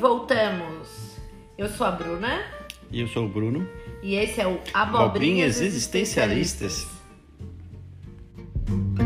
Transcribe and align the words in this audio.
voltamos. 0.00 1.18
Eu 1.58 1.68
sou 1.68 1.86
a 1.86 1.90
Bruna. 1.90 2.42
E 2.90 3.00
eu 3.00 3.08
sou 3.08 3.26
o 3.26 3.28
Bruno. 3.28 3.68
E 4.02 4.14
esse 4.14 4.40
é 4.40 4.46
o 4.48 4.58
Abobrinhas, 4.72 4.74
Abobrinhas 4.74 5.60
Existencialistas. 5.60 6.88
Voltamos, 8.66 8.99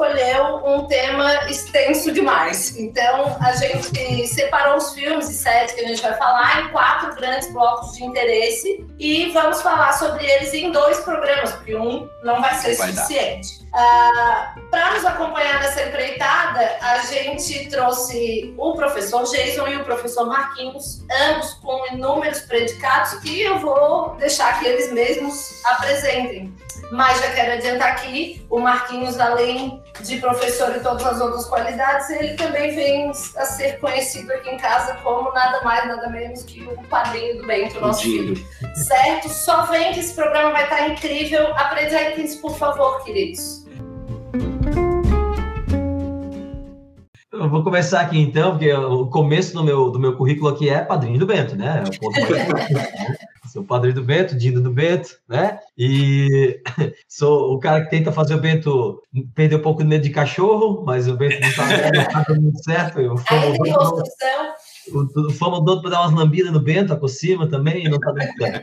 escolheu 0.00 0.56
um 0.64 0.86
tema 0.86 1.50
extenso 1.50 2.10
demais. 2.10 2.76
Então, 2.78 3.36
a 3.40 3.52
gente 3.52 4.26
separou 4.26 4.78
os 4.78 4.94
filmes 4.94 5.28
e 5.28 5.34
séries 5.34 5.72
que 5.72 5.80
a 5.80 5.88
gente 5.88 6.00
vai 6.00 6.14
falar 6.14 6.62
em 6.62 6.68
quatro 6.68 7.14
grandes 7.16 7.52
blocos 7.52 7.92
de 7.92 8.04
interesse 8.04 8.86
e 8.98 9.30
vamos 9.32 9.60
falar 9.60 9.92
sobre 9.92 10.24
eles 10.24 10.54
em 10.54 10.72
dois 10.72 11.00
programas, 11.00 11.52
porque 11.52 11.76
um 11.76 12.08
não 12.24 12.40
vai 12.40 12.54
ser 12.54 12.76
Vai 12.76 12.92
suficiente. 12.92 13.60
Ah, 13.72 14.54
Para 14.70 14.94
nos 14.94 15.04
acompanhar 15.04 15.60
nessa 15.60 15.82
empreitada, 15.82 16.76
a 16.80 16.98
gente 16.98 17.68
trouxe 17.68 18.54
o 18.56 18.74
professor 18.74 19.24
Jason 19.24 19.68
e 19.68 19.76
o 19.76 19.84
professor 19.84 20.26
Marquinhos, 20.26 21.04
ambos 21.28 21.54
com 21.54 21.86
inúmeros 21.92 22.40
predicados 22.40 23.14
que 23.20 23.42
eu 23.42 23.58
vou 23.58 24.16
deixar 24.16 24.58
que 24.58 24.66
eles 24.66 24.90
mesmos 24.92 25.64
apresentem. 25.66 26.52
Mas 26.90 27.20
já 27.20 27.30
quero 27.30 27.52
adiantar 27.52 27.92
aqui, 27.92 28.44
o 28.50 28.58
Marquinhos, 28.58 29.18
além 29.20 29.80
de 30.00 30.16
professor 30.16 30.74
e 30.76 30.80
todas 30.80 31.06
as 31.06 31.20
outras 31.20 31.46
qualidades, 31.46 32.10
ele 32.10 32.34
também 32.34 32.74
vem 32.74 33.10
a 33.10 33.44
ser 33.44 33.78
conhecido 33.78 34.32
aqui 34.32 34.50
em 34.50 34.56
casa 34.56 34.94
como 35.02 35.32
nada 35.32 35.62
mais, 35.62 35.86
nada 35.86 36.08
menos 36.08 36.42
que 36.42 36.62
o 36.62 36.76
padrinho 36.88 37.38
do 37.38 37.46
Bento, 37.46 37.80
nosso 37.80 38.02
filho. 38.02 38.34
Certo? 38.74 39.28
Só 39.28 39.66
vem 39.66 39.92
que 39.92 40.00
esse 40.00 40.14
programa 40.14 40.50
vai 40.50 40.64
estar 40.64 40.88
incrível. 40.88 41.54
Apresentem-se, 41.54 42.38
por 42.38 42.56
favor, 42.56 43.04
queridos. 43.04 43.64
Eu 47.32 47.48
vou 47.48 47.62
começar 47.62 48.00
aqui 48.00 48.18
então, 48.18 48.50
porque 48.50 48.72
o 48.72 49.06
começo 49.06 49.54
do 49.54 49.62
meu, 49.62 49.90
do 49.90 49.98
meu 49.98 50.16
currículo 50.16 50.50
aqui 50.50 50.68
é 50.68 50.80
padrinho 50.80 51.18
do 51.18 51.26
Bento, 51.26 51.56
né? 51.56 51.84
É? 53.50 53.52
Sou 53.52 53.64
padrinho 53.64 53.94
do 53.94 54.04
Bento, 54.04 54.36
Dindo 54.36 54.60
do 54.60 54.72
Bento, 54.72 55.18
né? 55.28 55.58
E 55.76 56.62
sou 57.08 57.54
o 57.54 57.58
cara 57.58 57.84
que 57.84 57.90
tenta 57.90 58.12
fazer 58.12 58.34
o 58.34 58.40
Bento 58.40 59.02
perder 59.34 59.56
um 59.56 59.62
pouco 59.62 59.82
de 59.82 59.88
medo 59.88 60.02
de 60.02 60.10
cachorro, 60.10 60.84
mas 60.86 61.08
o 61.08 61.16
Bento 61.16 61.40
não 61.40 61.52
tá, 61.52 61.66
não 61.92 62.04
tá 62.04 62.24
dando 62.28 62.42
muito 62.42 62.62
certo. 62.62 63.00
Eu 63.00 63.16
famo, 63.16 63.58
construção. 63.58 64.54
Fama 65.38 65.62
doido 65.62 65.82
para 65.82 65.90
dar 65.90 66.00
umas 66.02 66.14
lambidas 66.14 66.52
no 66.52 66.60
Bento, 66.60 66.96
por 66.96 67.08
cima 67.08 67.48
também, 67.48 67.88
não 67.88 67.98
tá 67.98 68.12
dando. 68.12 68.62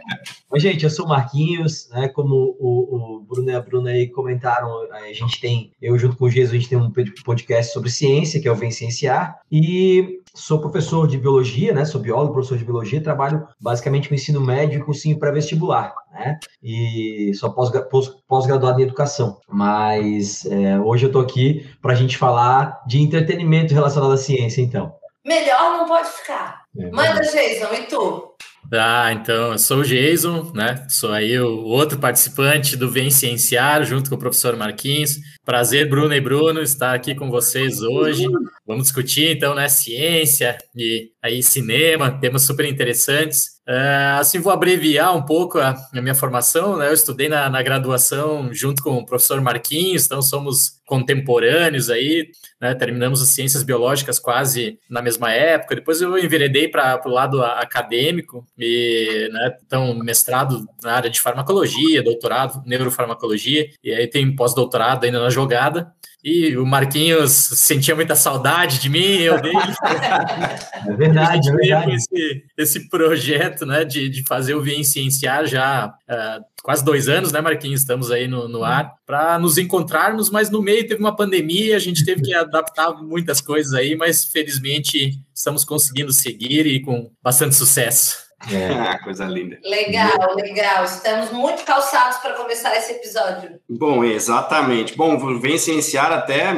Mas, 0.49 0.61
gente, 0.61 0.83
eu 0.83 0.89
sou 0.89 1.05
o 1.05 1.09
Marquinhos, 1.09 1.89
né? 1.91 2.07
Como 2.09 2.55
o, 2.59 3.17
o 3.17 3.19
Bruno 3.21 3.49
e 3.49 3.55
a 3.55 3.61
Bruna 3.61 3.89
aí 3.91 4.07
comentaram, 4.07 4.69
a 4.91 5.13
gente 5.13 5.39
tem, 5.39 5.71
eu 5.81 5.97
junto 5.97 6.15
com 6.17 6.25
o 6.25 6.29
Jesus, 6.29 6.51
a 6.51 6.55
gente 6.57 6.69
tem 6.69 6.77
um 6.77 6.91
podcast 7.23 7.73
sobre 7.73 7.89
ciência, 7.89 8.39
que 8.39 8.47
é 8.47 8.51
o 8.51 8.55
Vem 8.55 8.71
Cienciar, 8.71 9.39
e 9.51 10.19
sou 10.33 10.59
professor 10.59 11.07
de 11.07 11.17
biologia, 11.17 11.73
né? 11.73 11.83
Sou 11.83 11.99
biólogo, 11.99 12.33
professor 12.33 12.57
de 12.57 12.63
biologia, 12.65 13.01
trabalho 13.01 13.47
basicamente 13.59 14.07
com 14.07 14.15
ensino 14.15 14.39
médio 14.39 14.79
e 14.79 14.83
cursinho 14.83 15.17
pré-vestibular, 15.17 15.93
né? 16.13 16.37
E 16.63 17.31
sou 17.35 17.51
pós- 17.51 17.71
pós- 17.89 18.15
pós-graduado 18.27 18.79
em 18.79 18.83
educação. 18.83 19.37
Mas 19.49 20.45
é, 20.45 20.79
hoje 20.79 21.05
eu 21.07 21.11
tô 21.11 21.19
aqui 21.19 21.65
para 21.81 21.93
a 21.93 21.95
gente 21.95 22.17
falar 22.17 22.81
de 22.87 23.01
entretenimento 23.01 23.73
relacionado 23.73 24.11
à 24.13 24.17
ciência, 24.17 24.61
então. 24.61 24.93
Melhor 25.27 25.77
não 25.77 25.85
pode 25.85 26.09
ficar. 26.09 26.63
É, 26.79 26.89
Manda, 26.89 27.19
Jason, 27.19 27.73
e 27.73 27.85
tu? 27.87 28.33
Ah, 28.71 29.11
então, 29.11 29.51
eu 29.51 29.59
sou 29.59 29.79
o 29.79 29.83
Jason, 29.83 30.51
né? 30.53 30.85
Sou 30.89 31.11
aí 31.11 31.37
o 31.37 31.65
outro 31.65 31.99
participante 31.99 32.77
do 32.77 32.89
Vem 32.89 33.09
Cienciar, 33.09 33.83
junto 33.83 34.09
com 34.09 34.15
o 34.15 34.19
professor 34.19 34.55
Marquinhos. 34.55 35.17
Prazer, 35.45 35.89
Bruno 35.89 36.13
e 36.13 36.21
Bruno, 36.21 36.61
estar 36.61 36.93
aqui 36.93 37.13
com 37.13 37.29
vocês 37.29 37.81
hoje. 37.81 38.25
Vamos 38.65 38.83
discutir, 38.83 39.35
então, 39.35 39.53
né, 39.53 39.67
ciência 39.67 40.57
e 40.73 41.11
aí 41.21 41.43
cinema, 41.43 42.19
temas 42.19 42.43
super 42.43 42.65
interessantes. 42.65 43.56
Ah, 43.69 44.19
assim, 44.19 44.39
vou 44.39 44.53
abreviar 44.53 45.13
um 45.13 45.21
pouco 45.21 45.59
a, 45.59 45.75
a 45.93 46.01
minha 46.01 46.15
formação, 46.15 46.77
né? 46.77 46.87
Eu 46.87 46.93
estudei 46.93 47.27
na, 47.27 47.49
na 47.49 47.61
graduação 47.61 48.53
junto 48.53 48.81
com 48.81 48.91
o 48.91 49.05
professor 49.05 49.41
Marquinhos, 49.41 50.05
então 50.05 50.21
somos 50.21 50.79
contemporâneos 50.85 51.89
aí, 51.89 52.29
né? 52.61 52.73
Terminamos 52.73 53.21
as 53.21 53.27
ciências 53.27 53.63
biológicas 53.63 54.19
quase 54.19 54.79
na 54.89 55.01
mesma 55.01 55.33
época. 55.33 55.75
Depois 55.75 55.99
eu 55.99 56.17
enveredei 56.17 56.69
para 56.69 57.01
o 57.05 57.09
lado 57.09 57.43
acadêmico 57.43 58.47
e, 58.57 59.27
né, 59.33 59.57
então, 59.65 59.93
mestrado 59.95 60.65
na 60.81 60.93
área 60.93 61.09
de 61.09 61.19
farmacologia, 61.19 62.01
doutorado 62.01 62.63
neurofarmacologia, 62.65 63.69
e 63.83 63.91
aí 63.91 64.07
tem 64.07 64.33
pós-doutorado 64.33 65.03
ainda 65.03 65.19
na 65.19 65.29
jogada. 65.29 65.91
E 66.29 66.57
o 66.57 66.65
Marquinhos 66.65 67.31
sentia 67.31 67.95
muita 67.95 68.13
saudade 68.13 68.79
de 68.79 68.89
mim, 68.89 69.15
eu 69.19 69.41
dele. 69.41 69.55
É 70.85 70.93
verdade, 70.93 71.19
é 71.19 71.31
a 71.31 71.35
gente 71.35 71.45
veio 71.45 71.57
verdade. 71.57 71.85
com 71.85 71.91
esse, 71.93 72.43
esse 72.57 72.89
projeto 72.89 73.65
né, 73.65 73.85
de, 73.85 74.09
de 74.09 74.23
fazer 74.23 74.53
o 74.53 74.61
Vem 74.61 74.83
Cienciar 74.83 75.45
já 75.45 75.93
há 76.07 76.39
quase 76.61 76.83
dois 76.83 77.07
anos, 77.07 77.31
né, 77.31 77.39
Marquinhos? 77.39 77.79
Estamos 77.79 78.11
aí 78.11 78.27
no, 78.27 78.47
no 78.49 78.63
ar 78.63 78.93
para 79.05 79.39
nos 79.39 79.57
encontrarmos, 79.57 80.29
mas 80.29 80.49
no 80.49 80.61
meio 80.61 80.85
teve 80.85 80.99
uma 80.99 81.15
pandemia, 81.15 81.77
a 81.77 81.79
gente 81.79 82.03
teve 82.03 82.21
que 82.21 82.33
adaptar 82.33 82.91
muitas 83.01 83.39
coisas 83.39 83.73
aí, 83.73 83.95
mas 83.95 84.25
felizmente 84.25 85.19
estamos 85.33 85.63
conseguindo 85.63 86.11
seguir 86.11 86.67
e 86.67 86.81
com 86.81 87.09
bastante 87.23 87.55
sucesso. 87.55 88.26
É. 88.51 88.67
Ah, 88.87 88.99
coisa 89.03 89.25
linda. 89.25 89.57
Legal, 89.63 90.35
legal. 90.35 90.83
Estamos 90.85 91.31
muito 91.31 91.63
calçados 91.65 92.17
para 92.17 92.33
começar 92.35 92.75
esse 92.77 92.93
episódio. 92.93 93.59
Bom, 93.67 94.03
exatamente. 94.03 94.95
Bom, 94.95 95.39
vem 95.39 95.57
cienciar 95.57 96.11
até 96.11 96.53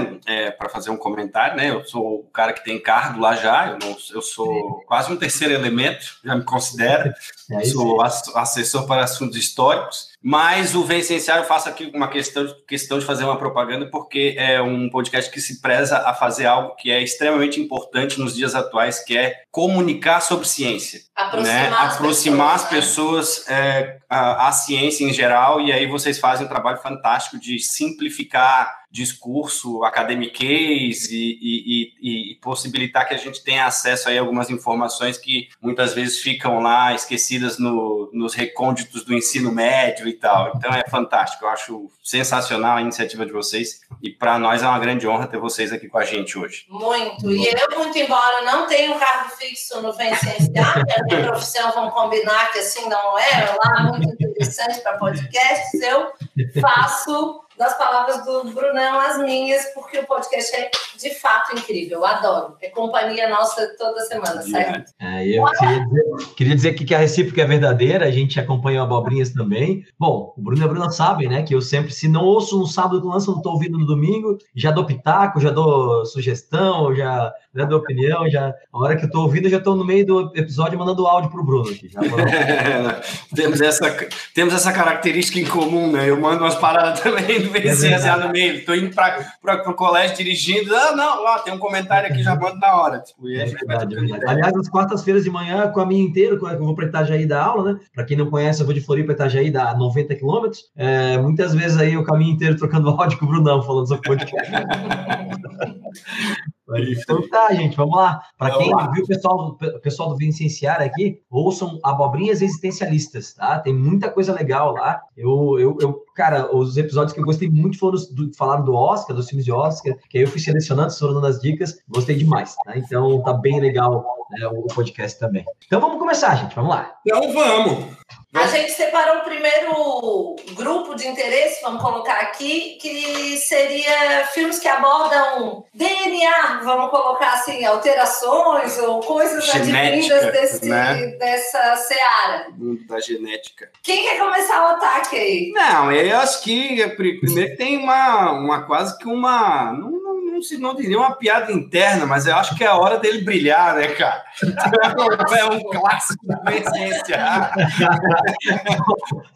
para 0.58 0.70
fazer 0.70 0.90
um 0.92 0.98
comentário, 0.98 1.56
né? 1.56 1.70
Eu 1.72 1.84
sou 1.86 2.20
o 2.20 2.24
cara 2.32 2.54
que 2.54 2.64
tem 2.64 2.80
cargo 2.80 3.20
lá 3.22 3.36
já, 3.36 3.70
eu, 3.70 3.80
não, 3.80 3.96
eu 4.14 4.22
sou 4.22 4.84
quase 4.86 5.12
um 5.12 5.16
terceiro 5.18 5.54
elemento, 5.54 6.06
já 6.24 6.36
me 6.36 6.44
considero. 6.44 7.14
É 7.52 7.64
sou 7.66 8.02
ass- 8.02 8.32
assessor 8.36 8.86
para 8.86 9.04
assuntos 9.04 9.38
históricos, 9.38 10.09
mas 10.22 10.76
o 10.76 10.84
Vem 10.84 11.02
Cienciar 11.02 11.38
eu 11.38 11.46
faço 11.46 11.70
aqui 11.70 11.92
uma 11.94 12.10
questão, 12.10 12.46
questão 12.68 13.00
de 13.00 13.06
fazer 13.06 13.24
uma 13.24 13.38
propaganda, 13.38 13.90
porque 13.90 14.36
é 14.38 14.62
um 14.62 14.90
podcast 14.90 15.32
que 15.32 15.40
se 15.40 15.62
preza 15.62 15.98
a 15.98 16.14
fazer 16.14 16.46
algo 16.46 16.76
que 16.76 16.92
é 16.92 17.02
extremamente 17.02 17.60
importante 17.60 18.20
nos 18.20 18.36
dias 18.36 18.54
atuais, 18.54 19.04
que 19.04 19.18
é 19.18 19.44
comunicar 19.50 20.20
sobre 20.20 20.48
ciência 20.48 21.02
Aproximar, 21.16 21.72
né, 21.72 21.78
as 21.78 21.96
aproximar 21.96 22.56
as 22.56 22.70
pessoas, 22.70 23.40
pessoas 23.40 23.50
é, 23.50 23.98
a 24.10 24.52
ciência 24.52 25.06
em 25.06 25.14
geral, 25.14 25.62
e 25.62 25.72
aí 25.72 25.88
vocês 25.88 26.20
fazem 26.20 26.46
um 26.46 26.50
trabalho 26.50 26.78
fantástico 26.78 27.40
de 27.40 27.60
simplificar 27.60 28.79
discurso 28.92 29.84
academiquez 29.84 31.10
e, 31.12 31.38
e, 31.42 31.94
e, 32.02 32.32
e 32.32 32.36
possibilitar 32.36 33.08
que 33.08 33.14
a 33.14 33.18
gente 33.18 33.44
tenha 33.44 33.66
acesso 33.66 34.10
a 34.10 34.20
algumas 34.20 34.50
informações 34.50 35.18
que 35.18 35.48
muitas 35.62 35.94
vezes 35.94 36.20
ficam 36.20 36.60
lá 36.60 36.94
esquecidas 36.94 37.60
no, 37.60 38.10
nos 38.12 38.34
recônditos 38.34 39.04
do 39.04 39.14
ensino 39.14 39.52
médio 39.52 40.08
e 40.08 40.14
tal. 40.14 40.54
Então 40.56 40.72
é 40.74 40.84
fantástico, 40.90 41.46
eu 41.46 41.50
acho 41.50 41.92
sensacional 42.04 42.78
a 42.78 42.82
iniciativa 42.82 43.26
de 43.26 43.32
vocês 43.32 43.82
e 44.02 44.10
para 44.10 44.40
nós 44.40 44.64
é 44.64 44.68
uma 44.68 44.80
grande 44.80 45.08
honra 45.08 45.28
ter 45.28 45.38
vocês 45.38 45.72
aqui 45.72 45.88
com 45.88 45.98
a 45.98 46.06
gente 46.06 46.38
hoje. 46.38 46.66
Muito. 46.70 47.32
E 47.32 47.46
eu, 47.48 47.78
muito 47.78 47.98
embora 47.98 48.42
não 48.42 48.68
tenha 48.68 48.96
um 48.96 49.00
cargo 49.00 49.30
fixo 49.38 49.82
no 49.82 49.94
que 50.00 50.04
é 50.04 51.04
minha 51.04 51.28
profissão, 51.28 51.72
vamos 51.72 51.94
combinar 51.94 52.52
que 52.52 52.60
assim 52.60 52.88
não 52.90 53.18
é, 53.20 53.56
lá 53.64 53.84
muito 53.84 54.12
interessante 54.14 54.82
para 54.82 54.98
podcasts, 54.98 55.82
eu 55.82 56.12
faço 56.60 57.42
das 57.60 57.78
palavras 57.78 58.24
do 58.24 58.46
Brunão 58.46 59.02
as 59.02 59.18
minhas, 59.20 59.66
porque 59.74 60.00
o 60.00 60.08
podcast 60.08 60.56
é 60.56 60.72
de 60.98 61.14
fato 61.16 61.58
incrível. 61.58 62.00
Eu 62.00 62.06
adoro. 62.06 62.56
É 62.62 62.70
companhia 62.70 63.28
nossa 63.28 63.68
toda 63.78 64.00
semana, 64.02 64.42
certo? 64.42 64.94
É, 64.98 65.28
eu 65.28 65.44
queria 65.46 65.86
dizer, 65.86 66.34
queria 66.38 66.56
dizer 66.56 66.70
aqui 66.70 66.86
que 66.86 66.96
a 66.96 67.00
recíproca 67.00 67.42
é 67.42 67.46
verdadeira, 67.46 68.06
a 68.06 68.12
gente 68.12 68.40
acompanha 68.40 68.80
o 68.80 68.84
Abobrinhas 68.86 69.32
também. 69.32 69.84
Bom, 70.00 70.34
o 70.38 70.42
Bruno 70.42 70.62
e 70.62 70.66
a 70.66 70.68
Bruna 70.70 70.90
sabem, 70.90 71.28
né, 71.28 71.44
que 71.44 71.54
eu 71.54 71.62
sempre, 71.62 71.92
se 71.92 72.08
não 72.08 72.24
ouço 72.24 72.58
no 72.58 72.66
sábado 72.66 73.02
do 73.02 73.10
lança, 73.10 73.30
não 73.30 73.40
estou 73.40 73.52
ouvindo 73.52 73.78
no 73.78 73.86
domingo, 73.86 74.38
já 74.56 74.72
dou 74.72 74.86
pitaco, 74.86 75.42
já 75.42 75.50
dou 75.50 76.06
sugestão, 76.06 76.96
já, 76.96 77.34
já 77.54 77.66
dou 77.66 77.80
opinião, 77.80 78.30
já, 78.30 78.54
a 78.72 78.80
hora 78.80 78.96
que 78.96 79.04
eu 79.04 79.08
estou 79.08 79.24
ouvindo, 79.24 79.48
eu 79.48 79.52
já 79.52 79.58
estou 79.58 79.76
no 79.76 79.84
meio 79.84 80.06
do 80.06 80.32
episódio 80.34 80.80
mandando 80.80 81.06
áudio 81.06 81.30
pro 81.30 81.44
Bruno 81.44 81.70
aqui. 81.70 81.90
Já 81.90 82.00
mandando- 82.00 82.30
temos, 83.36 83.60
essa, 83.60 84.08
temos 84.34 84.54
essa 84.54 84.72
característica 84.72 85.40
em 85.40 85.46
comum, 85.46 85.92
né? 85.92 86.10
Eu 86.10 86.20
mando 86.20 86.44
umas 86.44 86.56
paradas 86.56 87.02
também 87.02 87.49
vencer 87.50 87.94
assim, 87.94 88.22
no 88.22 88.32
meio. 88.32 88.66
Tô 88.66 88.74
indo 88.74 88.96
para 88.96 89.70
o 89.70 89.74
colégio 89.74 90.18
dirigindo. 90.18 90.76
Ah, 90.76 90.96
não, 90.96 91.26
ó, 91.26 91.40
tem 91.40 91.54
um 91.54 91.60
comentário 91.60 92.10
aqui, 92.10 92.24
já 92.24 92.36
mando 92.36 92.60
na 92.60 92.76
hora. 92.76 93.00
Tipo, 93.00 93.30
é 93.30 93.46
verdade, 93.46 93.96
é 93.96 94.00
verdade. 94.00 94.26
Aliás, 94.28 94.54
nas 94.54 94.70
quartas-feiras 94.70 95.24
de 95.24 95.30
manhã, 95.30 95.70
com 95.72 95.80
a 95.80 95.86
minha 95.86 96.04
inteira, 96.04 96.36
eu 96.36 96.60
vou 96.60 96.76
para 96.76 96.86
Itajaí 96.86 97.26
dar 97.26 97.44
aula, 97.44 97.74
né? 97.74 97.80
Para 97.94 98.06
quem 98.06 98.18
não 98.18 98.30
conhece, 98.30 98.62
eu 98.62 98.66
vou 98.66 98.74
de 98.74 98.82
Floripa 98.82 99.14
para 99.14 99.26
Itajaí, 99.26 99.50
dá 99.50 99.76
90 99.76 100.16
quilômetros. 100.16 100.70
É, 100.76 101.18
muitas 101.18 101.54
vezes 101.54 101.78
aí 101.78 101.98
o 101.98 102.04
caminho 102.04 102.34
inteiro 102.34 102.56
trocando 102.56 102.90
áudio 103.00 103.18
com 103.18 103.26
o 103.26 103.30
Brunão, 103.30 103.62
falando 103.62 103.88
sobre 103.88 104.08
podcast. 104.08 104.52
Então 106.78 107.28
tá, 107.30 107.54
gente, 107.54 107.76
vamos 107.76 107.96
lá. 107.96 108.22
Para 108.38 108.58
quem 108.58 108.74
viu 108.94 109.04
o 109.04 109.08
pessoal, 109.08 109.58
o 109.62 109.80
pessoal 109.80 110.10
do 110.10 110.18
Vicenciar 110.18 110.82
aqui, 110.82 111.22
ouçam 111.30 111.80
Abobrinhas 111.84 112.42
Existencialistas, 112.42 113.34
tá? 113.34 113.60
Tem 113.60 113.74
muita 113.74 114.10
coisa 114.10 114.34
legal 114.34 114.74
lá. 114.74 115.02
Eu, 115.16 115.58
eu, 115.60 115.78
eu 115.82 116.04
cara, 116.16 116.56
os 116.56 116.78
episódios 116.78 117.14
que 117.14 117.20
eu 117.20 117.26
gostei 117.26 117.50
muito 117.50 117.80
foram 117.80 117.98
do, 118.12 118.32
falaram 118.36 118.64
do 118.64 118.74
Oscar, 118.74 119.16
dos 119.16 119.28
filmes 119.28 119.46
de 119.46 119.52
Oscar, 119.52 119.96
que 120.10 120.18
aí 120.18 120.24
eu 120.24 120.28
fui 120.28 120.40
selecionando, 120.40 120.94
dando 121.00 121.26
as 121.26 121.40
dicas, 121.40 121.80
gostei 121.88 122.16
demais, 122.16 122.56
tá? 122.64 122.78
Então 122.78 123.22
tá 123.24 123.34
bem 123.34 123.60
legal 123.60 124.06
né, 124.30 124.48
o 124.48 124.68
podcast 124.68 125.20
também. 125.20 125.46
Então 125.66 125.80
vamos 125.80 125.98
começar, 125.98 126.36
gente, 126.36 126.56
vamos 126.56 126.72
lá. 126.72 126.94
Então 127.06 127.34
vamos. 127.34 127.99
A 128.34 128.46
gente 128.46 128.72
separou 128.74 129.18
o 129.18 129.24
primeiro 129.24 130.36
grupo 130.54 130.94
de 130.94 131.08
interesse, 131.08 131.62
vamos 131.64 131.82
colocar 131.82 132.18
aqui, 132.18 132.78
que 132.80 133.38
seria 133.38 134.28
filmes 134.28 134.60
que 134.60 134.68
abordam 134.68 135.66
DNA, 135.74 136.62
vamos 136.64 136.92
colocar 136.92 137.34
assim, 137.34 137.66
alterações 137.66 138.78
ou 138.78 139.00
coisas 139.00 139.46
Genética, 139.46 140.16
advindas 140.16 140.32
desse, 140.32 140.70
né? 140.70 141.08
dessa 141.18 141.76
seara. 141.78 142.50
Mundo 142.56 142.86
da 142.86 143.00
genética. 143.00 143.72
Quem 143.82 144.04
quer 144.04 144.20
começar 144.20 144.62
o 144.64 144.76
ataque 144.76 145.16
aí? 145.16 145.52
Não, 145.52 145.92
eu 145.92 146.18
acho 146.20 146.44
que 146.44 146.88
primeiro 146.90 147.58
tem 147.58 147.78
uma, 147.78 148.32
uma 148.34 148.62
quase 148.64 148.96
que 149.00 149.08
uma. 149.08 149.74
Não, 149.74 149.99
não, 150.40 150.44
se, 150.44 150.58
não 150.58 150.76
diria 150.76 150.98
uma 150.98 151.12
piada 151.12 151.52
interna, 151.52 152.06
mas 152.06 152.26
eu 152.26 152.36
acho 152.36 152.56
que 152.56 152.64
é 152.64 152.68
a 152.68 152.76
hora 152.76 152.98
dele 152.98 153.22
brilhar, 153.22 153.76
né, 153.76 153.88
cara? 153.90 154.24
é 155.38 155.46
um 155.46 155.62
clássico 155.70 156.26
da 156.26 156.42
ciência. 156.72 157.52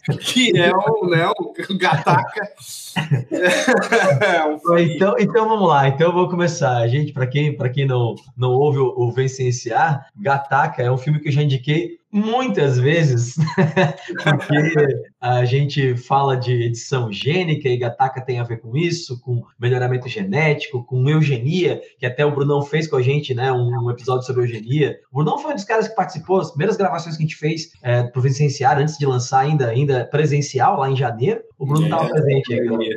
que 0.22 0.58
é 0.58 0.72
o, 0.72 1.08
né, 1.08 1.28
o 1.28 1.78
Gataca. 1.78 2.54
então, 4.80 5.16
então 5.20 5.48
vamos 5.48 5.68
lá, 5.68 5.88
então 5.88 6.08
eu 6.08 6.14
vou 6.14 6.30
começar. 6.30 6.88
Gente, 6.88 7.12
para 7.14 7.28
quem, 7.28 7.58
quem 7.74 7.86
não, 7.86 8.16
não 8.36 8.52
ouve 8.52 8.80
o, 8.80 8.94
o 8.98 9.12
Vencenciar, 9.12 10.08
Gataca 10.16 10.82
é 10.82 10.92
um 10.92 10.98
filme 10.98 11.20
que 11.20 11.30
eu 11.30 11.34
já 11.34 11.42
indiquei 11.42 12.04
muitas 12.14 12.78
vezes, 12.78 13.34
porque 14.24 14.88
a 15.20 15.44
gente 15.46 15.98
fala 15.98 16.38
de 16.38 16.52
edição 16.66 17.12
gênica 17.12 17.68
e 17.68 17.76
Gataca 17.76 18.22
tem 18.22 18.40
a 18.40 18.44
ver 18.44 18.58
com 18.58 18.78
isso, 18.78 19.20
com 19.20 19.42
melhoramento 19.60 20.08
genético, 20.08 20.84
com 20.84 21.10
eugenia, 21.10 21.82
que 21.98 22.06
até 22.06 22.24
o 22.24 22.30
Brunão 22.30 22.62
fez 22.62 22.88
com 22.88 22.98
a 22.98 23.02
gente, 23.02 23.34
né, 23.34 23.52
um, 23.52 23.86
um 23.86 23.90
episódio 23.90 24.28
sobre 24.28 24.44
eugenia. 24.44 24.96
O 25.12 25.24
Brunão 25.24 25.40
foi 25.40 25.54
um 25.54 25.56
dos 25.56 25.64
caras 25.64 25.88
que 25.88 25.96
participou, 25.96 26.40
as 26.40 26.52
primeiras 26.52 26.78
gravações 26.78 27.18
que 27.18 27.24
a 27.24 27.26
gente 27.26 27.36
fez 27.36 27.72
é, 27.82 28.04
para 28.04 28.20
o 28.20 28.22
Vicenciar, 28.22 28.78
antes 28.78 28.96
de 28.96 29.08
lançar 29.08 29.40
ainda, 29.40 29.70
ainda 29.70 30.06
presencial, 30.06 30.78
lá 30.78 30.92
em 30.92 30.96
janeiro, 30.96 31.42
o 31.64 31.66
Bruno 31.66 31.86
estava 31.86 32.06
é, 32.06 32.10
presente 32.10 32.54
aí. 32.54 32.96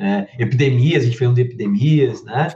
É, 0.00 0.28
epidemias, 0.38 1.02
a 1.02 1.06
gente 1.06 1.18
fez 1.18 1.28
um 1.28 1.34
de 1.34 1.42
epidemias, 1.42 2.22
né? 2.22 2.48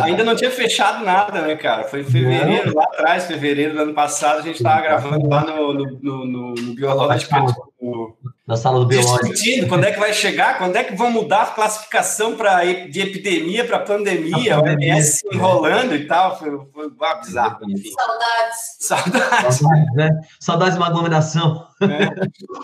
ainda 0.00 0.24
não 0.24 0.34
tinha 0.34 0.50
fechado 0.50 1.04
nada, 1.04 1.42
né, 1.42 1.54
cara? 1.54 1.84
Foi 1.84 2.00
em 2.00 2.04
fevereiro, 2.04 2.68
não. 2.68 2.74
lá 2.74 2.84
atrás, 2.84 3.26
fevereiro 3.26 3.74
do 3.74 3.82
ano 3.82 3.92
passado, 3.92 4.38
a 4.38 4.42
gente 4.42 4.56
estava 4.56 4.80
gravando 4.80 5.28
lá 5.28 5.44
no, 5.44 5.74
no, 5.74 6.24
no, 6.24 6.54
no 6.54 6.74
Biológico. 6.74 7.34
No, 7.82 8.16
na 8.46 8.56
sala 8.56 8.80
do 8.80 8.86
Biológico. 8.86 9.28
Discutindo 9.28 9.68
quando 9.68 9.84
é 9.84 9.92
que 9.92 10.00
vai 10.00 10.14
chegar, 10.14 10.56
quando 10.56 10.74
é 10.76 10.82
que 10.82 10.96
vão 10.96 11.10
mudar 11.10 11.42
a 11.42 11.46
classificação 11.46 12.34
pra, 12.34 12.64
de 12.64 13.00
epidemia 13.00 13.64
para 13.66 13.78
pandemia, 13.80 14.56
a 14.56 14.60
OMS 14.60 15.20
né? 15.26 15.36
enrolando 15.36 15.94
e 15.94 16.06
tal. 16.06 16.38
Foi, 16.38 16.50
foi 16.72 16.90
bizarro. 17.20 17.58
Saudades. 17.60 18.76
Saudades. 18.78 19.56
Saudades, 19.58 19.94
né? 19.94 20.20
Saudades 20.40 20.74
de 20.74 20.80
uma 20.80 20.88
aglomeração. 20.88 21.69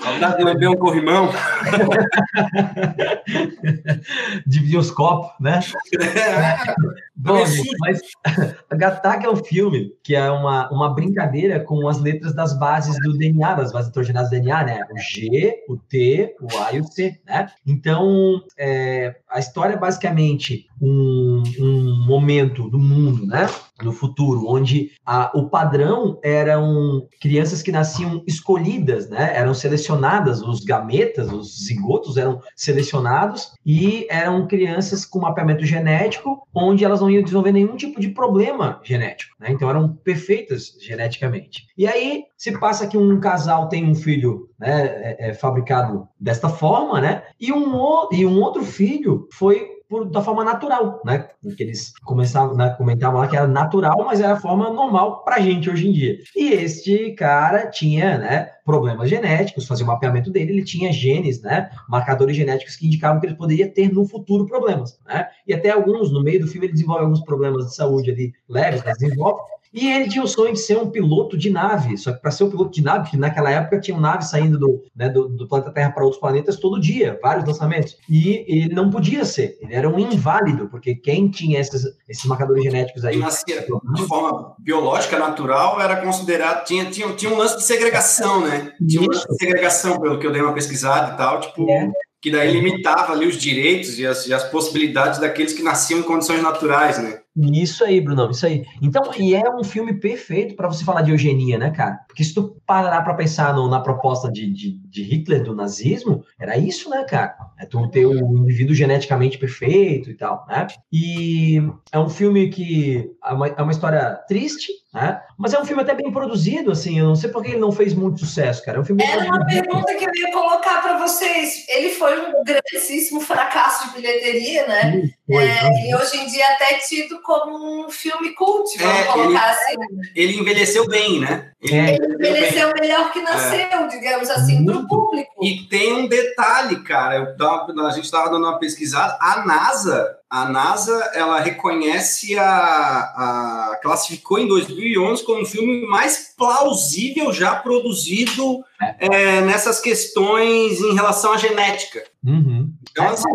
Saudades 0.02 0.38
de 0.38 0.44
beber 0.44 0.68
um 0.68 0.76
corrimão. 0.76 1.30
Dividir 4.46 4.78
os 4.78 4.90
copos, 4.90 5.32
né? 5.40 5.60
É. 6.00 6.74
Bom, 7.14 7.46
gente, 7.46 7.74
mas 7.80 8.02
a 8.70 8.76
Gataca 8.76 9.26
é 9.26 9.30
um 9.30 9.36
filme 9.36 9.94
que 10.02 10.14
é 10.14 10.30
uma, 10.30 10.70
uma 10.70 10.94
brincadeira 10.94 11.60
com 11.60 11.88
as 11.88 11.98
letras 11.98 12.34
das 12.34 12.58
bases 12.58 12.94
do 13.02 13.16
DNA, 13.16 13.54
das 13.54 13.72
bases 13.72 13.90
heterogenadas 13.90 14.28
do 14.28 14.34
DNA, 14.34 14.64
né? 14.64 14.86
O 14.90 14.98
G, 14.98 15.64
o 15.68 15.78
T, 15.78 16.36
o 16.40 16.58
A 16.58 16.72
e 16.72 16.80
o 16.80 16.84
C, 16.84 17.18
né? 17.26 17.50
Então, 17.66 18.42
é, 18.58 19.16
a 19.30 19.38
história 19.38 19.74
é 19.74 19.78
basicamente 19.78 20.66
um, 20.80 21.42
um 21.58 22.06
momento 22.06 22.68
do 22.68 22.78
mundo, 22.78 23.26
né? 23.26 23.46
No 23.82 23.93
futuro, 23.93 24.49
onde 24.49 24.93
a, 25.05 25.31
o 25.34 25.50
padrão 25.50 26.19
eram 26.23 27.06
crianças 27.20 27.62
que 27.62 27.70
nasciam 27.70 28.23
escolhidas, 28.26 29.08
né? 29.08 29.37
Eram 29.37 29.52
selecionadas, 29.52 30.40
os 30.40 30.64
gametas, 30.64 31.31
os 31.31 31.64
zigotos 31.67 32.17
eram 32.17 32.40
selecionados 32.55 33.52
e 33.64 34.06
eram 34.08 34.46
crianças 34.46 35.05
com 35.05 35.20
mapeamento 35.20 35.64
genético, 35.64 36.46
onde 36.55 36.84
elas 36.84 37.00
não 37.00 37.11
iam 37.11 37.23
desenvolver 37.23 37.52
nenhum 37.52 37.76
tipo 37.76 38.00
de 38.00 38.08
problema 38.08 38.81
genético, 38.82 39.34
né? 39.38 39.49
Então 39.50 39.69
eram 39.69 39.88
perfeitas 39.88 40.73
geneticamente. 40.81 41.67
E 41.76 41.87
aí 41.87 42.25
se 42.37 42.58
passa 42.58 42.87
que 42.87 42.96
um 42.96 43.20
casal 43.20 43.69
tem 43.69 43.84
um 43.88 43.94
filho 43.94 44.49
né, 44.58 44.87
é, 44.87 45.31
é 45.31 45.34
fabricado 45.34 46.08
desta 46.19 46.49
forma, 46.49 47.00
né? 47.00 47.23
E 47.40 47.52
um, 47.52 48.08
e 48.12 48.25
um 48.25 48.40
outro 48.40 48.64
filho 48.64 49.28
foi 49.32 49.75
por, 49.88 50.09
da 50.11 50.21
forma 50.21 50.44
natural, 50.44 51.00
né? 51.05 51.29
Que 51.56 51.62
eles 51.62 51.93
começavam, 52.05 52.56
né, 52.56 52.75
comentavam 52.77 53.21
lá 53.21 53.29
que 53.29 53.37
era 53.37 53.47
natural, 53.47 54.05
mas 54.05 54.21
era 54.21 54.35
a 54.35 54.41
forma 54.41 54.71
normal 54.71 55.23
para 55.25 55.41
gente 55.41 55.71
hoje 55.71 55.88
em 55.88 55.93
dia. 55.93 56.19
E 56.35 56.53
este 56.53 57.12
cara 57.12 57.69
tinha, 57.71 58.19
né, 58.19 58.50
problemas 58.65 59.09
genéticos, 59.09 59.67
fazia 59.67 59.85
o 59.85 59.88
mapeamento 59.88 60.31
dele, 60.31 60.53
ele 60.53 60.65
tinha 60.65 60.93
genes, 60.93 61.41
né, 61.41 61.71
marcadores 61.88 62.37
genéticos 62.37 62.77
que 62.77 62.87
indicavam 62.87 63.21
que 63.21 63.27
ele 63.27 63.37
poderia 63.37 63.71
ter 63.71 63.93
no 63.93 64.06
futuro 64.06 64.47
problemas, 64.47 64.99
né? 65.06 65.29
E 65.47 65.55
até 65.55 65.71
alguns, 65.71 66.12
no 66.12 66.23
meio 66.23 66.41
do 66.41 66.49
filme, 66.49 66.67
ele 66.67 66.73
desenvolve 66.73 67.05
alguns 67.05 67.21
problemas 67.21 67.67
de 67.67 67.75
saúde 67.75 68.11
ali 68.11 68.33
leves, 68.49 68.83
mas 68.85 68.99
desenvolve, 68.99 69.41
e 69.76 69.93
ele 69.93 70.08
tinha 70.08 70.25
o 70.25 70.26
sonho 70.26 70.55
de 70.55 70.58
ser 70.58 70.78
um 70.78 70.90
piloto 70.90 71.37
de 71.37 71.50
nave. 71.50 71.99
Só 71.99 72.11
que 72.11 72.23
para 72.23 72.31
ser 72.31 72.44
um 72.44 72.50
piloto 72.50 72.70
de 72.70 72.82
nave, 72.82 73.11
que 73.11 73.17
naquela 73.19 73.50
época 73.50 73.78
tinham 73.78 74.00
naves 74.00 74.31
saindo 74.31 74.58
do, 74.58 74.82
né, 74.96 75.11
do, 75.11 75.28
do, 75.28 75.46
planeta 75.46 75.70
Terra 75.70 75.90
para 75.90 76.02
outros 76.02 76.19
planetas 76.19 76.56
todo 76.56 76.81
dia, 76.81 77.20
vários 77.23 77.46
lançamentos. 77.46 77.94
E 78.08 78.43
ele 78.49 78.75
não 78.75 78.90
podia 78.90 79.23
ser. 79.26 79.58
Ele 79.61 79.75
era 79.75 79.87
um 79.87 79.99
inválido, 79.99 80.67
porque 80.70 80.94
quem 80.94 81.28
tinha 81.28 81.61
esses, 81.61 81.84
esses 82.08 82.25
marcadores 82.25 82.64
genéticos 82.64 83.05
aí. 83.05 83.19
Nascia 83.19 83.67
de 83.94 84.06
forma 84.06 84.55
biológica, 84.58 85.19
natural, 85.19 85.78
era 85.78 85.96
considerado. 85.96 86.64
Tinha, 86.64 86.87
tinha, 86.87 87.12
tinha 87.12 87.31
um 87.31 87.37
lance 87.37 87.58
de 87.58 87.64
segregação, 87.64 88.40
né? 88.40 88.73
Tinha 88.88 89.02
um 89.02 89.06
lance 89.06 89.28
de 89.28 89.37
segregação, 89.37 90.00
pelo 90.00 90.18
que 90.18 90.26
eu 90.26 90.33
dei 90.33 90.40
uma 90.40 90.54
pesquisada 90.54 91.12
e 91.12 91.16
tal. 91.18 91.40
Tipo. 91.40 91.71
É 91.71 91.90
que 92.18 92.30
daí 92.30 92.50
limitava 92.50 93.12
ali 93.12 93.26
os 93.26 93.37
direitos 93.37 94.00
e 94.00 94.06
as, 94.06 94.26
e 94.26 94.35
as 94.35 94.42
possibilidades 94.50 95.21
daqueles 95.21 95.52
que 95.52 95.62
nasciam 95.62 96.00
em 96.00 96.02
condições 96.02 96.42
naturais, 96.42 96.99
né? 96.99 97.21
Isso 97.37 97.85
aí, 97.85 98.00
Brunão, 98.00 98.31
isso 98.31 98.47
aí. 98.47 98.64
Então, 98.81 99.02
e 99.19 99.35
é 99.35 99.50
um 99.50 99.62
filme 99.62 99.93
perfeito 99.93 100.57
para 100.57 100.69
você 100.69 100.83
falar 100.83 101.02
de 101.02 101.11
eugenia, 101.11 101.59
né, 101.59 101.71
cara? 101.71 102.00
Porque 102.09 102.25
se 102.25 102.33
tu 102.33 102.57
parar 102.64 103.02
para 103.02 103.14
pensar 103.14 103.55
no, 103.55 103.69
na 103.69 103.81
proposta 103.81 104.33
de, 104.33 104.50
de, 104.50 104.78
de, 104.88 105.02
Hitler 105.02 105.43
do 105.43 105.55
nazismo, 105.55 106.25
era 106.40 106.57
isso, 106.57 106.88
né, 106.88 107.05
cara? 107.05 107.37
É 107.59 107.66
tu 107.66 107.87
ter 107.88 108.07
um 108.07 108.38
indivíduo 108.38 108.75
geneticamente 108.75 109.37
perfeito 109.37 110.11
e 110.11 110.14
tal, 110.14 110.47
né? 110.49 110.66
E 110.90 111.62
é 111.93 111.99
um 111.99 112.09
filme 112.09 112.49
que 112.49 113.11
é 113.23 113.33
uma, 113.33 113.49
é 113.49 113.62
uma 113.62 113.73
história 113.73 114.19
triste, 114.26 114.73
né? 114.97 115.21
Mas 115.37 115.52
é 115.52 115.61
um 115.61 115.64
filme 115.66 115.83
até 115.83 115.95
bem 115.95 116.11
produzido, 116.11 116.71
assim. 116.71 116.99
Eu 116.99 117.09
não 117.09 117.16
sei 117.16 117.28
por 117.28 117.43
que 117.43 117.50
ele 117.50 117.61
não 117.61 117.71
fez 117.71 117.93
muito 117.93 118.21
sucesso, 118.21 118.64
cara. 118.64 118.78
É 118.78 118.81
um 118.81 118.85
filme 118.85 119.05
Era 119.05 119.26
uma 119.26 119.45
pergunta 119.45 119.95
que 119.95 120.05
eu 120.05 120.14
ia 120.14 120.33
colocar 120.33 120.81
para 120.81 120.97
vocês. 120.99 121.66
Ele 121.69 121.90
foi 121.90 122.19
um 122.19 122.43
grandíssimo 122.43 123.21
fracasso 123.21 123.88
de 123.88 123.97
bilheteria, 123.97 124.66
né? 124.66 125.02
Foi, 125.26 125.45
é, 125.45 125.90
e 125.90 125.95
hoje 125.95 126.16
em 126.16 126.26
dia 126.28 126.47
até 126.55 126.78
tido 126.78 127.21
como 127.26 127.85
um 127.85 127.90
filme 127.90 128.33
cult, 128.35 128.78
vamos 128.78 128.97
é, 128.97 129.04
colocar 129.04 129.28
ele, 129.28 129.37
assim. 129.37 130.11
Ele 130.14 130.38
envelheceu 130.38 130.87
bem, 130.87 131.21
né? 131.21 131.50
Ele, 131.61 131.75
é. 131.75 131.95
ele 131.97 132.14
envelheceu 132.14 132.73
bem. 132.73 132.83
melhor 132.83 133.12
que 133.12 133.21
nasceu, 133.21 133.59
é. 133.59 133.87
digamos 133.88 134.30
assim, 134.30 134.64
para 134.64 134.76
o 134.76 134.87
público. 134.87 135.45
E 135.45 135.64
tem 135.64 135.92
um 135.92 136.06
detalhe, 136.06 136.83
cara. 136.85 137.37
Eu, 137.38 137.85
a 137.85 137.90
gente 137.90 138.04
estava 138.04 138.30
dando 138.30 138.47
uma 138.47 138.59
pesquisada. 138.59 139.18
A 139.21 139.45
NASA 139.45 140.16
a 140.28 140.49
NASA 140.49 140.92
ela 141.14 141.38
reconhece 141.38 142.37
a, 142.37 142.45
a, 142.47 143.78
classificou 143.80 144.38
em 144.38 144.49
2011 144.49 145.25
como 145.25 145.42
o 145.42 145.47
filme 145.47 145.87
mais 145.87 146.35
plausível 146.37 147.33
já 147.33 147.54
produzido 147.54 148.64
é. 148.80 149.06
É, 149.06 149.40
nessas 149.42 149.80
questões 149.80 150.80
em 150.80 150.95
relação 150.95 151.33
à 151.33 151.37
genética. 151.37 152.02
Uhum. 152.25 152.73
Então, 152.90 153.09
assim, 153.09 153.28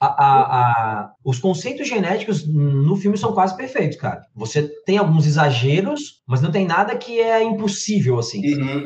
a, 0.00 0.06
a, 0.06 1.10
os 1.24 1.38
conceitos 1.38 1.88
genéticos 1.88 2.46
no 2.46 2.96
filme 2.96 3.18
são 3.18 3.32
quase 3.32 3.56
perfeitos, 3.56 3.98
cara. 3.98 4.22
Você 4.34 4.62
tem 4.84 4.98
alguns 4.98 5.26
exageros, 5.26 6.22
mas 6.26 6.40
não 6.40 6.52
tem 6.52 6.66
nada 6.66 6.96
que 6.96 7.20
é 7.20 7.42
impossível, 7.42 8.18
assim. 8.18 8.54
Uhum. 8.54 8.84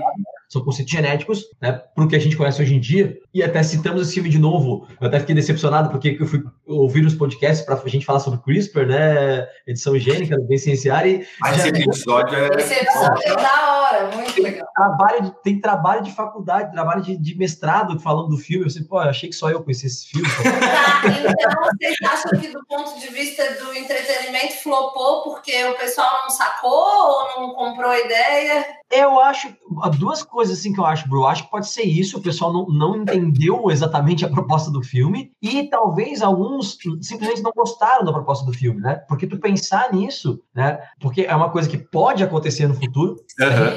São 0.49 0.65
conceitos 0.65 0.93
genéticos, 0.93 1.45
né, 1.61 1.73
para 1.73 2.05
o 2.05 2.09
que 2.09 2.17
a 2.17 2.19
gente 2.19 2.37
conhece 2.37 2.61
hoje 2.61 2.75
em 2.75 2.81
dia. 2.81 3.17
E 3.33 3.43
até 3.43 3.63
citamos 3.63 4.03
esse 4.03 4.15
filme 4.15 4.29
de 4.29 4.39
novo. 4.39 4.87
Eu 5.01 5.09
até 5.09 5.19
fiquei 5.21 5.35
decepcionado 5.35 5.91
porque 5.91 6.17
eu 6.19 6.27
fui 6.27 6.43
ouvir 6.67 7.05
os 7.07 7.15
podcasts 7.15 7.65
para 7.65 7.75
a 7.75 7.89
gente 7.89 8.05
falar 8.05 8.21
sobre 8.21 8.41
CRISPR, 8.41 8.87
né? 8.87 9.47
Edição 9.67 9.99
gênica, 9.99 10.37
bem 10.49 10.59
cienciária. 10.59 11.09
E 11.09 11.27
Mas 11.41 11.59
esse 11.59 11.69
episódio 11.69 12.37
é. 12.37 12.49
Esse 12.59 12.75
episódio 12.75 13.23
é 13.25 13.37
da 13.37 13.79
hora, 13.79 13.82
muito 14.15 14.43
legal. 14.43 14.67
trabalho 14.75 15.23
de- 15.23 15.43
tem 15.43 15.61
trabalho 15.61 16.03
de 16.03 16.13
faculdade, 16.13 16.73
trabalho 16.73 17.03
de, 17.03 17.17
de 17.17 17.37
mestrado 17.37 17.99
falando 18.01 18.29
do 18.29 18.37
filme. 18.39 18.65
Eu 18.67 18.71
sei, 18.71 18.85
pô, 18.85 18.97
eu 19.03 19.09
achei 19.09 19.29
que 19.29 19.35
só 19.35 19.51
eu 19.51 19.63
conhecia 19.63 19.87
esse 19.89 20.09
filme. 20.09 20.29
Tá, 21.03 21.09
então 21.09 21.63
vocês 21.65 21.97
acham 22.07 22.41
que 22.41 22.49
do 22.49 22.65
ponto 22.67 22.99
de 22.99 23.09
vista 23.09 23.43
do 23.63 23.75
entretenimento 23.75 24.55
flopou 24.63 25.23
porque 25.23 25.65
o 25.65 25.77
pessoal 25.77 26.09
não 26.23 26.31
sacou 26.31 26.71
ou 26.71 27.41
não 27.41 27.55
comprou 27.55 27.91
a 27.91 27.99
ideia? 27.99 28.65
Eu 28.91 29.19
acho, 29.21 29.49
há 29.83 29.89
duas 29.89 30.23
coisas 30.23 30.59
assim 30.59 30.73
que 30.73 30.79
eu 30.79 30.85
acho, 30.85 31.09
bro. 31.09 31.21
Eu 31.21 31.27
acho 31.27 31.45
que 31.45 31.51
pode 31.51 31.69
ser 31.69 31.83
isso, 31.83 32.19
o 32.19 32.23
pessoal 32.23 32.53
não, 32.53 32.67
não 32.67 32.97
entendeu 32.97 33.71
exatamente 33.71 34.25
a 34.25 34.29
proposta 34.29 34.71
do 34.71 34.83
filme, 34.83 35.33
e 35.43 35.65
talvez 35.69 36.23
alguns 36.23 36.77
simplesmente 37.01 37.43
não 37.43 37.53
gostaram 37.57 38.05
da 38.05 38.13
proposta 38.13 38.45
do 38.45 38.53
filme, 38.53 38.81
né? 38.81 38.97
Porque 39.09 39.27
tu 39.27 39.39
pensar 39.39 39.93
nisso, 39.93 40.43
né? 40.55 40.79
Porque 41.01 41.23
é 41.23 41.35
uma 41.35 41.51
coisa 41.51 41.69
que 41.69 41.79
pode 41.79 42.23
acontecer 42.23 42.67
no 42.69 42.75
futuro, 42.75 43.17
Aham. 43.41 43.77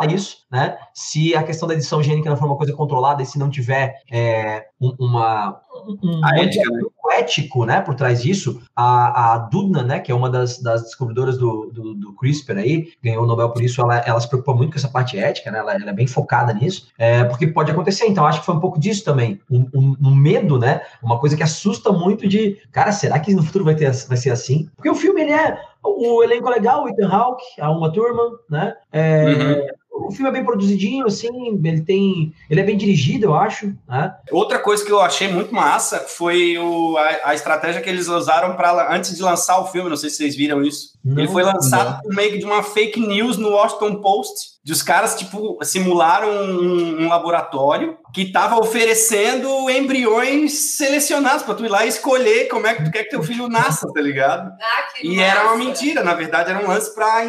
falar 0.00 0.12
isso, 0.12 0.38
né? 0.50 0.78
Se 0.94 1.34
a 1.34 1.42
questão 1.42 1.68
da 1.68 1.74
edição 1.74 2.02
gênica 2.02 2.28
não 2.30 2.36
for 2.36 2.46
uma 2.46 2.56
coisa 2.56 2.72
controlada 2.72 3.22
e 3.22 3.26
se 3.26 3.38
não 3.38 3.50
tiver 3.50 3.96
é, 4.10 4.66
um- 4.80 4.94
uma 4.98 5.60
um, 6.02 6.20
A 6.24 6.38
ética, 6.38 6.68
né? 6.70 6.80
ético, 7.18 7.64
né, 7.64 7.80
por 7.80 7.94
trás 7.94 8.22
disso, 8.22 8.60
a, 8.74 9.32
a 9.34 9.38
Dudna, 9.38 9.82
né, 9.82 9.98
que 9.98 10.12
é 10.12 10.14
uma 10.14 10.30
das, 10.30 10.60
das 10.62 10.82
descobridoras 10.82 11.36
do, 11.38 11.70
do, 11.72 11.94
do 11.94 12.12
CRISPR 12.14 12.58
aí, 12.58 12.92
ganhou 13.02 13.24
o 13.24 13.26
Nobel 13.26 13.50
por 13.50 13.62
isso, 13.62 13.80
ela, 13.80 13.98
ela 13.98 14.20
se 14.20 14.28
preocupa 14.28 14.54
muito 14.54 14.72
com 14.72 14.78
essa 14.78 14.88
parte 14.88 15.18
ética, 15.18 15.50
né, 15.50 15.58
ela, 15.58 15.74
ela 15.74 15.90
é 15.90 15.92
bem 15.92 16.06
focada 16.06 16.52
nisso, 16.52 16.88
é, 16.98 17.24
porque 17.24 17.46
pode 17.48 17.70
acontecer, 17.70 18.06
então 18.06 18.24
acho 18.26 18.40
que 18.40 18.46
foi 18.46 18.54
um 18.54 18.60
pouco 18.60 18.78
disso 18.78 19.04
também, 19.04 19.40
um, 19.50 19.66
um- 19.74 19.96
um 20.02 20.14
medo, 20.14 20.58
né, 20.58 20.82
uma 21.02 21.18
coisa 21.18 21.36
que 21.36 21.42
assusta 21.42 21.90
muito 21.92 22.28
de, 22.28 22.58
cara, 22.70 22.92
será 22.92 23.18
que 23.18 23.34
no 23.34 23.42
futuro 23.42 23.64
vai, 23.64 23.74
ter, 23.74 23.90
vai 24.06 24.16
ser 24.16 24.30
assim? 24.30 24.68
Porque 24.76 24.90
o 24.90 24.94
filme, 24.94 25.22
ele 25.22 25.32
é, 25.32 25.58
o 25.82 26.22
elenco 26.22 26.48
é 26.48 26.52
legal, 26.52 26.84
o 26.84 26.88
Ethan 26.88 27.08
Hawke, 27.08 27.44
a 27.60 27.70
Uma 27.70 27.92
Thurman, 27.92 28.30
né, 28.48 28.74
é, 28.92 29.24
Uhum. 29.24 29.66
O 29.90 30.10
filme 30.10 30.28
é 30.28 30.32
bem 30.32 30.44
produzidinho, 30.44 31.06
assim, 31.06 31.60
ele 31.64 31.80
tem. 31.82 32.32
Ele 32.48 32.60
é 32.60 32.64
bem 32.64 32.76
dirigido, 32.76 33.26
eu 33.26 33.34
acho. 33.34 33.74
Né? 33.88 34.14
Outra 34.30 34.58
coisa 34.58 34.84
que 34.84 34.90
eu 34.90 35.00
achei 35.00 35.28
muito 35.28 35.54
massa 35.54 36.00
foi 36.00 36.56
o, 36.58 36.96
a, 36.96 37.30
a 37.30 37.34
estratégia 37.34 37.80
que 37.80 37.88
eles 37.88 38.08
usaram 38.08 38.56
para 38.56 38.94
antes 38.94 39.16
de 39.16 39.22
lançar 39.22 39.58
o 39.58 39.66
filme. 39.66 39.90
Não 39.90 39.96
sei 39.96 40.10
se 40.10 40.16
vocês 40.16 40.36
viram 40.36 40.62
isso. 40.62 40.98
Ele 41.04 41.26
Não, 41.26 41.32
foi 41.32 41.42
lançado 41.42 42.02
por 42.02 42.14
meio 42.14 42.38
de 42.38 42.44
uma 42.44 42.62
fake 42.62 43.00
news 43.00 43.36
no 43.36 43.50
Washington 43.50 43.96
Post. 43.96 44.59
De 44.62 44.72
os 44.72 44.82
caras, 44.82 45.14
tipo, 45.16 45.58
simularam 45.64 46.28
um, 46.28 47.02
um 47.04 47.08
laboratório 47.08 47.96
que 48.12 48.22
estava 48.22 48.58
oferecendo 48.58 49.70
embriões 49.70 50.52
selecionados 50.52 51.42
para 51.42 51.54
tu 51.54 51.64
ir 51.64 51.68
lá 51.68 51.86
e 51.86 51.88
escolher 51.88 52.46
como 52.48 52.66
é 52.66 52.74
que 52.74 52.84
tu 52.84 52.90
quer 52.90 53.04
que 53.04 53.10
teu 53.10 53.22
filho 53.22 53.48
nasça, 53.48 53.90
tá 53.92 54.00
ligado? 54.00 54.50
Ah, 54.60 54.84
E 55.02 55.18
era 55.18 55.44
uma 55.44 55.52
massa. 55.56 55.64
mentira, 55.64 56.04
na 56.04 56.12
verdade, 56.12 56.50
era 56.50 56.62
um 56.62 56.68
lance 56.68 56.94
pra 56.94 57.24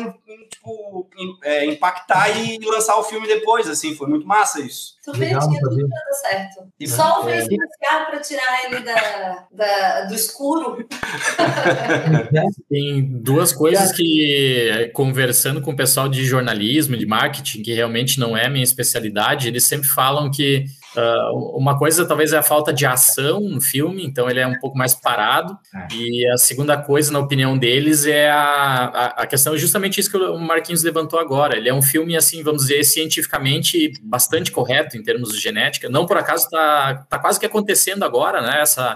tipo, 0.49 1.07
é, 1.43 1.65
impactar 1.65 2.29
e 2.37 2.59
lançar 2.65 2.97
o 2.97 3.03
filme 3.03 3.25
depois, 3.27 3.69
assim, 3.69 3.95
foi 3.95 4.07
muito 4.07 4.27
massa 4.27 4.59
isso. 4.59 4.95
Tu 5.03 5.11
vê, 5.13 5.25
Legal, 5.25 5.39
tinha 5.49 5.61
não 5.61 5.69
tudo 5.69 5.81
sabia. 5.81 5.87
dando 5.87 6.15
certo. 6.21 6.67
E- 6.79 6.87
Só 6.87 7.23
o 7.25 7.29
É. 7.29 7.43
para 8.05 8.19
tirar 8.19 8.65
ele 8.65 8.79
da, 8.81 9.47
da- 9.51 10.01
do 10.05 10.13
escuro. 10.13 10.87
Tem 12.69 13.03
duas 13.21 13.51
coisas 13.53 13.91
que, 13.91 14.91
conversando 14.93 15.61
com 15.61 15.71
o 15.71 15.75
pessoal 15.75 16.07
de 16.07 16.23
jornalismo, 16.25 16.95
de 16.97 17.05
marketing, 17.05 17.63
que 17.63 17.73
realmente 17.73 18.19
não 18.19 18.35
é 18.37 18.47
minha 18.49 18.63
especialidade, 18.63 19.47
eles 19.47 19.63
sempre 19.63 19.87
falam 19.87 20.29
que 20.29 20.65
ah, 20.95 21.31
uma 21.53 21.77
coisa 21.77 22.05
talvez 22.05 22.33
é 22.33 22.37
a 22.37 22.43
falta 22.43 22.73
de 22.73 22.85
ação 22.85 23.39
no 23.39 23.61
filme, 23.61 24.05
então 24.05 24.29
ele 24.29 24.39
é 24.39 24.47
um 24.47 24.59
pouco 24.59 24.77
mais 24.77 24.93
parado. 24.93 25.57
É. 25.73 25.95
E 25.95 26.27
a 26.29 26.37
segunda 26.37 26.77
coisa, 26.77 27.11
na 27.11 27.19
opinião 27.19 27.57
deles, 27.57 28.05
é 28.05 28.29
a, 28.29 28.85
a, 28.85 29.05
a 29.23 29.27
questão, 29.27 29.57
justamente 29.57 29.99
isso 29.99 30.11
que 30.11 30.17
o 30.17 30.37
Marquinhos 30.39 30.83
levantou 30.83 31.19
agora. 31.19 31.57
Ele 31.57 31.69
é 31.69 31.73
um 31.73 31.81
filme, 31.81 32.15
assim, 32.15 32.43
vamos 32.43 32.63
dizer, 32.63 32.83
cientificamente 32.83 33.93
bastante 34.03 34.51
correto 34.51 34.97
em 34.97 35.03
termos 35.03 35.31
de 35.31 35.39
genética. 35.39 35.89
Não 35.89 36.05
por 36.05 36.17
acaso 36.17 36.45
está 36.45 37.05
tá 37.09 37.19
quase 37.19 37.39
que 37.39 37.45
acontecendo 37.45 38.03
agora, 38.03 38.41
né? 38.41 38.61
Essa, 38.61 38.93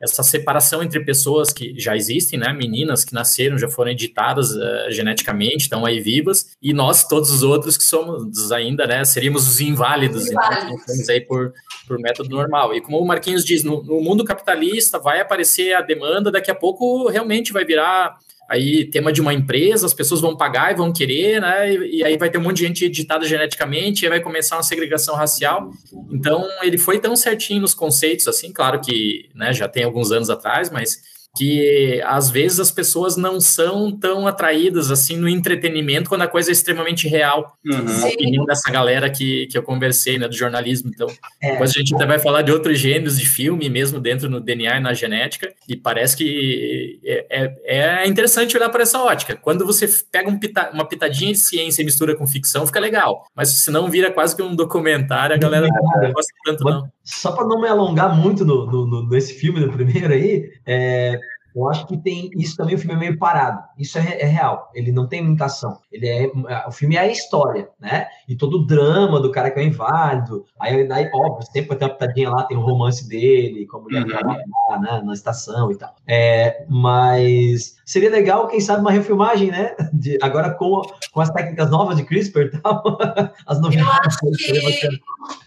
essa 0.00 0.22
separação 0.22 0.82
entre 0.82 1.00
pessoas 1.04 1.52
que 1.52 1.78
já 1.78 1.96
existem, 1.96 2.38
né? 2.38 2.52
Meninas 2.52 3.04
que 3.04 3.14
nasceram, 3.14 3.56
já 3.56 3.68
foram 3.68 3.92
editadas 3.92 4.56
eh, 4.56 4.86
geneticamente, 4.90 5.64
estão 5.64 5.86
aí 5.86 6.00
vivas, 6.00 6.56
e 6.60 6.72
nós, 6.72 7.04
todos 7.04 7.30
os 7.30 7.42
outros 7.42 7.76
que 7.76 7.84
somos 7.84 8.50
ainda, 8.50 8.86
né? 8.86 9.04
Seríamos 9.04 9.46
os 9.46 9.60
inválidos, 9.60 10.26
então 10.26 10.44
Inválidos. 10.44 10.80
estamos 10.80 11.08
aí 11.20 11.26
por, 11.26 11.52
por 11.86 11.98
método 11.98 12.30
normal. 12.30 12.74
E 12.74 12.80
como 12.80 12.98
o 12.98 13.06
Marquinhos 13.06 13.44
diz, 13.44 13.62
no, 13.62 13.82
no 13.82 14.00
mundo 14.00 14.24
capitalista 14.24 14.98
vai 14.98 15.20
aparecer 15.20 15.74
a 15.74 15.80
demanda, 15.80 16.30
daqui 16.30 16.50
a 16.50 16.54
pouco 16.54 17.08
realmente 17.08 17.52
vai 17.52 17.64
virar 17.64 18.18
aí 18.48 18.84
tema 18.84 19.12
de 19.12 19.20
uma 19.20 19.32
empresa, 19.32 19.86
as 19.86 19.94
pessoas 19.94 20.20
vão 20.20 20.36
pagar 20.36 20.72
e 20.72 20.74
vão 20.74 20.92
querer, 20.92 21.40
né? 21.40 21.72
E, 21.72 21.98
e 21.98 22.04
aí 22.04 22.18
vai 22.18 22.28
ter 22.28 22.36
um 22.36 22.42
monte 22.42 22.56
de 22.56 22.66
gente 22.66 22.84
editada 22.84 23.24
geneticamente, 23.24 24.04
e 24.04 24.08
vai 24.08 24.20
começar 24.20 24.56
uma 24.56 24.64
segregação 24.64 25.14
racial. 25.14 25.70
Então, 26.10 26.44
ele 26.60 26.76
foi 26.76 26.98
tão 26.98 27.14
certinho 27.14 27.60
nos 27.60 27.74
conceitos, 27.74 28.26
assim, 28.26 28.52
claro 28.52 28.80
que 28.80 29.28
né, 29.36 29.52
já 29.52 29.68
tem 29.68 29.84
alguns 29.84 30.10
anos 30.10 30.28
atrás, 30.28 30.68
mas 30.68 31.00
que 31.36 32.00
às 32.04 32.30
vezes 32.30 32.58
as 32.60 32.70
pessoas 32.70 33.16
não 33.16 33.40
são 33.40 33.90
tão 33.96 34.26
atraídas 34.26 34.90
assim 34.90 35.16
no 35.16 35.28
entretenimento 35.28 36.08
quando 36.08 36.22
a 36.22 36.28
coisa 36.28 36.50
é 36.50 36.52
extremamente 36.52 37.06
real. 37.08 37.54
Uhum. 37.64 38.04
A 38.04 38.08
opinião 38.08 38.44
dessa 38.44 38.70
galera 38.70 39.08
que, 39.08 39.46
que 39.46 39.56
eu 39.56 39.62
conversei, 39.62 40.18
né, 40.18 40.26
do 40.28 40.36
jornalismo. 40.36 40.90
Então, 40.92 41.06
É. 41.42 41.52
depois 41.52 41.70
a 41.70 41.74
gente 41.74 41.94
até 41.94 42.04
vai 42.06 42.18
falar 42.18 42.42
de 42.42 42.50
outros 42.52 42.78
gêneros 42.78 43.18
de 43.18 43.26
filme, 43.26 43.68
mesmo 43.70 44.00
dentro 44.00 44.28
no 44.28 44.40
DNA 44.40 44.78
e 44.78 44.80
na 44.80 44.92
genética, 44.92 45.52
e 45.68 45.76
parece 45.76 46.16
que 46.16 47.00
é, 47.04 47.26
é, 47.64 48.02
é 48.02 48.08
interessante 48.08 48.56
olhar 48.56 48.68
para 48.68 48.82
essa 48.82 49.00
ótica. 49.02 49.36
Quando 49.36 49.64
você 49.64 49.88
pega 50.10 50.28
um 50.28 50.38
pita- 50.38 50.70
uma 50.72 50.86
pitadinha 50.86 51.32
de 51.32 51.38
ciência 51.38 51.82
e 51.82 51.84
mistura 51.84 52.16
com 52.16 52.26
ficção, 52.26 52.66
fica 52.66 52.80
legal. 52.80 53.24
Mas 53.36 53.48
se 53.62 53.70
não 53.70 53.88
vira 53.88 54.10
quase 54.10 54.34
que 54.34 54.42
um 54.42 54.54
documentário, 54.56 55.34
a 55.36 55.38
galera 55.38 55.66
não 55.68 56.12
gosta 56.12 56.32
tanto, 56.44 56.64
não. 56.64 56.88
Só 57.04 57.32
para 57.32 57.46
não 57.46 57.60
me 57.60 57.68
alongar 57.68 58.14
muito 58.16 58.44
no, 58.44 58.66
no- 58.66 58.86
no- 58.86 59.08
nesse 59.08 59.34
filme, 59.34 59.60
no 59.60 59.72
primeiro 59.72 60.12
aí, 60.12 60.48
é, 60.66 61.19
eu 61.54 61.68
acho 61.68 61.86
que 61.86 61.96
tem 61.96 62.30
isso 62.36 62.56
também. 62.56 62.74
O 62.74 62.78
filme 62.78 62.94
é 62.94 62.98
meio 62.98 63.18
parado. 63.18 63.62
Isso 63.78 63.98
é, 63.98 64.20
é 64.20 64.26
real. 64.26 64.70
Ele 64.74 64.92
não 64.92 65.06
tem 65.06 65.22
muita 65.22 65.46
ação. 65.46 65.78
Ele 65.90 66.08
é, 66.08 66.30
o 66.66 66.70
filme 66.70 66.96
é 66.96 67.00
a 67.00 67.08
história, 67.08 67.68
né? 67.80 68.06
E 68.28 68.36
todo 68.36 68.58
o 68.58 68.66
drama 68.66 69.20
do 69.20 69.30
cara 69.32 69.50
que 69.50 69.58
é 69.60 69.64
inválido. 69.64 70.44
Aí, 70.60 70.86
daí, 70.86 71.10
óbvio, 71.12 71.46
sempre 71.50 71.76
tem 71.76 71.88
uma 71.88 71.94
pitadinha 71.94 72.30
lá, 72.30 72.44
tem 72.44 72.56
o 72.56 72.60
romance 72.60 73.08
dele, 73.08 73.66
com 73.66 73.78
a 73.78 73.80
mulher 73.80 74.04
que 74.04 74.12
Uhum. 74.12 74.34
lá, 74.68 74.78
né, 74.78 75.02
na 75.04 75.12
estação 75.12 75.70
e 75.72 75.76
tal. 75.76 75.94
É, 76.06 76.64
mas 76.68 77.76
seria 77.84 78.10
legal, 78.10 78.46
quem 78.48 78.60
sabe, 78.60 78.80
uma 78.80 78.92
refilmagem, 78.92 79.50
né? 79.50 79.74
De, 79.92 80.18
agora 80.22 80.50
com, 80.54 80.80
com 81.12 81.20
as 81.20 81.30
técnicas 81.30 81.70
novas 81.70 81.96
de 81.96 82.04
CRISPR 82.04 82.42
e 82.54 82.60
tal. 82.60 82.82
As 83.46 83.60
novidades. 83.60 84.16
seria 84.38 84.60
que- 84.60 84.86
bacana. 84.86 84.98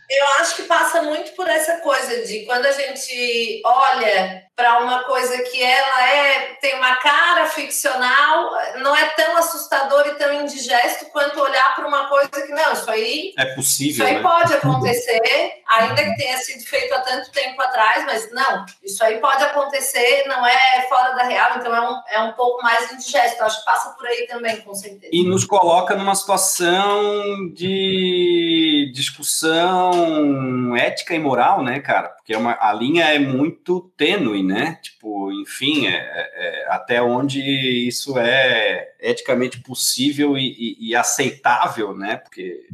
Eu 0.10 0.26
acho 0.42 0.56
que 0.58 0.64
passa 0.64 1.02
muito 1.02 1.36
por 1.36 1.48
essa 1.48 1.78
coisa 1.82 2.26
de 2.28 2.42
quando 2.46 2.66
a 2.66 2.72
gente 2.72 3.62
olha 3.66 4.43
para 4.56 4.80
uma 4.80 5.04
coisa 5.04 5.36
que 5.44 5.62
ela 5.62 6.10
é 6.10 6.58
tem 6.62 6.76
uma 6.76 6.96
cara 6.98 7.48
ficcional, 7.48 8.52
não 8.82 8.96
é 8.96 9.06
tão 9.10 9.36
assustador 9.38 10.08
e 10.08 10.16
tão 10.16 10.42
indigesto 10.42 11.06
quanto 11.12 11.40
olhar 11.40 11.76
para 11.76 11.88
uma 11.88 12.08
coisa 12.08 12.30
que 12.30 12.52
não, 12.52 12.74
isso 12.74 12.90
aí, 12.90 13.34
É 13.38 13.46
isso 13.46 13.56
possível, 13.56 14.06
aí 14.06 14.16
né? 14.16 14.22
pode 14.22 14.54
acontecer, 14.56 15.54
ainda 15.68 16.04
que 16.04 16.16
tenha 16.16 16.38
sido 16.38 16.64
feito 16.66 16.94
há 16.94 17.02
tanto 17.02 17.32
tempo 17.32 17.60
atrás, 17.62 18.06
mas 18.06 18.32
não, 18.32 18.66
isso 18.84 19.04
aí 19.04 19.18
pode 19.20 19.44
acontecer, 19.44 20.26
não 20.28 20.46
é 20.46 20.86
fora 20.88 21.16
da 21.16 21.24
real, 21.24 21.58
então 21.58 21.76
é 21.76 21.82
um, 21.82 22.02
é 22.12 22.20
um 22.22 22.34
pouco 22.34 22.62
mais 22.62 22.92
indigesto. 22.92 23.42
Acho 23.44 23.60
que 23.60 23.66
passa 23.66 23.90
por 23.92 24.06
aí 24.08 24.28
também, 24.28 24.62
com 24.62 24.74
certeza. 24.74 25.10
E 25.12 25.24
nos 25.24 25.46
coloca 25.46 25.96
numa 25.96 26.16
situação 26.16 27.52
de 27.54 28.92
discussão 28.94 30.76
ética 30.76 31.16
e 31.16 31.20
moral, 31.20 31.64
né, 31.64 31.80
cara? 31.80 32.10
Porque 32.10 32.34
é 32.34 32.38
uma, 32.38 32.58
a 32.60 32.74
linha 32.74 33.06
é 33.06 33.20
muito 33.20 33.92
tênue, 33.98 34.43
né? 34.44 34.80
Tipo, 34.82 35.32
enfim, 35.32 35.88
é, 35.88 35.92
é- 35.96 36.66
até 36.70 37.02
onde 37.02 37.40
isso 37.88 38.18
é 38.18 38.90
eticamente 39.00 39.62
possível 39.62 40.38
e, 40.38 40.48
e- 40.48 40.90
e 40.90 40.96
aceitável, 40.96 41.96
né? 41.96 42.18
Porque 42.18 42.68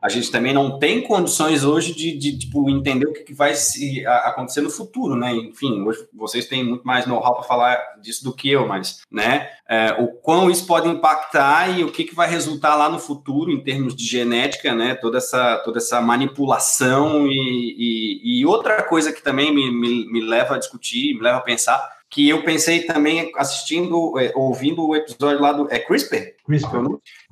a 0.00 0.08
gente 0.08 0.30
também 0.30 0.52
não 0.52 0.78
tem 0.78 1.02
condições 1.02 1.64
hoje 1.64 1.94
de, 1.94 2.16
de, 2.16 2.38
tipo, 2.38 2.70
entender 2.70 3.06
o 3.06 3.12
que, 3.12 3.34
vai 3.34 3.54
se, 3.54 4.06
a- 4.06 4.28
acontecer 4.28 4.60
no 4.60 4.70
futuro, 4.70 5.16
né? 5.16 5.34
Enfim, 5.34 5.82
hoje 5.82 6.06
vocês 6.14 6.46
têm 6.46 6.64
muito 6.64 6.84
mais 6.84 7.06
know-how 7.06 7.34
para 7.34 7.42
falar 7.42 7.76
disso 8.00 8.22
do 8.24 8.32
que 8.32 8.50
eu, 8.50 8.66
mas, 8.66 9.00
né? 9.10 9.50
é, 9.68 9.92
o 9.98 10.08
quão 10.08 10.50
isso 10.50 10.66
pode 10.66 10.88
impactar 10.88 11.78
e 11.78 11.84
o 11.84 11.92
que, 11.92 12.04
que 12.04 12.14
vai 12.14 12.28
resultar 12.28 12.74
lá 12.74 12.88
no 12.88 12.98
futuro 12.98 13.50
em 13.50 13.62
termos 13.62 13.94
de 13.94 14.04
genética, 14.04 14.74
né? 14.74 14.94
Toda 14.94 15.18
essa, 15.18 15.58
toda 15.58 15.76
essa 15.78 16.00
manipulação 16.00 17.26
e, 17.26 17.74
e, 17.78 18.40
e 18.40 18.46
outra 18.46 18.82
coisa 18.82 19.12
que 19.12 19.22
também 19.22 19.54
me, 19.54 19.70
me, 19.70 20.10
me 20.10 20.20
leva 20.22 20.54
a 20.54 20.58
discutir, 20.58 21.14
me 21.14 21.20
leva 21.20 21.38
a 21.38 21.42
pensar, 21.42 21.98
que 22.10 22.26
eu 22.26 22.42
pensei 22.42 22.84
também 22.84 23.30
assistindo, 23.36 24.18
é, 24.18 24.32
ouvindo 24.34 24.86
o 24.86 24.96
episódio 24.96 25.42
lá 25.42 25.52
do 25.52 25.68
é 25.70 25.78
CRISPR, 25.78 26.34
CRISPR. 26.46 26.78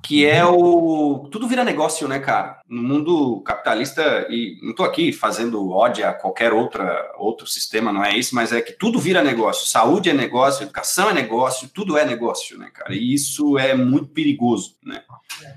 Que 0.07 0.25
é 0.25 0.47
o 0.47 1.27
tudo 1.33 1.49
vira 1.49 1.65
negócio, 1.65 2.07
né, 2.07 2.21
cara? 2.21 2.61
No 2.69 2.81
mundo 2.81 3.41
capitalista 3.41 4.25
e 4.31 4.57
não 4.63 4.73
tô 4.73 4.85
aqui 4.85 5.13
fazendo 5.13 5.69
ódio 5.69 6.07
a 6.07 6.13
qualquer 6.13 6.53
outra 6.53 7.13
outro 7.19 7.45
sistema, 7.45 7.93
não 7.93 8.05
é 8.05 8.17
isso, 8.17 8.33
mas 8.33 8.53
é 8.53 8.61
que 8.61 8.73
tudo 8.73 9.01
vira 9.01 9.21
negócio. 9.21 9.67
Saúde 9.67 10.09
é 10.09 10.13
negócio, 10.13 10.63
educação 10.63 11.11
é 11.11 11.13
negócio, 11.13 11.69
tudo 11.75 11.99
é 11.99 12.05
negócio, 12.05 12.57
né, 12.57 12.71
cara? 12.73 12.95
E 12.95 13.13
isso 13.13 13.59
é 13.59 13.75
muito 13.75 14.11
perigoso, 14.11 14.77
né? 14.81 15.03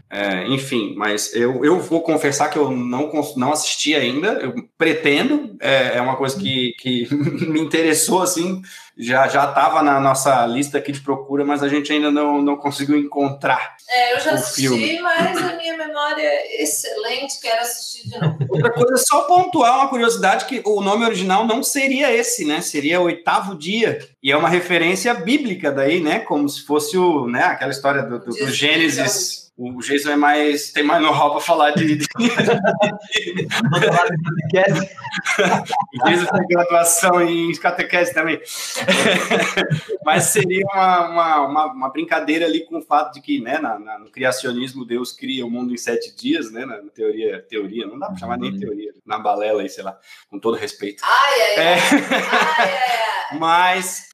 É, 0.09 0.47
enfim, 0.47 0.95
mas 0.97 1.33
eu, 1.35 1.63
eu 1.63 1.79
vou 1.79 2.01
confessar 2.01 2.49
que 2.49 2.57
eu 2.57 2.71
não, 2.71 3.11
não 3.37 3.53
assisti 3.53 3.93
ainda, 3.93 4.29
eu 4.33 4.67
pretendo, 4.77 5.55
é, 5.59 5.97
é 5.97 6.01
uma 6.01 6.15
coisa 6.15 6.37
que, 6.39 6.73
que 6.79 7.07
me 7.47 7.61
interessou, 7.61 8.21
assim, 8.21 8.63
já 9.01 9.29
já 9.29 9.45
estava 9.45 9.81
na 9.81 9.97
nossa 9.97 10.45
lista 10.45 10.77
aqui 10.77 10.91
de 10.91 10.99
procura, 10.99 11.45
mas 11.45 11.63
a 11.63 11.69
gente 11.69 11.91
ainda 11.91 12.11
não, 12.11 12.41
não 12.41 12.57
conseguiu 12.57 12.97
encontrar. 12.97 13.77
É, 13.89 14.13
eu 14.13 14.19
já 14.19 14.31
o 14.31 14.33
assisti, 14.33 14.67
filme. 14.67 14.99
mas 14.99 15.37
a 15.37 15.55
minha 15.55 15.77
memória 15.77 16.21
é 16.21 16.61
excelente, 16.61 17.39
quero 17.39 17.61
assistir 17.61 18.09
de 18.09 18.19
novo. 18.19 18.37
Outra 18.49 18.73
coisa, 18.73 18.97
só 18.97 19.21
pontuar 19.21 19.77
uma 19.77 19.87
curiosidade, 19.87 20.43
que 20.45 20.61
o 20.65 20.81
nome 20.81 21.05
original 21.05 21.47
não 21.47 21.63
seria 21.63 22.13
esse, 22.13 22.43
né? 22.43 22.59
Seria 22.59 22.99
Oitavo 22.99 23.55
Dia. 23.55 23.99
E 24.21 24.33
é 24.33 24.35
uma 24.35 24.49
referência 24.49 25.13
bíblica 25.13 25.71
daí, 25.71 26.01
né? 26.01 26.19
Como 26.19 26.49
se 26.49 26.65
fosse 26.65 26.97
o, 26.97 27.25
né, 27.25 27.45
aquela 27.45 27.71
história 27.71 28.03
do, 28.03 28.19
do, 28.19 28.25
do. 28.25 28.51
Gênesis. 28.51 29.48
O 29.61 29.81
Jason 29.81 30.11
é 30.11 30.15
mais, 30.15 30.71
tem 30.71 30.83
mais 30.83 31.01
know-how 31.01 31.31
para 31.31 31.41
falar 31.41 31.71
de, 31.71 31.97
de. 31.97 32.05
O 35.93 36.07
Jason 36.09 36.25
tem 36.31 36.47
graduação 36.47 37.21
em 37.21 37.51
catequese 37.59 38.13
também. 38.13 38.39
Mas 40.05 40.23
seria 40.25 40.65
uma, 40.65 41.09
uma, 41.09 41.41
uma, 41.41 41.65
uma 41.73 41.89
brincadeira 41.89 42.45
ali 42.45 42.65
com 42.65 42.77
o 42.77 42.81
fato 42.81 43.15
de 43.15 43.21
que, 43.21 43.41
né, 43.41 43.57
na, 43.59 43.77
na- 43.77 43.99
no 43.99 44.09
criacionismo, 44.09 44.85
Deus 44.85 45.11
cria 45.11 45.45
o 45.45 45.51
mundo 45.51 45.73
em 45.73 45.77
sete 45.77 46.15
dias, 46.15 46.51
né? 46.51 46.65
Na 46.65 46.77
teoria, 46.93 47.41
teoria, 47.49 47.85
não 47.85 47.99
dá 47.99 48.07
para 48.07 48.17
chamar 48.17 48.37
nem 48.37 48.57
teoria, 48.57 48.93
na 49.05 49.19
balela 49.19 49.61
aí, 49.61 49.69
sei 49.69 49.83
lá, 49.83 49.97
com 50.29 50.39
todo 50.39 50.55
respeito. 50.57 51.03
Ai, 51.03 51.41
ai, 51.41 51.55
ai. 51.57 51.63
É. 51.65 51.73
ai, 51.73 51.79
ai, 52.11 52.71
ai. 53.31 53.37
Mas 53.39 54.08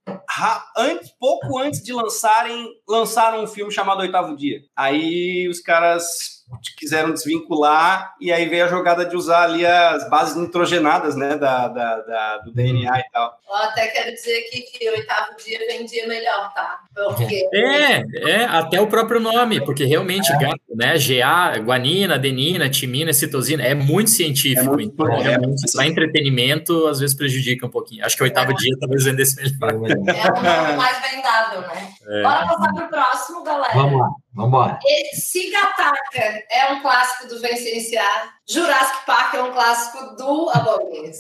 antes, 0.78 1.12
pouco 1.20 1.58
antes 1.58 1.82
de 1.82 1.94
lançarem, 1.94 2.70
lançaram 2.88 3.44
um 3.44 3.48
filme 3.48 3.72
chamado 3.72 4.02
Oitavo 4.02 4.36
Dia. 4.36 4.60
Aí 4.76 5.48
os 5.50 5.60
caras 5.60 6.35
quiseram 6.78 7.12
desvincular 7.12 8.14
e 8.20 8.32
aí 8.32 8.48
veio 8.48 8.66
a 8.66 8.68
jogada 8.68 9.06
de 9.06 9.16
usar 9.16 9.44
ali 9.44 9.66
as 9.66 10.10
bases 10.10 10.36
nitrogenadas, 10.36 11.16
né, 11.16 11.36
da, 11.38 11.68
da- 11.68 12.02
da- 12.02 12.38
do 12.40 12.52
DNA 12.52 13.00
e 13.00 13.04
tal. 13.12 13.38
Eu 13.48 13.56
até 13.56 13.88
quero 13.88 14.12
dizer 14.14 14.46
aqui 14.48 14.62
que 14.62 14.90
oitavo 14.90 15.36
dia 15.44 15.60
vem 15.68 15.86
dia 15.86 16.08
melhor, 16.08 16.54
tá? 16.54 16.80
Porque 16.94 17.48
É, 17.54 18.04
é, 18.30 18.46
até 18.46 18.80
o 18.80 18.88
próprio 18.88 19.20
nome, 19.20 19.64
porque 19.64 19.86
realmente, 19.86 20.32
gato, 20.38 20.60
né? 20.76 20.98
GA, 20.98 21.58
guanina, 21.60 22.16
adenina, 22.16 22.70
timina, 22.70 23.12
citosina, 23.14 23.64
é 23.64 23.74
muito 23.74 24.10
científico. 24.10 24.66
É 24.74 24.76
muito- 24.76 24.94
então, 24.94 25.14
é, 25.14 25.22
realmente, 25.22 25.72
para 25.74 25.86
entretenimento, 25.88 26.88
às 26.88 27.00
vezes 27.00 27.16
prejudica 27.16 27.66
um 27.66 27.70
pouquinho. 27.70 28.06
Acho 28.06 28.16
que 28.16 28.24
o 28.24 28.26
oitavo 28.26 28.54
dia 28.56 28.76
talvez 28.80 29.04
vendesse 29.04 29.36
melhor. 29.36 29.72
é 29.72 29.76
o 29.76 29.80
nome 29.80 30.74
mais 30.78 31.02
vendável, 31.12 31.62
né? 31.62 31.94
Bora 32.24 32.48
passar 32.48 32.74
pro 32.74 32.88
próximo, 32.90 33.44
galera. 33.44 33.74
Vamos 33.74 34.00
lá, 34.00 34.08
vamos. 34.36 34.78
E 34.84 35.16
Sigataka 35.16 36.44
é 36.52 36.74
um 36.74 36.82
clássico 36.82 37.28
do 37.28 37.40
Vencenciar. 37.40 38.36
Jurassic 38.48 39.06
Park 39.08 39.34
é 39.34 39.42
um 39.42 39.52
clássico 39.52 40.16
do 40.16 40.50
Abominhos. 40.54 41.18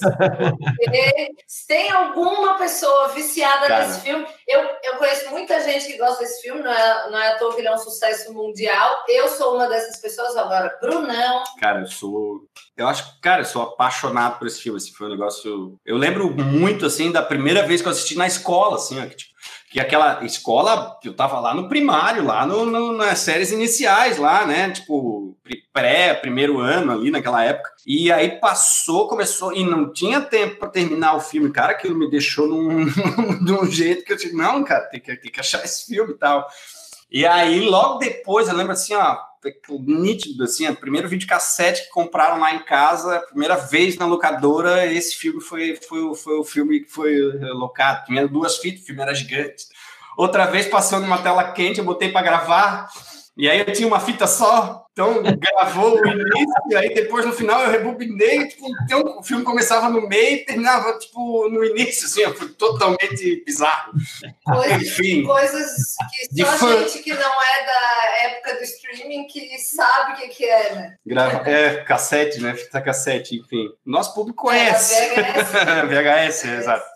Se 1.48 1.67
tem 1.67 1.89
alguma 1.89 2.55
pessoa 2.57 3.07
viciada 3.10 3.67
Cara. 3.67 3.88
nesse 3.88 4.01
filme, 4.01 4.27
eu, 4.48 4.62
eu 4.84 4.98
conheço 4.98 5.31
muita 5.31 5.60
gente 5.63 5.88
que 5.88 5.98
gosta 5.98 6.19
desse 6.24 6.43
filme, 6.43 6.62
não 6.62 6.72
é, 6.72 7.10
não 7.10 7.17
é 7.17 7.29
à 7.29 7.38
toa 7.38 7.55
que 7.55 7.62
ele 7.62 7.67
é 7.67 7.74
um 7.74 7.79
sucesso 7.79 8.31
mundial. 8.31 9.03
Eu 9.07 9.27
sou 9.27 9.55
uma 9.55 9.67
dessas 9.67 9.98
pessoas 10.00 10.38
agora. 10.38 10.77
Brunão, 10.79 11.43
Cara, 11.60 11.81
eu 11.81 11.88
sou. 11.88 12.41
Eu 12.77 12.88
acho 12.88 13.15
que, 13.15 13.22
cara, 13.22 13.41
eu 13.41 13.45
sou 13.45 13.62
apaixonado 13.62 14.38
por 14.38 14.48
esse 14.48 14.62
filme. 14.62 14.77
Esse 14.77 14.91
foi 14.91 15.07
um 15.07 15.12
negócio. 15.12 15.79
Eu 15.86 15.98
lembro 15.98 16.29
muito, 16.29 16.86
assim, 16.86 17.12
da 17.12 17.22
primeira 17.22 17.63
vez 17.63 17.81
que 17.81 17.88
eu 17.88 17.91
assisti 17.91 18.15
na 18.15 18.27
escola, 18.27 18.75
assim, 18.75 19.01
ó, 19.01 19.07
que, 19.07 19.15
tipo, 19.15 19.35
que 19.75 19.79
aquela 19.82 20.24
escola, 20.24 20.98
eu 21.03 21.13
tava 21.13 21.38
lá 21.38 21.53
no 21.53 21.67
primário, 21.67 22.24
lá 22.24 22.46
no, 22.46 22.65
no- 22.65 22.94
nas 22.94 23.20
séries 23.20 23.51
iniciais, 23.51 24.17
lá, 24.17 24.46
né? 24.46 24.72
Tipo, 24.72 25.36
pré, 25.74 26.13
primeiro 26.13 26.60
ano 26.62 26.94
ali 26.94 27.12
naquela 27.12 27.44
época. 27.44 27.72
E 27.86 28.10
aí 28.10 28.39
passou, 28.39 29.10
começou, 29.10 29.51
e 29.51 29.65
não 29.65 29.91
tinha 29.91 30.22
tempo 30.22 30.60
para 30.60 30.70
terminar 30.70 31.15
o 31.17 31.19
filme. 31.19 31.52
Cara, 31.52 31.73
aquilo 31.73 31.93
me 31.99 32.10
deixou 32.10 32.47
num, 32.47 32.86
de 33.43 33.52
um 33.52 33.65
jeito 33.69 34.06
que 34.06 34.13
eu 34.13 34.15
disse, 34.15 34.34
não, 34.34 34.63
cara, 34.63 34.86
tem 34.86 35.02
que, 35.02 35.13
tem 35.17 35.30
que 35.30 35.39
achar 35.41 35.62
esse 35.65 35.86
filme 35.88 36.13
e 36.13 36.17
tal. 36.17 36.47
E 37.12 37.26
aí, 37.26 37.60
logo 37.60 37.99
depois, 37.99 38.47
eu 38.47 38.56
lembro 38.56 38.71
assim, 38.71 38.93
ó, 38.93 39.17
nítido, 39.82 40.43
assim, 40.43 40.67
o 40.67 40.76
primeiro 40.76 41.08
videocassete 41.08 41.84
que 41.84 41.89
compraram 41.89 42.39
lá 42.39 42.54
em 42.56 42.60
casa, 42.63 43.19
primeira 43.30 43.56
vez 43.56 43.97
na 43.97 44.06
locadora, 44.06 44.91
esse 44.91 45.15
filme 45.15 45.39
foi, 45.41 45.76
foi, 45.88 46.15
foi 46.15 46.39
o 46.39 46.43
filme 46.43 46.80
que 46.82 46.89
foi 46.91 47.15
locado. 47.54 48.06
Tinha 48.06 48.28
duas 48.28 48.58
fitas, 48.58 48.82
o 48.82 48.86
filme 48.86 49.02
era 49.02 49.13
gigante. 49.13 49.65
Outra 50.17 50.45
vez 50.45 50.67
passou 50.67 50.99
numa 50.99 51.17
tela 51.17 51.51
quente, 51.51 51.80
eu 51.80 51.86
botei 51.86 52.12
para 52.12 52.21
gravar, 52.21 52.88
e 53.38 53.49
aí 53.49 53.60
eu 53.60 53.73
tinha 53.73 53.88
uma 53.88 53.99
fita 53.99 54.25
só, 54.28 54.86
então 54.93 55.21
gravou 55.38 55.99
o 55.99 56.08
início, 56.08 56.56
e 56.69 56.75
aí 56.78 56.93
depois 56.93 57.25
no 57.25 57.34
final 57.34 57.63
eu 57.63 57.69
rebobinei, 57.69 58.47
tipo, 58.47 58.65
então, 58.86 59.19
o 59.19 59.23
filme 59.23 59.43
começava 59.43 59.89
no 59.89 60.08
meio 60.08 60.38
e 60.38 60.45
terminava, 60.45 60.97
tipo, 60.97 61.49
no 61.49 61.65
início, 61.65 62.06
assim, 62.06 62.34
foi 62.38 62.47
totalmente 62.49 63.43
bizarro. 63.45 63.91
coisas, 64.45 64.82
Enfim. 64.82 65.23
coisas 65.23 65.95
que 66.34 66.45
só 66.45 66.51
fã. 66.54 66.80
gente 66.80 66.99
que 66.99 67.13
não 67.13 67.43
é 67.43 67.65
da 67.65 68.17
época 68.23 68.56
do 68.56 68.63
streaming 68.63 69.28
que 69.28 69.58
sabe 69.60 70.13
o 70.13 70.15
que, 70.15 70.28
que 70.30 70.45
é, 70.45 70.73
né? 70.73 70.95
Grava, 71.06 71.49
é, 71.49 71.84
cassete, 71.84 72.39
né? 72.39 72.54
Fita 72.56 72.82
cassete, 72.82 73.36
enfim. 73.36 73.69
Nosso 73.86 74.13
público 74.13 74.43
conhece. 74.43 74.95
É, 74.95 75.23
VHS. 75.43 76.45
VHS, 76.45 76.45
exato. 76.45 76.94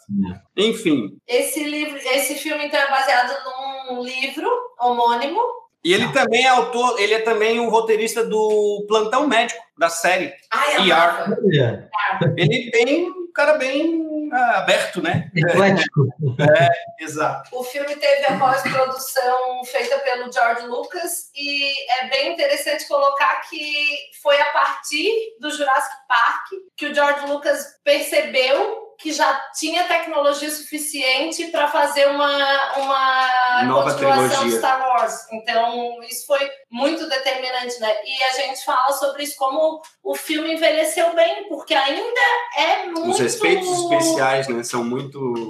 Enfim. 0.55 1.17
Esse 1.27 1.63
livro, 1.63 1.97
esse 1.97 2.35
filme 2.35 2.65
então 2.65 2.79
é 2.79 2.89
baseado 2.89 3.33
num 3.89 4.03
livro 4.03 4.49
homônimo. 4.79 5.39
E 5.83 5.93
ele 5.93 6.11
também 6.11 6.43
é 6.45 6.49
autor, 6.49 6.99
ele 6.99 7.13
é 7.13 7.21
também 7.21 7.59
o 7.59 7.69
roteirista 7.69 8.25
do 8.25 8.85
Plantão 8.87 9.27
Médico, 9.27 9.63
da 9.77 9.89
série. 9.89 10.33
Ai, 10.51 10.75
ER. 10.75 10.91
amava. 10.91 11.37
Olha, 11.41 11.89
Ele 12.35 12.67
é 12.67 12.71
bem 12.71 13.09
um 13.09 13.31
cara 13.33 13.53
bem 13.53 14.29
ah, 14.33 14.57
aberto, 14.57 15.01
né? 15.01 15.31
eclético. 15.33 16.07
Exato. 16.99 17.49
O 17.57 17.63
filme 17.63 17.95
teve 17.95 18.25
a 18.25 18.37
pós-produção 18.37 19.63
feita 19.65 19.99
pelo 19.99 20.31
George 20.31 20.67
Lucas 20.67 21.29
e 21.33 21.71
é 22.01 22.09
bem 22.09 22.33
interessante 22.33 22.85
colocar 22.85 23.41
que 23.49 23.95
foi 24.21 24.39
a 24.41 24.51
partir 24.51 25.37
do 25.39 25.49
Jurassic 25.49 25.95
Park 26.09 26.47
que 26.75 26.87
o 26.87 26.93
George 26.93 27.25
Lucas 27.25 27.79
percebeu 27.85 28.88
que 28.99 29.13
já 29.13 29.33
tinha 29.57 29.85
tecnologia 29.85 30.51
suficiente 30.51 31.47
para 31.47 31.69
fazer 31.69 32.07
uma, 32.09 32.73
uma 32.75 33.63
Nova 33.63 33.91
continuação 33.93 34.27
de 34.27 34.29
trilogia. 34.29 34.57
Star 34.57 34.79
Wars. 34.81 35.27
Então, 35.31 36.03
isso 36.03 36.27
foi 36.27 36.49
muito 36.69 37.07
determinante, 37.07 37.79
né? 37.79 37.95
E 38.05 38.23
a 38.23 38.33
gente 38.33 38.63
fala 38.65 38.91
sobre 38.93 39.23
isso 39.23 39.35
como 39.37 39.81
o 40.03 40.15
filme 40.15 40.53
envelheceu 40.53 41.15
bem, 41.15 41.47
porque 41.47 41.73
ainda 41.73 42.21
é 42.57 42.85
muito... 42.87 43.11
Os 43.11 43.19
efeitos 43.21 43.69
especiais, 43.69 44.47
né, 44.49 44.63
são 44.63 44.83
muito 44.83 45.49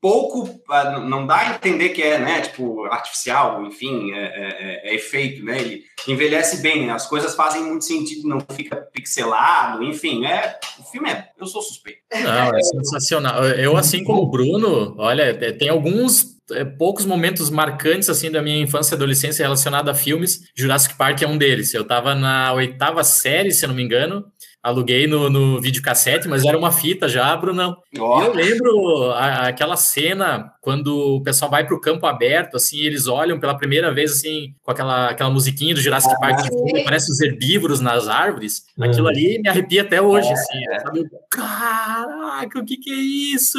pouco, 0.00 0.60
ah, 0.70 1.00
não 1.00 1.26
dá 1.26 1.36
a 1.38 1.54
entender 1.54 1.90
que 1.90 2.02
é, 2.02 2.18
né, 2.18 2.40
tipo, 2.42 2.84
artificial, 2.84 3.64
enfim, 3.64 4.12
é, 4.12 4.24
é- 4.24 4.90
é 4.90 4.94
efeito, 4.94 5.44
né, 5.44 5.60
ele 5.60 5.84
envelhece 6.06 6.62
bem, 6.62 6.86
né, 6.86 6.92
as 6.92 7.06
coisas 7.06 7.34
fazem 7.34 7.62
muito 7.64 7.84
sentido, 7.84 8.28
não 8.28 8.40
fica 8.54 8.76
pixelado, 8.76 9.82
enfim, 9.82 10.24
é, 10.26 10.58
o 10.78 10.82
filme 10.84 11.10
é, 11.10 11.28
eu 11.38 11.46
sou 11.46 11.62
suspeito. 11.62 11.98
Não, 12.22 12.56
é 12.56 12.62
sensacional. 12.62 13.44
Eu, 13.44 13.76
assim 13.76 14.02
como 14.04 14.22
o 14.22 14.30
Bruno, 14.30 14.94
olha, 14.98 15.22
é, 15.22 15.52
tem 15.52 15.68
alguns 15.68 16.36
é, 16.52 16.64
poucos 16.64 17.04
momentos 17.04 17.50
marcantes 17.50 18.08
assim 18.08 18.30
da 18.30 18.40
minha 18.40 18.58
infância 18.60 18.94
e 18.94 18.96
adolescência 18.96 19.42
relacionado 19.42 19.88
a 19.88 19.94
filmes. 19.94 20.42
Jurassic 20.54 20.96
Park 20.96 21.22
é 21.22 21.26
um 21.26 21.36
deles. 21.36 21.74
Eu 21.74 21.82
estava 21.82 22.14
na 22.14 22.52
oitava 22.52 23.02
série, 23.02 23.50
se 23.50 23.64
eu 23.64 23.68
não 23.68 23.74
me 23.76 23.82
engano. 23.82 24.24
Aluguei 24.66 25.06
no, 25.06 25.30
no 25.30 25.60
videocassete, 25.60 26.26
mas 26.26 26.44
era 26.44 26.58
uma 26.58 26.72
fita 26.72 27.08
já, 27.08 27.36
Brunão. 27.36 27.76
E 27.92 28.00
Ó, 28.00 28.20
eu 28.22 28.34
lembro 28.34 29.10
a- 29.12 29.46
aquela 29.46 29.76
cena 29.76 30.50
quando 30.60 31.16
o 31.16 31.22
pessoal 31.22 31.48
vai 31.48 31.64
para 31.64 31.76
o 31.76 31.80
campo 31.80 32.04
aberto, 32.04 32.56
assim, 32.56 32.80
eles 32.80 33.06
olham 33.06 33.38
pela 33.38 33.56
primeira 33.56 33.94
vez, 33.94 34.10
assim, 34.10 34.54
com 34.64 34.72
aquela, 34.72 35.10
aquela 35.10 35.30
musiquinha 35.30 35.72
do 35.72 35.80
Jurassic 35.80 36.12
Park, 36.20 36.42
de 36.42 36.48
fundo, 36.48 36.82
parece 36.84 37.12
os 37.12 37.20
herbívoros 37.20 37.80
nas 37.80 38.08
árvores. 38.08 38.64
Aquilo 38.80 39.06
ali 39.06 39.38
me 39.40 39.48
arrepia 39.48 39.82
até 39.82 40.02
hoje, 40.02 40.32
assim, 40.32 40.58
sabe? 40.82 40.98
Eu, 40.98 41.04
Caraca, 41.30 42.58
o 42.58 42.64
que 42.64 42.76
que 42.76 42.90
é 42.90 42.96
isso? 43.36 43.58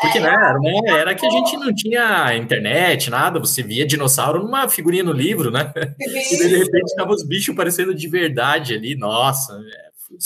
Porque, 0.00 0.18
né, 0.20 0.28
era, 0.30 0.58
uma 0.58 0.98
era 0.98 1.14
que 1.14 1.26
a 1.26 1.30
gente 1.30 1.56
não 1.58 1.74
tinha 1.74 2.34
internet, 2.34 3.10
nada, 3.10 3.38
você 3.38 3.62
via 3.62 3.86
dinossauro 3.86 4.42
numa 4.42 4.68
figurinha 4.70 5.04
no 5.04 5.12
livro, 5.12 5.50
né? 5.50 5.70
E 6.00 6.36
de 6.38 6.56
repente, 6.56 6.94
tava 6.96 7.10
os 7.12 7.26
bichos 7.26 7.54
parecendo 7.54 7.94
de 7.94 8.08
verdade 8.08 8.74
ali, 8.74 8.96
nossa, 8.96 9.52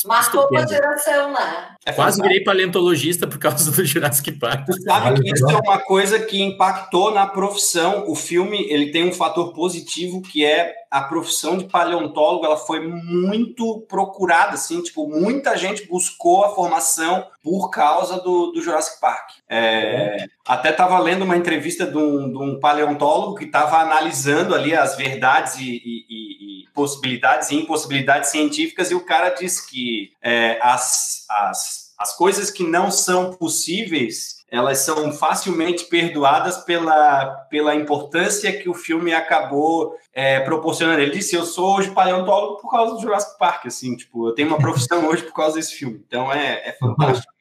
Marcou 0.05 0.49
uma 0.51 0.67
geração 0.67 1.33
lá. 1.33 1.77
É 1.85 1.93
Quase 1.93 2.21
virei 2.21 2.43
paleontologista 2.45 3.27
por 3.27 3.39
causa 3.39 3.71
do 3.71 3.85
Jurassic 3.85 4.33
Park. 4.33 4.67
Tu 4.67 4.83
sabe 4.83 5.23
que 5.23 5.33
isso 5.33 5.49
é 5.51 5.57
uma 5.57 5.79
coisa 5.79 6.19
que 6.21 6.41
impactou 6.43 7.13
na 7.13 7.27
profissão. 7.27 8.05
O 8.07 8.15
filme 8.15 8.67
ele 8.71 8.91
tem 8.91 9.09
um 9.09 9.13
fator 9.13 9.53
positivo 9.53 10.21
que 10.23 10.45
é 10.45 10.75
a 10.91 11.03
profissão 11.03 11.57
de 11.57 11.65
paleontólogo. 11.65 12.45
Ela 12.45 12.57
foi 12.57 12.81
muito 12.87 13.81
procurada, 13.89 14.55
assim, 14.55 14.83
tipo 14.83 15.09
muita 15.09 15.57
gente 15.57 15.87
buscou 15.87 16.45
a 16.45 16.55
formação 16.55 17.25
por 17.43 17.71
causa 17.71 18.21
do, 18.21 18.53
do 18.53 18.61
Jurassic 18.61 19.01
Park. 19.01 19.31
É, 19.49 20.27
até 20.47 20.71
estava 20.71 20.99
lendo 20.99 21.25
uma 21.25 21.37
entrevista 21.37 21.87
de 21.87 21.97
um, 21.97 22.31
de 22.31 22.39
um 22.39 22.61
paleontólogo 22.61 23.37
que 23.37 23.45
estava 23.45 23.79
analisando 23.79 24.55
ali 24.55 24.75
as 24.75 24.97
verdades 24.97 25.57
e, 25.59 25.63
e- 25.71 26.05
e- 26.09 26.45
e 26.45 26.50
possibilidades 26.81 27.51
e 27.51 27.57
impossibilidades 27.57 28.31
científicas 28.31 28.91
e 28.91 28.95
o 28.95 29.05
cara 29.05 29.29
disse 29.29 29.69
que 29.69 30.13
é, 30.23 30.59
as, 30.63 31.27
as, 31.29 31.93
as 31.99 32.17
coisas 32.17 32.51
que 32.51 32.65
não 32.65 32.91
são 32.91 33.35
possíveis 33.35 34.41
elas 34.51 34.79
são 34.79 35.13
facilmente 35.13 35.85
perdoadas 35.85 36.65
pela, 36.65 37.27
pela 37.51 37.75
importância 37.75 38.53
que 38.59 38.69
o 38.69 38.75
filme 38.75 39.13
acabou 39.13 39.95
é, 40.13 40.41
proporcionando. 40.41 41.01
Ele 41.01 41.13
disse: 41.13 41.37
Eu 41.37 41.45
sou 41.45 41.77
hoje 41.77 41.93
paleontólogo 41.93 42.61
por 42.61 42.69
causa 42.69 42.95
do 42.95 43.01
Jurassic 43.01 43.39
Park, 43.39 43.67
assim, 43.67 43.95
tipo, 43.95 44.29
eu 44.29 44.35
tenho 44.35 44.49
uma 44.49 44.59
profissão 44.59 45.07
hoje 45.09 45.23
por 45.23 45.35
causa 45.35 45.55
desse 45.55 45.77
filme. 45.77 46.03
Então 46.05 46.33
é, 46.33 46.69
é 46.69 46.73
fantástico. 46.73 47.33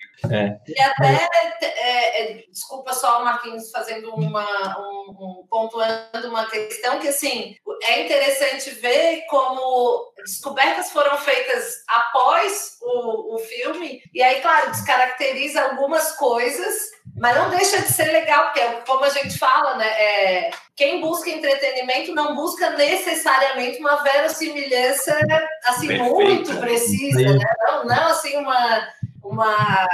E 0.68 0.82
até, 0.82 1.28
é, 1.62 2.22
é, 2.22 2.44
desculpa 2.52 2.94
só, 2.94 3.24
Marquinhos, 3.24 3.72
fazendo 3.72 4.14
uma, 4.14 4.78
um, 4.80 5.12
um- 5.12 5.48
pontuando 5.50 6.28
uma 6.30 6.46
questão 6.46 7.00
que, 7.00 7.08
assim, 7.08 7.56
é 7.84 8.02
interessante 8.06 8.70
ver 8.72 9.26
como 9.30 10.12
descobertas 10.18 10.92
foram 10.92 11.18
feitas 11.18 11.76
após 11.88 12.78
o, 12.82 13.36
o 13.36 13.40
filme, 13.40 14.02
e 14.14 14.22
aí, 14.22 14.42
claro, 14.42 14.72
descaracteriza 14.72 15.62
algumas 15.62 16.12
coisas, 16.18 16.76
mas 17.18 17.36
não 17.36 17.50
deixa 17.50 17.82
de 17.82 17.92
ser 17.92 18.12
legal, 18.12 18.46
porque, 18.46 18.62
como 18.86 19.04
a 19.06 19.10
gente 19.10 19.38
fala, 19.38 19.76
né, 19.76 19.88
é, 19.88 20.52
quem 20.76 21.02
busca 21.02 21.30
entretenimento 21.30 22.14
não 22.14 22.36
busca 22.36 22.70
necessariamente 22.72 23.80
uma 23.80 24.02
verossimilhança, 24.04 25.18
assim, 25.66 25.88
Perfeito. 25.88 26.14
muito 26.14 26.58
precisa, 26.58 27.20
né? 27.22 27.46
Não, 27.68 27.86
não 27.86 28.08
assim, 28.08 28.38
uma 28.38 28.88
uma 29.24 29.88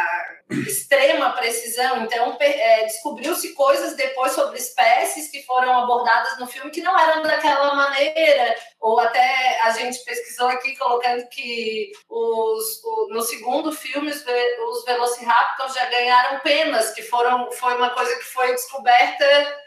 extrema 0.68 1.32
precisão. 1.32 2.04
Então, 2.04 2.38
é, 2.40 2.86
descobriu-se 2.86 3.54
coisas 3.54 3.96
depois 3.96 4.32
sobre 4.34 4.58
espécies 4.58 5.30
que 5.30 5.42
foram 5.44 5.74
abordadas 5.84 6.38
no 6.40 6.46
filme 6.48 6.70
que 6.72 6.82
não 6.82 6.98
eram 6.98 7.24
daquela 7.24 7.74
maneira. 7.76 8.56
Ou 8.80 9.00
até 9.00 9.60
a 9.64 9.72
gente 9.72 10.04
pesquisou 10.06 10.48
aqui 10.48 10.76
colocando 10.78 11.28
que 11.30 11.92
os, 12.10 12.84
o- 12.84 13.08
no 13.12 13.22
segundo 13.24 13.72
filme 13.72 14.12
os, 14.12 14.22
ve- 14.24 14.58
os 14.70 14.86
Velociraptors 14.86 15.74
já 15.74 15.86
ganharam 15.90 16.40
penas, 16.42 16.92
que 16.92 17.02
foram, 17.02 17.52
foi 17.52 17.76
uma 17.76 17.90
coisa 17.90 18.16
que 18.18 18.26
foi 18.26 18.52
descoberta 18.52 19.26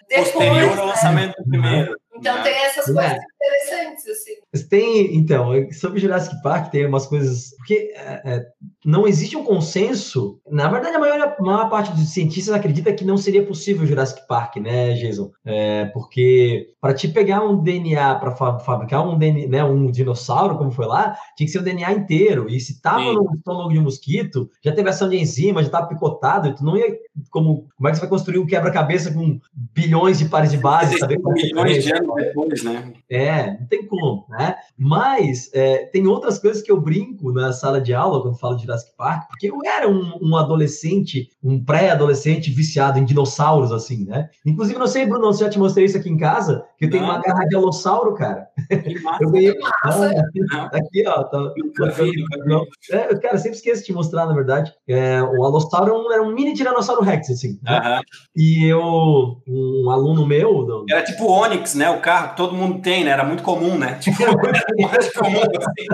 depois. 0.09 0.31
Posterior 0.33 0.71
ao 0.71 0.87
né? 0.87 0.93
lançamento 0.93 1.37
do 1.43 1.49
primeiro. 1.51 1.97
Então 2.15 2.35
né? 2.37 2.43
tem 2.43 2.55
essas 2.65 2.89
É. 2.89 2.93
coisas 2.93 3.19
interessantes, 3.35 4.07
assim. 4.09 4.69
Tem, 4.69 5.15
então, 5.17 5.53
sobre 5.73 6.01
Jurassic 6.01 6.41
Park 6.43 6.71
tem 6.71 6.87
umas 6.87 7.07
coisas. 7.07 7.55
Porque 7.59 7.93
é, 7.95 8.23
é, 8.25 8.41
não 8.85 9.07
existe 9.07 9.37
um 9.37 9.45
consenso. 9.45 10.41
Na 10.51 10.69
verdade, 10.69 10.97
a 10.97 10.99
maior, 10.99 11.21
a 11.21 11.43
maior 11.43 11.69
parte 11.69 11.93
dos 11.93 12.09
cientistas 12.11 12.55
acredita 12.55 12.93
que 12.93 13.05
não 13.05 13.17
seria 13.17 13.45
possível 13.45 13.87
Jurassic 13.87 14.27
Park, 14.27 14.57
né, 14.57 14.95
Jason? 14.95 15.31
É, 15.45 15.87
porque 15.87 16.75
para 16.81 16.95
te 16.95 17.09
pegar 17.09 17.43
um 17.43 17.61
DNA, 17.61 18.15
para 18.17 18.31
fabricar 18.61 19.07
um, 19.07 19.19
DNA, 19.19 19.49
né, 19.49 19.65
um 19.65 19.91
dinossauro, 19.91 20.57
como 20.57 20.71
foi 20.71 20.87
lá, 20.87 21.17
tinha 21.37 21.47
que 21.47 21.53
ser 21.53 21.59
o 21.59 21.65
DNA 21.65 21.93
inteiro. 21.93 22.49
E 22.49 22.61
se 22.61 22.73
estava 22.73 23.13
no 23.13 23.35
estômago 23.35 23.71
de 23.71 23.79
um 23.79 23.83
mosquito, 23.83 24.49
já 24.63 24.73
teve 24.73 24.89
ação 24.89 25.09
de 25.09 25.17
enzima, 25.17 25.61
já 25.61 25.69
estava 25.69 25.89
picotado, 25.89 26.49
e 26.49 26.55
tu 26.55 26.65
não 26.65 26.77
ia. 26.77 26.97
Como, 27.31 27.67
como 27.77 27.89
é 27.89 27.91
que 27.91 27.97
você 27.97 28.03
vai 28.03 28.11
construir 28.11 28.39
um 28.39 28.47
quebra-cabeça 28.47 29.13
com 29.13 29.41
bilhões 29.53 30.19
de 30.19 30.27
pares 30.27 30.53
de 30.53 30.57
base? 30.57 30.99
saber 30.99 31.21
como 31.21 31.37
é 31.37 31.43
milhões 31.43 31.85
de 31.85 31.93
é? 31.93 31.97
anos 31.97 32.15
depois, 32.15 32.63
né? 32.63 32.93
É, 33.11 33.59
não 33.59 33.67
tem 33.67 33.85
como, 33.87 34.25
né? 34.29 34.55
Mas 34.77 35.51
é, 35.53 35.87
tem 35.87 36.07
outras 36.07 36.39
coisas 36.39 36.63
que 36.63 36.71
eu 36.71 36.81
brinco 36.81 37.33
na 37.33 37.53
sala 37.53 37.81
de 37.81 37.93
aula 37.93 38.23
quando 38.23 38.39
falo 38.39 38.55
de 38.55 38.68
Jurassic 38.69 38.93
Park, 38.97 39.29
porque 39.29 39.51
eu 39.51 39.59
era 39.65 39.89
um, 39.89 40.19
um 40.21 40.37
adolescente, 40.37 41.31
um 41.43 41.63
pré-adolescente 41.65 42.51
viciado 42.51 42.99
em 42.99 43.05
dinossauros, 43.05 43.73
assim, 43.73 44.05
né? 44.05 44.29
Inclusive, 44.45 44.79
não 44.79 44.87
sei, 44.87 45.07
Bruno, 45.07 45.33
se 45.33 45.43
eu 45.43 45.47
já 45.47 45.53
te 45.53 45.59
mostrei 45.59 45.87
isso 45.87 45.97
aqui 45.97 46.11
em 46.11 46.19
casa, 46.19 46.65
que 46.79 46.85
eu 46.85 46.91
Não. 46.91 47.09
uma 47.09 47.21
garra 47.21 47.45
de 47.45 47.57
alossauro, 47.57 48.15
cara. 48.15 48.49
Que 48.69 49.01
massa. 49.03 49.25
Eu 49.25 49.31
ganhei. 49.31 49.59
Massa. 49.59 50.11
Ah, 50.53 50.71
aqui, 50.73 51.05
ó. 51.09 51.25
Tá, 51.25 51.53
vi, 51.97 52.11
vi. 52.13 52.25
não, 52.47 52.65
é, 52.91 53.15
cara, 53.17 53.35
eu 53.35 53.39
sempre 53.39 53.57
esqueço 53.57 53.81
de 53.81 53.87
te 53.87 53.93
mostrar, 53.93 54.27
na 54.27 54.33
verdade. 54.33 54.73
É, 54.87 55.21
o 55.21 55.45
alossauro 55.45 55.87
era 55.87 55.95
um, 55.99 56.13
era 56.13 56.23
um 56.23 56.33
mini 56.33 56.55
tiranossauro 56.55 57.03
rex, 57.03 57.31
assim. 57.31 57.59
né? 57.63 57.79
Aham. 57.79 58.01
E 58.37 58.65
eu, 58.67 59.43
um 59.49 59.91
aluno 59.91 60.25
meu, 60.25 60.85
Era 60.89 61.03
tipo 61.03 61.25
o 61.25 61.31
Onix, 61.33 61.75
né? 61.75 61.91
O 61.91 62.01
carro 62.01 62.31
que 62.31 62.37
todo 62.37 62.55
mundo 62.55 62.81
tem, 62.81 63.05
né? 63.05 63.11
Era 63.11 63.25
muito 63.25 63.43
comum, 63.43 63.77
né? 63.77 63.99
Tipo, 64.09 64.23
era 64.23 64.33
muito 64.33 65.13
comum, 65.19 65.41
assim. 65.41 65.87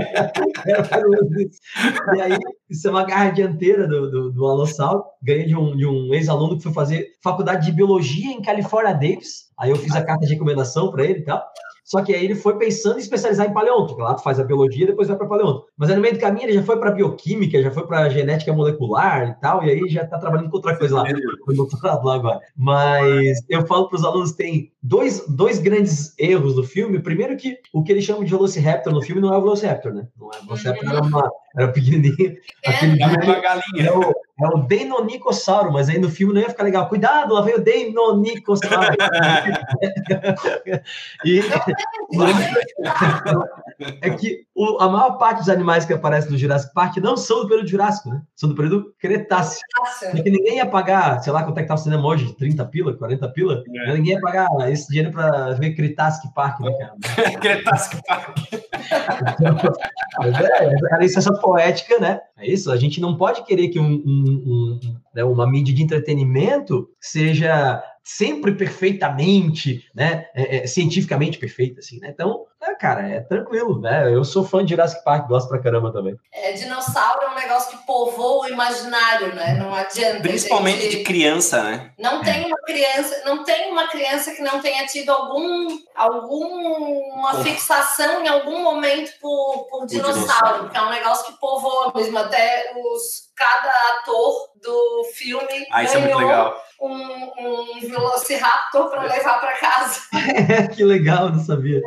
Era. 0.69 2.17
E 2.17 2.21
aí, 2.21 2.39
isso 2.69 2.87
é 2.89 2.91
uma 2.91 3.05
garra 3.05 3.31
dianteira 3.31 3.87
do, 3.89 4.11
do, 4.11 4.33
do 4.33 4.47
Alossauro. 4.47 5.03
Ganhei 5.23 5.47
de 5.47 5.57
um, 5.57 5.77
de 5.77 5.87
um 5.87 6.13
ex-aluno 6.15 6.57
que 6.57 6.63
foi 6.63 6.73
fazer 6.73 7.09
faculdade 7.23 7.67
de 7.67 7.73
biologia 7.73 8.31
em 8.33 8.43
California 8.43 8.93
Davis. 8.93 9.45
Aí 9.59 9.71
eu 9.71 9.77
fiz 9.77 9.95
a 9.95 10.05
carta 10.05 10.27
de 10.27 10.33
recomendação 10.33 10.91
para 10.91 11.05
ele 11.05 11.21
e 11.21 11.25
tal. 11.25 11.43
Só 11.85 12.03
que 12.03 12.15
aí 12.15 12.25
ele 12.25 12.35
foi 12.35 12.57
pensando 12.57 12.97
em 12.97 13.03
especializar 13.03 13.47
em 13.47 13.53
paleonto, 13.53 13.89
porque 13.89 14.03
lá 14.03 14.15
tu 14.15 14.23
faz 14.23 14.41
a 14.41 14.45
biologia 14.45 14.85
e 14.85 14.87
depois 14.87 15.07
vai 15.07 15.19
para 15.19 15.27
paleonto. 15.27 15.67
Mas 15.77 15.91
aí 15.91 15.97
no 15.97 16.01
meio 16.01 16.15
do 16.15 16.21
caminho 16.21 16.47
ele 16.47 16.55
já 16.55 16.63
foi 16.63 16.79
para 16.79 16.91
bioquímica, 16.91 17.63
já 17.63 17.71
foi 17.71 17.87
para 17.87 18.09
genética 18.09 18.55
molecular 18.55 19.29
e 19.29 19.41
tal, 19.41 19.63
e 19.63 19.71
aí 19.71 19.89
já 19.89 20.03
está 20.03 20.19
trabalhando 20.19 20.49
com 20.49 20.57
outra 20.57 20.77
coisa 20.79 20.97
lá 20.97 21.05
no 21.47 21.55
doutorado 21.55 22.07
lá 22.07 22.15
agora. 22.15 22.41
Mas 22.57 23.45
eu 23.51 23.67
falo 23.67 23.89
para 23.89 23.97
os 23.97 24.05
alunos 24.05 24.33
tem 24.33 24.73
dois, 24.85 25.25
dois 25.27 25.59
grandes 25.59 26.15
erros 26.19 26.55
do 26.55 26.63
filme. 26.63 27.01
Primeiro 27.01 27.35
que 27.39 27.59
o 27.73 27.83
que 27.83 27.91
eles 27.91 28.05
chamam 28.05 28.23
de 28.23 28.31
Velociraptor 28.31 28.93
no 28.93 29.01
filme 29.01 29.23
não 29.23 29.33
é 29.33 29.39
o 29.39 29.41
Velociraptor, 29.41 29.95
né? 29.95 30.07
Não 30.21 30.31
é 30.31 30.39
o 30.39 30.43
Velociraptor, 30.45 30.91
era, 30.91 31.03
uma, 31.03 31.33
era 31.57 31.69
pequenininho. 31.69 32.37
Aquele 32.67 33.03
Era 33.03 33.17
bicho 33.17 33.31
uma 33.31 33.41
galinha. 33.41 33.87
é 33.87 33.91
o, 33.91 34.13
é 34.43 34.47
o 34.47 34.59
mas 35.73 35.89
aí 35.89 35.99
no 35.99 36.11
filme 36.11 36.35
não 36.35 36.43
ia 36.43 36.51
ficar 36.51 36.65
legal. 36.65 36.87
Cuidado, 36.89 37.33
lá 37.33 37.41
vem 37.41 37.55
o 37.55 37.63
Deinonychossauro. 37.63 38.95
e 41.25 41.41
é 44.03 44.11
que 44.11 44.47
o- 44.55 44.81
a 44.81 44.89
maior 44.89 45.19
parte 45.19 45.39
dos 45.39 45.49
animais 45.49 45.85
que 45.85 45.93
aparecem 45.93 46.31
no 46.31 46.39
Jurassic 46.39 46.73
Park 46.73 46.97
não 46.99 47.17
são 47.17 47.43
do 47.43 47.49
período 47.49 47.69
Jurássico, 47.69 48.09
né? 48.11 48.23
São 48.37 48.49
do 48.49 48.55
período 48.55 48.95
Cretáceo. 48.99 49.61
Nossa. 49.79 50.11
Porque 50.11 50.31
ninguém 50.31 50.57
ia 50.59 50.67
pagar, 50.67 51.21
sei 51.23 51.33
lá 51.33 51.43
quanto 51.43 51.59
é 51.59 51.63
que 51.63 51.69
tá 51.69 51.75
o 51.75 51.79
cinema 51.79 52.07
hoje, 52.07 52.33
30 52.35 52.65
pila, 52.65 52.95
40 52.97 53.29
pila, 53.29 53.63
É. 53.87 53.93
ninguém 53.95 54.15
ia 54.15 54.21
pagar 54.21 54.49
esse 54.71 54.89
dinheiro 54.89 55.11
para 55.11 55.53
ver 55.55 55.75
Cretacic 55.75 56.33
Park, 56.35 56.61
né, 56.61 56.73
cara? 56.73 56.95
Cretácico 57.41 58.01
Park. 58.07 58.39
Mas 60.19 60.41
é, 60.41 60.95
a 60.95 60.99
licença 60.99 61.33
poética, 61.33 61.99
né? 61.99 62.21
É 62.39 62.47
isso, 62.47 62.71
a 62.71 62.77
gente 62.77 63.01
não 63.01 63.17
pode 63.17 63.45
querer 63.45 63.69
que 63.69 63.79
um- 63.81 64.03
um- 64.07 64.43
um, 64.47 64.81
né, 65.15 65.25
uma 65.25 65.47
mídia 65.51 65.75
de 65.75 65.83
entretenimento 65.83 66.89
seja 67.01 67.83
sempre 68.05 68.53
perfeitamente, 68.53 69.89
né, 69.95 70.27
é, 70.35 70.59
é, 70.59 70.67
cientificamente 70.67 71.39
perfeita, 71.39 71.81
assim, 71.81 71.99
né? 71.99 72.11
Então, 72.13 72.45
é, 72.63 72.75
cara, 72.75 73.09
é 73.09 73.21
tranquilo, 73.21 73.81
né? 73.81 74.15
Eu 74.15 74.25
sou 74.25 74.45
fã 74.45 74.63
de 74.63 74.71
Jurassic 74.71 75.03
Park, 75.03 75.27
gosto 75.27 75.49
pra 75.49 75.63
caramba 75.63 75.93
também. 75.93 76.15
É, 76.33 76.53
dinossauro 76.53 77.23
é 77.23 77.31
um 77.31 77.35
negócio 77.35 77.77
que 77.77 77.87
povoa 77.87 78.47
o 78.47 78.49
imaginário, 78.49 79.35
né? 79.35 79.55
Não 79.55 79.75
adianta. 79.75 80.21
Principalmente 80.21 80.83
gente. 80.83 80.99
de 80.99 81.05
criança, 81.05 81.63
né? 81.63 81.93
Não 81.99 82.23
tem 82.23 82.45
uma 82.47 82.59
criança, 82.59 83.23
não 83.25 83.43
tem 83.43 83.71
uma 83.71 83.89
criança 83.89 84.33
que 84.33 84.43
não 84.43 84.61
tenha 84.61 84.87
tido 84.87 85.11
algum, 85.11 85.79
alguma 85.95 87.43
fixação 87.43 88.23
em 88.23 88.29
algum 88.29 88.63
momento 88.63 89.13
por, 89.21 89.67
por 89.71 89.87
dinossauro, 89.87 90.21
dinossauro. 90.21 90.59
porque 90.65 90.77
é 90.77 90.83
um 90.83 90.91
negócio 90.91 91.27
que 91.27 91.41
povoa 91.41 91.93
mesmo. 91.95 92.19
Até 92.19 92.73
os 92.77 93.25
cada 93.35 93.99
ator 93.99 94.51
do 94.63 95.05
filme 95.15 95.67
Ah, 95.71 95.83
isso 95.83 95.97
é 95.97 96.01
muito 96.01 96.15
ganhou 96.15 96.29
legal. 96.29 96.65
Um, 96.85 97.33
um 97.39 97.81
Velociraptor 97.81 98.91
para 98.91 99.03
levar 99.03 99.41
para 99.41 99.53
casa. 99.57 100.01
que 100.75 100.85
legal, 100.85 101.31
não 101.31 101.41
sabia. 101.41 101.81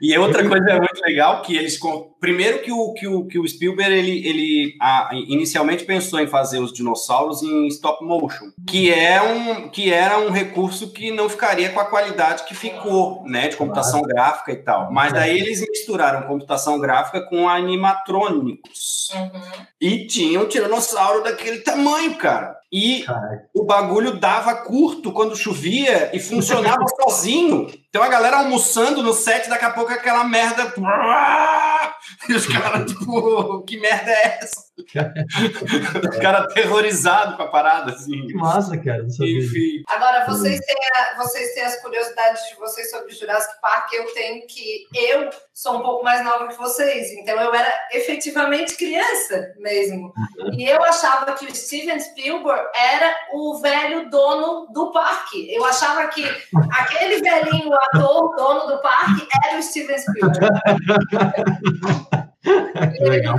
E 0.00 0.16
outra 0.16 0.46
coisa 0.48 0.78
muito 0.78 1.00
legal 1.04 1.42
que 1.42 1.56
eles 1.56 1.78
com- 1.78 2.10
primeiro 2.18 2.60
que 2.60 2.72
o 2.72 2.94
que 2.94 3.06
o, 3.06 3.26
que 3.26 3.38
o 3.38 3.46
Spielberg 3.46 3.92
ele, 3.92 4.26
ele 4.26 4.76
ah, 4.80 5.10
inicialmente 5.12 5.84
pensou 5.84 6.20
em 6.20 6.26
fazer 6.26 6.58
os 6.58 6.72
dinossauros 6.72 7.42
em 7.42 7.66
stop 7.68 8.04
motion, 8.04 8.50
que 8.66 8.92
é 8.92 9.20
um 9.20 9.68
que 9.68 9.92
era 9.92 10.18
um 10.18 10.30
recurso 10.30 10.92
que 10.92 11.10
não 11.10 11.28
ficaria 11.28 11.70
com 11.70 11.80
a 11.80 11.84
qualidade 11.84 12.44
que 12.44 12.54
ficou, 12.54 13.22
né, 13.26 13.48
de 13.48 13.56
computação 13.56 14.02
gráfica 14.02 14.52
e 14.52 14.56
tal. 14.56 14.90
Mas 14.90 15.12
daí 15.12 15.38
eles 15.38 15.60
misturaram 15.60 16.26
computação 16.26 16.78
gráfica 16.78 17.20
com 17.20 17.48
animatrônicos. 17.48 19.10
E 19.80 20.06
tinha 20.06 20.40
um 20.40 20.46
tiranossauro 20.46 21.22
daquele 21.22 21.58
tamanho, 21.58 22.16
cara. 22.16 22.59
E 22.72 23.02
Caraca. 23.02 23.48
o 23.52 23.64
bagulho 23.64 24.18
dava 24.18 24.54
curto 24.54 25.12
quando 25.12 25.36
chovia 25.36 26.10
e 26.14 26.20
funcionava 26.20 26.84
sozinho. 27.02 27.68
Então 27.88 28.02
a 28.02 28.08
galera 28.08 28.38
almoçando 28.38 29.02
no 29.02 29.12
set, 29.12 29.48
daqui 29.48 29.64
a 29.64 29.70
pouco 29.70 29.92
aquela 29.92 30.22
merda 30.24 30.72
E 32.28 32.32
os 32.32 32.46
caras, 32.46 32.90
tipo, 32.90 33.62
que 33.62 33.78
merda 33.80 34.10
é 34.10 34.38
essa? 34.40 34.69
Os 34.80 36.16
caras 36.18 36.42
aterrorizados 36.42 37.36
com 37.36 37.42
a 37.42 37.48
parada, 37.48 37.92
assim. 37.92 38.26
Que 38.26 38.34
massa, 38.34 38.76
cara. 38.78 39.02
Não 39.02 39.10
sabia. 39.10 39.38
Enfim. 39.38 39.82
Agora, 39.88 40.24
vocês 40.26 40.58
têm, 40.60 40.76
a- 40.96 41.16
vocês 41.22 41.54
têm 41.54 41.62
as 41.64 41.80
curiosidades 41.82 42.42
de 42.48 42.56
vocês 42.56 42.90
sobre 42.90 43.12
Jurassic 43.12 43.60
Park, 43.60 43.92
eu 43.92 44.04
tenho 44.12 44.46
que 44.46 44.86
eu 44.94 45.30
sou 45.54 45.76
um 45.78 45.82
pouco 45.82 46.02
mais 46.04 46.24
nova 46.24 46.48
que 46.48 46.56
vocês, 46.56 47.10
então 47.12 47.38
eu 47.40 47.54
era 47.54 47.72
efetivamente 47.92 48.76
criança 48.76 49.52
mesmo. 49.58 50.12
E 50.52 50.64
eu 50.68 50.82
achava 50.82 51.32
que 51.34 51.46
o 51.46 51.54
Steven 51.54 51.98
Spielberg 52.00 52.62
era 52.74 53.14
o 53.32 53.58
velho 53.60 54.08
dono 54.10 54.66
do 54.72 54.90
parque. 54.92 55.52
Eu 55.54 55.64
achava 55.64 56.06
que 56.08 56.24
aquele 56.72 57.20
velhinho 57.20 57.72
ator 57.74 58.34
dono 58.36 58.66
do 58.68 58.80
parque 58.82 59.26
era 59.46 59.58
o 59.58 59.62
Steven 59.62 59.98
Spielberg. 59.98 60.38
Que 62.88 63.04
legal. 63.04 63.36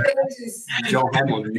John 0.88 1.10
Hammond. 1.14 1.50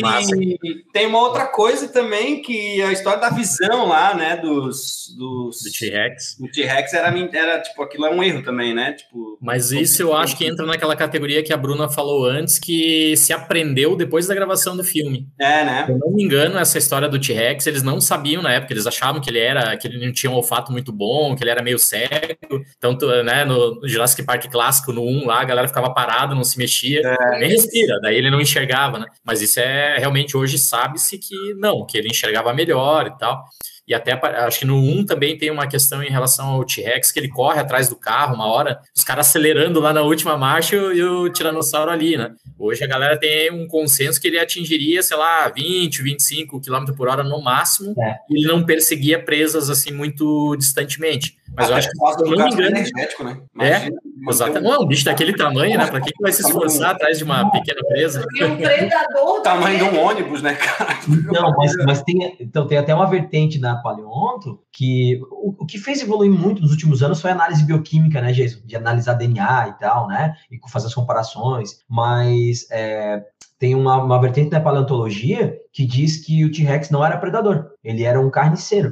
Massa. 0.00 0.36
E 0.36 0.58
tem 0.92 1.06
uma 1.06 1.20
outra 1.20 1.46
coisa 1.46 1.88
também, 1.88 2.42
que 2.42 2.80
a 2.82 2.92
história 2.92 3.20
da 3.20 3.30
visão 3.30 3.88
lá, 3.88 4.14
né, 4.14 4.36
dos... 4.36 5.14
dos 5.16 5.62
Do 5.62 5.70
T-Rex. 5.72 6.36
do 6.38 6.48
T-Rex 6.50 6.92
era, 6.92 7.08
era, 7.32 7.60
tipo, 7.60 7.82
aquilo 7.82 8.06
é 8.06 8.10
um 8.10 8.22
erro 8.22 8.42
também, 8.42 8.74
né? 8.74 8.92
Tipo, 8.92 9.38
Mas 9.40 9.72
isso 9.72 10.02
eu 10.02 10.14
acho 10.14 10.36
que 10.36 10.46
entra 10.46 10.66
naquela 10.66 10.94
categoria 10.94 11.42
que 11.42 11.52
a 11.52 11.56
Bruna 11.56 11.88
falou 11.88 12.26
antes, 12.26 12.58
que 12.58 13.16
se 13.16 13.32
aprendeu 13.32 13.96
depois 13.96 14.26
da 14.26 14.34
gravação 14.34 14.76
do 14.76 14.84
filme. 14.84 15.26
é, 15.38 15.64
né? 15.64 15.86
Se 15.86 15.92
eu 15.92 15.98
não 15.98 16.12
me 16.12 16.22
engano, 16.22 16.58
essa 16.58 16.78
história 16.78 17.08
do 17.08 17.18
T-Rex, 17.18 17.66
eles 17.66 17.82
não 17.82 18.00
sabiam 18.00 18.42
na 18.42 18.52
época, 18.52 18.72
eles 18.72 18.86
achavam 18.86 19.20
que 19.20 19.30
ele 19.30 19.38
era, 19.38 19.76
que 19.76 19.88
ele 19.88 20.04
não 20.04 20.12
tinha 20.12 20.30
um 20.30 20.34
olfato 20.34 20.70
muito 20.70 20.92
bom, 20.92 21.34
que 21.34 21.42
ele 21.42 21.50
era 21.50 21.62
meio 21.62 21.78
cego. 21.78 22.64
Então, 22.76 22.96
tu, 22.96 23.06
né, 23.22 23.44
no 23.44 23.80
Jurassic 23.84 24.22
Park 24.24 24.46
clássico, 24.50 24.92
no 24.92 25.02
1 25.02 25.26
lá, 25.26 25.44
galera 25.48 25.68
ficava 25.68 25.92
parada, 25.92 26.34
não 26.34 26.44
se 26.44 26.56
mexia, 26.58 27.02
nem 27.38 27.50
respira, 27.50 28.00
daí 28.00 28.16
ele 28.16 28.30
não 28.30 28.40
enxergava, 28.40 28.98
né? 28.98 29.06
Mas 29.24 29.42
isso 29.42 29.58
é 29.58 29.98
realmente 29.98 30.36
hoje 30.36 30.58
sabe-se 30.58 31.18
que 31.18 31.54
não, 31.54 31.84
que 31.84 31.98
ele 31.98 32.08
enxergava 32.08 32.52
melhor 32.52 33.06
e 33.06 33.18
tal. 33.18 33.44
E 33.88 33.94
até 33.94 34.12
acho 34.12 34.58
que 34.58 34.64
no 34.66 34.76
1 34.76 35.06
também 35.06 35.38
tem 35.38 35.50
uma 35.50 35.66
questão 35.66 36.02
em 36.02 36.10
relação 36.10 36.48
ao 36.50 36.64
T-Rex, 36.64 37.10
que 37.10 37.18
ele 37.18 37.28
corre 37.28 37.58
atrás 37.58 37.88
do 37.88 37.96
carro, 37.96 38.34
uma 38.34 38.46
hora, 38.46 38.78
os 38.94 39.02
caras 39.02 39.26
acelerando 39.28 39.80
lá 39.80 39.94
na 39.94 40.02
última 40.02 40.36
marcha 40.36 40.76
e 40.76 41.02
o- 41.02 41.22
o 41.22 41.30
tiranossauro 41.30 41.90
ali, 41.90 42.16
né? 42.16 42.32
Hoje 42.58 42.84
a 42.84 42.86
galera 42.86 43.18
tem 43.18 43.50
um 43.50 43.66
consenso 43.66 44.20
que 44.20 44.28
ele 44.28 44.38
atingiria, 44.38 45.02
sei 45.02 45.16
lá, 45.16 45.48
20, 45.48 46.02
25 46.02 46.60
km 46.60 46.92
por 46.94 47.08
hora 47.08 47.22
no 47.24 47.40
máximo, 47.42 47.94
É. 47.98 48.16
e 48.28 48.38
ele 48.38 48.46
não 48.46 48.62
perseguia 48.64 49.18
presas 49.18 49.70
assim 49.70 49.90
muito 49.92 50.54
distantemente. 50.56 51.38
Mas 51.56 51.68
eu 51.70 51.76
Até 51.76 51.86
acho 51.86 51.90
que, 51.90 51.98
eu 52.22 52.30
do 52.30 52.36
não 52.36 52.44
me 52.46 52.52
engano, 52.52 52.76
energético, 52.76 53.24
né? 53.24 53.38
É, 53.58 53.68
Imagina, 53.68 53.96
manter 54.18 54.30
Exato. 54.34 54.58
um- 54.58 54.62
Não, 54.62 54.82
um 54.82 54.86
bicho 54.86 55.04
daquele 55.04 55.32
tamanho, 55.34 55.78
né? 55.78 55.86
Pra 55.86 56.00
que, 56.00 56.12
que 56.12 56.20
vai 56.22 56.30
se 56.30 56.42
esforçar 56.42 56.90
atrás 56.90 57.16
de 57.18 57.24
uma 57.24 57.50
pequena 57.50 57.80
presa? 57.88 58.22
E 58.34 58.44
um 58.44 58.56
predador 58.56 59.38
o 59.38 59.40
tamanho 59.40 59.78
de 59.78 59.84
um 59.84 59.98
ônibus, 59.98 60.42
né, 60.42 60.54
cara? 60.54 60.98
Não, 61.08 61.50
mas, 61.56 61.72
mas 61.86 62.02
tem, 62.02 62.36
então, 62.38 62.66
tem 62.66 62.76
até 62.78 62.94
uma 62.94 63.06
vertente 63.08 63.58
na 63.58 63.77
paleonto 63.82 64.60
que 64.72 65.20
o, 65.30 65.62
o 65.62 65.66
que 65.66 65.78
fez 65.78 66.02
evoluir 66.02 66.30
muito 66.30 66.62
nos 66.62 66.70
últimos 66.70 67.02
anos 67.02 67.20
foi 67.20 67.30
a 67.30 67.34
análise 67.34 67.64
bioquímica, 67.64 68.20
né, 68.20 68.32
Jason? 68.32 68.60
De 68.64 68.76
analisar 68.76 69.14
DNA 69.14 69.68
e 69.68 69.78
tal, 69.78 70.06
né? 70.06 70.34
E 70.50 70.58
fazer 70.68 70.86
as 70.86 70.94
comparações. 70.94 71.80
Mas 71.88 72.66
é, 72.70 73.24
tem 73.58 73.74
uma, 73.74 74.02
uma 74.02 74.20
vertente 74.20 74.50
na 74.50 74.60
paleontologia 74.60 75.56
que 75.72 75.84
diz 75.84 76.24
que 76.24 76.44
o 76.44 76.52
T-Rex 76.52 76.90
não 76.90 77.04
era 77.04 77.18
predador, 77.18 77.70
ele 77.82 78.04
era 78.04 78.20
um 78.20 78.30
carniceiro. 78.30 78.90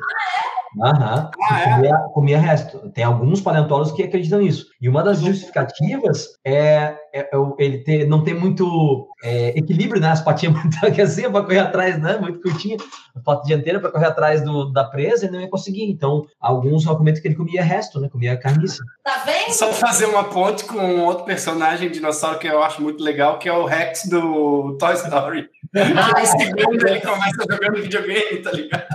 Aham. 0.82 1.30
Ah, 1.50 1.60
é? 1.60 1.74
comia, 1.74 1.98
comia 2.12 2.38
resto. 2.38 2.78
Tem 2.90 3.04
alguns 3.04 3.40
paleontólogos 3.40 3.92
que 3.92 4.02
acreditam 4.02 4.40
nisso. 4.40 4.66
E 4.80 4.88
uma 4.88 5.02
das 5.02 5.20
justificativas 5.20 6.28
é, 6.44 6.94
é- 7.12 7.30
é 7.32 7.36
ele 7.58 7.78
ter, 7.78 8.06
não 8.06 8.22
ter 8.22 8.34
muito 8.34 9.08
é, 9.22 9.48
equilíbrio, 9.58 10.00
né? 10.00 10.08
As 10.10 10.20
patinhas 10.20 10.54
muito 10.62 10.76
assim 11.02 11.30
para 11.30 11.42
correr 11.42 11.60
atrás, 11.60 11.98
né? 12.00 12.18
Muito 12.18 12.40
curtinha. 12.40 12.76
A 13.14 13.20
pata 13.20 13.46
dianteira 13.46 13.80
para 13.80 13.90
correr 13.90 14.06
atrás 14.06 14.42
do, 14.42 14.70
da 14.72 14.84
presa, 14.84 15.24
ele 15.26 15.34
não 15.34 15.40
ia 15.40 15.48
conseguir. 15.48 15.84
Então, 15.90 16.26
alguns 16.40 16.86
argumentam 16.86 17.22
que 17.22 17.28
ele 17.28 17.34
comia 17.34 17.62
resto, 17.62 17.98
né? 18.00 18.08
Comia 18.08 18.36
carniça. 18.36 18.82
Tá 19.02 19.22
vendo? 19.24 19.52
Só 19.52 19.72
fazer 19.72 20.06
uma 20.06 20.24
ponte 20.24 20.64
com 20.64 20.76
um 20.78 21.04
outro 21.04 21.24
personagem 21.24 21.90
dinossauro 21.90 22.38
que 22.38 22.46
eu 22.46 22.62
acho 22.62 22.82
muito 22.82 23.02
legal, 23.02 23.38
que 23.38 23.48
é 23.48 23.52
o 23.52 23.64
Rex 23.64 24.08
do 24.08 24.76
Toy 24.78 24.94
Story. 24.94 25.48
Ah, 25.76 26.24
segundo 26.24 26.86
ele 26.88 27.00
começa 27.00 27.44
jogando 27.50 27.82
videogame, 27.82 28.38
tá 28.38 28.50
ligado? 28.52 28.86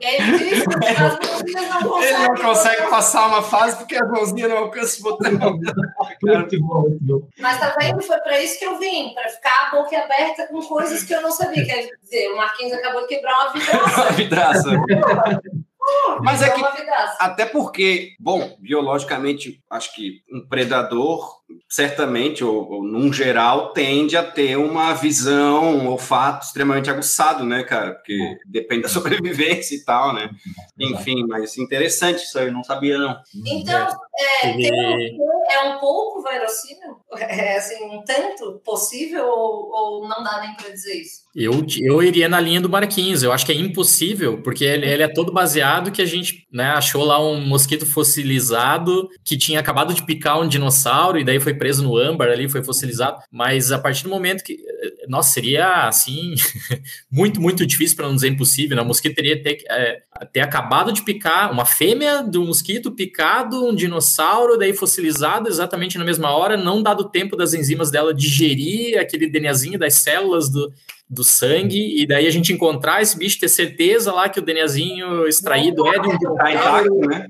Ele 0.00 0.38
disse 0.38 0.66
que 0.66 0.86
as 0.86 1.18
mãozinhas 1.18 1.68
não 1.68 1.88
conseguem. 1.88 2.14
Ele 2.14 2.28
não 2.28 2.34
consegue 2.34 2.82
passar 2.90 3.26
uma 3.26 3.42
fase 3.42 3.76
porque 3.76 3.96
as 3.96 4.10
mãozinhas 4.10 4.50
não 4.50 4.58
alcançam 4.58 5.00
o 5.00 5.10
botão. 5.10 5.32
Muito 5.32 6.60
bom, 6.60 6.80
muito 6.82 6.98
bom. 7.00 7.28
Mas 7.38 7.58
tá 7.58 7.74
vendo? 7.78 8.02
Foi 8.02 8.18
para 8.18 8.42
isso 8.42 8.58
que 8.58 8.64
eu 8.64 8.78
vim, 8.78 9.14
para 9.14 9.28
ficar 9.28 9.68
a 9.68 9.70
boca 9.76 9.96
aberta 9.96 10.46
com 10.48 10.60
coisas 10.62 11.02
que 11.02 11.14
eu 11.14 11.22
não 11.22 11.30
sabia. 11.30 11.64
Quer 11.64 11.88
dizer, 12.02 12.32
o 12.32 12.36
Marquinhos 12.36 12.72
acabou 12.72 13.02
de 13.02 13.08
quebrar 13.08 13.44
uma 13.44 13.52
vidraça. 13.52 14.12
Vidraça. 14.16 14.70
Mas 16.22 16.42
é 16.42 16.50
que 16.50 16.58
Uma 16.58 16.72
vidraça. 16.72 17.16
Até 17.20 17.46
porque, 17.46 18.14
bom, 18.18 18.56
biologicamente, 18.58 19.62
acho 19.70 19.94
que 19.94 20.22
um 20.32 20.46
predador, 20.46 21.42
certamente, 21.68 22.42
ou, 22.44 22.68
ou 22.70 22.82
num 22.84 23.12
geral, 23.12 23.72
tende 23.72 24.16
a 24.16 24.22
ter 24.22 24.56
uma 24.56 24.92
visão, 24.94 25.76
um 25.76 25.88
olfato 25.88 26.46
extremamente 26.46 26.90
aguçado, 26.90 27.44
né, 27.44 27.62
cara? 27.64 27.92
Porque 27.94 28.38
depende 28.46 28.82
da 28.82 28.88
sobrevivência 28.90 29.74
e 29.74 29.84
tal, 29.84 30.12
né? 30.14 30.30
Enfim, 30.78 31.24
mas 31.26 31.56
interessante 31.58 32.24
isso 32.24 32.38
aí, 32.38 32.46
eu 32.46 32.52
não 32.52 32.62
sabia, 32.64 32.98
não. 32.98 33.16
Então, 33.46 33.88
é, 34.42 34.48
Ele- 34.50 34.70
tem 34.70 35.18
um- 35.20 35.36
é 35.50 35.60
um 35.74 35.78
pouco 35.78 36.22
verossímil? 36.22 36.96
É 37.18 37.56
assim, 37.56 37.84
um 37.84 38.02
tanto 38.04 38.60
possível 38.64 39.26
ou, 39.26 39.70
ou 39.72 40.08
não 40.08 40.22
dá 40.22 40.40
nem 40.40 40.54
para 40.54 40.70
dizer 40.70 40.94
isso? 41.00 41.26
Eu, 41.34 41.52
eu 41.82 42.02
iria 42.02 42.28
na 42.28 42.40
linha 42.40 42.60
do 42.60 42.68
Marquinhos. 42.68 43.22
Eu 43.22 43.30
acho 43.30 43.44
que 43.44 43.52
é 43.52 43.54
impossível, 43.54 44.40
porque 44.42 44.64
ele, 44.64 44.86
ele 44.86 45.02
é 45.02 45.08
todo 45.08 45.32
baseado 45.32 45.90
que 45.92 46.00
a 46.00 46.06
gente 46.06 46.46
né, 46.50 46.70
achou 46.70 47.04
lá 47.04 47.20
um 47.22 47.38
mosquito 47.46 47.84
fossilizado 47.84 49.08
que 49.24 49.36
tinha 49.36 49.60
acabado 49.60 49.92
de 49.94 50.02
picar 50.02 50.40
um 50.40 50.48
dinossauro 50.48 51.18
e 51.18 51.24
daí 51.24 51.35
foi 51.40 51.54
preso 51.54 51.82
no 51.82 51.96
âmbar 51.96 52.28
ali, 52.28 52.48
foi 52.48 52.62
fossilizado. 52.62 53.18
Mas 53.30 53.72
a 53.72 53.78
partir 53.78 54.04
do 54.04 54.10
momento 54.10 54.42
que. 54.42 54.58
Nossa, 55.08 55.32
seria 55.32 55.86
assim. 55.86 56.34
muito, 57.10 57.40
muito 57.40 57.66
difícil, 57.66 57.96
para 57.96 58.06
não 58.06 58.14
dizer 58.14 58.28
impossível. 58.28 58.76
Né? 58.76 58.82
O 58.82 58.86
mosquito 58.86 59.14
teria 59.14 59.42
ter, 59.42 59.58
é, 59.68 60.02
ter 60.32 60.40
acabado 60.40 60.92
de 60.92 61.02
picar 61.02 61.50
uma 61.52 61.64
fêmea 61.64 62.22
do 62.22 62.44
mosquito 62.44 62.90
picado, 62.90 63.66
um 63.66 63.74
dinossauro, 63.74 64.56
daí 64.56 64.72
fossilizado 64.72 65.48
exatamente 65.48 65.98
na 65.98 66.04
mesma 66.04 66.30
hora, 66.30 66.56
não 66.56 66.82
dado 66.82 67.08
tempo 67.08 67.36
das 67.36 67.54
enzimas 67.54 67.90
dela 67.90 68.14
digerir 68.14 68.98
aquele 68.98 69.28
DNAzinho 69.28 69.78
das 69.78 69.94
células 69.94 70.50
do, 70.50 70.72
do 71.08 71.22
sangue, 71.22 72.00
e 72.00 72.06
daí 72.06 72.26
a 72.26 72.30
gente 72.30 72.52
encontrar 72.52 73.00
esse 73.00 73.16
bicho, 73.16 73.38
ter 73.38 73.48
certeza 73.48 74.12
lá 74.12 74.28
que 74.28 74.40
o 74.40 74.42
DNAzinho 74.42 75.26
extraído 75.26 75.86
é 75.86 75.98
de 75.98 76.08
um 76.08 76.34
Tá 76.36 76.52
intacto, 76.52 76.98
né? 77.08 77.26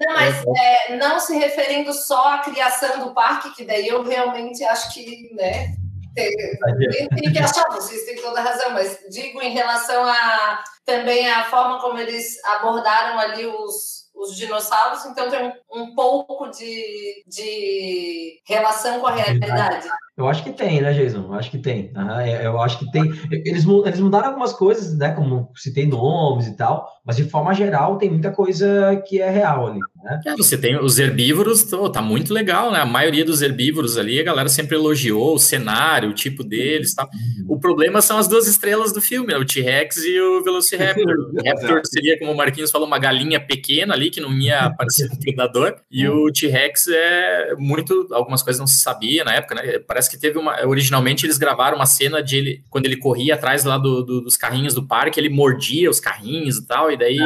Não, 0.00 0.12
mas 0.14 0.44
é, 0.56 0.96
não 0.96 1.20
se 1.20 1.36
referindo 1.36 1.92
só 1.92 2.34
à 2.34 2.38
criação 2.38 3.00
do 3.00 3.14
parque, 3.14 3.54
que 3.54 3.64
daí 3.64 3.86
eu 3.88 4.02
realmente 4.02 4.64
acho 4.64 4.92
que, 4.92 5.30
né, 5.34 5.74
tem, 6.14 7.08
tem- 7.08 7.32
que 7.32 7.38
achar, 7.38 7.64
vocês 7.70 8.04
têm 8.04 8.16
toda 8.16 8.40
razão, 8.40 8.70
mas 8.70 8.98
digo 9.10 9.40
em 9.40 9.50
relação 9.50 10.04
a 10.04 10.62
também 10.84 11.30
a 11.30 11.44
forma 11.44 11.80
como 11.80 11.98
eles 11.98 12.42
abordaram 12.44 13.18
ali 13.18 13.46
os, 13.46 14.10
os 14.14 14.36
dinossauros, 14.36 15.04
então 15.06 15.30
tem 15.30 15.46
um, 15.70 15.82
um 15.82 15.94
pouco 15.94 16.48
de, 16.50 17.24
de 17.26 18.40
relação 18.46 19.00
com 19.00 19.06
a 19.06 19.12
realidade. 19.14 19.88
Eu 20.16 20.28
acho 20.28 20.44
que 20.44 20.52
tem, 20.52 20.82
né, 20.82 20.92
Jason? 20.92 21.20
Eu 21.20 21.34
acho 21.34 21.50
que 21.50 21.58
tem. 21.58 21.90
É, 22.22 22.46
eu 22.46 22.60
acho 22.60 22.78
que 22.78 22.90
tem. 22.92 23.02
Eles, 23.30 23.64
eles 23.64 24.00
mudaram 24.00 24.28
algumas 24.28 24.52
coisas, 24.52 24.96
né? 24.96 25.10
Como 25.12 25.50
citei 25.56 25.86
nomes 25.86 26.46
e 26.46 26.56
tal, 26.56 26.86
mas 27.04 27.16
de 27.16 27.24
forma 27.24 27.54
geral 27.54 27.96
tem 27.96 28.10
muita 28.10 28.30
coisa 28.30 29.02
que 29.06 29.20
é 29.20 29.30
real 29.30 29.66
ali, 29.66 29.80
né? 30.04 30.20
É, 30.26 30.36
você 30.36 30.58
tem 30.58 30.78
os 30.78 30.98
herbívoros, 30.98 31.64
tô, 31.64 31.88
tá 31.90 32.02
muito 32.02 32.32
legal, 32.32 32.70
né? 32.70 32.80
A 32.80 32.86
maioria 32.86 33.24
dos 33.24 33.42
herbívoros 33.42 33.96
ali, 33.96 34.20
a 34.20 34.24
galera 34.24 34.48
sempre 34.48 34.76
elogiou 34.76 35.34
o 35.34 35.38
cenário, 35.38 36.10
o 36.10 36.14
tipo 36.14 36.44
deles, 36.44 36.94
tá? 36.94 37.08
O 37.48 37.58
problema 37.58 38.02
são 38.02 38.18
as 38.18 38.28
duas 38.28 38.46
estrelas 38.46 38.92
do 38.92 39.00
filme, 39.00 39.32
né? 39.32 39.38
o 39.38 39.44
T-Rex 39.44 39.96
e 40.04 40.20
o 40.20 40.42
Velociraptor. 40.44 41.02
O 41.32 41.48
Raptor 41.48 41.80
seria, 41.86 42.18
como 42.18 42.32
o 42.32 42.36
Marquinhos 42.36 42.70
falou, 42.70 42.86
uma 42.86 42.98
galinha 42.98 43.40
pequena 43.40 43.94
ali 43.94 44.10
que 44.10 44.20
não 44.20 44.32
ia 44.38 44.70
parecer 44.76 45.10
um 45.10 45.16
predador, 45.16 45.76
e 45.90 46.06
o 46.06 46.30
T-Rex 46.30 46.88
é 46.88 47.54
muito, 47.56 48.08
algumas 48.12 48.42
coisas 48.42 48.60
não 48.60 48.66
se 48.66 48.80
sabia 48.80 49.24
na 49.24 49.34
época, 49.34 49.54
né? 49.54 49.78
Parece 49.80 50.01
que 50.08 50.18
teve 50.18 50.38
uma, 50.38 50.64
originalmente 50.66 51.26
eles 51.26 51.38
gravaram 51.38 51.76
uma 51.76 51.86
cena 51.86 52.22
de 52.22 52.36
ele, 52.36 52.64
quando 52.70 52.86
ele 52.86 52.96
corria 52.96 53.34
atrás 53.34 53.64
lá 53.64 53.78
do, 53.78 54.02
do- 54.02 54.20
dos 54.22 54.36
carrinhos 54.36 54.74
do 54.74 54.86
parque, 54.86 55.18
ele 55.18 55.28
mordia 55.28 55.88
os 55.90 56.00
carrinhos 56.00 56.56
e 56.58 56.66
tal, 56.66 56.90
e 56.90 56.96
daí 56.96 57.18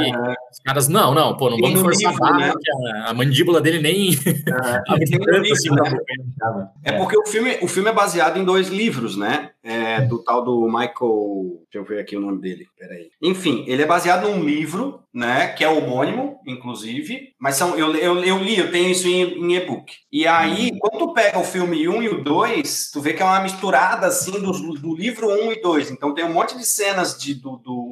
os 0.52 0.58
caras, 0.64 0.88
não, 0.88 1.14
não, 1.14 1.36
pô, 1.36 1.50
não 1.50 1.58
vamos 1.58 1.80
forçar 1.82 2.12
livro, 2.12 2.24
né? 2.38 2.52
a, 3.04 3.10
a 3.10 3.14
mandíbula 3.14 3.60
dele 3.60 3.80
nem 3.80 4.10
tanto 5.24 5.32
livro, 5.42 5.52
assim 5.52 5.70
né? 5.70 5.98
É 6.82 6.92
porque 6.98 7.18
o 7.18 7.26
filme, 7.26 7.58
o 7.62 7.68
filme 7.68 7.88
é 7.88 7.92
baseado 7.92 8.38
em 8.38 8.44
dois 8.44 8.68
livros, 8.68 9.16
né? 9.16 9.50
É, 9.68 10.00
do 10.02 10.22
tal 10.22 10.44
do 10.44 10.64
Michael. 10.66 11.60
Deixa 11.64 11.78
eu 11.78 11.84
ver 11.84 12.00
aqui 12.00 12.16
o 12.16 12.20
nome 12.20 12.40
dele. 12.40 12.66
Peraí. 12.78 13.10
Enfim, 13.20 13.64
ele 13.66 13.82
é 13.82 13.86
baseado 13.86 14.28
num 14.28 14.44
livro, 14.44 15.00
né? 15.12 15.48
Que 15.48 15.64
é 15.64 15.68
homônimo, 15.68 16.38
inclusive. 16.46 17.34
Mas 17.38 17.56
são, 17.56 17.76
eu, 17.76 17.94
eu, 17.96 18.22
eu 18.22 18.38
li, 18.38 18.56
eu 18.58 18.70
tenho 18.70 18.90
isso 18.90 19.08
em, 19.08 19.22
em 19.22 19.56
e-book. 19.56 19.92
E 20.12 20.26
aí, 20.26 20.70
Uhum. 20.70 20.78
quando 20.78 20.98
tu 20.98 21.12
pega 21.14 21.38
o 21.38 21.44
filme 21.44 21.88
1 21.88 22.02
e 22.02 22.08
o 22.08 22.22
2, 22.22 22.90
tu 22.92 23.00
vê 23.00 23.12
que 23.12 23.22
é 23.22 23.24
uma 23.24 23.40
misturada 23.40 24.06
assim 24.06 24.40
do, 24.40 24.52
do 24.52 24.94
livro 24.94 25.28
1 25.28 25.52
e 25.52 25.60
2. 25.60 25.90
Então 25.90 26.14
tem 26.14 26.24
um 26.24 26.32
monte 26.32 26.56
de 26.56 26.64
cenas 26.64 27.18
de, 27.18 27.34
do, 27.34 27.56
do, 27.56 27.85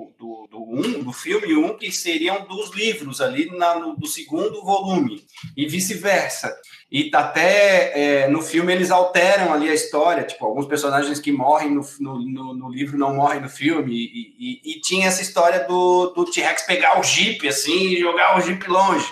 do, 0.51 0.63
um, 0.63 1.03
do 1.03 1.13
filme 1.13 1.55
1 1.55 1.77
que 1.79 1.91
seriam 1.91 2.47
dos 2.47 2.71
livros 2.75 3.21
ali 3.21 3.47
na, 3.57 3.79
no, 3.79 3.97
do 3.97 4.07
segundo 4.07 4.63
volume. 4.63 5.25
E 5.57 5.67
vice-versa. 5.67 6.55
E 6.91 7.11
até 7.13 8.25
é, 8.25 8.29
no 8.29 8.41
filme 8.41 8.73
eles 8.73 8.91
alteram 8.91 9.53
ali 9.53 9.69
a 9.69 9.75
história, 9.75 10.23
tipo, 10.23 10.45
alguns 10.45 10.67
personagens 10.67 11.19
que 11.19 11.33
morrem 11.33 11.71
no, 11.71 11.83
no, 12.01 12.55
no 12.55 12.69
livro 12.71 12.97
não 12.97 13.17
morrem 13.17 13.41
no 13.41 13.49
filme. 13.49 13.93
E, 13.93 14.35
e, 14.39 14.73
e 14.73 14.81
tinha 14.81 15.09
essa 15.09 15.23
história 15.23 15.61
do, 15.67 16.13
do 16.15 16.25
T-Rex 16.25 16.63
pegar 16.63 17.01
o 17.01 17.03
Jeep, 17.03 17.47
assim, 17.49 17.89
e 17.89 18.01
jogar 18.01 18.39
o 18.39 18.41
Jeep 18.41 18.69
longe. 18.69 19.07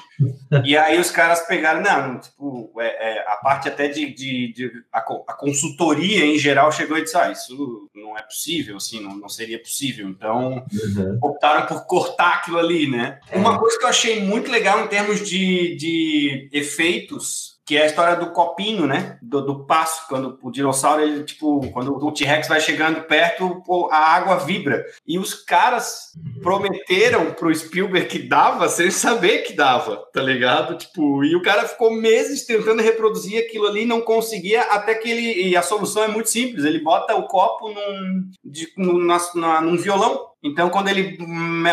E 0.65 0.77
aí 0.77 1.01
os 1.01 1.11
caras 1.11 1.41
pegaram, 1.47 1.81
não, 1.81 2.21
tipo, 2.21 2.73
é, 2.79 2.87
é, 2.87 3.25
a 3.27 3.37
parte 3.37 3.69
até 3.69 3.89
de, 3.89 4.13
de, 4.15 4.53
de 4.53 4.71
a, 4.93 4.99
a, 4.99 5.35
consultoria 5.35 6.25
em 6.25 6.39
geral 6.39 6.71
chegou 6.71 6.99
e 6.99 7.03
disse, 7.03 7.17
ah, 7.17 7.31
isso 7.31 7.91
não 8.03 8.19
é 8.19 8.23
possível, 8.23 8.77
assim, 8.77 9.01
não, 9.01 9.17
não 9.17 9.29
seria 9.29 9.59
possível. 9.59 10.09
Então, 10.09 10.65
uhum. 10.73 11.19
optaram 11.23 11.67
por 11.67 11.87
cortar 11.87 12.35
aquilo 12.35 12.59
ali, 12.59 12.91
né? 12.91 13.21
É. 13.31 13.39
Uma 13.39 13.59
coisa 13.59 13.79
que 13.79 13.85
eu 13.85 13.89
achei 13.89 14.21
muito 14.21 14.51
legal 14.51 14.85
em 14.85 14.89
termos 14.89 15.27
de, 15.27 15.77
de 15.77 16.49
efeitos 16.53 17.52
que 17.73 17.79
é 17.79 17.85
a 17.85 17.87
história 17.87 18.17
do 18.17 18.33
copinho, 18.33 18.87
né? 18.87 19.17
Do, 19.23 19.41
do 19.41 19.65
passo, 19.65 20.07
quando 20.07 20.39
o 20.43 20.51
dinossauro, 20.51 21.01
ele, 21.01 21.25
tipo, 21.25 21.67
quando 21.71 21.97
o 21.97 22.13
T-Rex 22.13 22.47
vai 22.47 22.61
chegando 22.61 23.01
perto, 23.05 23.63
a 23.91 23.97
água 23.97 24.37
vibra. 24.37 24.85
E 25.09 25.19
os 25.19 25.33
caras 25.33 26.13
prometeram 26.43 27.33
pro 27.33 27.55
Spielberg 27.55 28.09
que 28.09 28.19
dava 28.19 28.69
sem 28.69 28.91
saber 28.91 29.39
que 29.39 29.55
dava, 29.55 29.97
tá 30.13 30.21
ligado? 30.21 30.77
Tipo, 30.77 31.25
e 31.25 31.35
o 31.35 31.41
cara 31.41 31.67
ficou 31.67 31.91
meses 31.91 32.45
tentando 32.45 32.83
reproduzir 32.83 33.43
aquilo 33.43 33.67
ali, 33.67 33.87
não 33.87 34.03
conseguia, 34.03 34.61
até 34.65 34.95
que 34.95 35.11
ele. 35.11 35.49
E 35.49 35.57
a 35.57 35.63
solução 35.63 36.05
é 36.05 36.09
muito 36.09 36.29
simples: 36.29 36.67
ele 36.67 36.81
bota 36.81 37.17
o 37.17 37.27
copo 37.27 37.71
num, 37.71 38.29
de, 38.45 38.69
num, 38.77 39.77
violão. 39.79 40.27
Então, 40.45 40.69
quando 40.69 40.89
ele 40.89 41.17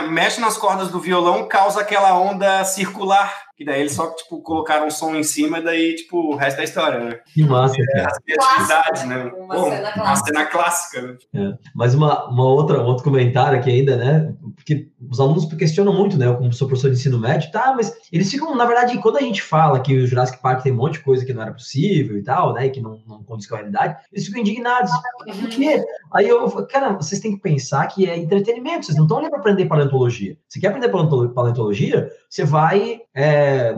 mexe 0.10 0.40
nas 0.40 0.56
cordas 0.56 0.90
do 0.90 1.00
violão, 1.00 1.46
causa 1.46 1.82
aquela 1.82 2.18
onda 2.18 2.64
circular 2.64 3.49
que 3.60 3.66
daí 3.66 3.82
eles 3.82 3.92
só, 3.92 4.10
tipo, 4.12 4.42
colocaram 4.42 4.88
um 4.88 4.90
som 4.90 5.14
em 5.14 5.22
cima 5.22 5.60
e 5.60 5.62
daí, 5.62 5.94
tipo, 5.94 6.18
o 6.18 6.36
resto 6.38 6.62
é 6.62 6.64
história, 6.64 7.04
né? 7.04 7.20
Que 7.34 7.44
massa, 7.44 7.76
é, 7.78 7.86
cara. 7.88 8.08
A 8.08 8.22
criatividade, 8.22 9.06
né? 9.06 9.24
Uma, 9.38 9.54
Pô, 9.54 9.64
cena, 9.66 9.94
uma 9.98 10.16
cena 10.16 10.46
clássica, 10.46 11.02
né? 11.02 11.18
É. 11.36 11.58
Mas 11.76 11.94
uma, 11.94 12.30
uma 12.30 12.46
outra, 12.46 12.82
um 12.82 12.86
outro 12.86 13.04
comentário 13.04 13.60
aqui 13.60 13.70
ainda, 13.70 13.98
né? 13.98 14.34
Porque 14.56 14.88
os 15.12 15.20
alunos 15.20 15.44
questionam 15.56 15.94
muito, 15.94 16.18
né? 16.18 16.28
Eu, 16.28 16.38
como 16.38 16.54
sou 16.54 16.70
professor 16.70 16.90
de 16.90 16.96
ensino 16.96 17.20
médio, 17.20 17.52
tá, 17.52 17.74
mas 17.76 17.94
eles 18.14 18.32
ficam, 18.32 18.56
na 18.56 18.64
verdade, 18.64 18.98
quando 19.00 19.18
a 19.18 19.22
gente 19.22 19.42
fala 19.42 19.82
que 19.82 19.94
o 19.94 20.08
Jurassic 20.08 20.42
Park 20.42 20.64
tem 20.64 20.72
um 20.72 20.78
monte 20.78 20.94
de 20.94 21.00
coisa 21.02 21.26
que 21.26 21.34
não 21.34 21.42
era 21.42 21.52
possível 21.52 22.18
e 22.18 22.24
tal, 22.24 22.54
né? 22.54 22.68
E 22.68 22.70
que 22.70 22.80
não, 22.80 23.02
não 23.06 23.22
condiz 23.24 23.46
com 23.46 23.56
a 23.56 23.58
realidade, 23.58 23.98
eles 24.10 24.26
ficam 24.26 24.40
indignados. 24.40 24.90
Por 25.26 25.50
quê? 25.50 25.84
Aí 26.14 26.30
eu 26.30 26.50
falo, 26.50 26.66
cara, 26.66 26.94
vocês 26.94 27.20
têm 27.20 27.36
que 27.36 27.42
pensar 27.42 27.86
que 27.88 28.10
é 28.10 28.18
entretenimento, 28.18 28.86
vocês 28.86 28.98
não 28.98 29.04
estão 29.04 29.18
ali 29.18 29.30
para 29.30 29.40
aprender 29.40 29.66
paleontologia. 29.66 30.38
Você 30.48 30.62
quer 30.62 30.70
aprender 30.70 30.88
paleontologia? 30.88 32.10
Você 32.30 32.46
vai. 32.46 33.02
É, 33.16 33.74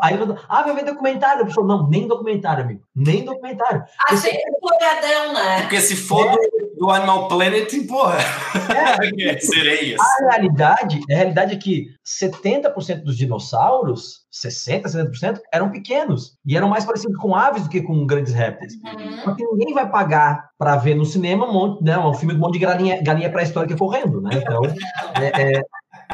aí, 0.00 0.18
ah, 0.48 0.62
vai 0.62 0.74
ver 0.76 0.84
documentário. 0.84 1.42
A 1.42 1.46
pessoa, 1.46 1.66
não, 1.66 1.88
nem 1.88 2.06
documentário, 2.06 2.62
amigo. 2.62 2.82
Nem 2.94 3.24
documentário. 3.24 3.82
Ah, 4.08 4.16
sempre 4.16 4.40
empolgadão, 4.56 5.34
né? 5.34 5.62
Porque 5.62 5.80
se 5.80 5.96
for 5.96 6.28
é. 6.28 6.30
do, 6.30 6.76
do, 6.78 6.90
Animal 6.90 7.26
Planet, 7.26 7.68
porra. 7.88 8.18
É. 8.76 9.38
Sereias. 9.40 10.00
A 10.00 10.30
realidade, 10.30 11.00
a 11.10 11.14
realidade 11.14 11.54
é 11.54 11.58
que 11.58 11.86
70% 12.04 13.02
dos 13.02 13.16
dinossauros, 13.16 14.26
60%, 14.32 14.82
70%, 14.84 15.40
eram 15.52 15.70
pequenos. 15.70 16.36
E 16.44 16.56
eram 16.56 16.68
mais 16.68 16.84
parecidos 16.84 17.16
com 17.16 17.34
aves 17.34 17.62
do 17.62 17.68
que 17.68 17.82
com 17.82 18.06
grandes 18.06 18.32
répteis. 18.32 18.74
Uhum. 18.74 19.22
Porque 19.24 19.44
ninguém 19.44 19.74
vai 19.74 19.88
pagar 19.88 20.50
para 20.58 20.76
ver 20.76 20.94
no 20.94 21.04
cinema 21.04 21.46
um, 21.46 21.52
monte, 21.52 21.84
né, 21.84 21.98
um 21.98 22.14
filme 22.14 22.34
de 22.34 22.38
um 22.38 22.42
monte 22.42 22.54
de 22.54 22.60
galinha, 22.60 23.02
galinha 23.02 23.30
pré-histórica 23.30 23.76
correndo, 23.76 24.20
né? 24.20 24.30
Então, 24.34 24.60
é, 25.20 25.58
é, 25.58 25.62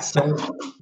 são, 0.00 0.22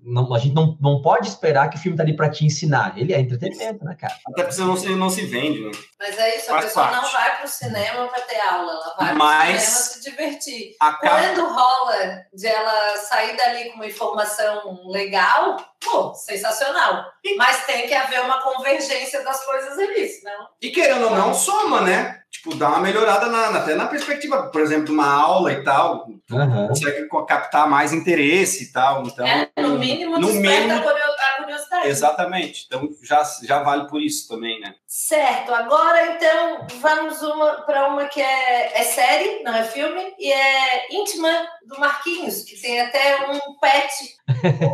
não, 0.02 0.32
a 0.34 0.38
gente 0.38 0.54
não, 0.54 0.76
não 0.80 1.02
pode 1.02 1.28
esperar 1.28 1.68
que 1.70 1.76
o 1.76 1.80
filme 1.80 1.96
tá 1.96 2.02
ali 2.02 2.14
para 2.16 2.30
te 2.30 2.44
ensinar. 2.44 2.96
Ele 2.96 3.12
é 3.12 3.20
entretenimento, 3.20 3.84
né, 3.84 3.94
cara? 3.98 4.14
Até 4.28 4.44
porque 4.44 4.60
não 4.60 4.76
se, 4.76 4.88
não 4.90 5.10
se 5.10 5.26
vende, 5.26 5.60
né? 5.64 5.70
Mas 5.98 6.18
é 6.18 6.36
isso, 6.36 6.46
Faz 6.46 6.64
a 6.64 6.68
pessoa 6.68 6.86
parte. 6.88 7.02
não 7.02 7.12
vai 7.12 7.36
para 7.36 7.44
o 7.44 7.48
cinema 7.48 8.06
para 8.08 8.20
ter 8.22 8.40
aula, 8.40 8.72
ela 8.72 8.94
vai 8.98 9.14
Mas 9.14 9.40
para 9.40 9.54
o 9.54 9.58
cinema 9.60 9.90
se 9.92 10.10
divertir. 10.10 10.76
acaba- 10.80 11.18
Quando 11.20 11.48
rola 11.48 12.22
de 12.32 12.46
ela 12.46 12.96
sair 12.98 13.36
dali 13.36 13.70
com 13.70 13.76
uma 13.76 13.86
informação 13.86 14.86
legal, 14.88 15.56
pô, 15.80 16.14
sensacional. 16.14 17.04
Mas 17.36 17.64
tem 17.66 17.86
que 17.86 17.94
haver 17.94 18.20
uma 18.22 18.40
convergência 18.42 19.22
das 19.24 19.44
coisas 19.44 19.78
ali, 19.78 20.08
senão. 20.08 20.48
E 20.60 20.70
querendo 20.70 21.04
ou 21.04 21.10
não, 21.16 21.34
soma, 21.34 21.80
né? 21.82 22.19
Tipo, 22.30 22.54
dá 22.54 22.68
uma 22.68 22.78
melhorada 22.80 23.26
na, 23.26 23.58
até 23.58 23.74
na 23.74 23.86
perspectiva, 23.86 24.44
por 24.44 24.60
exemplo, 24.60 24.94
uma 24.94 25.06
aula 25.12 25.52
e 25.52 25.64
tal, 25.64 26.06
Aham. 26.32 26.68
consegue 26.68 27.06
co- 27.08 27.24
captar 27.26 27.68
mais 27.68 27.92
interesse 27.92 28.64
e 28.64 28.72
tal. 28.72 29.02
Então, 29.04 29.26
é, 29.26 29.50
no 29.60 29.78
mínimo, 29.78 30.16
no 30.18 30.28
mínimo- 30.28 30.72
a 30.72 30.80
curio- 30.80 31.02
a 31.02 31.42
curiosidade. 31.42 31.88
exatamente. 31.88 32.64
Então 32.66 32.88
já, 33.02 33.22
já 33.42 33.62
vale 33.62 33.88
por 33.88 34.00
isso 34.00 34.28
também, 34.28 34.60
né? 34.60 34.74
Certo, 34.86 35.52
agora 35.52 36.12
então 36.14 36.66
vamos 36.80 37.18
para 37.66 37.88
uma 37.88 38.04
que 38.06 38.22
é, 38.22 38.80
é 38.80 38.84
série, 38.84 39.42
não 39.42 39.54
é 39.54 39.64
filme, 39.64 40.14
e 40.18 40.32
é 40.32 40.94
íntima 40.94 41.28
do 41.70 41.78
Marquinhos, 41.78 42.42
que 42.42 42.60
tem 42.60 42.80
até 42.80 43.30
um 43.30 43.38
pet, 43.60 44.16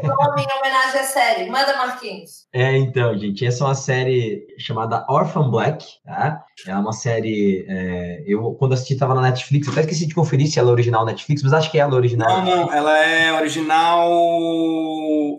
um 0.03 0.07
nome 0.07 0.43
em 0.43 0.59
homenagem 0.59 1.01
à 1.01 1.05
série. 1.05 1.51
Manda, 1.51 1.77
Marquinhos. 1.77 2.47
É, 2.53 2.77
então, 2.77 3.17
gente, 3.19 3.45
essa 3.45 3.63
é 3.63 3.67
uma 3.67 3.75
série 3.75 4.47
chamada 4.59 5.05
Orphan 5.09 5.51
Black, 5.51 5.85
tá? 6.05 6.43
É 6.67 6.75
uma 6.75 6.93
série. 6.93 7.67
é, 7.69 8.25
eu, 8.27 8.55
quando 8.55 8.73
assisti, 8.73 8.97
tava 8.97 9.15
na 9.15 9.21
Netflix, 9.21 9.67
eu 9.67 9.73
até 9.73 9.83
esqueci 9.83 10.07
de 10.07 10.15
conferir 10.15 10.49
se 10.49 10.59
ela 10.59 10.71
é 10.71 10.73
original 10.73 11.05
Netflix, 11.05 11.43
mas 11.43 11.53
acho 11.53 11.71
que 11.71 11.79
é 11.79 11.83
ela 11.83 11.95
original. 11.95 12.43
Não, 12.43 12.45
não, 12.45 12.73
ela 12.73 12.99
é 12.99 13.33
original 13.33 14.09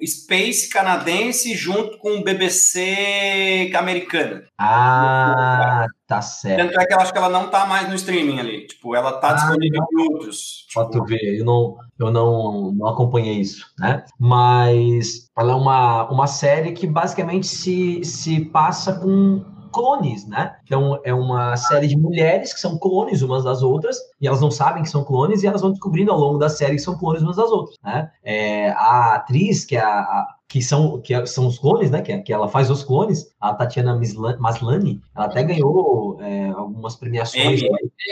Space 0.06 0.70
canadense 0.70 1.56
junto 1.56 1.98
com 1.98 2.22
BBC 2.22 3.72
americana. 3.76 4.44
Ah, 4.60 5.88
tá 6.08 6.22
certo. 6.22 6.66
Tanto 6.68 6.80
é 6.82 6.86
que 6.86 6.94
eu 6.94 7.00
acho 7.00 7.12
que 7.12 7.18
ela 7.18 7.30
não 7.30 7.50
tá 7.50 7.66
mais 7.66 7.88
no 7.90 7.96
streaming 7.96 8.40
ali. 8.40 8.66
Tipo, 8.68 8.96
ela 8.96 9.14
tá 9.14 9.30
Ah, 9.30 9.34
disponível 9.34 9.84
em 9.92 10.02
outros. 10.14 10.66
Pra 10.74 10.86
Tipo, 10.86 11.00
tu 11.00 11.06
ver, 11.06 11.40
eu 11.40 11.46
não, 11.46 11.76
eu 12.00 12.12
não, 12.12 12.72
não 12.72 12.88
acompanhei 12.88 13.36
isso, 13.36 13.66
né? 13.78 14.04
Mas 14.20 15.30
ela 15.38 15.52
é 15.52 15.56
uma, 15.56 16.10
uma 16.10 16.28
série 16.28 16.72
que 16.72 16.88
basicamente 16.88 17.48
se, 17.48 18.04
se 18.04 18.46
passa 18.46 18.94
com 18.94 19.44
clones, 19.72 20.26
né? 20.28 20.56
Então 20.64 21.00
é 21.04 21.14
uma 21.14 21.56
série 21.58 21.88
de 21.88 21.98
mulheres 21.98 22.54
que 22.54 22.60
são 22.60 22.80
clones 22.80 23.22
umas 23.22 23.44
das 23.44 23.62
outras 23.62 23.98
e 24.20 24.28
elas 24.28 24.42
não 24.42 24.50
sabem 24.50 24.82
que 24.82 24.90
são 24.90 25.04
clones 25.04 25.44
e 25.44 25.48
elas 25.48 25.62
vão 25.62 25.72
descobrindo 25.72 26.12
ao 26.12 26.18
longo 26.18 26.38
da 26.40 26.50
série 26.50 26.76
que 26.76 26.82
são 26.82 26.98
clones 26.98 27.22
umas 27.22 27.36
das 27.36 27.52
outras, 27.52 27.76
né? 27.84 28.10
É, 28.24 28.70
a 28.72 29.16
atriz 29.16 29.66
que 29.66 29.76
é 29.76 29.82
a, 29.82 30.00
a- 30.00 30.28
que 30.48 30.62
são 30.62 31.02
que 31.02 31.26
são 31.26 31.48
os 31.48 31.60
clones, 31.60 31.92
né? 31.92 32.02
Que, 32.02 32.12
é- 32.14 32.20
que 32.20 32.32
ela 32.32 32.48
faz 32.48 32.70
os 32.70 32.84
clones, 32.84 33.34
a 33.40 33.54
Tatiana 33.54 34.00
Maslany, 34.40 35.02
ela 35.16 35.26
até 35.26 35.44
ganhou 35.44 36.18
é, 36.22 36.50
algumas 36.50 36.96
premiações. 36.96 37.62
Né? 37.62 37.68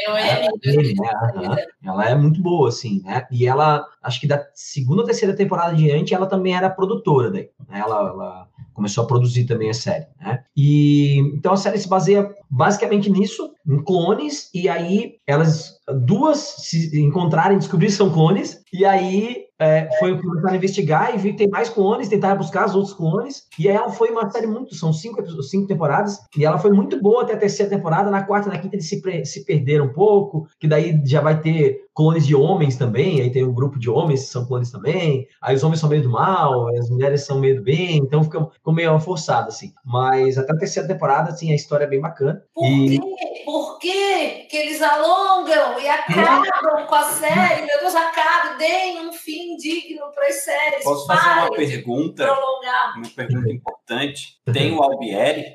É 0.08 0.45
É, 0.45 0.50
né? 0.50 1.10
Aham. 1.36 1.56
Ela 1.84 2.10
é 2.10 2.15
muito 2.15 2.41
boa, 2.41 2.69
assim, 2.69 3.02
né? 3.04 3.26
E 3.32 3.48
ela, 3.48 3.86
acho 4.04 4.19
que 4.19 4.28
da 4.28 4.45
segunda 4.54 5.02
ou 5.02 5.06
terceira 5.06 5.36
temporada 5.36 5.74
em 5.74 5.78
diante, 5.78 6.13
ela 6.13 6.26
também 6.28 6.56
era 6.56 6.69
produtora 6.69 7.32
daí. 7.32 7.50
Né? 7.69 7.80
Ela, 7.80 8.00
ela 8.10 8.48
começou 8.74 9.06
a 9.06 9.08
produzir 9.08 9.45
também 9.45 9.69
a 9.69 9.74
série, 9.74 10.06
né? 10.19 10.43
E 10.56 11.17
então 11.34 11.54
a 11.54 11.58
série 11.58 11.78
se 11.80 11.88
baseia 11.88 12.30
basicamente 12.50 13.10
nisso, 13.10 13.52
em 13.65 13.82
clones, 13.82 14.50
e 14.54 14.67
aí 14.67 15.15
elas 15.26 15.80
duas 16.06 16.39
se 16.39 17.00
encontrarem, 17.00 17.58
descobrir 17.58 17.88
que 17.88 17.93
são 17.93 18.10
clones, 18.12 18.62
e 18.74 18.84
aí 18.84 19.44
é, 19.60 19.88
foi 20.00 20.20
começar 20.22 20.52
a 20.52 20.56
investigar 20.56 21.15
e 21.15 21.18
viu 21.18 21.32
que 21.32 21.38
tem 21.38 21.50
mais 21.50 21.70
clones, 21.70 22.10
tentar 22.10 22.36
buscar 22.36 22.65
os 22.65 22.76
outros 22.76 22.94
clones, 22.94 23.44
e 23.58 23.68
ela 23.68 23.89
foi 23.89 24.10
uma 24.10 24.30
série 24.30 24.48
muito, 24.48 24.76
são 24.76 24.91
cinco, 24.91 25.24
cinco 25.44 25.68
temporadas, 25.68 26.20
e 26.38 26.46
ela 26.46 26.58
foi 26.58 26.72
muito 26.72 27.02
boa 27.02 27.24
até 27.24 27.34
a 27.34 27.38
terceira 27.38 27.70
temporada, 27.70 28.12
na 28.12 28.24
quarta 28.24 28.50
e 28.50 28.52
na 28.52 28.60
quinta 28.60 28.76
eles 28.76 28.89
se, 28.89 29.02
se 29.26 29.46
perderam 29.46 29.86
um 29.86 29.94
pouco, 29.94 30.48
que 30.60 30.68
daí 30.68 31.02
já 31.06 31.22
vai 31.22 31.39
ter 31.39 31.85
clones 31.95 32.27
de 32.27 32.36
homens 32.36 32.75
também, 32.75 33.21
aí 33.21 33.31
tem 33.31 33.45
um 33.45 33.53
grupo 33.53 33.79
de 33.79 33.89
homens 33.89 34.23
que 34.23 34.27
são 34.27 34.45
clones 34.45 34.69
também, 34.69 35.25
aí 35.41 35.55
os 35.55 35.63
homens 35.63 35.79
são 35.79 35.89
meio 35.89 36.03
do 36.03 36.10
mal, 36.10 36.67
as 36.77 36.89
mulheres 36.89 37.25
são 37.25 37.39
meio 37.39 37.55
do 37.55 37.63
bem, 37.63 37.97
então 37.97 38.21
fica, 38.21 38.45
meio 38.67 38.99
forçado, 38.99 39.47
assim. 39.47 39.73
Mas 39.84 40.38
até 40.38 40.51
a 40.51 40.58
terceira 40.58 40.88
temporada, 40.88 41.29
assim, 41.29 41.53
a 41.53 41.55
história 41.55 41.86
é 41.86 41.88
bem 41.88 42.01
bacana. 42.01 42.43
Por 42.53 42.65
E 42.65 42.99
quê? 42.99 43.43
Por 43.45 43.79
quê 43.79 44.45
que 44.49 44.58
eles 44.58 44.81
alongam 44.81 45.79
e 45.79 45.88
acabam 45.88 46.86
com 46.86 46.95
a 46.95 47.03
série? 47.03 47.65
Meu 47.65 47.79
Deus, 47.79 47.95
acabem, 47.95 48.58
deem 48.58 49.08
um 49.08 49.13
fim 49.13 49.55
digno 49.55 50.08
para 50.13 50.27
as 50.27 50.43
séries. 50.43 50.84
Posso 50.84 51.08
fazer 51.08 51.29
uma 51.29 51.51
pergunta? 51.51 52.25
prolongar. 52.25 52.97
Uma 52.97 53.09
pergunta 53.15 53.51
importante. 53.51 54.38
Tem 54.51 54.74
o 54.74 54.84
Albieri? 54.84 55.45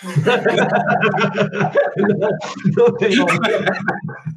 não 2.76 2.94
tem 2.96 3.10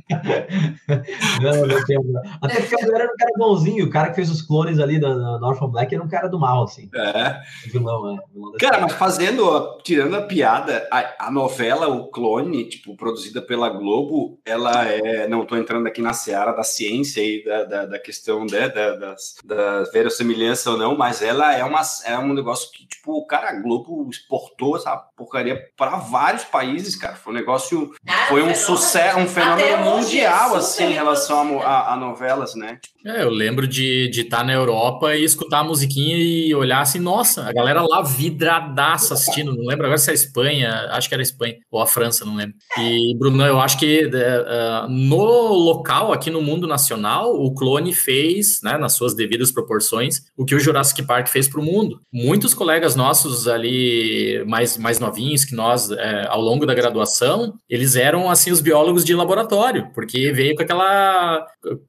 não. 1.42 2.22
Até 2.42 2.62
porque 2.62 2.76
o 2.76 2.96
era 2.96 3.06
um 3.06 3.18
cara 3.18 3.32
bonzinho, 3.38 3.86
o 3.86 3.90
cara 3.90 4.10
que 4.10 4.16
fez 4.16 4.30
os 4.30 4.42
clones 4.42 4.80
ali 4.80 5.00
da, 5.00 5.38
da 5.38 5.48
Orphan 5.48 5.70
Black 5.70 5.94
era 5.94 6.04
um 6.04 6.08
cara 6.08 6.28
do 6.28 6.40
mal, 6.40 6.64
assim. 6.64 6.90
É. 6.94 7.40
Vilão, 7.68 8.14
é. 8.14 8.20
Vilão 8.34 8.52
da 8.52 8.58
Cara, 8.58 8.82
mas 8.82 8.94
fazendo, 8.94 9.78
tirando 9.84 10.16
a 10.16 10.22
piada, 10.24 10.88
a, 10.92 11.28
a 11.28 11.32
novela, 11.32 11.88
o 11.88 12.08
Clone, 12.10 12.68
tipo, 12.68 12.96
produzida 12.96 13.42
pela 13.42 13.70
Globo, 13.70 14.40
ela 14.46 14.86
é. 14.88 15.28
Não 15.28 15.46
tô 15.46 15.56
entrando 15.56 15.88
aqui 15.88 16.02
na 16.02 16.14
seara 16.14 16.52
da 16.52 16.64
ciência 16.64 17.22
e 17.22 17.44
da, 17.44 17.64
da, 17.64 17.86
da 17.86 18.00
questão 18.00 18.46
né, 18.46 18.68
da, 18.70 18.96
das, 18.96 19.36
da 19.44 19.84
verossimilhança 19.92 20.72
ou 20.72 20.78
não, 20.78 20.98
mas 20.98 21.22
ela 21.22 21.56
é, 21.56 21.64
uma, 21.64 21.82
é 22.06 22.18
um 22.18 22.34
negócio 22.34 22.72
que, 22.72 22.86
tipo, 22.86 23.14
o 23.14 23.26
cara, 23.26 23.50
a 23.50 23.62
Globo 23.62 24.08
exportou 24.10 24.76
essa 24.76 24.96
porcaria 25.16 25.60
para 25.78 25.98
vários 25.98 26.44
países, 26.44 26.96
cara. 26.96 27.16
Foi 27.16 27.34
um 27.34 27.36
negócio. 27.36 27.94
Ah, 28.08 28.26
Foi 28.28 28.44
um 28.44 28.54
sucesso, 28.54 29.20
um 29.20 29.28
fenômeno 29.28 29.93
mundial, 29.98 30.56
é 30.56 30.58
assim, 30.58 30.86
em 30.86 30.94
relação 30.94 31.62
a, 31.62 31.66
a, 31.66 31.94
a 31.94 31.98
novelas, 31.98 32.56
né? 32.56 32.80
É, 33.06 33.24
eu 33.24 33.30
lembro 33.30 33.68
de 33.68 34.10
estar 34.14 34.46
na 34.46 34.54
Europa 34.54 35.14
e 35.14 35.26
escutar 35.26 35.60
a 35.60 35.64
musiquinha 35.64 36.18
e 36.18 36.56
olhar 36.56 36.80
assim, 36.80 37.00
nossa, 37.00 37.44
a 37.44 37.52
galera 37.52 37.82
lá 37.82 38.02
vidradaça 38.02 39.14
assistindo. 39.14 39.54
Não 39.54 39.66
lembro 39.66 39.86
agora 39.86 39.98
se 39.98 40.10
é 40.10 40.12
a 40.12 40.16
Espanha, 40.16 40.88
acho 40.92 41.10
que 41.10 41.16
era 41.16 41.22
a 41.22 41.24
Espanha, 41.24 41.56
ou 41.70 41.82
a 41.82 41.86
França, 41.86 42.24
não 42.24 42.36
lembro. 42.36 42.56
E, 42.78 43.14
Bruno, 43.18 43.44
eu 43.46 43.60
acho 43.60 43.78
que 43.78 44.10
é, 44.14 44.88
no 44.88 45.54
local, 45.54 46.14
aqui 46.14 46.30
no 46.30 46.42
mundo 46.42 46.66
nacional, 46.66 47.34
o 47.34 47.54
clone 47.54 47.94
fez, 47.94 48.62
né, 48.64 48.78
nas 48.78 48.94
suas 48.94 49.14
devidas 49.14 49.52
proporções, 49.52 50.22
o 50.38 50.46
que 50.46 50.56
o 50.56 50.60
Jurassic 50.60 51.04
Park 51.04 51.28
fez 51.28 51.48
para 51.50 51.60
o 51.60 51.64
mundo. 51.64 52.00
Muitos 52.12 52.54
colegas 52.54 52.96
nossos 52.96 53.50
ali, 53.50 54.44
mais, 54.48 54.78
mais 54.78 55.00
novinhos 55.00 55.44
que 55.44 55.56
nós, 55.56 55.92
é, 55.92 56.26
ao 56.30 56.40
longo 56.40 56.66
da 56.66 56.74
graduação, 56.74 57.54
eles 57.70 57.98
eram, 57.98 58.30
assim, 58.30 58.50
os 58.50 58.62
biólogos 58.62 59.04
de 59.04 59.14
laboratório, 59.14 59.83
porque 59.94 60.32
veio 60.32 60.56
com 60.56 60.64
aquela 60.64 61.46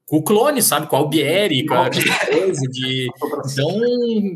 com 0.06 0.16
o 0.18 0.22
clone, 0.22 0.62
sabe? 0.62 0.86
Com 0.86 0.96
a 0.96 0.98
Albieri, 1.00 1.66
com 1.66 1.74
a 1.74 1.90
coisa 1.90 2.66
de. 2.70 3.08
Então, 3.52 3.80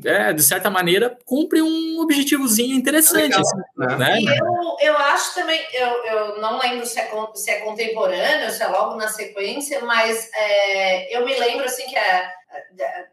é, 0.04 0.32
de 0.32 0.42
certa 0.42 0.70
maneira, 0.70 1.16
cumpre 1.24 1.62
um 1.62 2.00
objetivozinho 2.00 2.76
interessante. 2.76 3.36
Legal, 3.36 3.40
assim, 3.40 3.98
né? 3.98 4.20
né? 4.20 4.38
Eu, 4.38 4.88
eu 4.88 4.96
acho 4.96 5.34
também, 5.34 5.61
eu, 5.72 5.88
eu 6.04 6.40
não 6.40 6.59
lembro 6.59 6.86
se 6.86 6.98
é, 6.98 7.11
se 7.34 7.50
é 7.50 7.61
contemporâneo, 7.61 8.50
se 8.50 8.62
é 8.62 8.66
logo 8.66 8.96
na 8.96 9.09
sequência, 9.09 9.80
mas 9.84 10.30
é, 10.34 11.16
eu 11.16 11.24
me 11.24 11.38
lembro 11.38 11.64
assim 11.64 11.86
que 11.86 11.96
a, 11.96 12.32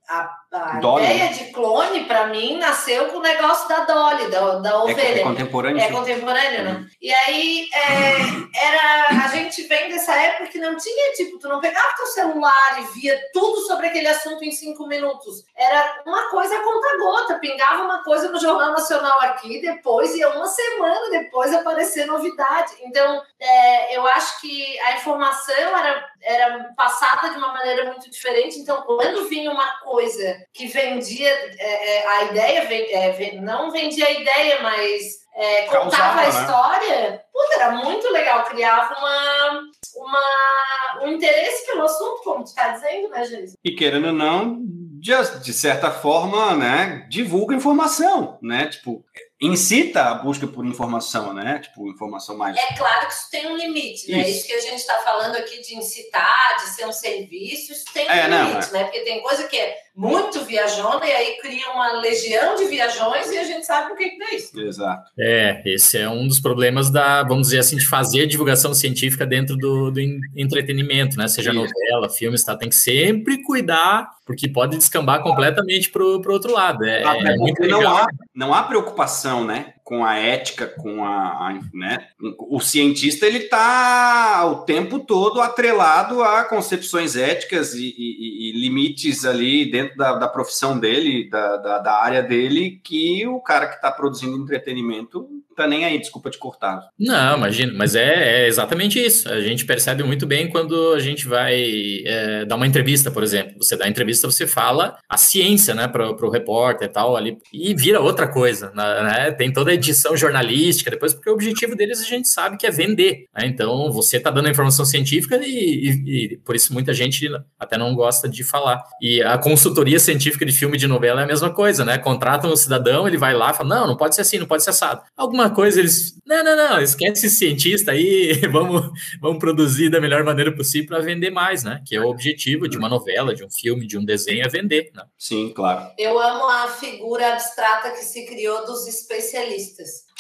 a, 0.08 0.38
a 0.52 0.80
ideia 0.80 1.30
de 1.30 1.52
clone, 1.52 2.06
para 2.06 2.28
mim, 2.28 2.58
nasceu 2.58 3.08
com 3.08 3.18
o 3.18 3.22
negócio 3.22 3.68
da 3.68 3.80
Dolly, 3.86 4.30
da, 4.30 4.56
da 4.60 4.70
É, 4.70 4.76
ovelha. 4.76 5.20
é 5.20 5.24
contemporâneo. 5.24 5.82
É 5.82 5.92
contemporâneo, 5.92 6.64
né? 6.64 6.86
E 7.02 7.14
aí, 7.14 7.68
é, 7.74 8.66
era, 8.68 9.26
a 9.26 9.28
gente 9.30 9.64
vem 9.64 9.90
dessa 9.90 10.14
época 10.16 10.48
que 10.48 10.60
não 10.60 10.78
tinha, 10.78 11.14
tipo, 11.14 11.40
tu 11.40 11.50
não 11.50 11.60
pegava 11.60 11.96
teu 11.98 12.06
celular 12.08 12.80
e 12.80 13.00
via 13.00 13.20
tudo 13.34 13.62
sobre 13.62 13.88
aquele 13.88 14.08
assunto 14.08 14.44
em 14.44 14.52
cinco 14.52 14.88
minutos. 14.88 15.44
Era 15.56 16.02
uma 16.06 16.30
coisa 16.30 16.56
a 16.56 16.64
conta-gota, 16.64 17.40
pingava 17.40 17.84
uma 17.84 18.04
coisa 18.04 18.30
no 18.30 18.40
Jornal 18.40 18.72
Nacional 18.72 19.20
aqui, 19.22 19.60
depois 19.62 20.16
ia 20.16 20.30
uma 20.30 20.48
semana 20.48 21.10
depois 21.10 21.54
aparecer 21.54 22.06
novidade. 22.06 22.74
Então, 22.84 23.22
é, 23.40 23.98
eu 23.98 24.06
acho 24.08 24.40
que 24.40 24.80
a 24.82 24.94
informação 24.94 25.56
era, 25.56 26.10
era 26.22 26.74
passada 26.78 27.30
de 27.30 27.38
uma 27.38 27.52
maneira 27.52 27.86
muito 27.86 28.10
diferente. 28.10 28.60
Então, 28.60 28.82
quando 28.84 29.25
vinha 29.28 29.52
uma 29.52 29.80
coisa 29.80 30.38
que 30.54 30.68
vendia, 30.68 31.30
é, 31.30 31.98
é, 31.98 32.08
a 32.08 32.24
ideia, 32.24 32.60
é, 32.60 33.36
não 33.42 33.72
vendia 33.72 34.08
a 34.08 34.12
ideia, 34.12 34.62
mas 34.62 35.26
é, 35.36 35.64
contava 35.64 35.90
Causava, 35.90 36.22
a 36.22 36.24
né? 36.24 36.30
história, 36.30 37.24
puta, 37.32 37.56
era 37.56 37.72
muito 37.72 38.10
legal, 38.12 38.46
criava 38.46 38.96
uma, 38.98 39.62
uma, 39.98 41.04
um 41.04 41.08
interesse 41.10 41.66
pelo 41.66 41.84
assunto, 41.84 42.22
como 42.24 42.44
tu 42.44 42.48
está 42.48 42.70
dizendo, 42.70 43.10
né, 43.10 43.26
Geis? 43.26 43.54
E 43.64 43.72
querendo 43.72 44.08
ou 44.08 44.14
não, 44.14 44.60
de, 44.62 45.12
de 45.44 45.54
certa 45.54 45.92
forma, 45.92 46.56
né, 46.56 47.06
divulga 47.10 47.56
informação, 47.56 48.40
né? 48.42 48.68
Tipo, 48.68 49.04
incita 49.42 50.04
a 50.06 50.14
busca 50.16 50.48
por 50.48 50.66
informação, 50.66 51.34
né? 51.34 51.60
Tipo, 51.60 51.90
informação 51.90 52.38
mais. 52.38 52.56
É 52.56 52.74
claro 52.78 53.08
que 53.08 53.14
isso 53.14 53.30
tem 53.30 53.48
um 53.48 53.58
limite, 53.58 54.10
né? 54.10 54.22
Isso. 54.22 54.38
Isso, 54.40 54.48
que 54.48 54.54
a 54.54 54.62
gente 54.62 54.76
está 54.80 54.96
falando 55.00 55.36
aqui 55.36 55.62
de 55.62 55.76
incitar, 55.76 56.56
de 56.64 56.70
ser 56.70 56.86
um 56.88 56.92
serviço, 56.92 57.74
isso 57.74 57.86
tem 57.94 58.08
um 58.08 58.12
É, 58.12 58.28
não, 58.28 58.50
limite, 58.50 58.72
né? 58.72 58.84
Porque 58.86 59.02
tem 59.02 59.22
coisa 59.22 59.44
que 59.48 59.58
é 59.58 59.76
muito 59.96 60.44
viajona 60.46 61.06
e 61.06 61.12
aí 61.12 61.38
cria 61.42 61.70
uma 61.72 61.94
legião 62.00 62.56
de 62.56 62.66
viajões 62.66 63.30
e 63.32 63.38
a 63.38 63.44
gente 63.44 63.66
sabe 63.66 63.92
o 63.94 63.96
que 63.96 64.10
que 64.10 64.24
é 64.24 64.36
isso. 64.36 64.60
Exato. 64.60 65.10
É, 65.20 65.62
esse 65.66 65.98
é 65.98 66.10
um 66.10 66.28
dos 66.28 66.40
problemas 66.40 66.90
da, 66.90 67.24
vamos 67.24 67.48
dizer 67.48 67.60
assim, 67.60 67.78
de 67.78 67.88
fazer 67.88 68.28
divulgação 68.28 68.74
científica 68.74 69.26
dentro 69.26 69.56
do, 69.58 69.92
do 69.92 70.00
en- 70.00 70.20
entretenimento, 70.36 71.18
né? 71.18 71.28
Seja 71.28 71.52
Isso. 71.52 71.60
novela, 71.60 72.10
filmes, 72.10 72.44
tá? 72.44 72.56
Tem 72.58 72.70
que 72.70 72.76
sempre 72.76 73.42
cuidar, 73.44 74.10
porque 74.26 74.50
pode 74.50 74.76
descambar 74.76 75.22
completamente 75.22 75.90
pro, 75.92 76.20
pro 76.20 76.34
outro 76.34 76.52
lado. 76.52 76.84
É, 76.84 77.04
Até 77.04 77.36
é 77.36 77.68
não 77.68 77.88
há, 77.88 78.08
não 78.34 78.54
há 78.54 78.64
preocupação, 78.64 79.46
né? 79.46 79.75
Com 79.86 80.04
a 80.04 80.18
ética, 80.18 80.66
com 80.66 81.06
a, 81.06 81.10
a- 81.50 81.60
né? 81.74 82.08
O 82.50 82.60
cientista 82.60 83.26
ele 83.26 83.38
está 83.38 84.44
o 84.48 84.66
tempo 84.66 85.00
todo 85.00 85.40
atrelado 85.40 86.24
a 86.24 86.44
concepções 86.44 87.16
éticas 87.16 87.74
e, 87.76 87.94
e- 87.98 88.50
e 88.50 88.60
limites 88.60 89.24
ali 89.26 89.70
dentro 89.70 89.96
da, 89.96 90.14
da 90.18 90.28
profissão 90.28 90.78
dele, 90.80 91.30
da, 91.30 91.58
da, 91.58 91.80
da 91.80 91.94
área 92.02 92.24
dele, 92.24 92.82
que 92.84 93.26
o 93.28 93.40
cara 93.40 93.68
que 93.68 93.76
está 93.76 93.92
produzindo 93.92 94.36
entretenimento 94.42 95.28
tá 95.56 95.68
nem 95.68 95.86
aí. 95.86 95.98
Desculpa 96.00 96.30
te 96.30 96.38
cortar. 96.38 96.82
Não, 97.00 97.38
imagina, 97.38 97.72
mas 97.76 97.96
é, 97.96 98.44
é 98.44 98.48
exatamente 98.48 99.00
isso. 99.00 99.30
A 99.30 99.40
gente 99.40 99.66
percebe 99.66 100.04
muito 100.04 100.26
bem 100.26 100.50
quando 100.50 100.94
a 100.94 101.00
gente 101.00 101.26
vai 101.28 102.02
é, 102.06 102.44
dar 102.44 102.56
uma 102.58 102.68
entrevista, 102.68 103.10
por 103.12 103.24
exemplo. 103.24 103.54
Você 103.64 103.78
dá 103.78 103.88
entrevista, 103.88 104.30
você 104.30 104.46
fala 104.48 104.98
a 105.08 105.16
ciência, 105.16 105.74
né, 105.74 105.88
para 105.88 106.10
o 106.10 106.30
repórter 106.30 106.88
e 106.90 106.92
tal, 106.92 107.16
ali, 107.16 107.38
e 107.54 107.74
vira 107.74 108.02
outra 108.02 108.28
coisa, 108.28 108.72
né? 108.76 109.32
Tem 109.32 109.54
toda 109.54 109.72
a 109.72 109.75
edição 109.76 110.16
jornalística 110.18 110.90
depois, 110.92 111.14
porque 111.14 111.30
o 111.30 111.34
objetivo 111.34 111.76
deles 111.76 112.02
a 112.02 112.04
gente 112.06 112.28
sabe 112.28 112.58
que 112.58 112.66
é 112.68 112.72
vender. 112.72 113.26
né? 113.36 113.46
Então, 113.46 113.92
você 113.92 114.18
está 114.18 114.30
dando 114.32 114.48
a 114.48 114.52
informação 114.52 114.86
científica 114.86 115.38
e, 115.44 115.48
e- 115.50 116.34
e 116.34 116.38
por 116.38 116.56
isso 116.56 116.74
muita 116.74 116.94
gente 116.94 117.28
até 117.60 117.78
não 117.78 117.94
gosta 117.96 118.28
de 118.28 118.44
falar. 118.44 118.82
E 119.02 119.22
a 119.22 119.38
consultoria 119.38 120.00
científica 120.00 120.46
de 120.46 120.52
filme 120.52 120.76
e 120.78 120.80
de 120.80 120.88
novela 120.88 121.22
é 121.22 121.24
a 121.24 121.28
mesma 121.28 121.50
coisa, 121.54 121.86
né? 121.86 121.98
Contratam 121.98 122.52
o 122.52 122.58
cidadão, 122.58 123.08
ele 123.08 123.18
vai 123.18 123.34
lá 123.34 123.52
e 123.52 123.54
fala: 123.54 123.70
não, 123.70 123.88
não 123.88 123.98
pode 123.98 124.16
ser 124.16 124.22
assim, 124.22 124.38
não 124.40 124.48
pode 124.48 124.64
ser 124.64 124.72
assado. 124.72 125.02
Alguma 125.16 125.50
coisa 125.50 125.80
eles. 125.80 126.16
Não, 126.26 126.44
não, 126.44 126.56
não, 126.56 126.82
esquece 126.82 127.28
esse 127.28 127.36
cientista 127.36 127.92
aí, 127.92 128.34
vamos, 128.52 128.90
vamos 129.22 129.38
produzir 129.40 129.90
da 129.90 130.02
melhor 130.02 130.24
maneira 130.24 130.52
possível 130.56 130.88
para 130.90 131.00
vender 131.00 131.30
mais, 131.30 131.64
né? 131.64 131.82
Que 131.86 131.96
é 131.96 132.02
o 132.02 132.08
objetivo 132.08 132.68
de 132.68 132.78
uma 132.78 132.90
novela, 132.90 133.36
de 133.36 133.44
um 133.44 133.50
filme, 133.50 133.86
de 133.86 133.98
um 133.98 134.04
desenho, 134.04 134.44
é 134.44 134.48
vender, 134.50 134.90
né? 134.96 135.04
Sim, 135.18 135.52
claro. 135.56 135.92
Eu 135.98 136.20
amo 136.20 136.46
a 136.50 136.68
figura 136.68 137.34
abstrata 137.34 137.92
que 137.92 138.04
se 138.04 138.26
criou 138.26 138.66
dos 138.66 138.88
especialistas. 138.88 139.65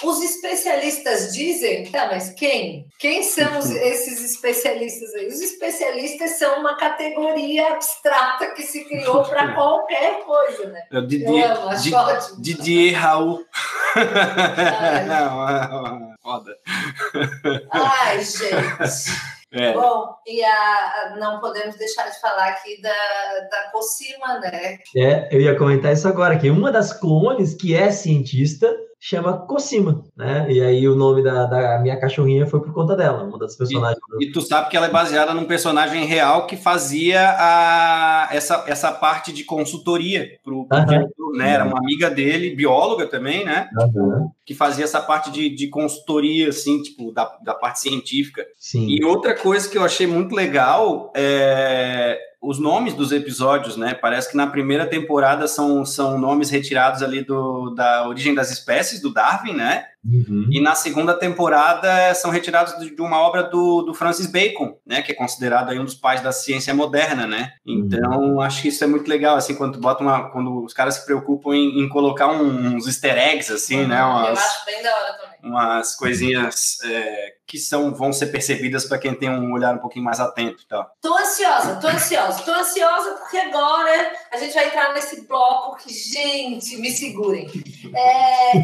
Os 0.03 0.21
especialistas 0.21 1.33
dizem, 1.33 1.89
tá, 1.91 2.07
mas 2.07 2.29
quem? 2.31 2.87
Quem 2.99 3.23
são 3.23 3.57
os- 3.59 3.69
esses 3.71 4.23
especialistas 4.23 5.13
aí? 5.15 5.27
Os 5.27 5.39
especialistas 5.41 6.31
são 6.37 6.59
uma 6.59 6.75
categoria 6.77 7.73
abstrata 7.73 8.47
que 8.53 8.63
se 8.63 8.83
criou 8.85 9.23
para 9.23 9.53
qualquer 9.53 10.23
coisa, 10.25 10.67
né? 10.67 10.81
Eu, 10.91 11.01
Eu 11.01 11.07
Didier, 11.07 11.51
amo, 11.51 11.69
acho 11.69 11.83
Di- 11.83 11.93
ótimo. 11.93 12.41
Didier 12.41 12.99
Raul. 12.99 13.45
Ai. 13.95 15.05
Não, 15.05 15.49
é- 15.49 16.15
Foda. 16.21 16.57
Ai, 17.71 18.21
gente. 18.23 18.45
É. 19.57 19.71
Bom, 19.71 20.13
e 20.27 20.43
a, 20.43 20.51
a- 20.51 21.15
não 21.17 21.39
podemos 21.39 21.77
deixar 21.77 22.09
de 22.09 22.19
falar 22.19 22.49
aqui 22.49 22.81
da, 22.81 22.89
da 23.49 23.69
Cocima, 23.71 24.37
né? 24.39 24.79
É, 24.97 25.29
eu 25.33 25.39
ia 25.39 25.57
comentar 25.57 25.93
isso 25.93 26.05
agora, 26.09 26.37
que 26.37 26.49
uma 26.49 26.73
das 26.73 26.91
clones 26.91 27.53
que 27.53 27.73
é 27.73 27.89
cientista 27.89 28.75
chama 29.07 29.37
Cosima, 29.45 30.01
né? 30.17 30.47
E 30.51 30.59
aí 30.59 30.87
o 30.89 30.95
nome 30.95 31.21
da, 31.23 31.45
da 31.45 31.77
minha 31.79 31.95
cachorrinha 31.99 32.47
foi 32.47 32.59
por 32.59 32.73
conta 32.73 32.95
dela, 32.95 33.21
uma 33.23 33.37
das 33.37 33.55
personagens. 33.55 33.99
do- 34.09 34.19
E 34.23 34.31
tu 34.31 34.41
sabe 34.41 34.67
que 34.69 34.75
ela 34.75 34.87
é 34.87 34.89
baseada 34.89 35.31
num 35.31 35.45
personagem 35.45 36.05
real 36.05 36.47
que 36.47 36.57
fazia 36.57 37.35
a, 37.37 38.29
essa, 38.31 38.63
essa 38.65 38.91
parte 38.91 39.31
de 39.31 39.43
consultoria 39.43 40.27
pro, 40.43 40.65
pro 40.65 40.77
diretor, 40.85 41.31
né? 41.37 41.51
Era 41.51 41.65
uma 41.65 41.77
amiga 41.77 42.09
dele, 42.09 42.55
bióloga 42.55 43.05
também, 43.05 43.45
né? 43.45 43.69
Que 44.45 44.53
fazia 44.53 44.83
essa 44.83 45.01
parte 45.01 45.31
de, 45.31 45.49
de 45.49 45.67
consultoria, 45.67 46.49
assim, 46.49 46.81
tipo, 46.81 47.11
da, 47.11 47.25
da 47.43 47.53
parte 47.53 47.79
científica. 47.79 48.45
Sim. 48.59 48.87
E 48.87 49.03
outra 49.03 49.33
coisa 49.35 49.67
que 49.67 49.77
eu 49.77 49.83
achei 49.83 50.05
muito 50.05 50.35
legal 50.35 51.11
é 51.15 52.19
os 52.45 52.59
nomes 52.59 52.93
dos 52.93 53.11
episódios, 53.11 53.75
né? 53.75 53.93
Parece 53.95 54.29
que 54.29 54.37
na 54.37 54.45
primeira 54.45 54.85
temporada 54.85 55.47
são, 55.47 55.83
são 55.83 56.17
nomes 56.19 56.49
retirados 56.51 57.01
ali 57.01 57.23
do, 57.23 57.71
da 57.71 58.07
origem 58.07 58.35
das 58.35 58.51
espécies, 58.51 59.01
do 59.01 59.11
Darwin, 59.11 59.53
né? 59.53 59.85
Uhum. 60.05 60.47
E 60.51 60.61
na 60.61 60.75
segunda 60.75 61.13
temporada 61.15 62.13
são 62.13 62.29
retirados 62.29 62.73
de 62.79 63.01
uma 63.01 63.19
obra 63.19 63.43
do, 63.43 63.81
do 63.81 63.93
Francis 63.93 64.27
Bacon, 64.27 64.77
né? 64.85 65.01
Que 65.01 65.11
é 65.11 65.15
considerado 65.15 65.71
aí 65.71 65.79
um 65.79 65.85
dos 65.85 65.95
pais 65.95 66.21
da 66.21 66.31
ciência 66.31 66.73
moderna, 66.73 67.25
né? 67.25 67.53
Então, 67.65 68.35
uhum. 68.35 68.41
acho 68.41 68.61
que 68.61 68.67
isso 68.67 68.83
é 68.83 68.87
muito 68.87 69.09
legal, 69.09 69.35
assim, 69.35 69.55
quando 69.55 69.79
bota 69.79 70.03
uma, 70.03 70.29
quando 70.29 70.63
os 70.63 70.73
caras 70.73 70.95
se 70.95 71.05
preocupam 71.05 71.55
em, 71.55 71.79
em 71.79 71.89
colocar 71.89 72.27
uns 72.27 72.85
easter 72.85 73.17
eggs, 73.17 73.51
assim, 73.51 73.81
uhum. 73.81 73.87
né? 73.87 74.03
Umas, 74.03 74.27
Eu 74.27 74.33
acho 74.33 74.65
bem 74.65 74.83
da 74.83 74.95
hora 74.95 75.13
também. 75.13 75.35
Umas 75.43 75.95
coisinhas 75.95 76.77
é, 76.83 77.33
que 77.47 77.59
são, 77.59 77.93
vão 77.93 78.11
ser 78.11 78.27
percebidas 78.27 78.85
para 78.85 78.97
quem 78.97 79.13
tem 79.13 79.29
um 79.29 79.53
olhar 79.53 79.75
um 79.75 79.79
pouquinho 79.79 80.03
mais 80.03 80.19
atento. 80.19 80.65
Tá? 80.67 80.89
Tô 81.01 81.15
ansiosa, 81.15 81.75
tô 81.75 81.87
ansiosa, 81.87 82.43
tô 82.43 82.51
ansiosa 82.51 83.11
porque 83.15 83.37
agora 83.37 84.11
a 84.31 84.37
gente 84.37 84.53
vai 84.53 84.67
entrar 84.67 84.93
nesse 84.93 85.21
bloco 85.27 85.77
que, 85.77 85.93
gente, 85.93 86.77
me 86.77 86.89
segurem. 86.89 87.47
É, 87.95 88.57
é, 88.57 88.63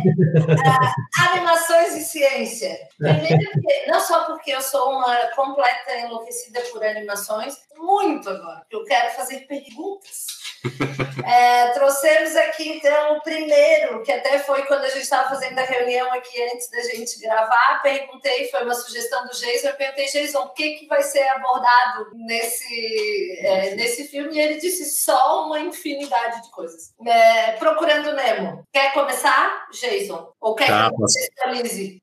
animações 1.29 1.95
e 1.95 2.01
ciência. 2.01 2.77
Primeiro, 2.97 3.51
não 3.87 3.99
só 3.99 4.25
porque 4.25 4.51
eu 4.51 4.61
sou 4.61 4.97
uma 4.97 5.15
completa 5.35 5.97
enlouquecida 5.99 6.61
por 6.71 6.83
animações, 6.83 7.55
muito 7.77 8.29
agora, 8.29 8.63
eu 8.71 8.83
quero 8.83 9.15
fazer 9.15 9.41
perguntas. 9.47 10.40
É, 11.25 11.67
trouxemos 11.69 12.35
aqui, 12.35 12.69
então, 12.69 13.17
o 13.17 13.21
primeiro, 13.21 14.03
que 14.03 14.11
até 14.11 14.39
foi 14.39 14.63
quando 14.65 14.83
a 14.83 14.89
gente 14.89 15.01
estava 15.01 15.29
fazendo 15.29 15.57
a 15.57 15.63
reunião 15.63 16.11
aqui 16.13 16.41
antes 16.53 16.69
da 16.69 16.81
gente 16.81 17.19
gravar. 17.19 17.81
Perguntei, 17.81 18.49
foi 18.49 18.63
uma 18.63 18.75
sugestão 18.75 19.23
do 19.25 19.31
Jason. 19.31 19.67
Eu 19.67 19.75
perguntei, 19.75 20.05
Jason, 20.07 20.39
o 20.39 20.49
que, 20.49 20.75
que 20.75 20.87
vai 20.87 21.01
ser 21.01 21.27
abordado 21.29 22.11
nesse, 22.13 23.39
é, 23.41 23.75
nesse 23.75 24.07
filme? 24.07 24.35
E 24.35 24.39
ele 24.39 24.59
disse 24.59 25.03
só 25.03 25.45
uma 25.45 25.59
infinidade 25.59 26.43
de 26.43 26.51
coisas. 26.51 26.93
É, 27.05 27.53
Procurando 27.53 28.13
Nemo. 28.13 28.63
Quer 28.71 28.93
começar, 28.93 29.67
Jason? 29.71 30.27
Ou 30.39 30.55
quer 30.55 30.67
tá, 30.67 30.89
que 30.89 30.97
posso, 30.97 31.15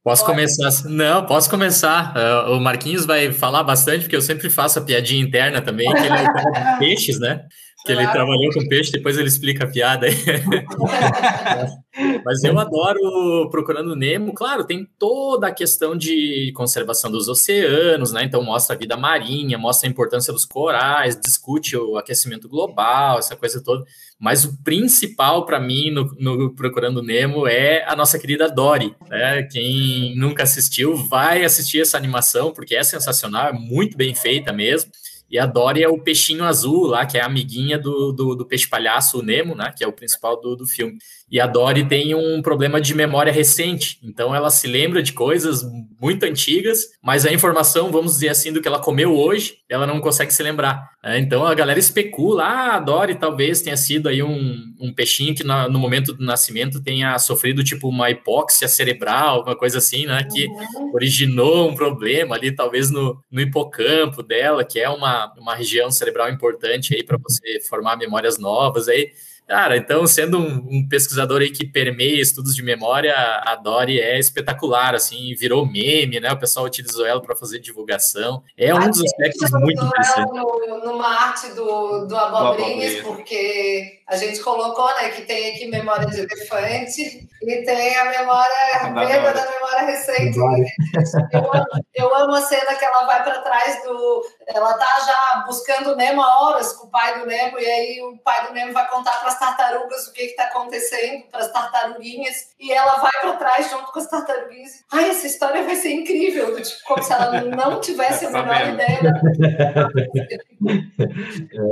posso 0.03 0.25
começar? 0.25 0.89
Não, 0.89 1.27
posso 1.27 1.51
começar. 1.51 2.15
Uh, 2.17 2.53
o 2.53 2.61
Marquinhos 2.61 3.07
vai 3.07 3.33
falar 3.33 3.63
bastante, 3.63 4.03
porque 4.03 4.17
eu 4.17 4.23
sempre 4.23 4.51
faço 4.51 4.79
a 4.79 4.83
piadinha 4.83 5.23
interna 5.23 5.61
também, 5.61 5.93
que 5.93 6.01
ele 6.01 6.17
é 6.17 6.79
peixes, 6.79 7.19
né? 7.19 7.47
Que 7.85 7.93
ele 7.93 8.07
trabalhou 8.09 8.53
com 8.53 8.69
peixe, 8.69 8.91
depois 8.91 9.17
ele 9.17 9.29
explica 9.29 9.65
a 9.65 9.71
piada 9.71 10.07
aí. 10.07 10.15
Mas 12.25 12.45
eu 12.45 12.59
adoro 12.59 13.49
Procurando 13.51 13.95
Nemo, 13.95 14.35
claro, 14.35 14.65
tem 14.65 14.87
toda 14.99 15.47
a 15.47 15.53
questão 15.53 15.97
de 15.97 16.53
conservação 16.55 17.11
dos 17.11 17.29
oceanos, 17.29 18.13
né? 18.13 18.25
Então 18.25 18.43
mostra 18.43 18.75
a 18.75 18.79
vida 18.79 18.97
marinha, 18.97 19.57
mostra 19.57 19.89
a 19.89 19.91
importância 19.91 20.33
dos 20.33 20.45
corais, 20.45 21.19
discute 21.19 21.77
o 21.77 21.97
aquecimento 21.97 22.49
global, 22.49 23.19
essa 23.19 23.37
coisa 23.37 23.63
toda. 23.63 23.85
Mas 24.19 24.45
o 24.45 24.63
principal 24.65 25.47
para 25.47 25.61
mim 25.61 25.91
no, 25.91 26.05
no, 26.19 26.55
Procurando 26.55 27.03
Nemo 27.03 27.47
é 27.47 27.85
a 27.87 27.95
nossa 27.95 28.19
querida 28.19 28.51
Dory. 28.51 28.95
Né? 29.09 29.45
Quem 29.45 30.17
nunca 30.17 30.43
assistiu, 30.43 30.97
vai 30.97 31.45
assistir 31.45 31.81
essa 31.81 31.97
animação, 31.97 32.53
porque 32.53 32.75
é 32.75 32.83
sensacional, 32.83 33.49
é 33.49 33.53
muito 33.53 33.97
bem 33.97 34.15
feita 34.15 34.53
mesmo. 34.53 34.91
E 35.31 35.39
a 35.39 35.47
Dory 35.47 35.83
é 35.83 35.89
o 35.89 36.01
peixinho 36.01 36.45
azul 36.45 36.87
lá, 36.87 37.05
que 37.05 37.19
é 37.19 37.21
a 37.21 37.27
amiguinha 37.27 37.79
do, 37.79 38.13
do, 38.13 38.35
do 38.35 38.47
peixe 38.47 38.67
palhaço, 38.67 39.19
o 39.19 39.23
Nemo, 39.23 39.55
né? 39.55 39.73
Que 39.77 39.85
é 39.85 39.87
o 39.87 39.93
principal 39.93 40.41
do, 40.41 40.57
do 40.57 40.67
filme. 40.67 40.97
E 41.31 41.41
a 41.41 41.47
Dory 41.47 41.87
tem 41.87 42.15
um 42.15 42.41
problema 42.41 42.81
de 42.81 42.95
memória 42.95 43.33
recente, 43.33 43.99
então 44.03 44.35
ela 44.35 44.49
se 44.49 44.67
lembra 44.67 45.03
de 45.03 45.13
coisas 45.13 45.63
muito 46.01 46.25
antigas, 46.25 46.87
mas 47.03 47.27
a 47.27 47.33
informação, 47.33 47.91
vamos 47.91 48.13
dizer 48.13 48.29
assim, 48.29 48.53
do 48.53 48.63
que 48.63 48.69
ela 48.69 48.79
comeu 48.79 49.15
hoje, 49.15 49.59
ela 49.69 49.87
não 49.87 50.01
consegue 50.01 50.33
se 50.33 50.43
lembrar. 50.43 50.89
Né? 51.03 51.19
Então 51.19 51.45
a 51.45 51.55
galera 51.55 51.79
especula, 51.79 52.45
ah, 52.45 52.77
a 52.77 52.81
Dory 52.81 53.17
talvez 53.17 53.61
tenha 53.61 53.77
sido 53.77 54.09
aí 54.09 54.23
um, 54.23 54.57
um 54.81 54.93
peixinho 54.95 55.35
que 55.35 55.45
na, 55.45 55.69
no 55.69 55.79
momento 55.79 56.15
do 56.15 56.25
nascimento 56.25 56.83
tenha 56.83 57.19
sofrido 57.19 57.63
tipo 57.63 57.89
uma 57.89 58.11
hipóxia 58.11 58.69
cerebral, 58.69 59.37
alguma 59.37 59.57
coisa 59.57 59.79
assim, 59.79 60.07
né? 60.07 60.27
Que 60.33 60.47
uhum. 60.47 60.93
originou 60.95 61.69
um 61.69 61.75
problema 61.75 62.37
ali, 62.37 62.55
talvez 62.55 62.91
no, 62.91 63.23
no 63.31 63.41
hipocampo 63.41 64.23
dela, 64.23 64.65
que 64.65 64.81
é 64.81 64.89
uma, 64.89 65.33
uma 65.37 65.55
região 65.55 65.91
cerebral 65.91 66.31
importante 66.31 66.95
aí 66.95 67.05
para 67.05 67.19
você 67.19 67.61
formar 67.69 67.97
memórias 67.97 68.39
novas 68.39 68.89
aí. 68.89 69.11
Cara, 69.49 69.79
então, 69.79 70.07
sendo 70.07 70.39
um, 70.39 70.57
um, 70.71 70.87
pesquisador 70.87 71.41
aí 71.41 71.51
que 71.51 71.67
permeia 71.67 72.21
estudos 72.21 72.55
de 72.55 72.63
memória, 72.63 73.15
a 73.17 73.57
Dori 73.57 73.99
é 73.99 74.19
espetacular, 74.19 74.95
assim, 74.95 75.35
virou 75.35 75.65
meme, 75.65 76.21
né? 76.21 76.31
O 76.31 76.39
pessoal 76.39 76.67
utilizou 76.67 77.07
ela 77.07 77.23
para 77.23 77.35
fazer 77.35 77.59
divulgação. 77.59 78.43
É 78.59 78.75
um 78.75 78.91
dos 78.91 79.03
aspectos 79.03 79.51
muito 79.53 79.83
interessantes. 79.83 80.35
No, 80.35 80.85
numa 80.85 81.09
arte 81.09 81.49
do, 81.55 82.05
do 82.05 82.15
Abobrinhas, 82.15 83.01
porque 83.01 83.98
a 84.09 84.17
gente 84.17 84.41
colocou, 84.41 84.89
né, 84.97 85.11
que 85.11 85.23
tem 85.23 85.55
aqui 85.55 85.67
memória 85.67 86.07
de 86.07 86.21
elefante 86.21 87.29
e 87.43 87.63
tem 87.63 87.97
a 87.97 88.07
memória 88.07 88.91
mesma 88.91 89.33
da 89.33 89.51
memória 89.51 89.83
recente. 89.83 90.39
Eu 90.39 91.55
amo, 91.55 91.67
eu 91.95 92.17
amo 92.17 92.35
a 92.35 92.41
cena 92.41 92.75
que 92.75 92.85
ela 92.85 93.05
vai 93.05 93.23
para 93.23 93.43
trás 93.43 93.83
do. 93.85 94.27
Ela 94.47 94.73
tá 94.75 94.99
já 95.07 95.45
buscando 95.47 95.93
o 95.93 95.97
Nemo 95.97 96.23
há 96.23 96.41
horas 96.43 96.73
com 96.73 96.87
o 96.87 96.91
pai 96.91 97.21
do 97.21 97.27
Nemo, 97.27 97.61
e 97.61 97.67
aí 97.67 98.03
o 98.03 98.17
pai 98.19 98.47
do 98.47 98.55
Nemo 98.55 98.73
vai 98.73 98.89
contar 98.89 99.21
para 99.21 99.29
as 99.29 99.39
tartarugas 99.39 100.07
o 100.07 100.13
que 100.13 100.23
está 100.23 100.45
acontecendo, 100.45 101.25
para 101.31 101.41
as 101.41 101.53
tartaruguinhas, 101.53 102.55
e 102.59 102.73
ela 102.73 102.97
vai 102.97 103.13
para 103.21 103.37
trás 103.37 103.71
junto 103.71 103.93
com 103.93 103.99
as 103.99 104.09
tartaruguinhas. 104.09 104.85
Ai, 104.91 105.11
essa 105.11 105.27
história 105.27 105.63
vai 105.65 105.77
ser 105.77 105.93
incrível, 105.93 106.59
tipo, 106.61 106.83
como 106.87 107.03
se 107.03 107.13
ela 107.13 107.43
não 107.43 107.79
tivesse 107.81 108.25
a 108.25 108.31
menor 108.31 108.69
ideia. 108.69 109.01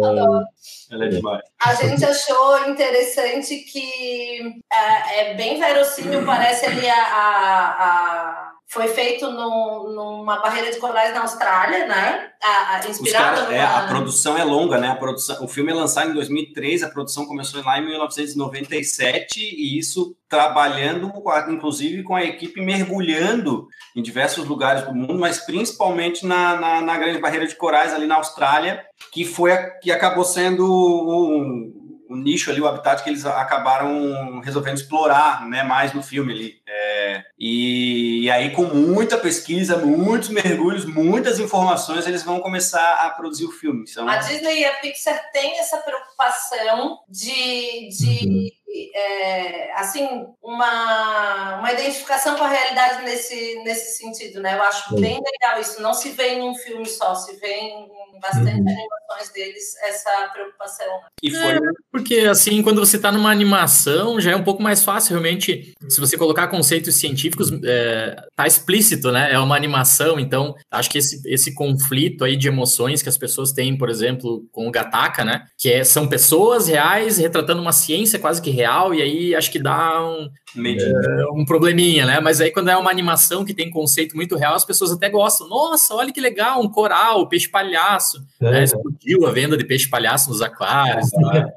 Adoro. 0.04 0.44
Ela 0.90 1.06
é 1.06 1.08
demais. 1.08 1.42
A 1.60 1.74
gente 1.74 2.04
achou 2.04 2.68
interessante 2.68 3.56
que 3.58 4.60
é, 4.72 5.20
é 5.20 5.34
bem 5.34 5.58
verossímil, 5.58 6.24
parece 6.24 6.66
ali 6.66 6.88
a, 6.88 7.02
a, 7.02 7.84
a 7.84 8.55
foi 8.76 8.88
feito 8.88 9.30
numa 9.30 10.38
barreira 10.38 10.70
de 10.70 10.78
corais 10.78 11.14
na 11.14 11.22
Austrália, 11.22 11.86
né? 11.86 12.30
A, 12.42 12.76
a 12.76 12.88
inspirado 12.88 13.40
cara, 13.40 13.54
é, 13.54 13.60
a 13.62 13.86
produção 13.88 14.36
é 14.36 14.44
longa, 14.44 14.76
né? 14.76 14.88
A 14.88 14.94
produção, 14.94 15.42
o 15.42 15.48
filme 15.48 15.72
é 15.72 15.74
lançado 15.74 16.10
em 16.10 16.14
2003, 16.14 16.82
a 16.82 16.90
produção 16.90 17.24
começou 17.24 17.64
lá 17.64 17.78
em 17.78 17.86
1997 17.86 19.40
e 19.40 19.78
isso 19.78 20.14
trabalhando, 20.28 21.10
inclusive, 21.48 22.02
com 22.02 22.14
a 22.14 22.22
equipe 22.22 22.60
mergulhando 22.60 23.66
em 23.96 24.02
diversos 24.02 24.44
lugares 24.46 24.82
do 24.82 24.94
mundo, 24.94 25.18
mas 25.18 25.38
principalmente 25.38 26.26
na, 26.26 26.56
na, 26.56 26.80
na 26.82 26.98
grande 26.98 27.18
barreira 27.18 27.46
de 27.46 27.54
corais 27.54 27.94
ali 27.94 28.06
na 28.06 28.16
Austrália, 28.16 28.84
que 29.10 29.24
foi 29.24 29.52
a, 29.52 29.70
que 29.78 29.90
acabou 29.90 30.24
sendo 30.24 30.66
um, 30.66 31.85
o 32.08 32.16
nicho 32.16 32.50
ali, 32.50 32.60
o 32.60 32.66
habitat 32.66 33.02
que 33.02 33.10
eles 33.10 33.24
acabaram 33.24 34.40
resolvendo 34.40 34.76
explorar, 34.76 35.46
né, 35.48 35.62
mais 35.62 35.92
no 35.92 36.02
filme 36.02 36.32
ali. 36.32 36.62
É, 36.66 37.24
e, 37.38 38.24
e, 38.24 38.30
aí, 38.30 38.50
com 38.50 38.64
muita 38.64 39.16
pesquisa, 39.18 39.76
muitos 39.76 40.28
mergulhos, 40.28 40.84
muitas 40.84 41.38
informações, 41.38 42.06
eles 42.06 42.22
vão 42.22 42.40
começar 42.40 43.06
a 43.06 43.10
produzir 43.10 43.44
o 43.44 43.52
filme. 43.52 43.84
Então... 43.88 44.08
A 44.08 44.16
Disney 44.18 44.60
e 44.60 44.64
a 44.64 44.74
Pixar 44.74 45.30
têm 45.32 45.58
essa 45.58 45.78
preocupação 45.78 46.98
de, 47.08 47.88
de 47.88 48.28
uhum 48.28 48.56
é, 48.94 49.72
assim, 49.74 50.26
uma, 50.42 51.58
uma 51.58 51.72
identificação 51.72 52.36
com 52.36 52.44
a 52.44 52.48
realidade 52.48 53.04
nesse, 53.04 53.62
nesse 53.62 53.96
sentido, 53.96 54.40
né? 54.40 54.54
Eu 54.54 54.62
acho 54.62 54.94
bem 54.96 55.20
legal 55.20 55.60
isso. 55.60 55.80
Não 55.80 55.94
se 55.94 56.10
vê 56.10 56.34
em 56.34 56.42
um 56.42 56.54
filme 56.54 56.86
só, 56.86 57.14
se 57.14 57.36
vê 57.36 57.54
em 57.54 57.88
bastante 58.20 58.60
uhum. 58.60 58.68
animações 58.68 59.32
deles 59.32 59.76
essa 59.82 60.30
preocupação. 60.32 60.86
E 61.22 61.30
foi... 61.30 61.40
É, 61.40 61.58
porque, 61.90 62.20
assim, 62.20 62.62
quando 62.62 62.80
você 62.80 62.96
está 62.96 63.10
numa 63.10 63.30
animação, 63.30 64.20
já 64.20 64.32
é 64.32 64.36
um 64.36 64.44
pouco 64.44 64.62
mais 64.62 64.84
fácil, 64.84 65.10
realmente, 65.12 65.72
se 65.88 66.00
você 66.00 66.16
colocar 66.16 66.48
conceitos 66.48 66.94
científicos, 66.94 67.50
é, 67.64 68.16
tá 68.34 68.46
explícito, 68.46 69.10
né? 69.10 69.32
É 69.32 69.38
uma 69.38 69.56
animação, 69.56 70.18
então, 70.18 70.54
acho 70.70 70.90
que 70.90 70.98
esse, 70.98 71.20
esse 71.26 71.54
conflito 71.54 72.24
aí 72.24 72.36
de 72.36 72.48
emoções 72.48 73.02
que 73.02 73.08
as 73.08 73.18
pessoas 73.18 73.52
têm, 73.52 73.76
por 73.76 73.88
exemplo, 73.88 74.46
com 74.52 74.68
o 74.68 74.70
Gataka, 74.70 75.24
né? 75.24 75.46
Que 75.58 75.72
é, 75.72 75.84
são 75.84 76.08
pessoas 76.08 76.68
reais 76.68 77.18
retratando 77.18 77.62
uma 77.62 77.72
ciência 77.72 78.18
quase 78.18 78.42
que 78.42 78.50
real, 78.50 78.94
e 78.94 79.02
aí 79.02 79.34
acho 79.34 79.50
que 79.50 79.58
dá 79.58 80.04
um, 80.04 80.28
é, 80.56 81.30
um 81.32 81.44
probleminha, 81.44 82.06
né? 82.06 82.20
Mas 82.20 82.40
aí 82.40 82.50
quando 82.50 82.70
é 82.70 82.76
uma 82.76 82.90
animação 82.90 83.44
que 83.44 83.54
tem 83.54 83.70
conceito 83.70 84.16
muito 84.16 84.36
real, 84.36 84.54
as 84.54 84.64
pessoas 84.64 84.92
até 84.92 85.08
gostam. 85.08 85.48
Nossa, 85.48 85.94
olha 85.94 86.12
que 86.12 86.20
legal, 86.20 86.60
um 86.60 86.68
coral, 86.68 87.28
peixe 87.28 87.48
palhaço. 87.48 88.05
É. 88.40 88.50
Né? 88.50 88.64
Explodiu 88.64 89.26
a 89.26 89.32
venda 89.32 89.56
de 89.56 89.64
peixe 89.64 89.88
palhaço 89.88 90.30
nos 90.30 90.42
aquários. 90.42 91.10
Tá? 91.10 91.48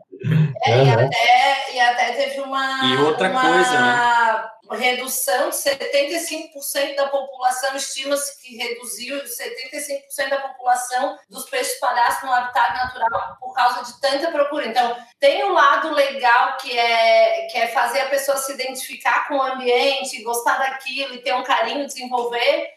É, 0.66 0.84
e, 0.84 0.90
até, 0.90 1.76
e 1.76 1.80
até 1.80 2.12
teve 2.12 2.42
uma. 2.42 2.86
E 2.86 2.98
outra 2.98 3.30
uma... 3.30 3.42
coisa, 3.42 3.80
né? 3.80 4.50
Redução 4.76 5.50
de 5.50 5.56
75% 5.56 6.96
da 6.96 7.08
população, 7.08 7.76
estima-se 7.76 8.40
que 8.42 8.56
reduziu 8.56 9.18
75% 9.24 10.30
da 10.30 10.42
população 10.42 11.18
dos 11.30 11.50
peixes 11.50 11.80
palhaços 11.80 12.24
no 12.24 12.34
habitat 12.34 12.74
natural 12.74 13.38
por 13.40 13.54
causa 13.54 13.84
de 13.84 14.00
tanta 14.00 14.32
procura. 14.32 14.68
Então, 14.68 14.96
tem 15.20 15.44
um 15.44 15.54
lado 15.54 15.94
legal 15.94 16.58
que 16.58 16.78
é, 16.78 17.48
que 17.48 17.58
é 17.58 17.68
fazer 17.68 18.02
a 18.02 18.10
pessoa 18.10 18.38
se 18.38 18.54
identificar 18.54 19.28
com 19.28 19.36
o 19.36 19.42
ambiente, 19.42 20.24
gostar 20.24 20.58
daquilo 20.58 21.16
e 21.16 21.22
ter 21.22 21.34
um 21.34 21.44
carinho, 21.44 21.86
desenvolver, 21.86 22.74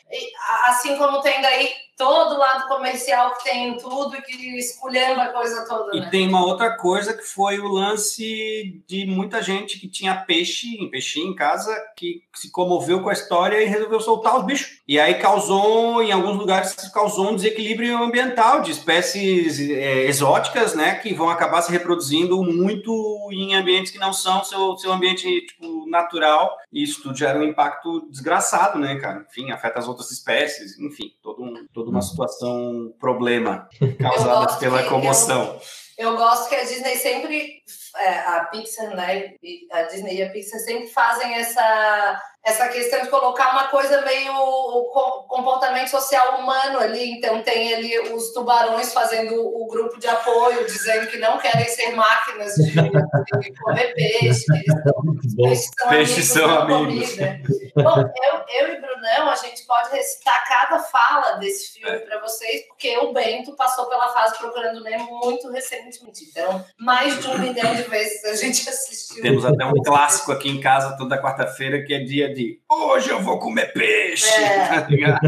assim 0.66 0.96
como 0.96 1.20
tem 1.20 1.40
daí 1.40 1.72
todo 1.96 2.38
lado 2.38 2.66
comercial 2.68 3.34
que 3.36 3.44
tem 3.44 3.76
tudo 3.78 4.16
e 4.16 4.22
que 4.22 4.58
esculhamba 4.58 5.24
a 5.24 5.32
coisa 5.32 5.64
toda. 5.66 5.96
E 5.96 6.00
né? 6.00 6.08
tem 6.10 6.28
uma 6.28 6.44
outra 6.44 6.76
coisa 6.76 7.14
que 7.14 7.22
foi 7.22 7.58
o 7.58 7.68
lance 7.68 8.82
de 8.86 9.06
muita 9.06 9.42
gente 9.42 9.78
que 9.78 9.88
tinha 9.88 10.16
peixe, 10.16 10.88
peixinho 10.90 11.30
em 11.30 11.34
casa, 11.34 11.72
que 11.96 12.22
se 12.34 12.50
comoveu 12.50 13.02
com 13.02 13.08
a 13.08 13.12
história 13.12 13.62
e 13.62 13.66
resolveu 13.66 14.00
soltar 14.00 14.38
os 14.38 14.44
bichos. 14.44 14.80
E 14.86 14.98
aí 14.98 15.14
causou, 15.14 16.02
em 16.02 16.12
alguns 16.12 16.36
lugares, 16.36 16.74
causou 16.92 17.30
um 17.30 17.36
desequilíbrio 17.36 18.02
ambiental 18.02 18.60
de 18.60 18.70
espécies 18.70 19.60
é, 19.60 20.04
exóticas, 20.04 20.74
né, 20.74 20.96
que 20.96 21.14
vão 21.14 21.28
acabar 21.28 21.62
se 21.62 21.70
reproduzindo 21.70 22.42
muito 22.42 22.92
em 23.32 23.54
ambientes 23.54 23.92
que 23.92 23.98
não 23.98 24.12
são 24.12 24.44
seu, 24.44 24.76
seu 24.76 24.92
ambiente 24.92 25.46
tipo, 25.46 25.88
natural. 25.88 26.56
E 26.72 26.82
isso 26.82 27.02
tudo 27.02 27.16
gera 27.16 27.38
um 27.38 27.44
impacto 27.44 28.08
desgraçado, 28.10 28.78
né, 28.78 28.96
cara? 28.96 29.26
Enfim, 29.28 29.50
afeta 29.50 29.78
as 29.78 29.88
outras 29.88 30.10
espécies, 30.10 30.78
enfim, 30.78 31.12
todo 31.22 31.42
um, 31.42 31.66
toda 31.72 31.90
uma 31.90 32.02
situação, 32.02 32.92
problema 32.98 33.68
causada 34.00 34.56
pela 34.58 34.82
comoção. 34.84 35.60
Eu 35.98 36.16
gosto 36.16 36.48
que 36.48 36.54
a 36.54 36.64
Disney 36.64 36.96
sempre, 36.96 37.62
a 37.94 38.44
Pixar, 38.46 38.94
né? 38.94 39.34
A 39.70 39.82
Disney 39.82 40.16
e 40.16 40.22
a 40.22 40.30
Pixar 40.30 40.60
sempre 40.60 40.88
fazem 40.88 41.34
essa, 41.34 42.22
essa 42.44 42.68
questão 42.68 43.02
de 43.02 43.08
colocar 43.08 43.52
uma 43.52 43.68
coisa 43.68 44.02
meio 44.02 44.32
co- 44.32 45.24
comportamento 45.28 45.88
social 45.88 46.40
humano 46.40 46.78
ali. 46.80 47.12
Então 47.12 47.40
tem 47.42 47.72
ali 47.74 47.98
os 48.12 48.32
tubarões 48.32 48.92
fazendo 48.92 49.34
o 49.36 49.66
grupo 49.68 49.98
de 49.98 50.08
apoio, 50.08 50.66
dizendo 50.66 51.06
que 51.06 51.18
não 51.18 51.38
querem 51.38 51.66
ser 51.68 51.92
máquinas 51.94 52.54
de, 52.54 52.72
de 52.72 53.54
comer 53.60 53.94
peixe, 53.94 54.44
que 54.44 54.52
eles 54.54 54.72
Muito 55.04 55.36
bom. 55.36 55.48
Peixes 55.48 55.70
são 55.78 55.88
Peixes 55.88 56.36
amigos 56.36 56.52
amigos. 56.74 57.10
comida. 57.16 57.40
Bom, 57.76 58.00
eu, 58.00 58.66
eu 58.66 58.74
e 58.74 58.80
Brunão, 58.80 59.30
a 59.30 59.36
gente 59.36 59.64
pode 59.66 59.90
recitar 59.90 60.46
cada 60.48 60.78
fala 60.80 61.32
desse 61.36 61.78
filme 61.78 61.98
para 62.00 62.20
vocês, 62.20 62.66
porque 62.68 62.96
o 62.98 63.12
Bento 63.12 63.54
passou 63.56 63.86
pela 63.86 64.08
fase 64.12 64.36
Procurando 64.38 64.82
Nemo 64.82 65.20
muito 65.20 65.48
recentemente. 65.50 66.24
Então, 66.30 66.64
mais 66.78 67.20
de 67.20 67.28
um 67.28 67.38
milhão 67.38 67.74
de 67.74 67.82
vezes 67.84 68.24
a 68.24 68.34
gente 68.34 68.68
assistiu. 68.68 69.22
Temos 69.22 69.44
até 69.44 69.64
um 69.64 69.74
clássico 69.82 70.32
aqui 70.32 70.48
em 70.48 70.60
casa 70.60 70.96
toda 70.96 71.20
quarta-feira 71.20 71.82
que 71.84 71.94
é 71.94 72.00
dia 72.00 72.31
de 72.32 72.60
hoje 72.68 73.10
eu 73.10 73.20
vou 73.20 73.38
comer 73.38 73.72
peixe. 73.72 74.32
É. 74.34 74.68
tá 74.80 74.86
ligado? 74.88 75.20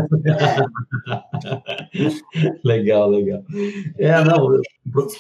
Legal, 2.65 3.11
legal. 3.11 3.43
É, 3.99 4.25
não. 4.25 4.61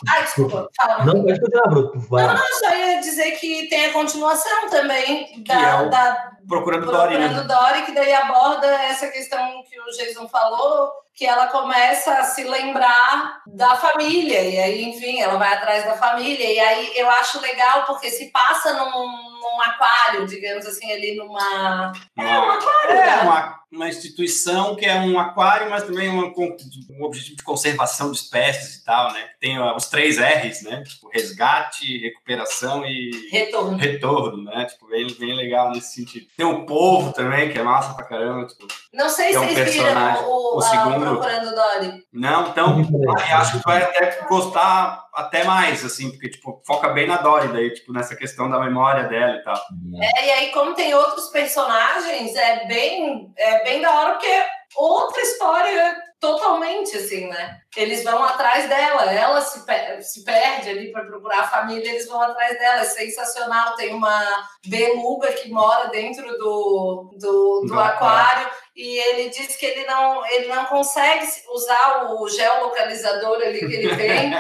Ah, 0.08 0.20
desculpa, 0.22 0.68
fala. 0.76 1.04
Não, 1.04 1.24
pode 1.24 1.40
continuar. 1.40 1.92
Vai 2.08 2.26
lá. 2.26 2.34
Eu 2.34 2.54
só 2.56 2.76
ia 2.76 3.00
dizer 3.00 3.32
que 3.32 3.68
tem 3.68 3.86
a 3.86 3.92
continuação 3.92 4.70
também 4.70 5.42
da, 5.44 5.54
é 5.54 5.82
o 5.82 5.90
da 5.90 6.34
Procurando 6.48 6.86
Dory, 6.86 7.18
né? 7.18 7.28
Procurando 7.28 7.48
Dory, 7.48 7.82
que 7.82 7.92
daí 7.92 8.12
aborda 8.12 8.66
essa 8.66 9.08
questão 9.08 9.62
que 9.64 9.80
o 9.80 9.84
Jason 9.96 10.28
falou, 10.28 10.92
que 11.14 11.24
ela 11.24 11.46
começa 11.46 12.12
a 12.18 12.24
se 12.24 12.44
lembrar 12.44 13.42
da 13.46 13.76
família, 13.76 14.42
e 14.42 14.58
aí, 14.58 14.84
enfim, 14.84 15.20
ela 15.20 15.38
vai 15.38 15.54
atrás 15.54 15.84
da 15.84 15.96
família, 15.96 16.52
e 16.52 16.58
aí 16.58 16.92
eu 16.96 17.08
acho 17.08 17.40
legal 17.40 17.84
porque 17.86 18.10
se 18.10 18.30
passa 18.30 18.72
num, 18.74 19.33
num 19.44 19.60
aquário, 19.62 20.26
digamos 20.26 20.66
assim, 20.66 20.90
ali 20.92 21.14
numa. 21.16 21.92
É, 22.18 22.22
um 22.22 22.50
aquário, 22.50 22.90
É 22.90 22.94
né? 23.06 23.22
uma, 23.22 23.60
uma 23.70 23.88
instituição 23.88 24.74
que 24.76 24.84
é 24.86 24.94
um 24.96 25.18
aquário, 25.18 25.68
mas 25.70 25.82
também 25.84 26.08
uma, 26.08 26.32
com 26.32 26.56
um 26.90 27.04
objetivo 27.04 27.36
de 27.36 27.42
conservação 27.42 28.10
de 28.10 28.18
espécies 28.18 28.76
e 28.76 28.84
tal, 28.84 29.12
né? 29.12 29.24
Tem 29.40 29.58
os 29.60 29.86
três 29.88 30.16
R's, 30.18 30.62
né? 30.62 30.82
Tipo, 30.84 31.08
resgate, 31.12 31.98
recuperação 31.98 32.84
e 32.86 33.28
Retorno. 33.30 33.76
retorno, 33.76 34.44
né? 34.44 34.64
Tipo, 34.66 34.88
bem, 34.88 35.06
bem 35.18 35.34
legal 35.34 35.70
nesse 35.70 35.94
sentido. 35.94 36.26
Tem 36.36 36.46
o 36.46 36.64
povo 36.66 37.12
também, 37.12 37.50
que 37.52 37.58
é 37.58 37.62
massa 37.62 37.94
pra 37.94 38.04
caramba. 38.04 38.46
Tipo, 38.46 38.66
Não 38.92 39.08
sei 39.08 39.28
É 39.28 39.32
se 39.32 39.38
um 39.38 39.42
vocês 39.48 39.72
viram 39.74 39.84
personagem. 39.86 40.24
o, 40.24 40.56
O 40.56 40.60
segundo- 40.62 41.00
Procurando 41.04 41.54
Dory. 41.54 42.04
não, 42.12 42.48
então, 42.48 42.76
aí 43.18 43.32
acho 43.32 43.52
que 43.52 43.58
tu 43.58 43.64
vai 43.66 43.82
até 43.82 44.20
gostar 44.28 45.04
até 45.12 45.44
mais, 45.44 45.84
assim, 45.84 46.10
porque, 46.10 46.28
tipo, 46.28 46.60
foca 46.66 46.88
bem 46.88 47.06
na 47.06 47.16
Dory 47.18 47.48
daí, 47.48 47.70
tipo, 47.72 47.92
nessa 47.92 48.16
questão 48.16 48.48
da 48.50 48.58
memória 48.58 49.04
dela 49.04 49.33
e 49.36 49.42
tal. 49.42 49.60
É, 50.02 50.26
e 50.26 50.30
aí, 50.32 50.52
como 50.52 50.74
tem 50.74 50.94
outros 50.94 51.28
personagens, 51.28 52.34
é 52.34 52.64
bem, 52.66 53.32
é 53.36 53.64
bem 53.64 53.80
da 53.80 53.90
hora, 53.92 54.10
porque 54.12 54.26
é 54.26 54.46
outra 54.76 55.20
história 55.22 55.96
totalmente, 56.20 56.96
assim, 56.96 57.26
né? 57.28 57.58
Eles 57.76 58.02
vão 58.02 58.24
atrás 58.24 58.66
dela, 58.66 59.12
ela 59.12 59.40
se, 59.42 59.66
pe- 59.66 60.00
se 60.02 60.24
perde 60.24 60.70
ali 60.70 60.90
para 60.90 61.04
procurar 61.04 61.40
a 61.40 61.48
família, 61.48 61.90
eles 61.90 62.08
vão 62.08 62.20
atrás 62.22 62.58
dela, 62.58 62.80
é 62.80 62.84
sensacional. 62.84 63.74
Tem 63.74 63.92
uma 63.94 64.48
beluga 64.66 65.30
que 65.32 65.50
mora 65.50 65.88
dentro 65.90 66.26
do, 66.38 67.10
do, 67.18 67.60
do 67.62 67.66
Do 67.66 67.78
aquário 67.80 68.48
e 68.74 68.96
ele 68.98 69.28
diz 69.28 69.54
que 69.56 69.66
ele 69.66 69.84
não, 69.86 70.24
ele 70.30 70.46
não 70.48 70.64
consegue 70.64 71.26
usar 71.52 72.06
o 72.10 72.26
geolocalizador 72.28 73.36
ali 73.42 73.58
que 73.58 73.74
ele 73.74 73.94
tem. 73.96 74.30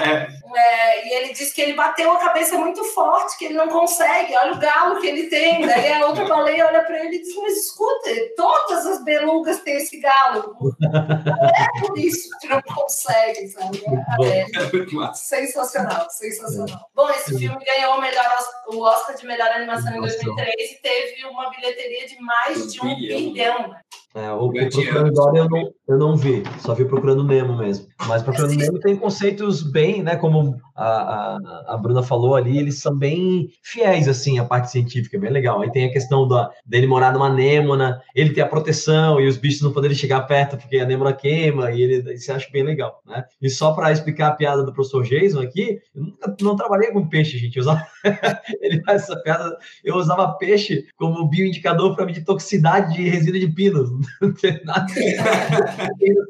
É, 0.54 1.06
e 1.06 1.12
ele 1.14 1.32
diz 1.32 1.52
que 1.52 1.60
ele 1.60 1.74
bateu 1.74 2.10
a 2.12 2.18
cabeça 2.18 2.56
muito 2.56 2.82
forte, 2.84 3.36
que 3.38 3.46
ele 3.46 3.54
não 3.54 3.68
consegue. 3.68 4.36
Olha 4.36 4.52
o 4.52 4.58
galo 4.58 5.00
que 5.00 5.06
ele 5.06 5.24
tem. 5.28 5.66
Daí 5.66 5.92
a 5.92 6.06
outra 6.06 6.24
baleia 6.26 6.66
olha 6.66 6.82
para 6.84 7.04
ele 7.04 7.16
e 7.16 7.22
diz: 7.22 7.34
Mas 7.36 7.56
escuta, 7.56 8.10
todas 8.36 8.86
as 8.86 9.04
belugas 9.04 9.60
têm 9.60 9.76
esse 9.76 9.98
galo. 9.98 10.56
Não 10.60 10.72
é 11.48 11.80
por 11.80 11.98
isso 11.98 12.28
que 12.40 12.48
não 12.48 12.62
consegue, 12.62 13.48
sabe? 13.48 13.82
É, 14.22 14.40
É 14.42 14.94
massa. 14.94 15.36
sensacional, 15.36 16.08
sensacional. 16.10 16.88
Bom, 16.94 17.10
esse 17.10 17.36
filme 17.38 17.64
ganhou 17.64 17.94
o, 17.96 18.00
melhor, 18.00 18.26
o 18.68 18.80
Oscar 18.80 19.16
de 19.16 19.26
melhor 19.26 19.50
animação 19.50 19.94
em 19.96 20.00
2003 20.00 20.72
e 20.72 20.74
teve 20.82 21.24
uma 21.26 21.50
bilheteria 21.50 22.06
de 22.06 22.20
mais 22.20 22.72
de 22.72 22.80
um 22.80 22.86
Um 22.86 22.96
bilhão. 22.96 23.74
É, 24.14 24.30
o, 24.30 24.44
o 24.44 24.48
Grande 24.50 24.76
Procurando 24.76 25.12
Dory 25.12 25.38
eu 25.38 25.48
não, 25.48 25.74
eu 25.88 25.98
não 25.98 26.16
vi, 26.16 26.44
só 26.60 26.72
vi 26.72 26.84
Procurando 26.84 27.24
Nemo 27.24 27.56
mesmo. 27.56 27.88
Mas 28.06 28.22
Procurando 28.22 28.54
Nemo 28.54 28.78
tem 28.78 28.94
conceitos 28.94 29.62
bem, 29.62 30.04
né, 30.04 30.14
como 30.14 30.56
a, 30.74 31.38
a, 31.68 31.76
Bruna 31.76 32.02
falou 32.02 32.34
ali, 32.34 32.58
eles 32.58 32.78
são 32.78 32.96
bem 32.96 33.48
fiéis, 33.62 34.08
assim, 34.08 34.38
à 34.38 34.44
parte 34.44 34.70
científica, 34.70 35.18
bem 35.18 35.30
legal. 35.30 35.60
Aí 35.62 35.70
tem 35.70 35.86
a 35.86 35.92
questão 35.92 36.26
da, 36.26 36.50
dele 36.66 36.86
morar 36.86 37.12
numa 37.12 37.28
anêmona, 37.28 38.02
ele 38.14 38.34
ter 38.34 38.40
a 38.40 38.48
proteção 38.48 39.20
e 39.20 39.28
os 39.28 39.36
bichos 39.36 39.62
não 39.62 39.72
poderem 39.72 39.96
chegar 39.96 40.22
perto 40.22 40.56
porque 40.56 40.78
a 40.78 40.82
anêmona 40.82 41.12
queima, 41.12 41.70
e 41.70 41.82
ele 41.82 42.18
se 42.18 42.32
acha 42.32 42.48
bem 42.50 42.64
legal, 42.64 43.00
né? 43.06 43.24
E 43.40 43.48
só 43.48 43.72
para 43.72 43.92
explicar 43.92 44.28
a 44.28 44.34
piada 44.34 44.64
do 44.64 44.72
professor 44.72 45.04
Jason 45.04 45.40
aqui, 45.40 45.80
eu 45.94 46.02
nunca 46.02 46.36
não 46.40 46.56
trabalhei 46.56 46.90
com 46.90 47.06
peixe, 47.08 47.38
gente. 47.38 47.56
Eu 47.56 47.62
usava, 47.62 47.86
ele 48.60 48.82
faz 48.82 49.02
essa 49.02 49.16
piada, 49.22 49.56
eu 49.84 49.94
usava 49.94 50.32
peixe 50.38 50.86
como 50.96 51.28
bioindicador 51.28 51.94
para 51.94 52.06
medir 52.06 52.24
toxicidade 52.24 52.94
de 52.94 53.08
resina 53.08 53.38
de 53.38 53.48
pinos. 53.48 53.90
Não 54.20 54.32
tem 54.32 54.64
nada 54.64 54.86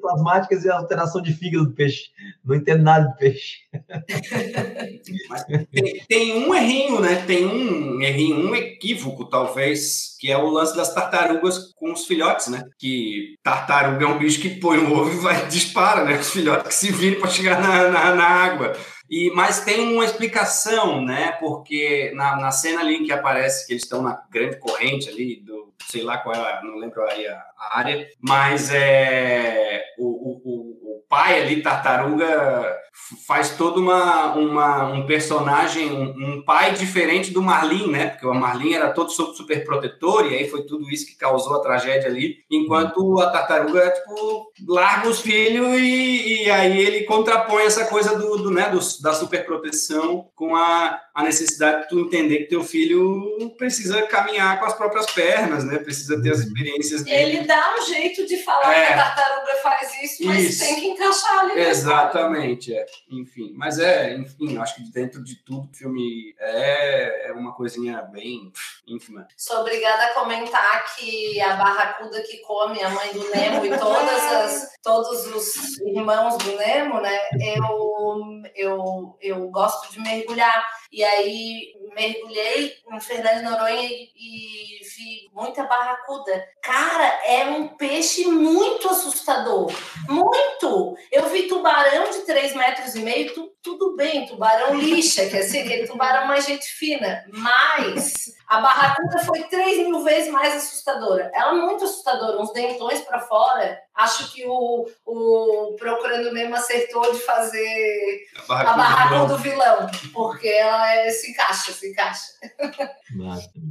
plasmáticas 0.00 0.64
e 0.64 0.70
alteração 0.70 1.22
de 1.22 1.32
fígado 1.32 1.66
do 1.66 1.72
peixe. 1.72 2.10
Não 2.44 2.54
entendo 2.54 2.82
nada 2.82 3.08
de 3.08 3.16
peixe. 3.16 3.58
Tem, 5.70 6.04
tem 6.08 6.46
um 6.46 6.54
errinho, 6.54 7.00
né? 7.00 7.24
Tem 7.26 7.46
um 7.46 8.00
errinho, 8.00 8.48
um 8.48 8.54
equívoco, 8.54 9.24
talvez, 9.24 10.16
que 10.18 10.30
é 10.30 10.36
o 10.36 10.48
lance 10.48 10.76
das 10.76 10.92
tartarugas 10.94 11.72
com 11.74 11.92
os 11.92 12.06
filhotes, 12.06 12.48
né? 12.48 12.64
Que 12.78 13.36
tartaruga 13.42 14.04
é 14.04 14.08
um 14.08 14.18
bicho 14.18 14.40
que 14.40 14.60
põe 14.60 14.78
o 14.78 14.92
ovo 14.92 15.12
e 15.12 15.20
vai 15.20 15.46
dispara, 15.48 16.04
né? 16.04 16.18
Os 16.18 16.30
filhotes 16.30 16.68
que 16.68 16.74
se 16.74 16.92
virem 16.92 17.20
para 17.20 17.30
chegar 17.30 17.60
na, 17.60 17.88
na, 17.88 18.14
na 18.14 18.24
água. 18.24 18.76
E, 19.10 19.30
mas 19.34 19.64
tem 19.64 19.92
uma 19.92 20.04
explicação, 20.04 21.04
né? 21.04 21.32
Porque 21.38 22.12
na, 22.14 22.36
na 22.36 22.50
cena 22.50 22.80
ali 22.80 22.96
em 22.96 23.04
que 23.04 23.12
aparece 23.12 23.66
que 23.66 23.74
eles 23.74 23.82
estão 23.82 24.02
na 24.02 24.22
grande 24.30 24.58
corrente 24.58 25.08
ali, 25.08 25.40
do 25.40 25.74
sei 25.86 26.02
lá 26.02 26.18
qual 26.18 26.34
é, 26.34 26.62
não 26.62 26.76
lembro 26.76 27.02
aí 27.02 27.26
a, 27.26 27.44
a 27.58 27.78
área, 27.78 28.08
mas 28.20 28.72
é 28.72 29.82
o, 29.98 30.06
o, 30.06 30.42
o 30.44 30.63
pai 31.14 31.40
ali, 31.40 31.62
tartaruga, 31.62 32.76
faz 33.26 33.50
todo 33.50 33.80
uma, 33.80 34.34
uma, 34.34 34.84
um 34.92 35.06
personagem, 35.06 35.92
um, 35.92 36.36
um 36.38 36.44
pai 36.44 36.72
diferente 36.72 37.30
do 37.32 37.42
Marlin, 37.42 37.88
né? 37.90 38.06
Porque 38.06 38.26
o 38.26 38.34
Marlin 38.34 38.74
era 38.74 38.90
todo 38.90 39.10
super, 39.10 39.36
super 39.36 39.64
protetor, 39.64 40.30
e 40.30 40.36
aí 40.36 40.48
foi 40.48 40.62
tudo 40.62 40.90
isso 40.90 41.06
que 41.06 41.16
causou 41.16 41.54
a 41.56 41.62
tragédia 41.62 42.08
ali, 42.08 42.36
enquanto 42.50 43.20
a 43.20 43.30
tartaruga, 43.30 43.90
tipo, 43.90 44.46
larga 44.68 45.08
os 45.08 45.20
filhos 45.20 45.78
e, 45.78 46.44
e 46.44 46.50
aí 46.50 46.78
ele 46.78 47.04
contrapõe 47.04 47.64
essa 47.64 47.84
coisa 47.86 48.16
do, 48.18 48.36
do, 48.38 48.50
né, 48.50 48.68
do, 48.70 48.78
da 49.02 49.12
superproteção 49.12 50.28
com 50.34 50.54
a, 50.56 50.98
a 51.14 51.22
necessidade 51.22 51.82
de 51.82 51.88
tu 51.88 52.00
entender 52.00 52.38
que 52.38 52.48
teu 52.48 52.64
filho 52.64 53.54
precisa 53.56 54.02
caminhar 54.02 54.58
com 54.58 54.66
as 54.66 54.74
próprias 54.74 55.06
pernas, 55.06 55.64
né? 55.64 55.78
Precisa 55.78 56.20
ter 56.20 56.32
as 56.32 56.40
experiências 56.40 57.02
dele. 57.02 57.36
Ele 57.36 57.46
dá 57.46 57.74
um 57.78 57.86
jeito 57.86 58.26
de 58.26 58.36
falar 58.38 58.72
É. 58.72 58.86
que 58.86 58.92
a 58.92 58.96
tartaruga 58.96 59.52
faz 59.62 60.02
isso, 60.02 60.24
mas 60.26 60.42
Isso. 60.42 60.64
tem 60.64 60.74
que 60.80 60.86
encaixar 61.04 61.38
ali. 61.40 61.50
história. 61.50 61.68
Exatamente, 61.68 62.74
é. 62.74 62.86
Enfim, 63.10 63.52
mas 63.56 63.78
é, 63.78 64.14
enfim, 64.14 64.54
eu 64.54 64.62
acho 64.62 64.76
que 64.76 64.82
dentro 64.90 65.22
de 65.22 65.36
tudo 65.36 65.68
o 65.70 65.74
filme 65.74 66.34
é, 66.38 67.28
é 67.28 67.32
uma 67.32 67.54
coisinha 67.54 68.02
bem 68.02 68.52
ínfima. 68.86 69.26
Sou 69.36 69.60
obrigada 69.60 70.04
a 70.04 70.14
comentar 70.14 70.94
que 70.94 71.40
a 71.40 71.56
barracuda 71.56 72.22
que 72.22 72.38
come 72.38 72.82
a 72.82 72.90
mãe 72.90 73.12
do 73.12 73.30
Nemo 73.30 73.64
e 73.64 73.78
todas 73.78 74.22
as, 74.32 74.72
todos 74.82 75.26
os 75.26 75.78
irmãos 75.80 76.36
do 76.38 76.56
Nemo, 76.56 77.00
né? 77.00 77.18
Eu, 77.40 78.42
eu, 78.54 79.18
eu 79.20 79.48
gosto 79.50 79.92
de 79.92 80.00
mergulhar. 80.00 80.64
E 80.92 81.02
aí 81.02 81.74
mergulhei 81.94 82.72
em 82.92 83.00
Fernando 83.00 83.42
Noronha 83.42 83.82
e, 83.82 84.10
e 84.14 84.83
vi 84.96 85.30
muita 85.32 85.64
barracuda. 85.64 86.46
Cara, 86.62 87.04
é 87.26 87.44
um 87.46 87.68
peixe 87.68 88.26
muito 88.26 88.88
assustador. 88.88 89.72
Muito! 90.08 90.96
Eu 91.10 91.28
vi 91.28 91.48
tubarão 91.48 92.10
de 92.10 92.20
3 92.20 92.54
metros 92.54 92.94
e 92.94 93.00
meio, 93.00 93.34
tu, 93.34 93.52
tudo 93.62 93.96
bem, 93.96 94.26
tubarão 94.26 94.78
lixa, 94.78 95.26
que 95.26 95.36
é 95.36 95.40
assim, 95.40 95.60
aquele 95.60 95.86
tubarão 95.86 96.26
mais 96.26 96.44
gente 96.44 96.66
fina. 96.66 97.24
Mas 97.32 98.34
a 98.46 98.60
barracuda 98.60 99.24
foi 99.24 99.42
3 99.44 99.86
mil 99.88 100.02
vezes 100.02 100.30
mais 100.30 100.54
assustadora. 100.54 101.30
Ela 101.34 101.52
é 101.52 101.62
muito 101.62 101.84
assustadora, 101.84 102.40
uns 102.40 102.52
dentões 102.52 103.00
para 103.00 103.20
fora. 103.20 103.80
Acho 103.94 104.32
que 104.32 104.44
o, 104.46 104.88
o 105.04 105.76
Procurando 105.78 106.32
Mesmo 106.32 106.56
acertou 106.56 107.12
de 107.12 107.18
fazer 107.20 108.26
a 108.48 108.72
barracuda, 108.72 109.34
do, 109.34 109.38
vilão, 109.38 109.86
porque 110.12 110.48
ela 110.48 110.92
é, 110.94 111.10
se 111.10 111.30
encaixa, 111.30 111.72
se 111.72 111.90
encaixa. 111.90 112.32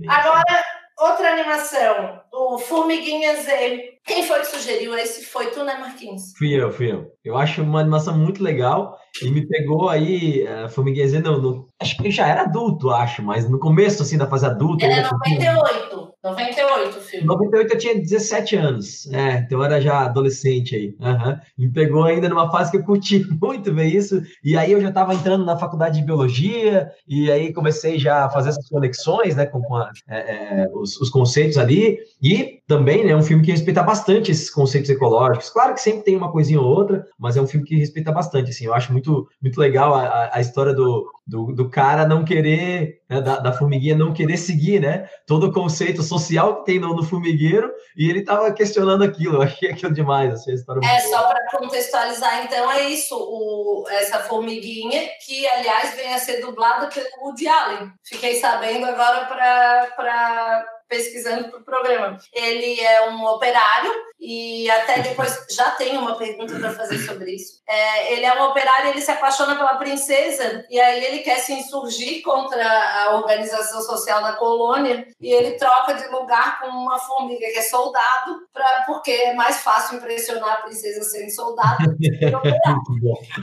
Agora, 0.07 0.82
outra 0.97 1.33
animação, 1.33 2.21
o 2.31 2.57
Formiguinha 2.57 3.35
Z. 3.35 3.92
Quem 4.05 4.23
foi 4.23 4.39
que 4.39 4.47
sugeriu 4.47 4.93
esse? 4.95 5.25
Foi 5.25 5.47
tu, 5.47 5.63
né, 5.63 5.77
Marquinhos? 5.79 6.33
Fui 6.37 6.49
eu, 6.53 6.71
fui 6.71 6.91
eu. 6.91 7.11
Eu 7.23 7.37
acho 7.37 7.61
uma 7.61 7.79
animação 7.79 8.17
muito 8.17 8.43
legal 8.43 8.97
e 9.21 9.29
me 9.29 9.47
pegou 9.47 9.89
aí, 9.89 10.43
uh, 10.43 10.69
Formiguinha 10.69 11.07
Z, 11.07 11.19
no, 11.19 11.41
no, 11.41 11.69
acho 11.79 11.95
que 11.97 12.11
já 12.11 12.27
era 12.27 12.41
adulto, 12.41 12.89
acho, 12.89 13.21
mas 13.21 13.47
no 13.47 13.59
começo, 13.59 14.01
assim, 14.01 14.17
da 14.17 14.27
fase 14.27 14.45
adulta. 14.45 14.85
Era 14.85 15.09
98. 15.09 16.13
98 16.23 16.97
o 16.97 17.01
filme. 17.01 17.27
98 17.27 17.73
eu 17.73 17.77
tinha 17.77 17.95
17 17.95 18.55
anos, 18.55 19.11
é, 19.11 19.39
então 19.39 19.59
eu 19.59 19.65
era 19.65 19.81
já 19.81 20.05
adolescente 20.05 20.75
aí. 20.75 20.95
Uhum. 20.99 21.37
Me 21.57 21.71
pegou 21.71 22.05
ainda 22.05 22.29
numa 22.29 22.49
fase 22.49 22.71
que 22.71 22.77
eu 22.77 22.83
curti 22.83 23.23
muito 23.41 23.73
ver 23.73 23.87
isso, 23.87 24.21
e 24.43 24.57
aí 24.57 24.71
eu 24.71 24.81
já 24.81 24.89
estava 24.89 25.13
entrando 25.13 25.45
na 25.45 25.57
faculdade 25.57 25.99
de 25.99 26.05
biologia, 26.05 26.89
e 27.07 27.29
aí 27.29 27.53
comecei 27.53 27.99
já 27.99 28.25
a 28.25 28.29
fazer 28.29 28.49
essas 28.49 28.67
conexões, 28.69 29.35
né, 29.35 29.45
com, 29.45 29.61
com 29.61 29.75
a, 29.75 29.91
é, 30.09 30.17
é, 30.17 30.67
os, 30.73 30.99
os, 30.99 31.09
conceitos 31.09 31.57
ali, 31.57 31.99
e 32.21 32.61
também, 32.73 33.05
né, 33.05 33.11
é 33.11 33.15
um 33.15 33.21
filme 33.21 33.43
que 33.43 33.51
respeita 33.51 33.83
bastante 33.83 34.31
esses 34.31 34.49
conceitos 34.49 34.89
ecológicos. 34.89 35.51
Claro 35.51 35.75
que 35.75 35.81
sempre 35.81 36.01
tem 36.01 36.17
uma 36.17 36.31
coisinha 36.31 36.59
ou 36.59 36.65
outra, 36.65 37.05
mas 37.19 37.37
é 37.37 37.41
um 37.41 37.45
filme 37.45 37.65
que 37.65 37.75
respeita 37.75 38.11
bastante, 38.11 38.49
assim, 38.49 38.65
eu 38.65 38.73
acho 38.73 38.91
muito, 38.91 39.27
muito 39.39 39.59
legal 39.59 39.93
a, 39.93 40.31
a 40.33 40.41
história 40.41 40.73
do, 40.73 41.07
do, 41.25 41.53
do 41.53 41.69
cara 41.69 42.07
não 42.07 42.25
querer, 42.25 43.01
né, 43.07 43.21
da, 43.21 43.37
da, 43.37 43.53
formiguinha 43.53 43.95
não 43.95 44.11
querer 44.11 44.37
seguir, 44.37 44.81
né? 44.81 45.07
Todo 45.27 45.47
o 45.47 45.53
conceito 45.53 46.01
social 46.01 46.57
que 46.57 46.65
tem 46.65 46.79
no, 46.79 46.95
no 46.95 47.03
formigueiro, 47.03 47.71
e 47.95 48.09
ele 48.09 48.19
estava 48.19 48.51
questionando 48.51 49.03
aquilo, 49.03 49.35
eu 49.35 49.41
achei 49.43 49.69
aquilo 49.69 49.93
demais, 49.93 50.33
assim, 50.33 50.49
a 50.49 50.55
história 50.55 50.81
É, 50.83 50.99
só 51.01 51.21
para 51.27 51.45
contextualizar, 51.51 52.43
então, 52.43 52.71
é 52.71 52.89
isso, 52.89 53.15
o, 53.15 53.85
essa 53.87 54.17
formiguinha, 54.19 55.01
que, 55.23 55.47
aliás, 55.47 55.95
vem 55.95 56.11
a 56.11 56.17
ser 56.17 56.41
dublada 56.41 56.87
pelo 56.87 57.05
Woody 57.21 57.47
Allen. 57.47 57.91
Fiquei 58.03 58.39
sabendo 58.39 58.87
agora 58.87 59.25
para 59.25 60.65
pesquisando 60.87 61.49
para 61.49 61.59
o 61.59 61.63
programa. 61.63 62.17
Ele 62.33 62.79
é 62.79 63.09
um 63.09 63.25
operário 63.25 63.91
e 64.19 64.69
até 64.71 65.01
depois 65.01 65.45
já 65.51 65.71
tem 65.71 65.97
uma 65.97 66.15
pergunta 66.15 66.57
para 66.57 66.71
fazer 66.71 66.97
sobre 66.99 67.31
isso. 67.31 67.61
É, 67.67 68.13
ele 68.13 68.25
é 68.25 68.33
um 68.41 68.45
operário, 68.45 68.89
ele 68.89 69.01
se 69.01 69.11
apaixona 69.11 69.55
pela 69.55 69.75
princesa 69.75 70.65
e 70.69 70.79
aí 70.79 71.03
ele 71.03 71.19
quer 71.19 71.39
se 71.39 71.51
insurgir 71.51 72.21
contra 72.23 72.63
a 72.63 73.15
organização 73.15 73.81
social 73.81 74.21
da 74.21 74.33
colônia 74.33 75.07
e 75.19 75.31
ele 75.31 75.57
troca 75.57 75.93
de 75.95 76.07
lugar 76.07 76.61
com 76.61 76.67
uma 76.67 76.97
formiga 76.99 77.45
que 77.47 77.57
é 77.57 77.61
soldado, 77.61 78.47
pra, 78.53 78.83
porque 78.85 79.11
é 79.11 79.33
mais 79.33 79.57
fácil 79.57 79.97
impressionar 79.97 80.53
a 80.53 80.61
princesa 80.61 81.03
sendo 81.03 81.29
soldado 81.29 81.83
do 81.83 81.97
que 81.97 82.09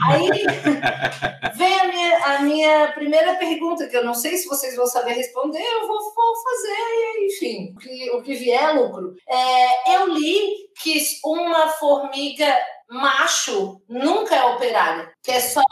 Aí 0.09 0.29
vem 1.53 1.79
a 1.79 1.87
minha, 1.87 2.25
a 2.25 2.39
minha 2.39 2.91
primeira 2.93 3.35
pergunta, 3.35 3.87
que 3.87 3.95
eu 3.95 4.03
não 4.03 4.15
sei 4.15 4.37
se 4.37 4.47
vocês 4.47 4.75
vão 4.75 4.87
saber 4.87 5.13
responder, 5.13 5.61
eu 5.61 5.87
vou, 5.87 5.99
vou 5.99 6.33
fazer, 6.43 7.27
enfim, 7.31 7.73
o 7.73 7.77
que, 7.77 8.11
o 8.11 8.21
que 8.21 8.33
vier 8.35 8.63
é 8.63 8.73
lucro. 8.73 9.15
É, 9.27 9.95
eu 9.95 10.13
li 10.13 10.39
que 10.81 11.01
uma 11.25 11.69
formiga 11.69 12.57
macho 12.89 13.81
nunca 13.87 14.35
é 14.35 14.43
operário, 14.45 15.09
que 15.23 15.31
é 15.31 15.39
só 15.39 15.63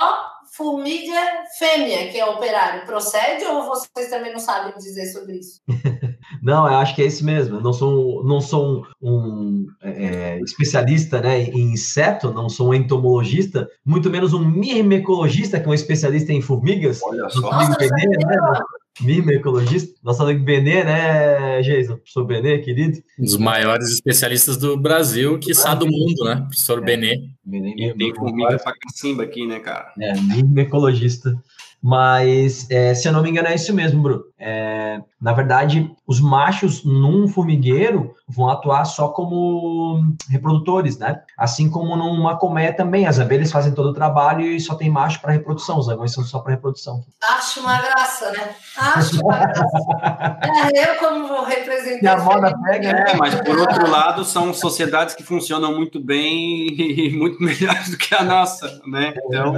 formiga 0.55 1.15
fêmea 1.57 2.09
que 2.09 2.17
é 2.17 2.25
operário. 2.25 2.85
Procede 2.85 3.45
ou 3.45 3.63
vocês 3.65 4.09
também 4.09 4.31
não 4.31 4.39
sabem 4.39 4.73
dizer 4.77 5.05
sobre 5.07 5.39
isso? 5.39 5.61
Não, 6.41 6.67
eu 6.67 6.77
acho 6.77 6.95
que 6.95 7.01
é 7.01 7.05
esse 7.05 7.23
mesmo. 7.23 7.57
Eu 7.57 7.61
não 7.61 7.73
sou, 7.73 8.23
não 8.23 8.39
sou 8.39 8.85
um, 9.01 9.09
um 9.11 9.65
é, 9.81 10.39
especialista 10.39 11.19
né, 11.19 11.41
em 11.41 11.73
inseto, 11.73 12.31
não 12.31 12.47
sou 12.47 12.69
um 12.69 12.73
entomologista, 12.73 13.67
muito 13.85 14.09
menos 14.09 14.31
um 14.33 14.39
mirmecologista, 14.39 15.59
que 15.59 15.65
é 15.65 15.69
um 15.69 15.73
especialista 15.73 16.31
em 16.31 16.41
formigas. 16.41 17.01
Olha 17.03 17.27
só. 17.29 17.41
Nossa, 17.41 17.77
né? 17.79 18.59
Mima 19.01 19.33
ecologista, 19.33 19.93
nosso 20.03 20.21
amigo 20.23 20.43
Benê, 20.43 20.83
né, 20.83 21.61
Jason? 21.61 21.95
Professor 21.95 22.25
Benê, 22.25 22.59
querido. 22.59 23.01
Um 23.17 23.23
dos 23.23 23.37
maiores 23.37 23.89
especialistas 23.89 24.57
do 24.57 24.75
Brasil, 24.77 25.39
que 25.39 25.53
sabe 25.53 25.85
do 25.85 25.91
mundo, 25.91 26.25
né? 26.25 26.35
Professor 26.35 26.79
é. 26.79 26.81
Benê. 26.81 27.29
Benê 27.43 27.75
e 27.77 27.93
tem 27.93 28.13
formiga 28.13 28.57
pra 28.57 28.73
cacimba 28.77 29.23
aqui, 29.23 29.47
né, 29.47 29.59
cara? 29.59 29.93
É, 29.99 30.13
mima 30.19 30.61
ecologista. 30.61 31.33
Mas, 31.81 32.69
é, 32.69 32.93
se 32.93 33.07
eu 33.07 33.13
não 33.13 33.21
me 33.21 33.29
engano, 33.29 33.47
é 33.47 33.55
isso 33.55 33.73
mesmo, 33.73 34.01
Bruno. 34.01 34.23
É, 34.37 35.01
na 35.19 35.33
verdade, 35.33 35.91
os 36.07 36.21
machos 36.21 36.83
num 36.83 37.27
formigueiro 37.27 38.15
vão 38.27 38.49
atuar 38.49 38.85
só 38.85 39.09
como 39.09 40.15
reprodutores, 40.29 40.97
né? 40.97 41.21
Assim 41.37 41.69
como 41.69 41.95
numa 41.95 42.37
colmeia 42.37 42.71
também, 42.73 43.05
as 43.05 43.19
abelhas 43.19 43.51
fazem 43.51 43.73
todo 43.73 43.89
o 43.89 43.93
trabalho 43.93 44.45
e 44.45 44.59
só 44.59 44.75
tem 44.75 44.89
macho 44.89 45.19
para 45.19 45.33
reprodução, 45.33 45.77
os 45.77 45.87
zagões 45.87 46.13
são 46.13 46.23
só 46.23 46.39
para 46.39 46.53
reprodução. 46.53 47.03
Acho 47.21 47.59
uma 47.59 47.81
graça, 47.81 48.31
né? 48.31 48.55
Acho 48.77 49.21
uma 49.21 49.37
graça. 49.37 50.39
é, 50.73 50.89
eu, 50.89 50.95
como 50.99 51.43
representante. 51.43 52.07
a 52.07 52.17
moda 52.19 52.53
pega, 52.63 52.93
né? 52.93 53.05
É, 53.09 53.15
mas 53.17 53.35
por 53.35 53.57
outro 53.57 53.89
lado, 53.89 54.23
são 54.23 54.53
sociedades 54.53 55.15
que 55.15 55.23
funcionam 55.23 55.75
muito 55.75 55.99
bem 55.99 56.67
e 56.79 57.15
muito 57.17 57.39
melhores 57.43 57.89
do 57.89 57.97
que 57.97 58.15
a 58.15 58.23
nossa, 58.23 58.81
né? 58.87 59.13
Então, 59.25 59.53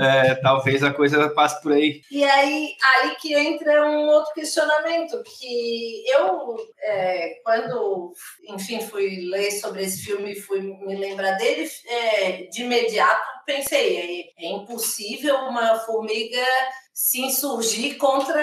é, 0.00 0.34
talvez 0.36 0.82
a 0.82 0.90
coisa 0.90 1.28
passe 1.28 1.61
por 1.62 1.72
aí. 1.72 2.02
E 2.10 2.24
aí, 2.24 2.74
aí 2.94 3.14
que 3.16 3.34
entra 3.34 3.84
um 3.86 4.08
outro 4.08 4.32
questionamento, 4.34 5.22
que 5.22 6.04
eu, 6.08 6.56
é, 6.82 7.40
quando, 7.44 8.12
enfim, 8.48 8.80
fui 8.80 9.28
ler 9.30 9.50
sobre 9.52 9.82
esse 9.84 10.02
filme 10.04 10.32
e 10.32 10.40
fui 10.40 10.60
me 10.60 10.96
lembrar 10.96 11.32
dele, 11.32 11.68
é, 11.86 12.32
de 12.50 12.62
imediato 12.62 13.32
pensei, 13.44 14.32
é, 14.38 14.46
é 14.46 14.50
impossível 14.50 15.36
uma 15.36 15.78
formiga 15.80 16.44
se 16.92 17.22
insurgir 17.22 17.96
contra 17.96 18.40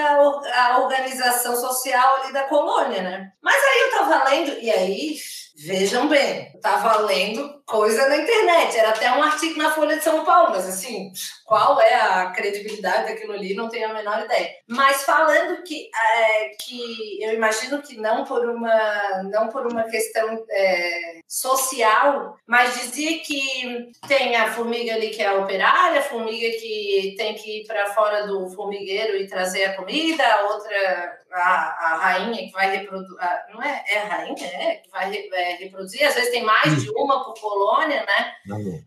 a 0.56 0.80
organização 0.80 1.56
social 1.56 2.16
ali 2.18 2.34
da 2.34 2.44
colônia, 2.44 3.02
né? 3.02 3.32
Mas 3.42 3.56
aí 3.56 3.80
eu 3.82 3.92
tava 3.92 4.30
lendo, 4.30 4.60
e 4.60 4.72
aí 4.72 5.16
Vejam 5.62 6.08
bem, 6.08 6.54
estava 6.56 7.02
lendo 7.02 7.62
coisa 7.66 8.08
na 8.08 8.16
internet, 8.16 8.78
era 8.78 8.90
até 8.90 9.12
um 9.12 9.22
artigo 9.22 9.58
na 9.58 9.70
Folha 9.72 9.98
de 9.98 10.04
São 10.06 10.24
Paulo, 10.24 10.52
mas 10.52 10.66
assim, 10.66 11.12
qual 11.46 11.82
é 11.82 11.96
a 11.96 12.32
credibilidade 12.32 13.10
daquilo 13.10 13.34
ali, 13.34 13.54
não 13.54 13.68
tenho 13.68 13.90
a 13.90 13.94
menor 13.94 14.24
ideia. 14.24 14.50
Mas 14.66 15.04
falando 15.04 15.62
que, 15.64 15.90
é, 15.94 16.50
que 16.62 17.22
eu 17.22 17.34
imagino 17.34 17.82
que 17.82 17.98
não 17.98 18.24
por 18.24 18.48
uma, 18.50 19.24
não 19.24 19.50
por 19.50 19.68
uma 19.68 19.84
questão 19.84 20.46
é, 20.50 21.20
social, 21.28 22.38
mas 22.48 22.76
dizia 22.76 23.20
que 23.20 23.92
tem 24.08 24.38
a 24.38 24.54
formiga 24.54 24.94
ali 24.94 25.10
que 25.10 25.22
é 25.22 25.32
operária, 25.34 26.00
a 26.00 26.04
formiga 26.04 26.58
que 26.58 27.16
tem 27.18 27.36
que 27.36 27.62
ir 27.62 27.68
para 27.68 27.94
fora 27.94 28.26
do 28.26 28.50
formigueiro 28.52 29.18
e 29.18 29.28
trazer 29.28 29.66
a 29.66 29.76
comida, 29.76 30.26
a 30.26 30.54
outra 30.54 31.19
a, 31.32 31.94
a 31.94 31.98
rainha 31.98 32.46
que 32.46 32.52
vai 32.52 32.78
reproduzir. 32.78 33.16
Não 33.54 33.62
é, 33.62 33.84
é 33.88 34.00
a 34.00 34.06
rainha, 34.06 34.48
é? 34.48 34.76
Que 34.76 34.90
vai 34.90 35.30
é, 35.34 35.56
reproduzir. 35.56 36.04
Às 36.04 36.16
vezes 36.16 36.32
tem 36.32 36.44
mais 36.44 36.82
de 36.82 36.90
uma 36.92 37.24
por 37.24 37.40
colônia, 37.40 38.06
né? 38.06 38.34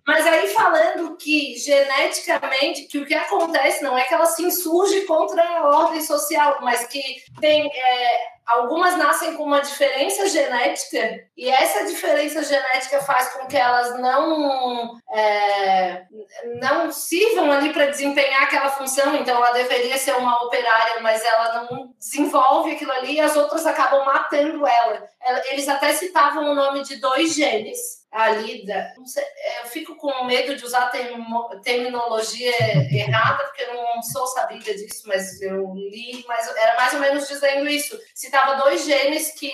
Mas 0.07 0.27
aí 0.27 0.49
falando 0.49 1.17
que 1.17 1.57
geneticamente, 1.57 2.85
que 2.85 2.99
o 2.99 3.07
que 3.07 3.15
acontece 3.15 3.83
não 3.83 3.97
é 3.97 4.05
que 4.05 4.15
ela 4.15 4.27
se 4.27 4.43
insurge 4.43 5.03
contra 5.03 5.43
a 5.43 5.69
ordem 5.69 6.01
social, 6.01 6.59
mas 6.61 6.87
que 6.87 7.23
tem. 7.41 7.71
É, 7.73 8.32
Algumas 8.47 8.97
nascem 8.97 9.35
com 9.35 9.45
uma 9.45 9.61
diferença 9.61 10.29
genética 10.29 11.27
e 11.37 11.49
essa 11.49 11.85
diferença 11.87 12.43
genética 12.43 13.01
faz 13.01 13.33
com 13.35 13.47
que 13.47 13.57
elas 13.57 13.99
não 14.01 14.99
é, 15.13 16.05
não 16.61 16.91
sirvam 16.91 17.53
ali 17.53 17.73
para 17.73 17.87
desempenhar 17.87 18.43
aquela 18.43 18.71
função. 18.71 19.15
Então, 19.15 19.37
ela 19.37 19.53
deveria 19.53 19.97
ser 19.97 20.17
uma 20.17 20.43
operária, 20.45 21.01
mas 21.01 21.25
ela 21.25 21.63
não 21.63 21.95
desenvolve 21.99 22.73
aquilo 22.73 22.93
ali 22.93 23.15
e 23.15 23.21
as 23.21 23.37
outras 23.37 23.65
acabam 23.65 24.05
matando 24.05 24.67
ela. 24.67 25.09
Eles 25.51 25.69
até 25.69 25.93
citavam 25.93 26.51
o 26.51 26.55
nome 26.55 26.83
de 26.83 26.97
dois 26.97 27.35
genes 27.35 28.02
sei, 29.07 29.25
é, 29.25 29.63
eu 29.63 29.67
fico 29.67 29.97
com 29.97 30.25
medo 30.25 30.55
de 30.55 30.65
usar 30.65 30.91
termo, 30.91 31.49
terminologia 31.63 32.53
errada, 32.93 33.45
porque 33.45 33.63
eu 33.63 33.75
não 33.75 34.03
sou 34.03 34.27
sabida 34.27 34.75
disso, 34.75 35.05
mas 35.07 35.41
eu 35.41 35.73
li, 35.75 36.23
mas 36.29 36.47
era 36.57 36.77
mais 36.77 36.93
ou 36.93 37.01
menos 37.01 37.27
dizendo 37.27 37.67
isso. 37.69 37.99
Citava 38.15 38.63
dois 38.63 38.85
genes 38.85 39.33
que 39.33 39.51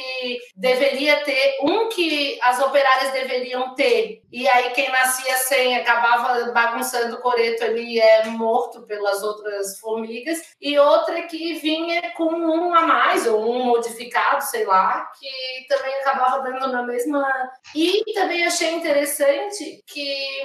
deveria 0.57 1.23
ter, 1.25 1.59
um 1.63 1.89
que 1.89 2.37
as 2.43 2.61
operárias 2.61 3.13
deveriam 3.13 3.75
ter 3.77 4.23
e 4.31 4.47
aí 4.49 4.71
quem 4.71 4.91
nascia 4.91 5.37
sem 5.39 5.77
acabava 5.77 6.53
bagunçando 6.53 7.17
o 7.17 7.21
coreto 7.21 7.65
ali 7.65 7.99
é 7.99 8.27
morto 8.27 8.83
pelas 8.83 9.23
outras 9.23 9.79
formigas, 9.79 10.39
e 10.61 10.79
outra 10.79 11.23
que 11.23 11.55
vinha 11.55 12.13
com 12.13 12.33
um 12.35 12.75
a 12.75 12.83
mais, 12.83 13.27
ou 13.27 13.51
um 13.51 13.65
modificado, 13.65 14.45
sei 14.45 14.65
lá, 14.65 15.11
que 15.19 15.67
também 15.69 15.95
acabava 15.97 16.43
dando 16.43 16.71
na 16.71 16.83
mesma. 16.83 17.27
E 17.75 18.05
também 18.13 18.47
achei 18.47 18.75
interessante 18.75 19.83
que 19.87 20.43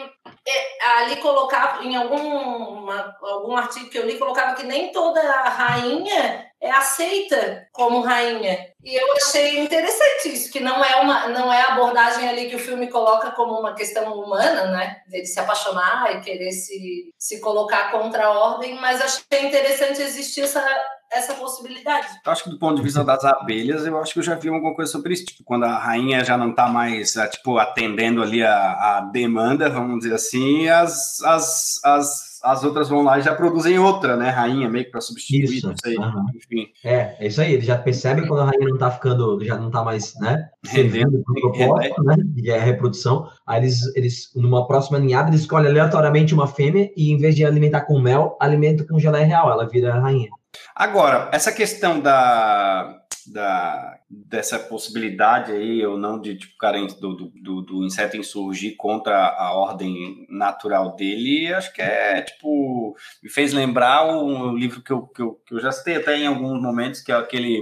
é, 0.48 0.88
ali 1.00 1.18
colocava, 1.18 1.84
em 1.84 1.96
algum, 1.96 2.18
uma, 2.18 3.16
algum 3.22 3.56
artigo 3.56 3.90
que 3.90 3.98
eu 3.98 4.06
li, 4.06 4.18
colocava 4.18 4.56
que 4.56 4.64
nem 4.64 4.92
toda 4.92 5.22
rainha 5.22 6.53
é 6.64 6.72
aceita 6.72 7.68
como 7.74 8.00
rainha. 8.00 8.58
E 8.82 8.96
eu 8.96 9.06
achei 9.18 9.60
interessante 9.60 10.30
isso, 10.34 10.52
que 10.52 10.62
não 10.62 10.84
é 10.84 11.02
uma 11.02 11.28
não 11.28 11.52
é 11.52 11.62
a 11.62 11.74
abordagem 11.74 12.28
ali 12.28 12.50
que 12.50 12.56
o 12.56 12.60
filme 12.60 12.88
coloca 12.88 13.32
como 13.32 13.60
uma 13.60 13.74
questão 13.74 14.14
humana, 14.14 14.72
né? 14.72 15.02
De 15.08 15.26
se 15.26 15.40
apaixonar 15.40 16.16
e 16.16 16.22
querer 16.22 16.52
se, 16.52 17.14
se 17.18 17.42
colocar 17.42 17.92
contra 17.92 18.26
a 18.26 18.32
ordem, 18.32 18.76
mas 18.80 19.02
achei 19.02 19.46
interessante 19.46 20.02
existir 20.02 20.42
essa, 20.42 20.66
essa 21.12 21.34
possibilidade. 21.34 22.08
Acho 22.26 22.46
que 22.46 22.50
do 22.50 22.60
ponto 22.60 22.78
de 22.78 22.82
vista 22.82 23.04
das 23.04 23.26
abelhas, 23.26 23.86
eu 23.86 23.98
acho 24.00 24.14
que 24.14 24.20
eu 24.20 24.24
já 24.24 24.36
vi 24.36 24.48
alguma 24.48 24.74
coisa 24.74 24.92
sobre 24.92 25.14
isso. 25.14 25.26
Tipo, 25.26 25.44
quando 25.44 25.66
a 25.66 25.78
rainha 25.78 26.24
já 26.24 26.38
não 26.38 26.52
está 26.52 26.68
mais, 26.68 27.18
é, 27.18 27.28
tipo, 27.28 27.58
atendendo 27.58 28.24
ali 28.24 28.42
a, 28.42 28.72
a 28.98 29.02
demanda, 29.12 29.70
vamos 29.70 30.00
dizer 30.00 30.16
assim, 30.16 30.70
as, 30.70 31.22
as, 31.24 31.80
as 31.84 32.33
as 32.44 32.64
outras 32.64 32.90
vão 32.90 33.02
lá 33.04 33.18
e 33.18 33.22
já 33.22 33.34
produzem 33.34 33.80
outra, 33.80 34.18
né? 34.18 34.30
Rainha, 34.30 34.70
meio 34.70 34.84
que 34.84 34.92
para 34.92 35.00
substituir, 35.00 35.46
Isso, 35.46 35.68
não 35.68 35.76
sei. 35.82 35.96
Enfim. 36.36 36.68
É, 36.84 37.16
é 37.20 37.28
isso 37.28 37.42
aí. 37.42 37.54
Eles 37.54 37.66
já 37.66 37.78
percebem 37.78 38.28
quando 38.28 38.42
a 38.42 38.46
rainha 38.46 38.68
não 38.68 38.78
tá 38.78 38.92
ficando, 38.92 39.44
já 39.46 39.58
não 39.58 39.72
tá 39.72 39.82
mais, 39.82 40.14
né? 40.20 40.50
Rendendo, 40.66 41.24
pro 41.24 41.52
propósito, 41.54 42.04
né? 42.04 42.18
E 42.36 42.52
é 42.52 42.60
a 42.60 42.64
reprodução. 42.64 43.30
Aí 43.48 43.62
eles, 43.62 43.96
eles, 43.96 44.32
numa 44.36 44.68
próxima 44.68 45.00
ninhada, 45.00 45.30
eles 45.30 45.42
escolhem 45.42 45.70
aleatoriamente 45.70 46.34
uma 46.34 46.48
fêmea 46.48 46.92
e, 46.98 47.12
em 47.12 47.18
vez 47.18 47.34
de 47.34 47.46
alimentar 47.46 47.82
com 47.82 47.98
mel, 47.98 48.38
alimenta 48.42 48.86
com 48.86 49.00
geleia 49.00 49.26
real. 49.26 49.50
Ela 49.50 49.66
vira 49.66 50.00
rainha. 50.00 50.30
Agora, 50.76 51.30
essa 51.32 51.52
questão 51.52 52.00
da, 52.00 53.03
da 53.32 54.00
dessa 54.10 54.60
possibilidade 54.60 55.52
aí 55.52 55.86
ou 55.86 55.98
não 55.98 56.20
de 56.20 56.36
tipo 56.38 56.58
cara 56.58 56.80
do, 56.86 57.16
do, 57.16 57.62
do, 57.62 57.86
inseto 57.86 58.18
insurgir 58.18 58.76
contra 58.78 59.16
a 59.16 59.54
ordem 59.54 60.26
natural 60.30 60.96
dele, 60.96 61.54
acho 61.54 61.74
que 61.74 61.82
é 61.82 62.22
tipo 62.22 62.96
me 63.22 63.30
fez 63.30 63.54
lembrar 63.54 64.06
um 64.08 64.56
livro 64.56 64.82
que 64.82 64.92
eu, 64.92 65.08
que 65.08 65.22
eu, 65.22 65.34
que 65.46 65.54
eu 65.56 65.60
já 65.60 65.72
citei 65.72 65.98
até 65.98 66.18
em 66.18 66.28
alguns 66.28 66.62
momentos 66.62 67.02
que 67.02 67.12
é 67.12 67.16
aquele 67.16 67.62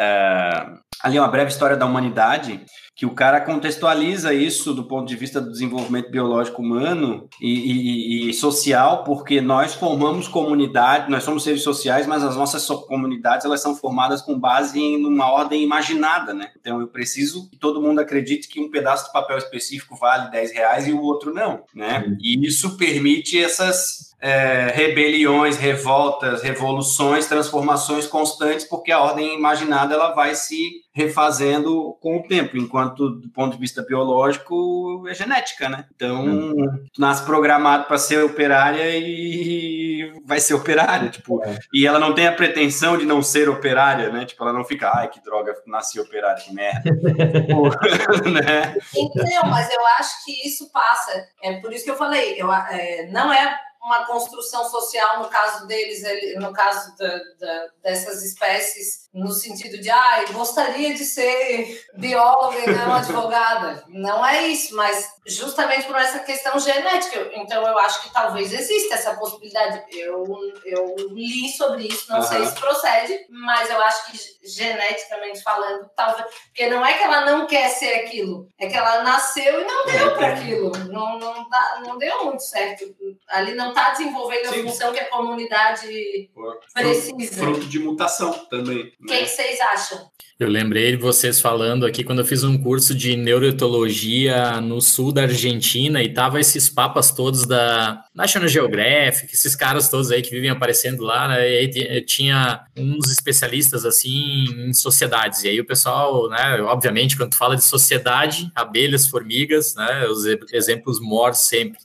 é, 0.00 0.66
ali 1.02 1.18
uma 1.18 1.28
breve 1.28 1.50
história 1.50 1.76
da 1.76 1.84
humanidade 1.84 2.64
que 2.96 3.06
o 3.06 3.14
cara 3.14 3.40
contextualiza 3.40 4.32
isso 4.34 4.74
do 4.74 4.84
ponto 4.84 5.06
de 5.06 5.16
vista 5.16 5.40
do 5.40 5.50
desenvolvimento 5.50 6.10
biológico 6.10 6.60
humano 6.60 7.28
e, 7.40 8.26
e, 8.26 8.30
e, 8.30 8.34
social, 8.34 9.04
porque 9.04 9.40
nós 9.40 9.74
formamos 9.74 10.28
comunidade, 10.28 11.10
nós 11.10 11.24
somos 11.24 11.42
seres 11.42 11.62
sociais, 11.62 12.06
mas 12.06 12.22
as 12.22 12.36
nossas 12.36 12.66
comunidades 12.66 13.46
elas 13.46 13.62
são 13.62 13.74
formadas 13.74 14.20
com 14.20 14.38
base 14.38 14.78
em 14.78 15.04
uma 15.04 15.30
ordem 15.30 15.62
imaginada, 15.62 16.34
né? 16.34 16.50
Então 16.58 16.80
eu 16.80 16.88
preciso 16.88 17.48
que 17.48 17.56
todo 17.56 17.80
mundo 17.80 18.00
acredite 18.00 18.48
que 18.48 18.60
um 18.60 18.70
pedaço 18.70 19.06
de 19.06 19.12
papel 19.12 19.38
específico 19.38 19.96
vale 19.96 20.30
10 20.30 20.52
reais 20.52 20.86
e 20.86 20.92
o 20.92 21.00
outro 21.00 21.32
não, 21.32 21.64
né? 21.74 22.04
E 22.20 22.46
isso 22.46 22.76
permite 22.76 23.42
essas 23.42 24.09
é, 24.20 24.70
rebeliões, 24.74 25.56
revoltas, 25.56 26.42
revoluções, 26.42 27.26
transformações 27.26 28.06
constantes, 28.06 28.66
porque 28.66 28.92
a 28.92 29.00
ordem 29.00 29.34
imaginada 29.34 29.94
ela 29.94 30.12
vai 30.14 30.34
se 30.34 30.80
refazendo 30.92 31.96
com 32.00 32.18
o 32.18 32.22
tempo, 32.24 32.56
enquanto 32.56 33.10
do 33.10 33.30
ponto 33.30 33.52
de 33.54 33.60
vista 33.60 33.80
biológico 33.82 35.04
é 35.08 35.14
genética, 35.14 35.68
né? 35.68 35.86
Então, 35.94 36.24
hum. 36.26 36.84
nasce 36.98 37.24
programado 37.24 37.84
para 37.84 37.96
ser 37.96 38.22
operária 38.24 38.90
e 38.96 40.12
vai 40.26 40.40
ser 40.40 40.54
operária, 40.54 41.08
tipo, 41.08 41.42
é. 41.44 41.56
e 41.72 41.86
ela 41.86 41.98
não 41.98 42.12
tem 42.12 42.26
a 42.26 42.32
pretensão 42.32 42.98
de 42.98 43.06
não 43.06 43.22
ser 43.22 43.48
operária, 43.48 44.10
né? 44.10 44.24
Tipo, 44.26 44.42
ela 44.42 44.52
não 44.52 44.64
fica, 44.64 44.90
ai, 44.92 45.08
que 45.08 45.22
droga, 45.22 45.54
nasci 45.66 46.00
operária, 46.00 46.42
que 46.42 46.52
merda. 46.52 46.90
né? 48.28 48.76
Então, 48.94 49.48
mas 49.48 49.72
eu 49.72 49.86
acho 49.98 50.24
que 50.24 50.46
isso 50.46 50.70
passa. 50.72 51.24
É 51.42 51.60
por 51.60 51.72
isso 51.72 51.84
que 51.84 51.90
eu 51.90 51.96
falei, 51.96 52.34
eu, 52.36 52.52
é, 52.52 53.08
não 53.10 53.32
é 53.32 53.69
uma 53.82 54.04
construção 54.04 54.68
social 54.68 55.22
no 55.22 55.28
caso 55.28 55.66
deles, 55.66 56.02
no 56.36 56.52
caso 56.52 56.94
da, 56.96 57.18
da, 57.38 57.66
dessas 57.82 58.22
espécies, 58.22 59.08
no 59.12 59.32
sentido 59.32 59.80
de, 59.80 59.90
ah, 59.90 60.24
gostaria 60.32 60.94
de 60.94 61.04
ser 61.04 61.84
bióloga 61.94 62.58
e 62.58 62.70
não 62.70 62.92
advogada. 62.94 63.84
Não 63.88 64.24
é 64.24 64.46
isso, 64.46 64.76
mas 64.76 65.08
justamente 65.26 65.86
por 65.86 65.96
essa 65.96 66.20
questão 66.20 66.58
genética. 66.60 67.30
Então, 67.34 67.66
eu 67.66 67.78
acho 67.78 68.02
que 68.02 68.12
talvez 68.12 68.52
exista 68.52 68.94
essa 68.94 69.14
possibilidade. 69.16 69.82
Eu, 69.90 70.24
eu 70.64 70.94
li 71.10 71.48
sobre 71.50 71.88
isso, 71.88 72.10
não 72.10 72.18
uhum. 72.18 72.22
sei 72.22 72.46
se 72.46 72.54
procede, 72.54 73.26
mas 73.30 73.68
eu 73.68 73.80
acho 73.82 74.10
que 74.10 74.18
geneticamente 74.44 75.42
falando, 75.42 75.90
talvez. 75.96 76.26
Porque 76.46 76.68
não 76.68 76.84
é 76.84 76.94
que 76.94 77.02
ela 77.02 77.24
não 77.24 77.46
quer 77.46 77.68
ser 77.68 77.94
aquilo, 78.04 78.48
é 78.58 78.68
que 78.68 78.76
ela 78.76 79.02
nasceu 79.02 79.60
e 79.60 79.64
não 79.64 79.86
deu 79.86 80.14
para 80.14 80.34
aquilo. 80.34 80.70
Não, 80.86 81.18
não, 81.18 81.48
dá, 81.48 81.82
não 81.84 81.98
deu 81.98 82.26
muito 82.26 82.42
certo. 82.42 82.84
Ali 83.28 83.54
não 83.54 83.69
está 83.70 83.90
desenvolvendo 83.90 84.46
a 84.46 84.52
Sim. 84.52 84.62
função 84.62 84.92
que 84.92 85.00
a 85.00 85.08
comunidade 85.08 86.30
precisa. 86.74 87.36
Fruto 87.36 87.66
de 87.66 87.78
mutação 87.78 88.32
também. 88.50 88.92
O 89.00 89.06
que, 89.06 89.26
vocês 89.26 89.60
acham? 89.60 90.10
Eu 90.40 90.48
lembrei 90.48 90.92
de 90.92 90.96
vocês 90.96 91.38
falando 91.38 91.84
aqui 91.84 92.02
quando 92.02 92.20
eu 92.20 92.24
fiz 92.24 92.42
um 92.42 92.56
curso 92.56 92.94
de 92.94 93.14
neuroetologia 93.14 94.58
no 94.58 94.80
sul 94.80 95.12
da 95.12 95.24
Argentina 95.24 96.02
e 96.02 96.14
tava 96.14 96.40
esses 96.40 96.66
papas 96.66 97.10
todos 97.10 97.44
da 97.44 98.02
National 98.14 98.48
Geographic, 98.48 99.34
esses 99.34 99.54
caras 99.54 99.90
todos 99.90 100.10
aí 100.10 100.22
que 100.22 100.30
vivem 100.30 100.48
aparecendo 100.48 101.02
lá, 101.02 101.28
né? 101.28 101.46
E 101.46 101.58
aí 101.58 102.04
tinha 102.06 102.64
uns 102.74 103.12
especialistas 103.12 103.84
assim 103.84 104.44
em 104.66 104.72
sociedades. 104.72 105.44
E 105.44 105.48
aí 105.50 105.60
o 105.60 105.66
pessoal, 105.66 106.30
né, 106.30 106.58
obviamente, 106.62 107.18
quando 107.18 107.32
tu 107.32 107.36
fala 107.36 107.54
de 107.54 107.62
sociedade, 107.62 108.50
abelhas, 108.54 109.08
formigas, 109.08 109.74
né, 109.74 110.06
os 110.06 110.24
exemplos 110.54 110.98
mor 111.00 111.34
sempre. 111.34 111.78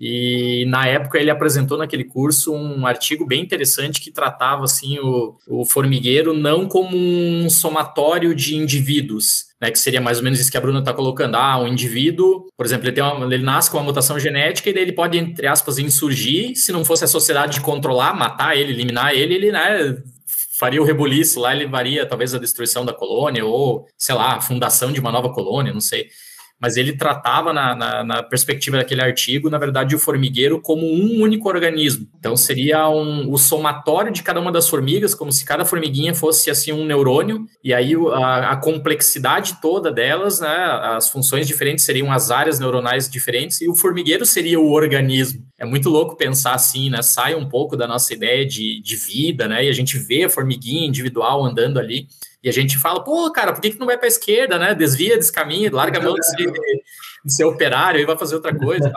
E 0.00 0.64
na 0.66 0.86
época 0.86 1.18
ele 1.18 1.30
apresentou 1.30 1.76
naquele 1.76 2.04
curso 2.04 2.54
um 2.54 2.86
artigo 2.86 3.26
bem 3.26 3.42
interessante 3.42 4.00
que 4.00 4.10
tratava 4.10 4.64
assim 4.64 4.98
o, 4.98 5.36
o 5.46 5.66
formigueiro 5.66 6.32
não 6.32 6.66
como 6.66 6.96
um 6.96 7.50
somatório 7.50 8.34
de 8.34 8.56
indivíduos, 8.56 9.50
né, 9.60 9.70
que 9.70 9.78
seria 9.78 10.00
mais 10.00 10.16
ou 10.16 10.24
menos 10.24 10.40
isso 10.40 10.50
que 10.50 10.56
a 10.56 10.60
Bruna 10.60 10.78
está 10.78 10.94
colocando. 10.94 11.34
Ah, 11.34 11.60
um 11.60 11.68
indivíduo, 11.68 12.46
por 12.56 12.64
exemplo, 12.64 12.86
ele, 12.86 12.94
tem 12.94 13.04
uma, 13.04 13.26
ele 13.26 13.44
nasce 13.44 13.70
com 13.70 13.76
uma 13.76 13.84
mutação 13.84 14.18
genética 14.18 14.70
e 14.70 14.72
daí 14.72 14.84
ele 14.84 14.92
pode, 14.92 15.18
entre 15.18 15.46
aspas, 15.46 15.78
insurgir. 15.78 16.56
Se 16.56 16.72
não 16.72 16.82
fosse 16.82 17.04
a 17.04 17.08
sociedade 17.08 17.60
controlar, 17.60 18.14
matar 18.14 18.56
ele, 18.56 18.72
eliminar 18.72 19.14
ele, 19.14 19.34
ele 19.34 19.52
né, 19.52 19.98
faria 20.58 20.80
o 20.80 20.84
rebuliço 20.84 21.38
lá, 21.38 21.54
ele 21.54 21.66
varia 21.66 22.06
talvez 22.06 22.34
a 22.34 22.38
destruição 22.38 22.86
da 22.86 22.94
colônia 22.94 23.44
ou, 23.44 23.86
sei 23.98 24.14
lá, 24.14 24.36
a 24.36 24.40
fundação 24.40 24.90
de 24.90 24.98
uma 24.98 25.12
nova 25.12 25.28
colônia, 25.30 25.74
não 25.74 25.80
sei 25.80 26.08
mas 26.60 26.76
ele 26.76 26.92
tratava 26.92 27.52
na, 27.52 27.74
na, 27.74 28.04
na, 28.04 28.22
perspectiva 28.22 28.76
daquele 28.76 29.00
artigo, 29.00 29.48
na 29.48 29.56
verdade, 29.56 29.94
o 29.94 29.98
formigueiro 29.98 30.60
como 30.60 30.86
um 30.86 31.22
único 31.22 31.48
organismo. 31.48 32.06
Então, 32.18 32.36
seria 32.36 32.88
um, 32.88 33.32
o 33.32 33.38
somatório 33.38 34.12
de 34.12 34.22
cada 34.22 34.38
uma 34.38 34.52
das 34.52 34.68
formigas, 34.68 35.14
como 35.14 35.32
se 35.32 35.44
cada 35.44 35.64
formiguinha 35.64 36.14
fosse 36.14 36.50
assim 36.50 36.72
um 36.72 36.84
neurônio, 36.84 37.46
e 37.64 37.72
aí 37.72 37.94
a, 38.12 38.50
a 38.52 38.56
complexidade 38.56 39.58
toda 39.62 39.90
delas, 39.90 40.40
né, 40.40 40.54
as 40.96 41.08
funções 41.08 41.46
diferentes 41.46 41.84
seriam 41.84 42.12
as 42.12 42.30
áreas 42.30 42.60
neuronais 42.60 43.08
diferentes, 43.08 43.60
e 43.62 43.68
o 43.68 43.74
formigueiro 43.74 44.26
seria 44.26 44.60
o 44.60 44.70
organismo. 44.70 45.44
É 45.58 45.64
muito 45.64 45.88
louco 45.88 46.16
pensar 46.16 46.54
assim, 46.54 46.88
né? 46.88 47.02
Sai 47.02 47.34
um 47.34 47.46
pouco 47.46 47.76
da 47.76 47.86
nossa 47.86 48.14
ideia 48.14 48.46
de, 48.46 48.80
de 48.82 48.96
vida, 48.96 49.46
né? 49.46 49.64
E 49.64 49.68
a 49.68 49.72
gente 49.72 49.98
vê 49.98 50.24
a 50.24 50.28
formiguinha 50.28 50.86
individual 50.86 51.44
andando 51.44 51.78
ali. 51.78 52.06
E 52.42 52.48
a 52.48 52.52
gente 52.52 52.78
fala, 52.78 53.04
pô, 53.04 53.30
cara, 53.30 53.52
por 53.52 53.60
que, 53.60 53.70
que 53.70 53.78
não 53.78 53.86
vai 53.86 53.98
para 53.98 54.06
a 54.06 54.08
esquerda, 54.08 54.58
né? 54.58 54.74
Desvia, 54.74 55.18
descaminha, 55.18 55.70
larga 55.70 55.98
a 55.98 56.02
mão 56.02 56.14
de 56.14 56.26
ser, 56.26 56.50
de 57.24 57.34
ser 57.34 57.44
operário 57.44 58.00
e 58.00 58.06
vai 58.06 58.16
fazer 58.16 58.34
outra 58.34 58.56
coisa. 58.56 58.90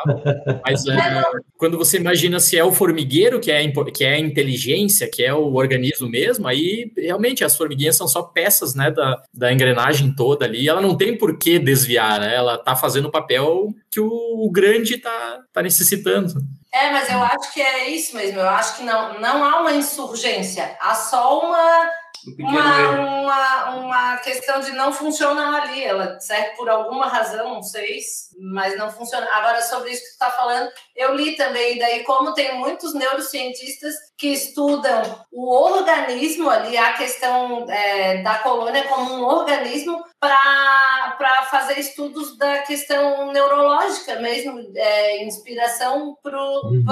Mas 0.66 0.88
é, 0.88 1.24
quando 1.58 1.78
você 1.78 1.98
imagina 1.98 2.40
se 2.40 2.58
é 2.58 2.64
o 2.64 2.72
formigueiro 2.72 3.42
que 3.42 3.52
é, 3.52 3.68
que 3.94 4.06
é 4.06 4.14
a 4.14 4.20
inteligência, 4.20 5.10
que 5.12 5.24
é 5.24 5.34
o 5.34 5.54
organismo 5.56 6.10
mesmo, 6.10 6.48
aí 6.48 6.92
realmente 6.98 7.44
as 7.44 7.58
formiguinhas 7.58 7.98
são 7.98 8.08
só 8.08 8.24
peças 8.24 8.76
né, 8.76 8.90
da, 8.90 9.22
da 9.34 9.52
engrenagem 9.52 10.16
toda 10.16 10.46
ali. 10.46 10.70
Ela 10.70 10.82
não 10.82 10.96
tem 10.96 11.18
por 11.18 11.38
que 11.38 11.60
desviar, 11.60 12.22
né? 12.22 12.34
Ela 12.34 12.58
tá 12.58 12.78
fazendo 12.78 13.10
o 13.10 13.12
papel 13.12 13.74
que 13.92 14.00
o, 14.00 14.10
o 14.10 14.50
grande 14.50 14.98
tá, 14.98 15.42
tá 15.52 15.62
necessitando. 15.62 16.34
É, 16.74 16.92
mas 16.92 17.10
eu 17.10 17.22
acho 17.22 17.54
que 17.54 17.62
é 17.62 17.90
isso 17.90 18.16
mesmo. 18.16 18.40
Eu 18.40 18.50
acho 18.50 18.78
que 18.78 18.84
não, 18.84 19.20
não 19.20 19.44
há 19.44 19.62
uma 19.62 19.74
insurgência, 19.74 20.76
há 20.82 20.96
só 20.96 21.40
uma 21.40 21.90
Um 22.28 22.48
uma, 22.48 22.90
uma, 22.90 23.70
uma 23.76 24.18
questão 24.18 24.60
de 24.60 24.72
não 24.72 24.92
funcionar 24.92 25.64
ali. 25.64 25.84
Ela 25.84 26.20
serve 26.20 26.56
por 26.56 26.70
alguma 26.70 27.08
razão, 27.08 27.56
não 27.56 27.64
sei, 27.64 28.00
mas 28.40 28.78
não 28.78 28.92
funciona. 28.92 29.28
Agora, 29.34 29.62
sobre 29.62 29.92
isso 29.92 30.02
que 30.02 30.10
tu 30.10 30.14
está 30.14 30.32
falando, 30.32 30.72
eu 30.96 31.16
li 31.16 31.36
também, 31.36 31.78
daí 31.78 32.04
como 32.04 32.34
tem 32.34 32.58
muitos 32.58 32.94
neurocientistas 32.94 33.94
que 34.18 34.28
estudam 34.28 35.26
o 35.32 35.54
organismo 35.54 36.50
ali, 36.50 36.78
a 36.78 36.94
questão 36.94 37.66
é, 37.70 38.22
da 38.22 38.40
colônia 38.40 38.88
como 38.88 39.14
um 39.16 39.24
organismo 39.24 40.04
para 40.20 41.44
fazer 41.50 41.78
estudos 41.80 42.38
da 42.38 42.60
questão 42.60 43.32
neurológica 43.32 44.20
mesmo, 44.20 44.60
é, 44.76 45.24
inspiração 45.26 46.18
Uhum. 46.24 46.84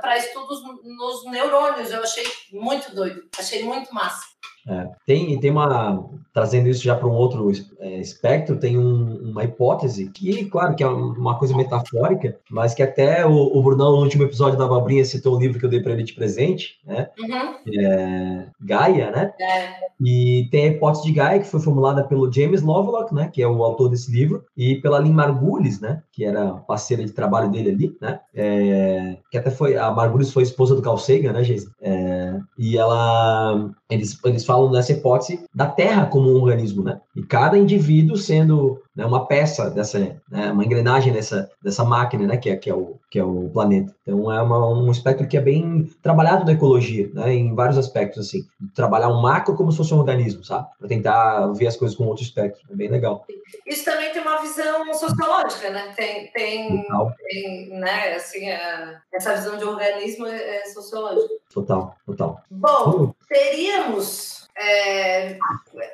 para 0.00 0.18
estudos 0.18 0.60
nos 0.84 1.24
neurônios. 1.30 1.90
Eu 1.90 2.02
achei 2.02 2.24
muito 2.52 2.94
doido, 2.94 3.22
achei 3.38 3.62
muito 3.62 3.92
massa. 3.94 4.31
É, 4.66 4.88
tem, 5.06 5.38
tem 5.40 5.50
uma. 5.50 6.08
Trazendo 6.32 6.68
isso 6.68 6.82
já 6.82 6.94
para 6.94 7.08
um 7.08 7.12
outro 7.12 7.50
é, 7.78 7.98
espectro, 8.00 8.56
tem 8.58 8.78
um- 8.78 9.30
uma 9.30 9.44
hipótese 9.44 10.08
que, 10.10 10.46
claro, 10.46 10.74
que 10.74 10.82
é 10.82 10.86
uma 10.86 11.36
coisa 11.38 11.54
metafórica, 11.56 12.38
mas 12.50 12.72
que 12.72 12.82
até 12.82 13.26
o, 13.26 13.32
o 13.32 13.62
Brunão, 13.62 13.92
no 13.92 14.02
último 14.02 14.22
episódio 14.24 14.58
da 14.58 14.66
Babrinha, 14.66 15.04
citou 15.04 15.36
o 15.36 15.38
livro 15.40 15.58
que 15.58 15.66
eu 15.66 15.68
dei 15.68 15.80
para 15.80 15.92
ele 15.92 16.04
de 16.04 16.14
presente, 16.14 16.78
né? 16.86 17.08
Uhum. 17.18 17.54
É, 17.80 18.46
Gaia, 18.60 19.10
né? 19.10 19.32
É. 19.40 19.92
E 20.00 20.48
tem 20.50 20.64
a 20.64 20.68
hipótese 20.68 21.04
de 21.04 21.12
Gaia, 21.12 21.38
que 21.40 21.46
foi 21.46 21.60
formulada 21.60 22.02
pelo 22.04 22.32
James 22.32 22.62
Lovelock, 22.62 23.14
né? 23.14 23.30
Que 23.32 23.42
é 23.42 23.46
o 23.48 23.62
autor 23.62 23.88
desse 23.88 24.10
livro, 24.10 24.44
e 24.56 24.76
pela 24.76 24.98
Lynn 24.98 25.12
Margulis, 25.12 25.80
né? 25.80 26.02
Que 26.12 26.24
era 26.24 26.52
parceira 26.54 27.04
de 27.04 27.12
trabalho 27.12 27.50
dele 27.50 27.70
ali, 27.70 27.96
né? 28.00 28.20
É, 28.34 29.16
que 29.30 29.38
até 29.38 29.50
foi. 29.50 29.76
A 29.76 29.90
Margulis 29.90 30.32
foi 30.32 30.42
esposa 30.44 30.74
do 30.74 30.82
Carl 30.82 30.98
Sagan, 30.98 31.32
né, 31.32 31.44
Geisa? 31.44 31.72
É, 31.80 32.21
e 32.58 32.76
ela. 32.78 33.70
Eles, 33.90 34.18
eles 34.24 34.44
falam 34.46 34.70
nessa 34.70 34.92
hipótese 34.92 35.44
da 35.54 35.66
Terra 35.66 36.06
como 36.06 36.30
um 36.30 36.40
organismo, 36.42 36.82
né? 36.82 37.00
E 37.14 37.22
cada 37.22 37.58
indivíduo 37.58 38.16
sendo 38.16 38.80
né, 38.96 39.04
uma 39.04 39.26
peça 39.26 39.70
dessa, 39.70 39.98
né, 40.30 40.50
uma 40.52 40.64
engrenagem 40.64 41.12
dessa, 41.12 41.50
dessa 41.62 41.84
máquina, 41.84 42.26
né? 42.26 42.36
Que 42.38 42.50
é, 42.50 42.56
que 42.56 42.70
é, 42.70 42.74
o, 42.74 42.96
que 43.10 43.18
é 43.18 43.24
o 43.24 43.50
planeta. 43.52 43.94
Então 44.02 44.32
é 44.32 44.40
uma, 44.40 44.66
um 44.70 44.90
espectro 44.90 45.26
que 45.28 45.36
é 45.36 45.40
bem 45.40 45.88
trabalhado 46.02 46.44
na 46.46 46.52
ecologia, 46.52 47.10
né? 47.12 47.34
Em 47.34 47.54
vários 47.54 47.76
aspectos, 47.76 48.26
assim. 48.28 48.42
Trabalhar 48.74 49.08
um 49.08 49.20
macro 49.20 49.54
como 49.54 49.70
se 49.70 49.78
fosse 49.78 49.92
um 49.92 49.98
organismo, 49.98 50.42
sabe? 50.44 50.66
Para 50.78 50.88
tentar 50.88 51.46
ver 51.52 51.66
as 51.66 51.76
coisas 51.76 51.96
com 51.96 52.04
outro 52.06 52.22
espectro. 52.24 52.62
É 52.70 52.74
bem 52.74 52.88
legal. 52.90 53.26
Isso 53.66 53.84
também 53.84 54.10
tem 54.12 54.22
uma 54.22 54.40
visão 54.40 54.92
sociológica, 54.94 55.70
né? 55.70 55.92
Tem, 55.94 56.28
tem, 56.32 56.84
tem 57.28 57.68
né? 57.78 58.14
Assim, 58.14 58.48
a- 58.50 59.00
essa 59.12 59.34
visão 59.34 59.58
de 59.58 59.64
organismo 59.64 60.26
é, 60.26 60.60
é 60.60 60.64
sociológica. 60.66 61.28
Total, 61.52 61.96
total. 62.06 62.42
Bom, 62.50 63.14
teríamos 63.28 64.48
é, 64.56 65.38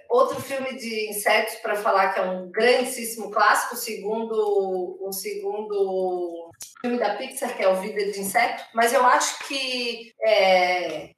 outro 0.08 0.40
filme 0.40 0.76
de 0.76 1.10
insetos 1.10 1.56
para 1.56 1.76
falar 1.76 2.12
que 2.12 2.20
é 2.20 2.22
um 2.24 2.50
grandíssimo 2.50 3.30
clássico, 3.30 3.76
segundo 3.76 4.98
o 5.00 5.12
segundo 5.12 6.50
filme 6.80 6.98
da 6.98 7.14
Pixar, 7.14 7.56
que 7.56 7.62
é 7.62 7.68
o 7.68 7.76
Vida 7.80 8.10
de 8.12 8.20
Inseto. 8.20 8.62
Mas 8.74 8.92
eu 8.92 9.04
acho 9.04 9.46
que 9.46 10.12
é, 10.24 11.10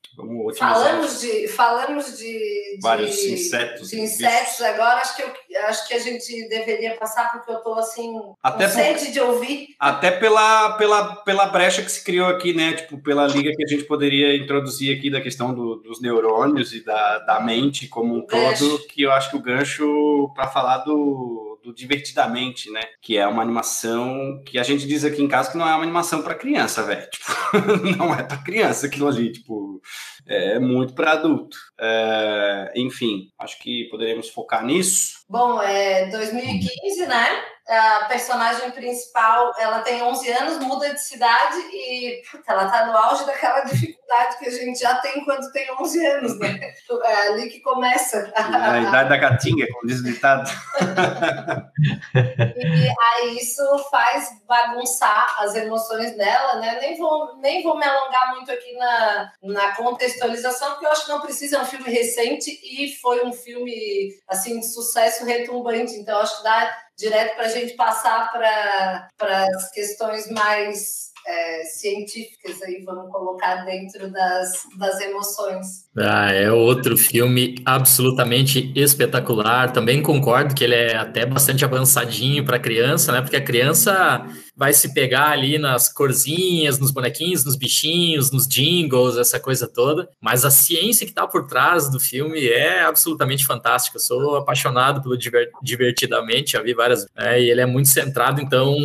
falamos 0.59 1.21
de 1.21 1.49
falamos 1.49 2.17
de, 2.19 2.25
de 2.25 2.79
vários 2.83 3.19
insetos. 3.25 3.89
de 3.91 4.01
insetos 4.01 4.61
agora, 4.63 5.01
acho 5.01 5.17
que, 5.17 5.23
eu, 5.23 5.31
acho 5.67 5.87
que 5.89 5.95
a 5.95 5.99
gente 5.99 6.49
deveria 6.49 6.97
passar, 6.97 7.31
porque 7.31 7.51
eu 7.51 7.59
estou 7.59 7.75
assim, 7.75 8.13
Até 8.43 8.67
com 8.67 8.73
por- 8.73 8.81
sede 8.83 9.13
de 9.13 9.21
ouvir. 9.21 9.69
Até 9.79 10.11
pela, 10.11 10.73
pela, 10.79 11.17
pela 11.17 11.47
brecha 11.47 11.83
que 11.83 11.91
se 11.93 12.03
criou 12.05 12.29
aqui, 12.29 12.53
né? 12.53 12.73
Tipo, 12.75 12.99
pela 13.03 13.27
liga 13.27 13.53
que 13.55 13.65
a 13.65 13.67
gente 13.69 13.85
poderia 13.85 14.37
introduzir 14.37 14.97
aqui 14.97 15.11
da 15.11 15.21
questão 15.21 15.55
do- 15.55 15.77
dos 15.77 16.01
neurônios 16.01 16.73
e 16.73 16.85
da, 16.85 17.19
da 17.21 17.41
mente 17.41 17.89
como 17.89 18.15
um 18.15 18.27
Gancho. 18.27 18.69
todo, 18.69 18.87
que 18.87 19.03
eu 19.03 19.13
acho 19.13 19.31
que 19.31 19.37
o 19.37 19.41
gancho 19.43 20.31
para 20.35 20.49
falar 20.49 20.79
do, 20.79 21.50
do 21.63 21.75
Divertidamente, 21.75 22.71
né? 22.71 22.81
Que 23.01 23.17
é 23.17 23.27
uma 23.27 23.43
animação 23.43 24.43
que 24.45 24.59
a 24.59 24.63
gente 24.63 24.87
diz 24.87 25.05
aqui 25.05 25.23
em 25.23 25.29
casa 25.29 25.51
que 25.51 25.59
não 25.59 25.69
é 25.69 25.75
uma 25.75 25.83
animação 25.83 26.23
para 26.23 26.35
criança, 26.35 26.83
velho. 26.83 27.09
Tipo, 27.53 27.97
não 27.97 28.15
é 28.15 28.23
para 28.23 28.39
criança 28.39 28.87
aquilo 28.87 29.09
ali, 29.09 29.33
tipo, 29.33 29.81
é 30.27 30.59
muito 30.59 30.95
para 30.95 31.13
adulto. 31.13 31.57
É, 31.79 32.73
enfim, 32.77 33.31
acho 33.39 33.59
que 33.59 33.89
poderíamos 33.91 34.29
focar 34.29 34.65
nisso. 34.65 35.25
Bom, 35.29 35.61
é 35.61 36.09
2015, 36.11 37.07
né? 37.07 37.27
A 37.71 38.07
personagem 38.07 38.71
principal, 38.73 39.53
ela 39.57 39.81
tem 39.81 40.03
11 40.03 40.29
anos, 40.33 40.59
muda 40.59 40.93
de 40.93 41.01
cidade 41.01 41.57
e 41.73 42.21
puta, 42.31 42.53
ela 42.53 42.69
tá 42.69 42.87
no 42.87 42.97
auge 42.97 43.25
daquela 43.25 43.61
dificuldade 43.65 44.39
que 44.39 44.47
a 44.49 44.51
gente 44.51 44.81
já 44.81 44.97
tem 44.97 45.25
quando 45.25 45.53
tem 45.53 45.73
11 45.81 46.07
anos, 46.07 46.39
né? 46.39 46.59
É 47.05 47.29
ali 47.29 47.49
que 47.49 47.61
começa. 47.61 48.33
A 48.35 48.81
idade 48.81 49.09
da 49.09 49.17
gatinha, 49.17 49.67
como 49.73 49.87
diz 49.87 50.01
o 50.01 50.05
ditado. 50.05 50.51
E 51.83 52.95
aí 52.99 53.39
isso 53.39 53.63
faz 53.91 54.31
bagunçar 54.47 55.37
as 55.39 55.55
emoções 55.55 56.17
dela, 56.17 56.57
né? 56.57 56.79
Nem 56.81 56.99
vou, 56.99 57.37
nem 57.37 57.63
vou 57.63 57.79
me 57.79 57.85
alongar 57.85 58.35
muito 58.35 58.51
aqui 58.51 58.73
na, 58.75 59.33
na 59.43 59.77
contextualização, 59.77 60.73
porque 60.73 60.87
eu 60.87 60.91
acho 60.91 61.07
que 61.07 61.13
não 61.13 61.21
precisa, 61.21 61.57
é 61.57 61.61
um 61.61 61.67
filme 61.67 61.91
recente 61.91 62.51
e 62.63 62.95
foi 62.97 63.25
um 63.25 63.33
filme 63.33 64.11
assim 64.29 64.61
de 64.61 64.67
sucesso 64.67 65.25
retumbante, 65.25 65.95
então 65.95 66.21
acho 66.21 66.39
que 66.39 66.45
dá 66.45 66.77
direto 67.01 67.35
para 67.35 67.47
a 67.47 67.49
gente 67.49 67.75
passar 67.75 68.31
para 68.31 69.47
as 69.57 69.71
questões 69.71 70.31
mais 70.31 71.11
é, 71.27 71.65
científicas 71.65 72.61
aí, 72.63 72.83
vamos 72.85 73.11
colocar 73.11 73.65
dentro 73.65 74.11
das, 74.11 74.53
das 74.77 75.01
emoções. 75.01 75.89
Ah, 75.99 76.31
é 76.33 76.51
outro 76.53 76.97
filme 76.97 77.57
absolutamente 77.65 78.73
espetacular. 78.77 79.73
Também 79.73 80.01
concordo 80.01 80.55
que 80.55 80.63
ele 80.63 80.75
é 80.75 80.97
até 80.97 81.27
bastante 81.27 81.65
avançadinho 81.65 82.45
para 82.45 82.61
criança, 82.61 83.11
né? 83.11 83.21
Porque 83.21 83.37
a 83.37 83.41
criança 83.45 84.25
vai 84.57 84.73
se 84.73 84.95
pegar 84.95 85.31
ali 85.31 85.59
nas 85.59 85.93
corzinhas, 85.93 86.79
nos 86.79 86.93
bonequinhos, 86.93 87.45
nos 87.45 87.57
bichinhos, 87.57 88.31
nos 88.31 88.47
jingles, 88.47 89.17
essa 89.17 89.41
coisa 89.41 89.67
toda. 89.67 90.09
Mas 90.21 90.45
a 90.45 90.51
ciência 90.51 91.05
que 91.05 91.11
está 91.13 91.27
por 91.27 91.47
trás 91.49 91.91
do 91.91 91.99
filme 91.99 92.47
é 92.47 92.83
absolutamente 92.83 93.45
fantástica. 93.45 93.97
Eu 93.97 94.01
sou 94.01 94.37
apaixonado 94.37 95.03
pelo 95.03 95.17
Diver- 95.19 95.51
Divertidamente, 95.63 96.53
já 96.53 96.63
vi 96.63 96.73
várias. 96.73 97.05
né? 97.17 97.41
e 97.43 97.51
ele 97.51 97.63
é 97.63 97.67
muito 97.67 97.89
centrado, 97.89 98.41
então, 98.41 98.77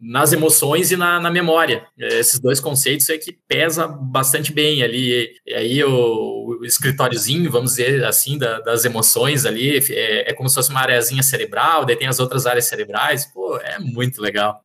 nas 0.00 0.32
emoções 0.32 0.90
e 0.90 0.96
na, 0.96 1.20
na 1.20 1.30
memória. 1.30 1.84
Esses 1.98 2.40
dois 2.40 2.60
conceitos 2.60 3.08
é 3.10 3.18
que 3.18 3.36
pesa 3.46 3.86
bastante 3.86 4.52
bem 4.52 4.82
ali. 4.82 5.28
E 5.46 5.54
aí 5.54 5.84
o, 5.84 6.45
o 6.46 6.64
escritóriozinho, 6.64 7.50
vamos 7.50 7.72
dizer 7.72 8.04
assim, 8.04 8.38
da- 8.38 8.60
das 8.60 8.84
emoções 8.84 9.44
ali, 9.44 9.78
é, 9.90 10.30
é 10.30 10.32
como 10.34 10.48
se 10.48 10.54
fosse 10.54 10.70
uma 10.70 10.80
areazinha 10.80 11.22
cerebral, 11.22 11.84
daí 11.84 11.96
tem 11.96 12.08
as 12.08 12.18
outras 12.20 12.46
áreas 12.46 12.66
cerebrais. 12.66 13.24
Pô, 13.26 13.56
é 13.58 13.78
muito 13.78 14.20
legal. 14.20 14.62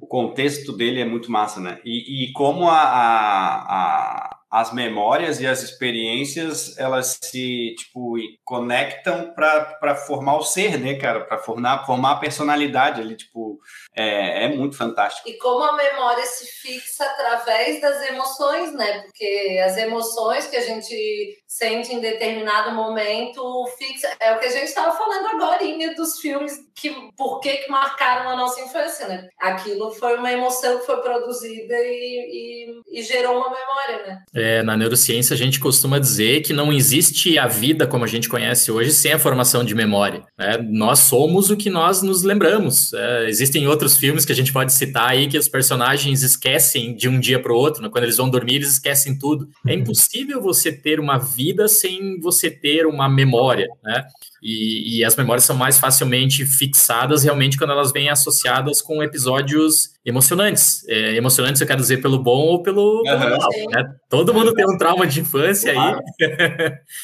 o 0.00 0.06
contexto 0.06 0.72
dele 0.72 1.00
é 1.00 1.04
muito 1.04 1.30
massa, 1.30 1.60
né? 1.60 1.78
E, 1.84 2.24
e 2.28 2.32
como 2.32 2.68
a, 2.68 2.78
a- 2.80 3.64
a- 3.68 4.37
as 4.50 4.72
memórias 4.72 5.40
e 5.40 5.46
as 5.46 5.62
experiências 5.62 6.78
elas 6.78 7.18
se 7.22 7.74
tipo 7.78 8.16
conectam 8.44 9.32
para 9.34 9.94
formar 9.94 10.36
o 10.36 10.42
ser, 10.42 10.78
né, 10.78 10.94
cara? 10.94 11.24
Para 11.24 11.38
formar, 11.38 11.84
formar 11.84 12.12
a 12.12 12.16
personalidade 12.16 13.00
ali, 13.00 13.16
tipo, 13.16 13.58
é, 13.94 14.44
é 14.44 14.48
muito 14.48 14.76
fantástico. 14.76 15.28
E 15.28 15.34
como 15.38 15.62
a 15.64 15.76
memória 15.76 16.24
se 16.24 16.46
fixa 16.46 17.04
através 17.04 17.80
das 17.80 18.02
emoções, 18.08 18.72
né? 18.74 19.02
Porque 19.02 19.60
as 19.64 19.76
emoções 19.76 20.46
que 20.46 20.56
a 20.56 20.62
gente 20.62 21.38
sente 21.46 21.94
em 21.94 22.00
determinado 22.00 22.74
momento 22.74 23.66
fixa. 23.78 24.10
É 24.20 24.32
o 24.32 24.38
que 24.38 24.46
a 24.46 24.50
gente 24.50 24.64
estava 24.64 24.96
falando 24.96 25.26
agora 25.28 25.58
dos 25.94 26.18
filmes 26.20 26.52
que 26.74 26.90
por 27.16 27.40
que, 27.40 27.56
que 27.58 27.70
marcaram 27.70 28.30
a 28.30 28.36
nossa 28.36 28.60
infância, 28.60 29.08
né? 29.08 29.28
Aquilo 29.40 29.90
foi 29.92 30.16
uma 30.16 30.32
emoção 30.32 30.78
que 30.78 30.86
foi 30.86 31.00
produzida 31.02 31.74
e, 31.74 32.78
e- 32.92 32.98
e 32.98 33.02
gerou 33.02 33.36
uma 33.36 33.50
memória, 33.50 34.06
né? 34.06 34.24
É, 34.38 34.62
na 34.62 34.76
neurociência, 34.76 35.34
a 35.34 35.36
gente 35.36 35.58
costuma 35.58 35.98
dizer 35.98 36.42
que 36.42 36.52
não 36.52 36.72
existe 36.72 37.38
a 37.38 37.46
vida 37.46 37.86
como 37.86 38.04
a 38.04 38.06
gente 38.06 38.28
conhece 38.28 38.70
hoje 38.70 38.92
sem 38.92 39.12
a 39.12 39.18
formação 39.18 39.64
de 39.64 39.74
memória. 39.74 40.22
né? 40.38 40.58
Nós 40.70 41.00
somos 41.00 41.50
o 41.50 41.56
que 41.56 41.68
nós 41.68 42.02
nos 42.02 42.22
lembramos. 42.22 42.92
É, 42.92 43.28
existem 43.28 43.66
outros 43.66 43.96
filmes 43.96 44.24
que 44.24 44.32
a 44.32 44.34
gente 44.34 44.52
pode 44.52 44.72
citar 44.72 45.10
aí 45.10 45.26
que 45.26 45.36
os 45.36 45.48
personagens 45.48 46.22
esquecem 46.22 46.94
de 46.94 47.08
um 47.08 47.18
dia 47.18 47.40
para 47.40 47.52
o 47.52 47.56
outro. 47.56 47.82
né? 47.82 47.88
Quando 47.90 48.04
eles 48.04 48.16
vão 48.16 48.30
dormir, 48.30 48.56
eles 48.56 48.72
esquecem 48.72 49.18
tudo. 49.18 49.48
É 49.66 49.74
impossível 49.74 50.40
você 50.40 50.70
ter 50.72 51.00
uma 51.00 51.18
vida 51.18 51.66
sem 51.66 52.20
você 52.20 52.50
ter 52.50 52.86
uma 52.86 53.08
memória. 53.08 53.66
Né? 53.82 54.04
E, 54.42 54.98
e, 54.98 55.04
as 55.04 55.16
memórias 55.16 55.44
são 55.44 55.56
mais 55.56 55.78
facilmente 55.78 56.46
fixadas 56.46 57.24
realmente 57.24 57.58
quando 57.58 57.72
elas 57.72 57.90
vêm 57.90 58.08
associadas 58.08 58.80
com 58.80 59.02
episódios 59.02 59.90
emocionantes. 60.08 60.86
É, 60.88 61.16
emocionantes 61.16 61.60
eu 61.60 61.66
quero 61.66 61.80
dizer 61.80 62.00
pelo 62.00 62.18
bom 62.18 62.46
ou 62.46 62.62
pelo, 62.62 63.02
pelo 63.02 63.18
mal. 63.18 63.50
Né? 63.70 63.94
Todo 64.08 64.32
mundo 64.32 64.52
tem 64.52 64.64
um 64.64 64.78
trauma 64.78 65.06
de 65.06 65.20
infância 65.20 65.72
claro. 65.72 66.00
aí. 66.20 66.28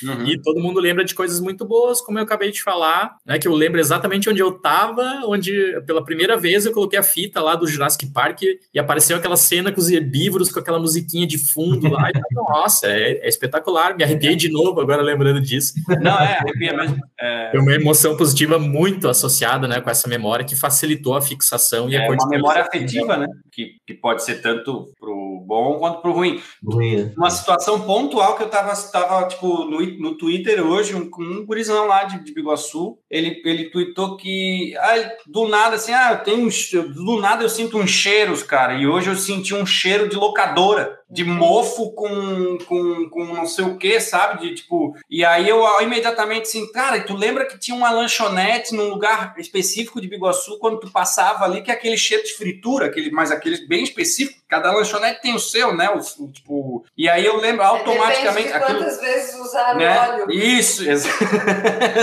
uhum. 0.09 0.27
E 0.27 0.41
todo 0.41 0.61
mundo 0.61 0.81
lembra 0.81 1.05
de 1.05 1.15
coisas 1.15 1.41
muito 1.41 1.65
boas, 1.65 2.01
como 2.01 2.19
eu 2.19 2.23
acabei 2.23 2.51
de 2.51 2.63
falar, 2.63 3.17
né? 3.27 3.39
Que 3.39 3.49
eu 3.49 3.55
lembro 3.55 3.81
exatamente 3.81 4.29
onde 4.29 4.41
eu 4.41 4.51
estava, 4.51 5.23
onde 5.27 5.53
pela 5.87 6.05
primeira 6.05 6.37
vez 6.37 6.65
eu 6.65 6.73
coloquei 6.73 6.99
a 6.99 7.03
fita 7.03 7.41
lá 7.41 7.55
do 7.55 7.67
Jurassic 7.67 8.07
Park 8.07 8.43
e 8.43 8.79
apareceu 8.79 9.17
aquela 9.17 9.37
cena 9.37 9.71
com 9.71 9.81
os 9.81 9.91
herbívoros, 9.91 10.51
com 10.51 10.61
aquela 10.61 10.79
musiquinha 10.79 11.27
de 11.27 11.39
fundo 11.39 11.91
lá. 11.91 12.11
E, 12.11 12.35
nossa, 12.35 12.87
é, 12.87 13.19
é, 13.23 13.29
espetacular. 13.29 13.97
Me 13.97 14.05
arrepiei 14.05 14.37
de 14.37 14.51
novo 14.51 14.81
agora 14.81 15.03
lembrando 15.03 15.41
disso. 15.41 15.75
Não, 16.01 16.19
é, 16.19 16.39
arrepia 16.39 16.75
mesmo. 16.75 16.97
É... 17.21 17.51
Foi 17.51 17.61
uma 17.61 17.75
emoção 17.75 18.17
positiva 18.17 18.59
muito 18.59 19.09
associada 19.09 19.69
né, 19.69 19.81
com 19.81 19.91
essa 19.91 20.09
memória 20.09 20.45
que 20.45 20.57
facilitou 20.57 21.15
a 21.15 21.23
fixação 21.23 21.89
e 21.89 21.97
é 21.97 22.07
a 22.07 22.11
uma 22.11 22.29
memória 22.29 22.63
afetiva, 22.63 22.94
né? 23.19 23.27
Que, 23.53 23.77
que 23.87 23.95
pode 23.95 24.23
ser 24.25 24.41
tanto 24.41 24.93
pro 24.99 25.14
bom 25.45 25.79
quanto 25.79 26.01
pro 26.01 26.13
ruim. 26.13 26.43
ruim. 26.65 26.97
Né? 26.97 27.13
Uma 27.17 27.31
situação 27.31 27.81
pontual 27.81 28.37
que 28.37 28.43
eu 28.43 28.49
tava, 28.49 28.75
tava 28.91 29.29
tipo, 29.29 29.65
no, 29.65 29.81
no 29.99 30.17
Twitter 30.17 30.65
hoje, 30.65 30.95
um, 30.95 31.11
um 31.19 31.45
gurizão 31.45 31.87
lá 31.87 32.05
de, 32.05 32.25
de 32.25 32.33
Biguaçu, 32.33 32.99
ele, 33.11 33.41
ele 33.45 33.71
tweetou 33.71 34.17
que 34.17 34.75
ah, 34.77 35.13
do 35.27 35.49
nada, 35.49 35.77
assim, 35.77 35.93
ah, 35.93 36.13
eu 36.13 36.25
tenho 36.25 36.47
um, 36.47 36.93
do 36.93 37.21
nada 37.21 37.45
eu 37.45 37.49
sinto 37.49 37.79
uns 37.79 37.91
cheiros, 37.91 38.43
cara, 38.43 38.75
e 38.75 38.87
hoje 38.87 39.11
eu 39.11 39.17
senti 39.17 39.55
um 39.55 39.67
cheiro 39.67 40.09
de 40.09 40.17
locadora 40.17 41.05
de 41.15 41.23
mofo 41.23 41.93
com, 41.93 42.59
com, 42.67 43.09
com 43.09 43.25
não 43.25 43.47
sei 43.47 43.65
o 43.65 43.79
que, 43.79 44.01
sabe? 44.01 44.41
De 44.41 44.55
tipo. 44.57 44.97
E 45.09 45.25
aí 45.25 45.49
eu 45.49 45.65
imediatamente 45.81 46.43
assim, 46.43 46.71
cara, 46.73 47.01
tu 47.03 47.15
lembra 47.15 47.47
que 47.47 47.59
tinha 47.59 47.77
uma 47.77 47.91
lanchonete 47.91 48.75
num 48.75 48.89
lugar 48.89 49.35
específico 49.39 50.01
de 50.01 50.09
Biguaçu 50.09 50.59
quando 50.59 50.81
tu 50.81 50.91
passava 50.91 51.45
ali, 51.45 51.63
que 51.63 51.71
é 51.71 51.75
aquele 51.75 51.97
cheiro 51.97 52.25
de 52.25 52.35
fritura, 52.35 52.87
aquele, 52.87 53.13
mas 53.13 53.31
aquele 53.31 53.65
bem 53.67 53.85
específico, 53.85 54.41
cada 54.49 54.73
lanchonete 54.73 55.23
tem 55.23 55.35
o 55.35 55.41
seu, 55.41 55.75
né? 55.75 55.91
O, 55.91 55.99
o 56.25 56.33
tipo. 56.33 56.85
E 56.97 57.09
aí 57.09 57.25
eu 57.25 57.39
lembro 57.39 57.65
automaticamente. 57.65 58.53
De 58.53 58.59
quantas 58.59 58.99
aquilo, 58.99 59.01
vezes 59.01 59.35
usaram 59.41 59.79
né? 59.79 59.99
óleo. 59.99 60.31
Isso, 60.31 60.85
ex 60.89 61.07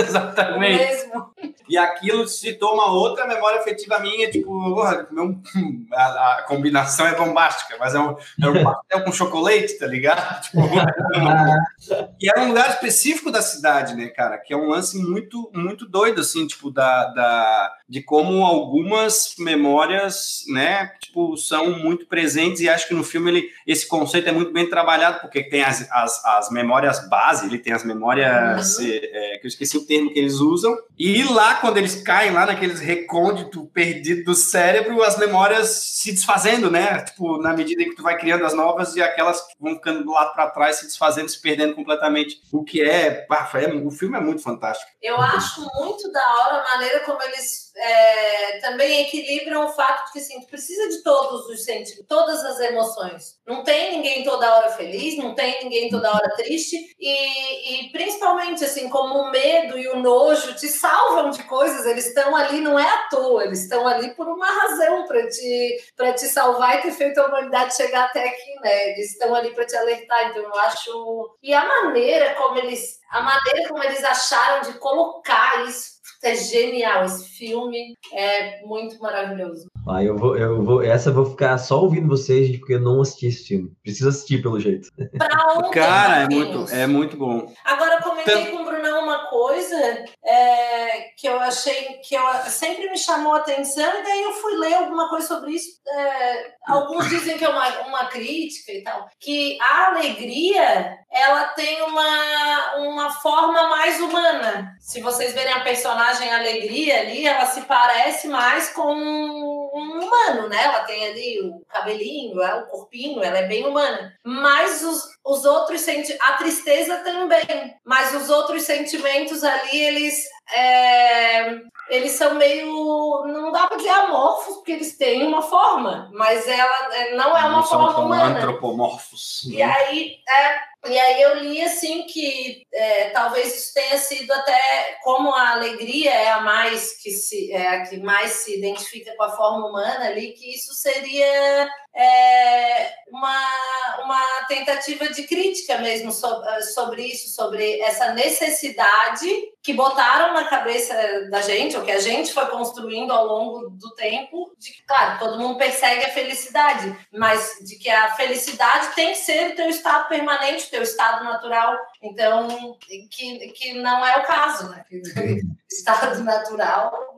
exatamente. 0.07 0.77
mesmo. 0.77 1.31
E 1.71 1.77
aquilo 1.77 2.27
citou 2.27 2.73
uma 2.73 2.91
outra 2.91 3.25
memória 3.25 3.61
afetiva 3.61 3.97
minha, 3.99 4.29
tipo, 4.29 4.81
a, 4.81 6.39
a 6.39 6.43
combinação 6.45 7.07
é 7.07 7.15
bombástica, 7.15 7.77
mas 7.79 7.95
é 7.95 7.99
um, 7.99 8.17
é 8.41 8.49
um 8.49 8.63
pastel 8.63 9.03
com 9.05 9.11
chocolate, 9.13 9.79
tá 9.79 9.87
ligado? 9.87 10.41
Tipo, 10.51 10.59
e 12.19 12.29
era 12.29 12.41
um 12.41 12.49
lugar 12.49 12.69
específico 12.69 13.31
da 13.31 13.41
cidade, 13.41 13.95
né, 13.95 14.07
cara? 14.07 14.37
Que 14.37 14.53
é 14.53 14.57
um 14.57 14.67
lance 14.67 14.97
muito, 14.97 15.49
muito 15.53 15.87
doido, 15.87 16.19
assim, 16.19 16.45
tipo, 16.45 16.69
da, 16.69 17.05
da, 17.05 17.73
de 17.91 18.01
como 18.01 18.45
algumas 18.45 19.35
memórias, 19.37 20.45
né, 20.47 20.93
tipo, 21.01 21.35
são 21.35 21.77
muito 21.77 22.05
presentes 22.05 22.61
e 22.61 22.69
acho 22.69 22.87
que 22.87 22.93
no 22.93 23.03
filme 23.03 23.29
ele, 23.29 23.49
esse 23.67 23.85
conceito 23.85 24.29
é 24.29 24.31
muito 24.31 24.53
bem 24.53 24.69
trabalhado, 24.69 25.19
porque 25.19 25.43
tem 25.43 25.61
as, 25.61 25.91
as, 25.91 26.23
as 26.23 26.49
memórias 26.51 27.09
base, 27.09 27.47
ele 27.47 27.59
tem 27.59 27.73
as 27.73 27.83
memórias, 27.83 28.77
uhum. 28.77 28.87
é, 28.87 29.37
que 29.39 29.45
eu 29.45 29.49
esqueci 29.49 29.75
o 29.75 29.85
termo 29.85 30.09
que 30.09 30.17
eles 30.17 30.35
usam, 30.35 30.73
e 30.97 31.21
lá, 31.25 31.55
quando 31.55 31.79
eles 31.79 32.01
caem 32.01 32.31
lá 32.31 32.45
naqueles 32.45 32.79
recôndito 32.79 33.65
perdido 33.73 34.23
do 34.23 34.35
cérebro, 34.35 35.03
as 35.03 35.17
memórias 35.17 35.67
se 35.67 36.13
desfazendo, 36.13 36.71
né, 36.71 37.03
tipo, 37.03 37.41
na 37.41 37.51
medida 37.53 37.83
em 37.83 37.89
que 37.89 37.95
tu 37.97 38.03
vai 38.03 38.17
criando 38.17 38.45
as 38.45 38.53
novas, 38.53 38.95
e 38.95 39.01
aquelas 39.01 39.41
que 39.41 39.55
vão 39.59 39.75
ficando 39.75 40.05
do 40.05 40.11
lado 40.11 40.33
para 40.33 40.49
trás, 40.49 40.77
se 40.77 40.85
desfazendo, 40.85 41.27
se 41.27 41.41
perdendo 41.41 41.75
completamente. 41.75 42.39
O 42.53 42.63
que 42.63 42.81
é, 42.81 43.27
é, 43.29 43.73
o 43.85 43.91
filme 43.91 44.17
é 44.17 44.21
muito 44.21 44.41
fantástico. 44.41 44.89
Eu 45.01 45.19
acho 45.19 45.61
muito 45.75 46.09
da 46.09 46.35
hora 46.35 46.61
a 46.61 46.77
maneira 46.77 47.01
como 47.01 47.21
eles 47.23 47.70
é, 47.75 48.59
também 48.59 49.01
equilibram 49.01 49.65
o 49.65 49.73
fato 49.73 50.07
de 50.07 50.11
que 50.13 50.19
assim, 50.19 50.41
tu 50.41 50.47
precisa 50.47 50.89
de 50.89 51.03
todos 51.03 51.47
os 51.47 51.63
sentimentos, 51.63 52.05
todas 52.07 52.43
as 52.43 52.59
emoções. 52.59 53.39
Não 53.45 53.63
tem 53.63 53.91
ninguém 53.91 54.23
toda 54.23 54.55
hora 54.55 54.69
feliz, 54.71 55.17
não 55.17 55.33
tem 55.33 55.63
ninguém 55.63 55.89
toda 55.89 56.11
hora 56.11 56.35
triste, 56.35 56.75
e, 56.99 57.85
e 57.85 57.91
principalmente 57.91 58.63
assim, 58.63 58.89
como 58.89 59.15
o 59.15 59.31
medo 59.31 59.77
e 59.77 59.87
o 59.87 59.99
nojo 59.99 60.55
te 60.55 60.67
salvam 60.67 61.29
de 61.29 61.43
coisas, 61.43 61.85
eles 61.85 62.07
estão 62.07 62.35
ali, 62.35 62.59
não 62.61 62.77
é 62.77 62.87
à 62.87 63.07
toa, 63.09 63.45
eles 63.45 63.63
estão 63.63 63.87
ali 63.87 64.13
por 64.15 64.27
uma 64.27 64.47
razão 64.47 65.05
para 65.05 65.27
te, 65.27 65.83
te 66.17 66.27
salvar 66.27 66.79
e 66.79 66.81
ter 66.81 66.91
feito 66.91 67.19
a 67.19 67.27
humanidade 67.27 67.75
chegar 67.75 68.05
até 68.05 68.27
aqui, 68.27 68.55
né? 68.61 68.91
Eles 68.91 69.11
estão 69.11 69.33
ali 69.33 69.53
para 69.53 69.65
te 69.65 69.75
alertar, 69.75 70.29
então 70.29 70.43
eu 70.43 70.55
acho. 70.55 71.37
E 71.41 71.53
a 71.53 71.65
maneira 71.65 72.35
como 72.35 72.57
eles. 72.57 72.99
A 73.11 73.21
maneira 73.21 73.67
como 73.67 73.83
eles 73.83 74.03
acharam 74.05 74.61
de 74.61 74.79
colocar 74.79 75.65
isso 75.67 76.00
é 76.23 76.35
genial. 76.35 77.05
Esse 77.05 77.29
filme 77.29 77.97
é 78.13 78.61
muito 78.65 78.99
maravilhoso. 78.99 79.67
Ah, 79.87 80.03
eu 80.03 80.15
vou, 80.15 80.37
eu 80.37 80.63
vou, 80.63 80.83
essa 80.83 81.09
eu 81.09 81.13
vou 81.13 81.25
ficar 81.25 81.57
só 81.57 81.81
ouvindo 81.81 82.07
vocês, 82.07 82.47
gente, 82.47 82.59
porque 82.59 82.75
eu 82.75 82.79
não 82.79 83.01
assisti 83.01 83.27
esse 83.27 83.47
filme. 83.47 83.71
Preciso 83.81 84.09
assistir, 84.09 84.41
pelo 84.41 84.59
jeito. 84.59 84.89
Pra 85.17 85.55
onde 85.57 85.71
Cara, 85.71 86.23
é 86.23 86.29
muito, 86.29 86.71
é 86.71 86.87
muito 86.87 87.17
bom. 87.17 87.51
Agora, 87.65 87.95
eu 87.95 88.01
comentei 88.01 88.41
então... 88.41 88.57
com 88.57 88.63
o 88.63 88.65
Brunão 88.65 89.03
uma 89.03 89.27
coisa 89.27 90.05
é, 90.23 90.99
que 91.17 91.27
eu 91.27 91.39
achei 91.39 91.99
que 92.07 92.15
eu, 92.15 92.23
sempre 92.47 92.89
me 92.89 92.97
chamou 92.97 93.33
a 93.33 93.37
atenção, 93.37 93.99
e 93.99 94.03
daí 94.03 94.23
eu 94.23 94.33
fui 94.33 94.55
ler 94.57 94.75
alguma 94.75 95.09
coisa 95.09 95.27
sobre 95.27 95.53
isso. 95.53 95.81
É, 95.87 96.53
alguns 96.67 97.09
dizem 97.09 97.37
que 97.37 97.43
é 97.43 97.49
uma, 97.49 97.87
uma 97.87 98.05
crítica 98.05 98.71
e 98.71 98.83
tal. 98.83 99.09
Que 99.19 99.57
a 99.59 99.87
alegria 99.87 100.97
ela 101.11 101.45
tem 101.49 101.81
uma, 101.81 102.75
uma 102.77 103.09
forma 103.09 103.67
mais 103.67 103.99
humana. 103.99 104.75
Se 104.79 105.01
vocês 105.01 105.33
verem 105.33 105.53
a 105.53 105.61
personagem 105.61 106.10
Alegria 106.19 107.01
ali, 107.01 107.25
ela 107.25 107.45
se 107.45 107.61
parece 107.61 108.27
mais 108.27 108.69
com 108.69 108.91
um 108.93 109.99
humano, 109.99 110.49
né? 110.49 110.63
Ela 110.63 110.81
tem 110.81 111.07
ali 111.07 111.41
o 111.41 111.61
cabelinho, 111.67 112.41
é 112.41 112.55
o 112.55 112.67
corpinho, 112.67 113.23
ela 113.23 113.37
é 113.37 113.47
bem 113.47 113.65
humana. 113.65 114.13
Mas 114.23 114.83
os, 114.83 115.03
os 115.23 115.45
outros 115.45 115.81
sentimentos, 115.81 116.25
a 116.27 116.33
tristeza 116.33 116.97
também, 116.97 117.75
mas 117.85 118.13
os 118.13 118.29
outros 118.29 118.63
sentimentos 118.63 119.43
ali, 119.43 119.79
eles 119.79 120.25
é, 120.53 121.61
eles 121.89 122.11
são 122.11 122.35
meio. 122.35 123.25
Não 123.27 123.51
dá 123.51 123.67
para 123.67 123.77
dizer 123.77 123.89
amorfos, 123.89 124.55
porque 124.55 124.73
eles 124.73 124.97
têm 124.97 125.25
uma 125.25 125.41
forma, 125.41 126.09
mas 126.13 126.47
ela 126.47 126.95
é, 126.95 127.15
não 127.15 127.37
é 127.37 127.41
uma 127.41 127.49
não 127.49 127.63
forma 127.63 127.91
são 127.91 128.05
humana. 128.05 128.37
antropomorfos. 128.37 129.43
E 129.45 129.61
aí, 129.61 130.17
é, 130.27 130.70
e 130.87 130.99
aí 130.99 131.21
eu 131.21 131.35
li 131.37 131.61
assim 131.61 132.07
que 132.07 132.65
é, 132.73 133.11
talvez 133.11 133.55
isso 133.55 133.73
tenha 133.73 133.97
sido 133.99 134.31
até 134.31 134.97
como 135.03 135.31
a 135.31 135.51
alegria 135.51 136.11
é 136.11 136.31
a 136.31 136.41
mais 136.41 136.93
que 136.97 137.11
se 137.11 137.51
é 137.51 137.67
a 137.67 137.83
que 137.83 137.97
mais 137.97 138.31
se 138.31 138.57
identifica 138.57 139.15
com 139.15 139.23
a 139.23 139.35
forma 139.35 139.67
humana 139.67 140.07
ali, 140.07 140.33
que 140.33 140.55
isso 140.55 140.73
seria 140.73 141.69
é, 141.93 142.93
uma, 143.09 144.03
uma 144.03 144.45
tentativa 144.47 145.07
de 145.09 145.23
crítica 145.23 145.77
mesmo 145.77 146.11
sobre, 146.11 146.61
sobre 146.63 147.03
isso, 147.03 147.29
sobre 147.29 147.79
essa 147.81 148.13
necessidade 148.13 149.27
que 149.63 149.73
botaram 149.73 150.33
na 150.33 150.45
cabeça 150.45 150.93
da 151.29 151.41
gente, 151.41 151.77
ou 151.77 151.83
que 151.83 151.91
a 151.91 151.99
gente 151.99 152.33
foi 152.33 152.47
construindo 152.47 153.11
ao 153.11 153.25
longo 153.25 153.69
do 153.69 153.91
tempo, 153.91 154.55
de 154.57 154.71
que, 154.71 154.83
claro, 154.83 155.19
todo 155.19 155.39
mundo 155.39 155.57
persegue 155.57 156.05
a 156.05 156.13
felicidade, 156.13 156.95
mas 157.11 157.57
de 157.61 157.75
que 157.77 157.89
a 157.89 158.11
felicidade 158.15 158.95
tem 158.95 159.09
que 159.09 159.19
ser 159.19 159.51
o 159.51 159.55
teu 159.55 159.69
estado 159.69 160.07
permanente, 160.07 160.65
o 160.65 160.71
teu 160.71 160.81
estado 160.81 161.23
natural. 161.23 161.77
Então, 162.01 162.77
que, 162.79 163.47
que 163.49 163.73
não 163.73 164.05
é 164.05 164.17
o 164.17 164.25
caso, 164.25 164.69
né? 164.69 164.83
Estado 165.71 166.21
natural 166.21 167.10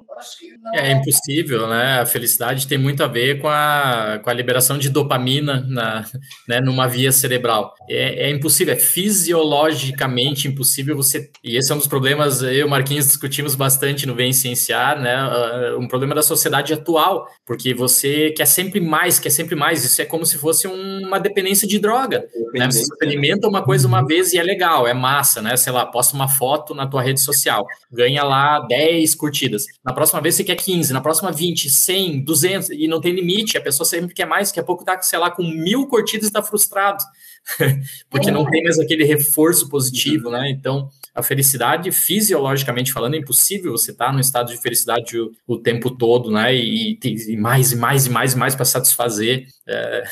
é, 0.74 0.90
é 0.90 0.92
impossível, 0.92 1.68
né? 1.68 2.02
A 2.02 2.06
felicidade 2.06 2.68
tem 2.68 2.78
muito 2.78 3.04
a 3.04 3.08
ver 3.08 3.40
com 3.40 3.48
a, 3.48 4.20
com 4.24 4.30
a 4.30 4.34
liberação 4.34 4.78
de 4.78 4.90
dopamina 4.90 5.66
na, 5.68 6.06
né, 6.48 6.62
numa 6.62 6.88
via 6.88 7.12
cerebral. 7.12 7.74
É, 7.90 8.28
é 8.28 8.30
impossível, 8.30 8.74
é 8.74 8.78
fisiologicamente 8.78 10.48
impossível 10.48 10.96
você. 10.96 11.30
E 11.44 11.58
esse 11.58 11.72
é 11.72 11.76
um 11.76 11.78
dos 11.78 11.88
problemas, 11.88 12.42
eu 12.42 12.52
e 12.54 12.64
o 12.64 12.70
Marquinhos 12.70 13.06
discutimos 13.08 13.56
bastante 13.56 14.06
no 14.06 14.16
Vem 14.16 14.34
Cienciar, 14.34 15.00
né? 15.00 15.16
Ah, 15.16 15.76
um 15.80 15.88
problema 15.88 16.16
da 16.16 16.22
sociedade 16.22 16.74
atual, 16.74 17.28
porque 17.46 17.74
você 17.74 18.32
quer 18.32 18.46
sempre 18.46 18.80
mais, 18.80 19.20
quer 19.20 19.30
sempre 19.30 19.56
mais. 19.56 19.84
Isso 19.84 20.02
é 20.02 20.06
como 20.06 20.26
se 20.26 20.38
fosse 20.38 20.68
uma 20.68 21.20
dependência 21.20 21.68
de 21.68 21.80
droga. 21.80 22.26
Né? 22.54 22.66
Você 22.70 22.86
alimenta 23.02 23.48
uma 23.48 23.64
coisa 23.64 23.88
uma 23.88 24.06
vez 24.06 24.34
e 24.34 24.38
é 24.38 24.44
legal, 24.44 24.88
é 24.88 24.94
massa, 24.94 25.42
né? 25.42 25.58
Sei 25.58 25.72
lá, 25.72 25.86
posta 25.86 26.16
uma 26.16 26.28
foto 26.28 26.74
na 26.74 26.88
tua 26.88 27.02
rede 27.02 27.22
social, 27.22 27.66
ganha 27.92 28.24
lá 28.24 28.60
10 28.60 29.16
curtidas. 29.16 29.66
Na 29.84 29.94
próxima 29.94 30.03
vez 30.22 30.36
você 30.36 30.44
quer 30.44 30.56
15, 30.56 30.92
na 30.94 31.02
próxima 31.02 31.32
20, 31.32 31.70
100, 31.70 32.22
200, 32.22 32.70
e 32.72 32.88
não 32.88 33.00
tem 33.00 33.14
limite, 33.14 33.58
a 33.58 33.62
pessoa 33.62 33.86
sempre 33.86 34.14
quer 34.14 34.26
mais, 34.26 34.50
daqui 34.50 34.60
a 34.60 34.64
pouco 34.64 34.84
tá, 34.84 35.02
sei 35.02 35.20
lá, 35.20 35.32
com 35.32 35.44
mil 35.44 35.88
curtidas 35.88 36.26
e 36.26 36.30
está 36.30 36.42
frustrado, 36.42 37.04
porque 38.10 38.32
não 38.32 38.50
tem 38.50 38.64
mais 38.64 38.80
aquele 38.80 39.04
reforço 39.04 39.70
positivo, 39.70 40.30
né? 40.30 40.50
Então, 40.50 40.90
a 41.16 41.22
felicidade, 41.22 41.92
fisiologicamente 41.92 42.92
falando, 42.92 43.14
é 43.14 43.18
impossível 43.18 43.72
você 43.72 43.92
estar 43.92 44.08
tá 44.08 44.12
num 44.12 44.20
estado 44.20 44.52
de 44.52 44.62
felicidade 44.62 45.18
o, 45.18 45.32
o 45.48 45.58
tempo 45.58 45.92
todo, 45.92 46.32
né? 46.32 46.56
E, 46.56 46.98
e, 47.04 47.38
mais 47.38 47.72
e 47.72 47.76
mais 47.76 48.08
e 48.08 48.10
mais 48.10 48.34
e 48.34 48.38
mais 48.38 48.56
para 48.56 48.66
satisfazer. 48.66 49.46
É... 49.66 50.04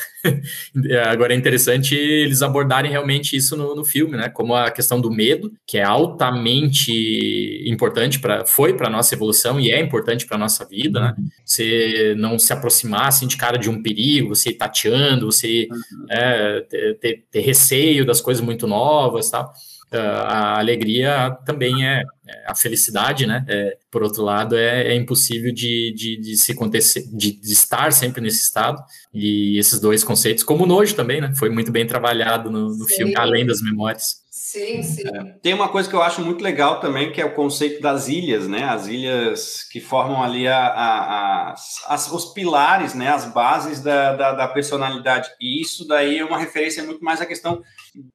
Agora 1.08 1.34
é 1.34 1.36
interessante 1.36 1.94
eles 1.94 2.40
abordarem 2.40 2.90
realmente 2.90 3.36
isso 3.36 3.54
no, 3.54 3.74
no 3.74 3.84
filme, 3.84 4.16
né? 4.16 4.30
Como 4.30 4.54
a 4.54 4.70
questão 4.70 4.98
do 4.98 5.10
medo, 5.10 5.52
que 5.66 5.76
é 5.76 5.82
altamente 5.82 7.62
importante 7.66 8.18
para 8.18 8.46
foi 8.46 8.74
para 8.74 8.88
nossa 8.88 9.14
evolução 9.14 9.60
e 9.60 9.70
é 9.70 9.78
importante 9.78 10.26
para 10.26 10.38
nossa 10.38 10.64
vida, 10.64 11.00
né? 11.00 11.14
Você 11.44 12.14
não 12.16 12.38
se 12.38 12.50
aproximar 12.50 13.08
assim 13.08 13.26
de 13.26 13.36
cara 13.36 13.58
de 13.58 13.68
um 13.68 13.82
perigo, 13.82 14.34
você 14.34 14.50
ir 14.50 14.54
tateando, 14.54 15.26
você 15.26 15.68
uhum. 15.70 16.06
é, 16.08 16.60
ter, 17.00 17.24
ter, 17.30 17.40
receio 17.40 18.06
das 18.06 18.22
coisas 18.22 18.42
muito 18.42 18.66
novas, 18.66 19.30
tal. 19.30 19.52
A 19.98 20.58
alegria 20.58 21.36
também 21.44 21.86
é, 21.86 22.02
é 22.26 22.50
a 22.50 22.54
felicidade, 22.54 23.26
né? 23.26 23.44
É, 23.48 23.76
por 23.90 24.02
outro 24.02 24.22
lado, 24.22 24.56
é, 24.56 24.88
é 24.88 24.94
impossível 24.94 25.52
de, 25.52 25.92
de, 25.94 26.16
de, 26.20 26.36
se 26.36 26.52
acontecer, 26.52 27.04
de, 27.12 27.32
de, 27.32 27.52
estar 27.52 27.92
sempre 27.92 28.20
nesse 28.20 28.42
estado. 28.42 28.82
E 29.12 29.58
esses 29.58 29.80
dois 29.80 30.02
conceitos, 30.02 30.44
como 30.44 30.64
o 30.64 30.66
nojo 30.66 30.94
também, 30.94 31.20
né? 31.20 31.32
Foi 31.34 31.50
muito 31.50 31.70
bem 31.70 31.86
trabalhado 31.86 32.50
no, 32.50 32.76
no 32.76 32.86
filme, 32.86 33.14
além 33.16 33.44
das 33.44 33.60
memórias. 33.60 34.21
Sim, 34.52 34.82
sim. 34.82 35.02
É, 35.08 35.24
tem 35.40 35.54
uma 35.54 35.70
coisa 35.70 35.88
que 35.88 35.96
eu 35.96 36.02
acho 36.02 36.20
muito 36.20 36.44
legal 36.44 36.78
também, 36.78 37.10
que 37.10 37.22
é 37.22 37.24
o 37.24 37.34
conceito 37.34 37.80
das 37.80 38.08
ilhas, 38.08 38.46
né? 38.46 38.64
As 38.64 38.86
ilhas 38.86 39.62
que 39.62 39.80
formam 39.80 40.22
ali 40.22 40.46
a, 40.46 40.58
a, 40.58 41.48
a 41.48 41.54
as, 41.88 42.12
os 42.12 42.34
pilares, 42.34 42.92
né? 42.92 43.08
As 43.08 43.24
bases 43.24 43.80
da, 43.80 44.14
da, 44.14 44.32
da, 44.32 44.48
personalidade. 44.48 45.30
E 45.40 45.62
isso 45.62 45.88
daí 45.88 46.18
é 46.18 46.24
uma 46.24 46.36
referência 46.36 46.82
muito 46.82 47.02
mais 47.02 47.22
à 47.22 47.24
questão, 47.24 47.62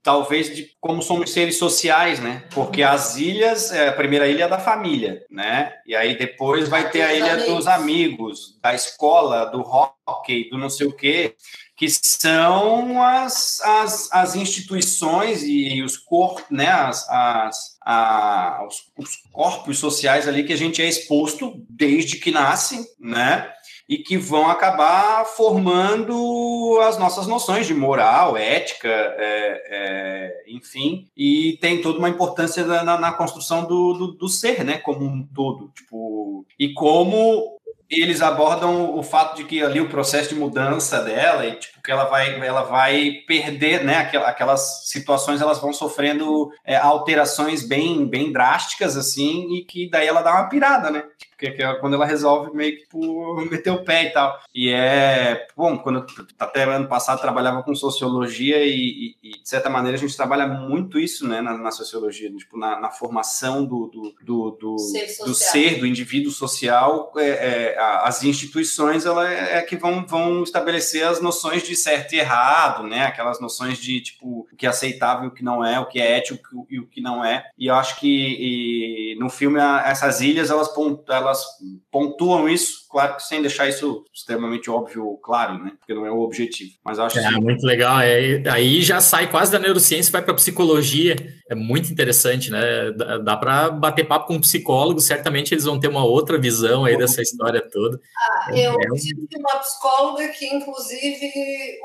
talvez, 0.04 0.56
de 0.56 0.70
como 0.80 1.02
somos 1.02 1.34
seres 1.34 1.58
sociais, 1.58 2.20
né? 2.20 2.44
Porque 2.54 2.84
as 2.84 3.18
ilhas, 3.18 3.72
é, 3.72 3.88
a 3.88 3.94
primeira 3.94 4.28
ilha 4.28 4.44
é 4.44 4.48
da 4.48 4.60
família, 4.60 5.26
né? 5.32 5.74
E 5.88 5.96
aí 5.96 6.16
depois 6.20 6.70
vai 6.70 6.92
ter 6.92 7.02
a 7.02 7.16
ilha 7.16 7.48
dos 7.48 7.66
amigos, 7.66 8.60
da 8.62 8.76
escola, 8.76 9.46
do 9.46 9.62
hockey, 9.62 10.52
do 10.52 10.58
não 10.60 10.70
sei 10.70 10.86
o 10.86 10.96
quê 10.96 11.36
que 11.78 11.88
são 11.88 13.04
as, 13.04 13.62
as, 13.62 14.12
as 14.12 14.36
instituições 14.36 15.44
e 15.44 15.84
os 15.84 15.96
corpos, 15.96 16.44
né, 16.50 16.68
as, 16.68 17.08
as, 17.08 17.78
a, 17.86 18.66
os, 18.68 18.92
os, 18.98 19.16
corpos 19.32 19.78
sociais 19.78 20.28
ali 20.28 20.44
que 20.44 20.52
a 20.52 20.58
gente 20.58 20.82
é 20.82 20.88
exposto 20.88 21.54
desde 21.70 22.18
que 22.18 22.32
nasce, 22.32 22.84
né, 23.00 23.54
e 23.88 24.00
que 24.00 24.18
vão 24.18 24.50
acabar 24.50 25.24
formando 25.26 26.80
as 26.82 26.98
nossas 26.98 27.28
noções 27.28 27.68
de 27.68 27.76
moral, 27.76 28.36
ética, 28.36 28.90
é, 28.90 29.64
é, 29.70 30.44
enfim, 30.48 31.08
e 31.16 31.60
tem 31.62 31.80
toda 31.80 32.00
uma 32.00 32.10
importância 32.10 32.66
na, 32.66 33.00
na 33.00 33.12
construção 33.12 33.66
do, 33.66 33.94
do, 33.94 34.08
do, 34.14 34.28
ser, 34.28 34.66
né, 34.66 34.80
como 34.80 35.06
um 35.06 35.24
todo, 35.24 35.72
tipo, 35.76 36.44
e 36.60 36.74
como 36.74 37.57
eles 37.90 38.22
abordam 38.22 38.98
o 38.98 39.02
fato 39.02 39.38
de 39.38 39.46
que 39.46 39.64
ali 39.64 39.80
o 39.80 39.90
processo 39.90 40.30
de 40.30 40.36
mudança 40.36 41.02
dela 41.02 41.46
e 41.46 41.56
tipo 41.56 41.82
que 41.82 41.92
ela 41.92 42.06
vai 42.06 42.38
ela 42.46 42.64
vai 42.64 43.24
perder 43.26 43.84
né 43.84 44.00
aquelas 44.00 44.90
situações 44.90 45.42
elas 45.42 45.60
vão 45.60 45.72
sofrendo 45.72 46.52
é, 46.66 46.76
alterações 46.76 47.66
bem 47.66 48.06
bem 48.06 48.32
drásticas 48.32 48.98
assim 48.98 49.56
e 49.56 49.64
que 49.64 49.90
daí 49.90 50.06
ela 50.06 50.22
dá 50.22 50.34
uma 50.34 50.50
pirada 50.50 50.90
né 50.90 51.04
porque 51.38 51.62
é 51.62 51.74
quando 51.76 51.94
ela 51.94 52.06
resolve 52.06 52.56
meio 52.56 52.76
que 52.76 52.84
tipo, 52.84 53.36
meter 53.50 53.70
o 53.70 53.84
pé 53.84 54.06
e 54.06 54.10
tal. 54.10 54.40
E 54.54 54.70
é, 54.70 55.48
bom, 55.56 55.78
quando 55.78 56.06
até 56.40 56.64
ano 56.64 56.88
passado 56.88 57.22
trabalhava 57.22 57.62
com 57.62 57.76
sociologia 57.76 58.66
e, 58.66 59.16
e, 59.22 59.30
e 59.30 59.42
de 59.42 59.48
certa 59.48 59.70
maneira 59.70 59.96
a 59.96 60.00
gente 60.00 60.18
trabalha 60.18 60.48
muito 60.48 61.00
isso, 61.00 61.28
né, 61.28 61.42
na, 61.42 61.56
na 61.56 61.72
sociologia, 61.72 62.32
tipo, 62.36 62.58
na, 62.58 62.80
na 62.80 62.90
formação 62.90 63.64
do, 63.64 63.88
do, 63.88 64.16
do, 64.24 64.52
do, 64.52 64.80
ser, 64.80 65.26
do 65.26 65.34
ser, 65.34 65.80
do 65.80 65.86
indivíduo 65.86 66.32
social, 66.32 67.14
é, 67.18 67.28
é, 67.28 67.78
as 67.80 68.24
instituições 68.24 69.06
ela 69.06 69.32
é, 69.32 69.58
é, 69.58 69.62
que 69.62 69.76
vão, 69.76 70.06
vão 70.06 70.44
estabelecer 70.44 71.06
as 71.06 71.22
noções 71.22 71.62
de 71.64 71.76
certo 71.76 72.14
e 72.14 72.20
errado, 72.20 72.84
né, 72.84 73.06
aquelas 73.06 73.40
noções 73.40 73.78
de, 73.78 74.02
tipo, 74.02 74.48
o 74.52 74.56
que 74.56 74.66
é 74.66 74.70
aceitável 74.70 75.26
e 75.26 75.28
o 75.28 75.32
que 75.32 75.44
não 75.44 75.64
é, 75.64 75.80
o 75.80 75.86
que 75.86 76.00
é 76.00 76.18
ético 76.18 76.66
e 76.70 76.80
o 76.80 76.88
que 76.88 77.02
não 77.02 77.24
é. 77.24 77.46
E 77.58 77.68
eu 77.68 77.76
acho 77.76 78.00
que 78.00 78.08
e, 78.08 79.07
no 79.18 79.30
filme 79.30 79.60
essas 79.86 80.22
ilhas, 80.22 80.50
elas, 80.50 80.70
elas 81.10 81.28
elas 81.28 81.46
pontuam 81.92 82.48
isso, 82.48 82.88
claro 82.90 83.16
que 83.16 83.24
sem 83.24 83.42
deixar 83.42 83.68
isso 83.68 84.04
extremamente 84.14 84.70
óbvio, 84.70 85.18
claro, 85.24 85.64
né? 85.64 85.74
Porque 85.78 85.94
não 85.94 86.06
é 86.06 86.12
o 86.12 86.22
objetivo. 86.22 86.72
Mas 86.84 87.00
acho 87.00 87.20
é, 87.20 87.28
que... 87.28 87.42
muito 87.42 87.66
legal. 87.66 88.00
É, 88.00 88.42
aí 88.50 88.82
já 88.82 89.02
sai 89.02 89.30
quase 89.30 89.52
da 89.52 89.60
neurociência, 89.60 90.12
vai 90.12 90.22
para 90.22 90.34
psicologia. 90.34 91.16
É 91.50 91.56
muito 91.56 91.92
interessante, 91.92 92.52
né? 92.52 92.92
Dá, 92.92 93.18
dá 93.18 93.38
para 93.38 93.70
bater 93.72 94.06
papo 94.06 94.28
com 94.28 94.36
um 94.36 94.42
psicólogo, 94.42 95.00
certamente 95.00 95.54
eles 95.54 95.64
vão 95.64 95.80
ter 95.80 95.88
uma 95.88 96.04
outra 96.04 96.38
visão 96.38 96.86
aí 96.86 96.98
dessa 96.98 97.22
históa 97.22 97.48
toda. 97.72 98.00
Ah, 98.18 98.52
eu 98.52 98.74
é, 98.74 99.00
tive 99.00 99.28
uma 99.38 99.60
psicóloga 99.60 100.28
que, 100.30 100.46
inclusive, 100.48 101.32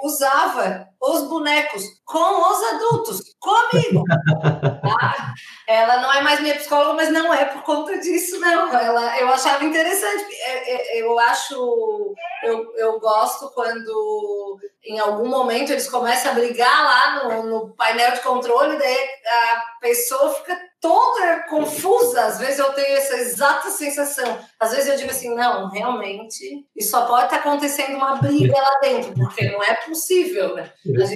usava 0.03 0.87
os 1.01 1.29
bonecos 1.29 1.83
com 2.05 2.51
os 2.51 2.63
adultos, 2.75 3.21
comigo. 3.39 4.05
Tá? 4.05 5.35
Ela 5.67 6.01
não 6.01 6.13
é 6.13 6.23
mais 6.23 6.41
minha 6.41 6.55
psicóloga, 6.55 6.95
mas 6.95 7.13
não 7.13 7.22
é 7.31 7.45
por 7.45 7.63
conta 7.63 7.99
disso, 7.99 8.41
não. 8.41 8.73
Ela, 8.73 9.21
eu 9.21 9.29
achava 9.29 9.63
interessante. 9.65 10.35
É, 10.35 10.97
é, 10.97 11.03
eu 11.03 11.19
acho, 11.19 12.15
eu, 12.43 12.75
eu 12.77 12.99
gosto 12.99 13.51
quando 13.51 14.59
em 14.83 14.99
algum 14.99 15.29
momento 15.29 15.73
eles 15.73 15.91
começam 15.91 16.33
a 16.33 16.35
brigar 16.35 16.85
lá 16.85 17.25
no, 17.25 17.43
no 17.43 17.75
painel 17.75 18.13
de 18.13 18.21
controle, 18.21 18.79
daí 18.79 19.09
a 19.27 19.63
pessoa 19.79 20.33
fica 20.35 20.59
toda 20.83 21.45
confusa. 21.49 22.25
Às 22.25 22.41
vezes 22.41 22.59
eu 22.59 22.73
tenho 22.73 22.97
essa 22.97 23.15
exata 23.17 23.71
sensação. 23.71 24.39
Às 24.59 24.73
vezes 24.73 24.89
eu 24.91 24.97
digo 24.97 25.11
assim, 25.11 25.33
não, 25.35 25.71
realmente, 25.71 26.67
isso 26.77 26.91
só 26.91 27.07
pode 27.07 27.25
estar 27.27 27.37
acontecendo 27.37 27.97
uma 27.97 28.17
briga 28.17 28.53
lá 28.53 28.81
dentro, 28.81 29.15
porque 29.15 29.49
não 29.49 29.63
é 29.63 29.75
possível, 29.87 30.57
né? 30.57 30.71
A 30.85 31.05
gente 31.05 31.15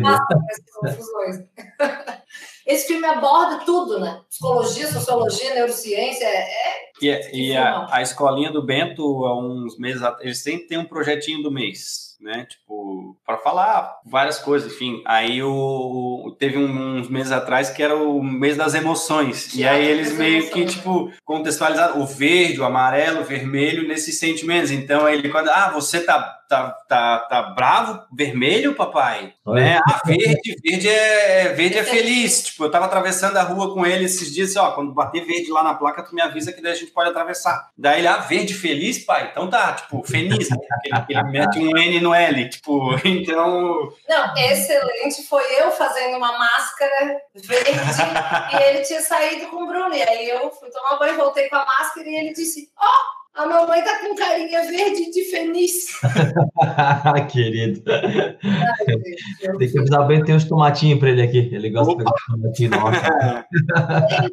passa 0.00 0.24
essas 0.50 0.74
confusões. 0.74 1.36
Esse 2.66 2.86
filme 2.86 3.06
aborda 3.06 3.62
tudo, 3.66 4.00
né? 4.00 4.22
Psicologia, 4.30 4.86
sociologia, 4.90 5.54
neurociência, 5.54 6.24
é... 6.24 6.38
é 6.38 6.84
e, 7.02 7.50
e 7.50 7.56
a, 7.56 7.86
a 7.90 8.00
escolinha 8.00 8.50
do 8.50 8.64
Bento, 8.64 9.26
há 9.26 9.38
uns 9.38 9.78
meses, 9.78 10.00
eles 10.20 10.42
sempre 10.42 10.66
têm 10.66 10.78
um 10.78 10.86
projetinho 10.86 11.42
do 11.42 11.50
mês 11.50 12.13
né? 12.24 12.46
Tipo, 12.48 13.16
para 13.26 13.36
falar 13.36 13.98
várias 14.04 14.38
coisas, 14.38 14.72
enfim. 14.72 15.02
Aí 15.04 15.42
o, 15.42 16.34
teve 16.38 16.56
uns 16.56 17.08
meses 17.08 17.30
atrás 17.30 17.68
que 17.68 17.82
era 17.82 17.94
o 17.94 18.22
mês 18.22 18.56
das 18.56 18.74
emoções. 18.74 19.46
Que 19.46 19.60
e 19.60 19.68
aí 19.68 19.86
eles 19.86 20.16
meio 20.16 20.50
que, 20.50 20.64
tipo, 20.64 21.12
contextualizaram 21.22 22.00
o 22.00 22.06
verde, 22.06 22.60
o 22.60 22.64
amarelo, 22.64 23.20
o 23.20 23.24
vermelho 23.24 23.86
nesses 23.86 24.18
sentimentos. 24.18 24.70
Então 24.70 25.06
ele, 25.06 25.28
quando, 25.28 25.50
ah, 25.50 25.70
você 25.70 26.00
tá 26.00 26.18
tá, 26.48 26.70
tá, 26.88 27.18
tá 27.20 27.42
bravo, 27.42 28.04
vermelho, 28.12 28.74
papai? 28.74 29.34
Né? 29.46 29.78
Ah, 29.78 30.00
verde, 30.04 30.56
verde 30.62 30.88
é, 30.88 31.48
verde 31.52 31.78
é 31.78 31.84
feliz. 31.84 32.44
Tipo, 32.44 32.64
eu 32.64 32.70
tava 32.70 32.86
atravessando 32.86 33.36
a 33.36 33.42
rua 33.42 33.72
com 33.72 33.84
ele 33.84 34.04
esses 34.04 34.32
dias, 34.32 34.56
ó, 34.56 34.72
quando 34.72 34.92
bater 34.92 35.24
verde 35.24 35.50
lá 35.50 35.62
na 35.62 35.74
placa, 35.74 36.02
tu 36.02 36.14
me 36.14 36.20
avisa 36.20 36.52
que 36.52 36.62
daí 36.62 36.72
a 36.72 36.76
gente 36.76 36.92
pode 36.92 37.10
atravessar. 37.10 37.70
Daí 37.76 38.00
ele, 38.00 38.08
ah, 38.08 38.18
verde 38.18 38.54
feliz, 38.54 39.04
pai? 39.04 39.28
Então 39.30 39.48
tá, 39.48 39.72
tipo, 39.72 40.02
feliz, 40.04 40.50
né? 40.50 40.56
Ele, 40.84 41.04
ele 41.08 41.22
mete 41.24 41.58
um 41.58 41.76
N 41.76 42.00
no 42.00 42.14
L, 42.14 42.48
tipo, 42.48 42.94
então... 43.04 43.92
Não, 44.08 44.36
excelente, 44.36 45.26
foi 45.28 45.44
eu 45.60 45.70
fazendo 45.72 46.16
uma 46.16 46.38
máscara 46.38 47.20
verde 47.34 47.70
e 48.52 48.62
ele 48.62 48.84
tinha 48.84 49.00
saído 49.00 49.46
com 49.46 49.64
o 49.64 49.66
Bruno, 49.66 49.94
e 49.94 50.02
aí 50.02 50.28
eu 50.28 50.50
fui 50.50 50.70
tomar 50.70 50.98
banho, 50.98 51.16
voltei 51.16 51.48
com 51.48 51.56
a 51.56 51.64
máscara 51.64 52.08
e 52.08 52.14
ele 52.14 52.32
disse, 52.32 52.70
ó, 52.76 52.84
oh, 52.84 53.23
a 53.34 53.46
mamãe 53.46 53.82
tá 53.82 53.98
com 53.98 54.14
carinha 54.14 54.62
verde 54.62 55.10
de 55.10 55.24
feliz. 55.24 56.00
Querido. 57.32 57.82
Ai, 57.90 59.56
tem 59.58 59.68
que 59.68 59.78
avisar 59.78 60.06
bem, 60.06 60.24
tem 60.24 60.36
uns 60.36 60.44
tomatinhos 60.44 61.00
para 61.00 61.10
ele 61.10 61.22
aqui. 61.22 61.50
Ele 61.52 61.70
gosta 61.70 61.92
Opa. 61.92 62.04
de 62.04 62.32
tomatinho. 62.32 62.70
Nossa. 62.70 63.46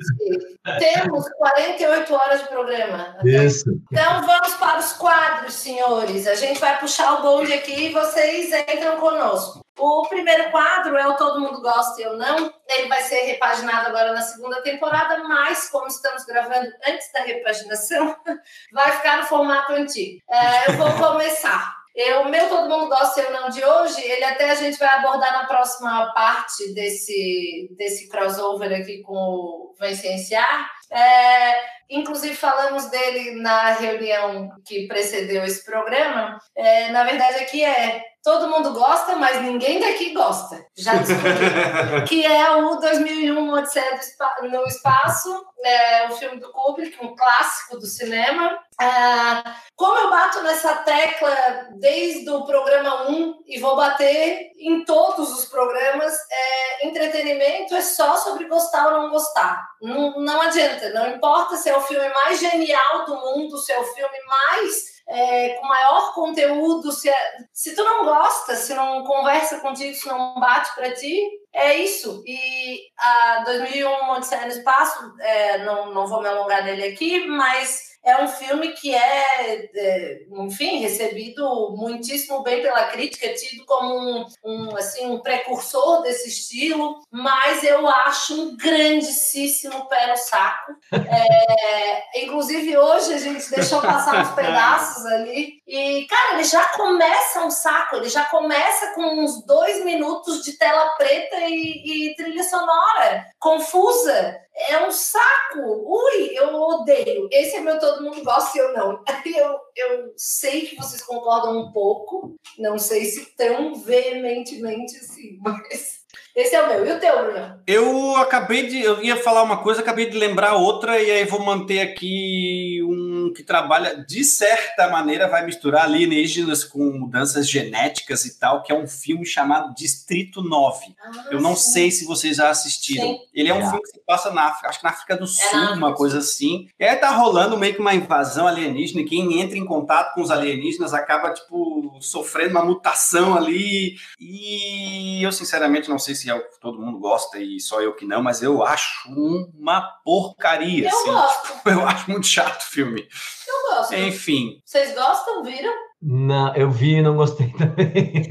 Gente, 0.70 1.00
temos 1.02 1.26
48 1.38 2.14
horas 2.14 2.42
de 2.42 2.48
programa. 2.50 3.16
Isso. 3.26 3.72
Então 3.92 4.22
vamos 4.26 4.54
para 4.56 4.80
os 4.80 4.94
quadros, 4.94 5.54
senhores. 5.56 6.28
A 6.28 6.36
gente 6.36 6.60
vai 6.60 6.80
puxar 6.80 7.20
o 7.20 7.22
bonde 7.24 7.52
aqui 7.54 7.88
e 7.88 7.92
vocês 7.92 8.52
entram 8.54 9.00
conosco. 9.00 9.61
O 9.78 10.08
primeiro 10.08 10.52
quadro 10.52 10.98
é 10.98 11.08
o 11.08 11.16
Todo 11.16 11.40
Mundo 11.40 11.62
Gosta 11.62 12.02
e 12.02 12.04
Eu 12.04 12.18
Não. 12.18 12.54
Ele 12.68 12.88
vai 12.88 13.02
ser 13.02 13.22
repaginado 13.22 13.88
agora 13.88 14.14
na 14.14 14.22
segunda 14.22 14.62
temporada, 14.62 15.24
mas 15.24 15.70
como 15.70 15.88
estamos 15.88 16.24
gravando 16.26 16.72
antes 16.88 17.12
da 17.12 17.22
repaginação, 17.22 18.16
vai 18.72 18.92
ficar 18.92 19.18
no 19.18 19.24
formato 19.24 19.74
antigo. 19.74 20.22
É, 20.30 20.70
eu 20.70 20.78
vou 20.78 20.92
começar. 21.12 21.82
O 22.22 22.30
meu 22.30 22.48
Todo 22.48 22.70
Mundo 22.70 22.88
Gosta 22.88 23.20
e 23.20 23.26
Eu 23.26 23.32
Não 23.32 23.50
de 23.50 23.64
hoje, 23.64 24.02
ele 24.02 24.24
até 24.24 24.50
a 24.50 24.56
gente 24.56 24.78
vai 24.78 24.88
abordar 24.88 25.34
na 25.34 25.46
próxima 25.46 26.14
parte 26.14 26.74
desse, 26.74 27.70
desse 27.76 28.08
crossover 28.08 28.72
aqui 28.72 29.02
com 29.02 29.14
o 29.14 29.76
Vencenciar. 29.78 30.70
É, 30.90 31.62
inclusive 31.90 32.36
falamos 32.36 32.90
dele 32.90 33.42
na 33.42 33.74
reunião 33.74 34.50
que 34.66 34.88
precedeu 34.88 35.44
esse 35.44 35.66
programa. 35.66 36.38
É, 36.56 36.90
na 36.90 37.04
verdade, 37.04 37.40
aqui 37.40 37.64
é 37.64 38.02
todo 38.24 38.50
mundo 38.50 38.74
gosta, 38.74 39.16
mas 39.16 39.42
ninguém 39.42 39.80
daqui 39.80 40.14
gosta. 40.14 40.64
Já 40.78 40.96
descobri. 40.96 42.06
que 42.08 42.26
é 42.26 42.56
o 42.56 42.76
2001 42.76 43.52
Odisseia 43.52 44.00
no 44.44 44.64
Espaço, 44.66 45.46
é 45.64 46.08
o 46.08 46.12
filme 46.12 46.40
do 46.40 46.52
Kubrick, 46.52 47.04
um 47.04 47.16
clássico 47.16 47.78
do 47.78 47.86
cinema. 47.86 48.60
Ah, 48.80 49.56
como 49.76 49.98
eu 49.98 50.10
bato 50.10 50.42
nessa 50.44 50.76
tecla 50.78 51.68
desde 51.80 52.30
o 52.30 52.46
programa 52.46 53.10
1 53.10 53.44
e 53.48 53.60
vou 53.60 53.76
bater 53.76 54.52
em 54.60 54.84
todos 54.86 55.32
os 55.32 55.46
programas, 55.46 56.14
é, 56.32 56.88
entretenimento 56.88 57.76
é 57.76 57.82
só 57.82 58.18
sobre 58.18 58.48
gostar 58.48 58.88
ou 58.88 59.02
não 59.02 59.10
gostar. 59.10 59.68
Não, 59.82 60.20
não 60.20 60.42
adianta, 60.42 60.90
não 60.90 61.10
importa 61.10 61.56
se 61.58 61.70
é 61.70 61.78
o 61.78 61.82
filme 61.82 62.10
mais 62.10 62.40
genial 62.40 63.06
do 63.06 63.16
mundo, 63.16 63.58
se 63.58 63.72
é 63.72 63.80
o 63.80 63.84
filme 63.84 64.18
mais 64.26 64.91
é, 65.08 65.50
com 65.56 65.68
maior 65.68 66.14
conteúdo, 66.14 66.92
se, 66.92 67.10
é, 67.10 67.38
se 67.52 67.76
tu 67.76 67.84
não 67.84 68.06
gosta, 68.06 68.56
se 68.56 68.74
não 68.74 69.04
conversa 69.04 69.60
contigo, 69.60 69.94
se 69.94 70.08
não 70.08 70.40
bate 70.40 70.74
para 70.76 70.94
ti, 70.94 71.30
é 71.54 71.76
isso. 71.78 72.24
E 72.26 72.80
a 72.98 73.44
2001 73.46 74.10
Odisseia 74.12 74.46
no 74.46 74.48
Espaço, 74.48 75.14
é, 75.20 75.58
não, 75.60 75.94
não 75.94 76.08
vou 76.08 76.22
me 76.22 76.28
alongar 76.30 76.64
nele 76.64 76.86
aqui, 76.86 77.26
mas 77.28 77.91
é 78.04 78.24
um 78.24 78.28
filme 78.28 78.70
que 78.70 78.94
é, 78.94 79.70
é, 79.76 80.26
enfim, 80.32 80.80
recebido 80.80 81.76
muitíssimo 81.78 82.42
bem 82.42 82.62
pela 82.62 82.88
crítica, 82.88 83.34
tido 83.34 83.64
como 83.66 83.94
um, 83.94 84.26
um, 84.44 84.76
assim, 84.76 85.06
um 85.06 85.20
precursor 85.20 86.02
desse 86.02 86.30
estilo, 86.30 87.00
mas 87.12 87.64
eu 87.64 87.88
acho 87.88 88.42
um 88.42 88.58
grandíssimo 88.58 89.88
pé 89.88 90.08
no 90.08 90.18
saco. 90.18 90.74
É, 90.92 92.24
inclusive, 92.24 92.76
hoje 92.76 93.14
a 93.14 93.18
gente 93.18 93.50
deixou 93.52 93.82
passar 93.82 94.22
uns 94.22 94.32
pedaços 94.36 95.06
ali, 95.06 95.61
e, 95.72 96.06
cara, 96.06 96.34
ele 96.34 96.44
já 96.44 96.68
começa 96.68 97.46
um 97.46 97.50
saco, 97.50 97.96
ele 97.96 98.10
já 98.10 98.26
começa 98.26 98.94
com 98.94 99.24
uns 99.24 99.46
dois 99.46 99.86
minutos 99.86 100.44
de 100.44 100.58
tela 100.58 100.90
preta 100.98 101.38
e, 101.48 102.10
e 102.10 102.16
trilha 102.16 102.44
sonora 102.44 103.26
confusa. 103.40 104.38
É 104.70 104.86
um 104.86 104.92
saco. 104.92 105.62
Ui, 105.62 106.32
eu 106.34 106.54
odeio. 106.54 107.30
Esse 107.32 107.56
é 107.56 107.62
meu 107.62 107.80
todo 107.80 108.04
mundo 108.04 108.22
gosta 108.22 108.58
e 108.58 108.62
eu 108.62 108.74
não. 108.74 109.02
Eu, 109.32 109.58
eu 109.78 110.14
sei 110.18 110.66
que 110.66 110.76
vocês 110.76 111.02
concordam 111.02 111.58
um 111.58 111.72
pouco, 111.72 112.36
não 112.60 112.78
sei 112.78 113.06
se 113.06 113.34
tão 113.38 113.74
veementemente 113.76 114.98
assim, 114.98 115.38
mas 115.42 116.02
esse 116.36 116.56
é 116.56 116.62
o 116.62 116.68
meu. 116.68 116.86
E 116.86 116.92
o 116.92 117.00
teu, 117.00 117.24
Bruno? 117.24 117.62
Eu 117.68 118.16
acabei 118.18 118.68
de. 118.68 118.82
Eu 118.82 119.02
ia 119.02 119.18
falar 119.18 119.44
uma 119.44 119.62
coisa, 119.64 119.82
acabei 119.82 120.10
de 120.10 120.18
lembrar 120.18 120.56
outra, 120.56 121.02
e 121.02 121.10
aí 121.12 121.26
vou 121.26 121.42
manter 121.42 121.80
aqui 121.80 122.82
um 122.84 123.01
que 123.34 123.44
trabalha, 123.44 123.96
de 123.96 124.24
certa 124.24 124.90
maneira, 124.90 125.28
vai 125.28 125.46
misturar 125.46 125.86
alienígenas 125.86 126.64
com 126.64 126.92
mudanças 126.92 127.50
genéticas 127.50 128.26
e 128.26 128.40
tal, 128.40 128.64
que 128.64 128.72
é 128.72 128.76
um 128.76 128.88
filme 128.88 129.26
chamado 129.26 129.74
Distrito 129.74 130.42
9. 130.42 130.96
Ah, 131.02 131.26
eu 131.32 131.42
não 131.42 131.56
sim. 131.56 131.72
sei 131.72 131.92
se 131.92 132.06
vocês 132.06 132.38
já 132.38 132.50
assistiram. 132.50 133.08
Sim. 133.08 133.20
Ele 133.34 133.50
é 133.50 133.54
um 133.54 133.62
é. 133.62 133.66
filme 133.66 133.82
que 133.82 133.90
se 133.90 134.00
passa 134.06 134.32
na 134.32 134.44
África, 134.44 134.70
acho 134.70 134.80
que 134.80 134.86
na 134.86 134.92
África 134.92 135.18
do 135.18 135.28
Sul, 135.28 135.60
é 135.60 135.74
uma 135.74 135.94
coisa 135.94 136.20
assim. 136.20 136.68
E 136.80 136.84
aí 136.84 136.96
tá 136.96 137.10
rolando 137.12 137.58
meio 137.58 137.74
que 137.74 137.80
uma 137.80 137.94
invasão 137.94 138.48
alienígena, 138.48 139.02
e 139.02 139.06
quem 139.06 139.40
entra 139.40 139.58
em 139.58 139.66
contato 139.66 140.14
com 140.14 140.22
os 140.22 140.32
alienígenas 140.32 140.94
acaba, 140.94 141.34
tipo, 141.34 141.98
sofrendo 142.00 142.52
uma 142.52 142.66
mutação 142.66 143.36
ali. 143.36 143.96
E 144.20 145.22
eu, 145.24 145.32
sinceramente, 145.32 145.90
não 145.90 146.00
sei 146.00 146.16
se 146.16 146.30
é 146.30 146.36
o 146.36 146.42
que 146.42 146.60
todo 146.60 146.80
mundo 146.80 147.00
gosta 147.00 147.40
e 147.40 147.60
só 147.60 147.82
eu 147.82 147.94
que 147.94 148.06
não, 148.06 148.22
mas 148.22 148.42
eu 148.42 148.64
acho 148.64 149.10
uma 149.10 149.82
porcaria. 150.04 150.90
Eu 150.90 150.98
assim. 150.98 151.12
gosto. 151.12 151.52
Eu 151.72 151.88
acho 151.88 152.10
muito 152.10 152.28
chato 152.28 152.62
o 152.62 152.70
filme. 152.70 153.08
Eu 153.52 153.76
gosto. 153.76 153.96
Enfim. 153.96 154.62
Vocês 154.66 154.96
gostam? 154.96 155.44
Viram? 155.44 155.74
Não, 156.02 156.56
eu 156.56 156.72
vi 156.72 156.96
e 156.96 157.02
não 157.02 157.16
gostei 157.16 157.54
também. 157.54 158.28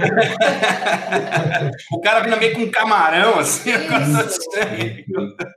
o 1.92 2.00
cara 2.00 2.20
vindo 2.20 2.36
meio 2.36 2.54
com 2.54 2.62
um 2.62 2.70
camarão, 2.70 3.38
assim. 3.38 3.70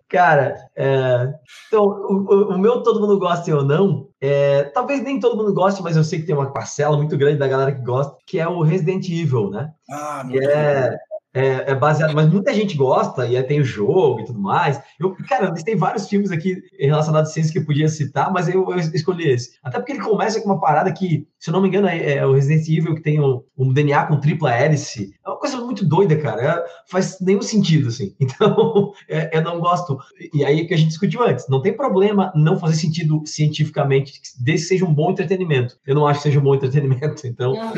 cara, 0.07 0.56
é... 0.76 1.34
então, 1.68 1.84
o, 1.84 2.53
o, 2.53 2.57
meu 2.60 2.84
todo 2.84 2.99
mundo 2.99 3.18
gosta 3.18 3.56
ou 3.56 3.65
não, 3.65 4.10
é... 4.22 4.64
talvez 4.65 5.02
nem 5.02 5.19
todo 5.19 5.35
mundo 5.35 5.56
goste, 5.56 5.81
mas 5.81 5.98
eu 5.98 6.03
sei 6.03 6.19
que 6.19 6.27
tem 6.27 6.35
uma 6.35 6.53
parcela 6.53 6.95
muito 6.95 7.18
grande 7.18 7.40
da 7.40 7.48
galera 7.48 7.72
que 7.72 7.84
gosta, 7.84 8.15
que 8.27 8.40
é 8.40 8.48
o 8.48 8.61
Resident 8.61 9.10
Evil, 9.10 9.49
né? 9.49 9.72
Ah, 9.90 10.23
que 10.30 10.38
é 10.38 10.95
é, 11.34 11.72
é, 11.72 11.76
baseado, 11.76 12.14
mas 12.14 12.31
muita 12.31 12.53
gente 12.53 12.77
gosta 12.77 13.26
e 13.27 13.41
tem 13.43 13.60
o 13.60 13.65
jogo 13.65 14.19
e 14.19 14.26
tudo 14.26 14.39
mais. 14.39 14.80
Eu, 14.99 15.15
cara, 15.27 15.51
tem 15.53 15.76
vários 15.76 16.07
filmes 16.07 16.31
aqui 16.31 16.61
relacionados 16.80 17.31
a 17.31 17.34
ciência 17.34 17.51
que 17.51 17.60
eu 17.60 17.65
podia 17.65 17.88
citar, 17.88 18.31
mas 18.31 18.47
eu, 18.47 18.69
eu, 18.69 18.77
escolhi 18.77 19.30
esse. 19.30 19.57
Até 19.64 19.80
porque 19.80 19.93
ele 19.93 20.01
começa 20.01 20.39
com 20.39 20.49
uma 20.49 20.60
parada 20.60 20.91
que, 20.91 21.27
se 21.39 21.49
eu 21.49 21.53
não 21.53 21.61
me 21.61 21.68
engano, 21.68 21.88
é, 21.88 22.18
é 22.18 22.26
o 22.26 22.34
Resident 22.34 22.68
Evil 22.68 22.95
que 22.95 23.01
tem 23.01 23.19
um, 23.19 23.41
um, 23.57 23.73
DNA 23.73 24.05
com 24.05 24.19
tripla 24.19 24.53
hélice. 24.53 25.15
É 25.26 25.30
uma 25.30 25.39
coisa 25.39 25.57
muito 25.57 25.84
doida, 25.84 26.15
cara. 26.18 26.41
É, 26.41 26.65
faz 26.88 27.18
nenhum 27.19 27.41
sentido, 27.41 27.88
assim. 27.88 28.14
Então, 28.23 28.93
é, 29.10 29.38
eu 29.38 29.41
não 29.41 29.60
gosto. 29.60 29.97
E 30.34 30.45
aí 30.45 30.65
que 30.65 30.73
a 30.73 30.77
gente 30.77 30.89
discutiu 30.89 31.23
antes. 31.23 31.47
Não 31.49 31.61
tem 31.61 31.76
problema 31.76 32.31
não 32.35 32.57
fazer 32.57 32.76
sentido 32.76 33.22
cientificamente, 33.26 34.14
desde 34.39 34.64
que 34.64 34.69
seja 34.69 34.85
um 34.85 34.93
bom 34.93 35.11
entretenimento. 35.11 35.77
Eu 35.85 35.93
não 35.93 36.07
acho 36.07 36.19
que 36.19 36.23
seja 36.23 36.39
um 36.39 36.43
bom 36.43 36.55
entretenimento, 36.55 37.27
então. 37.27 37.53
Não, 37.53 37.65
não, 37.65 37.73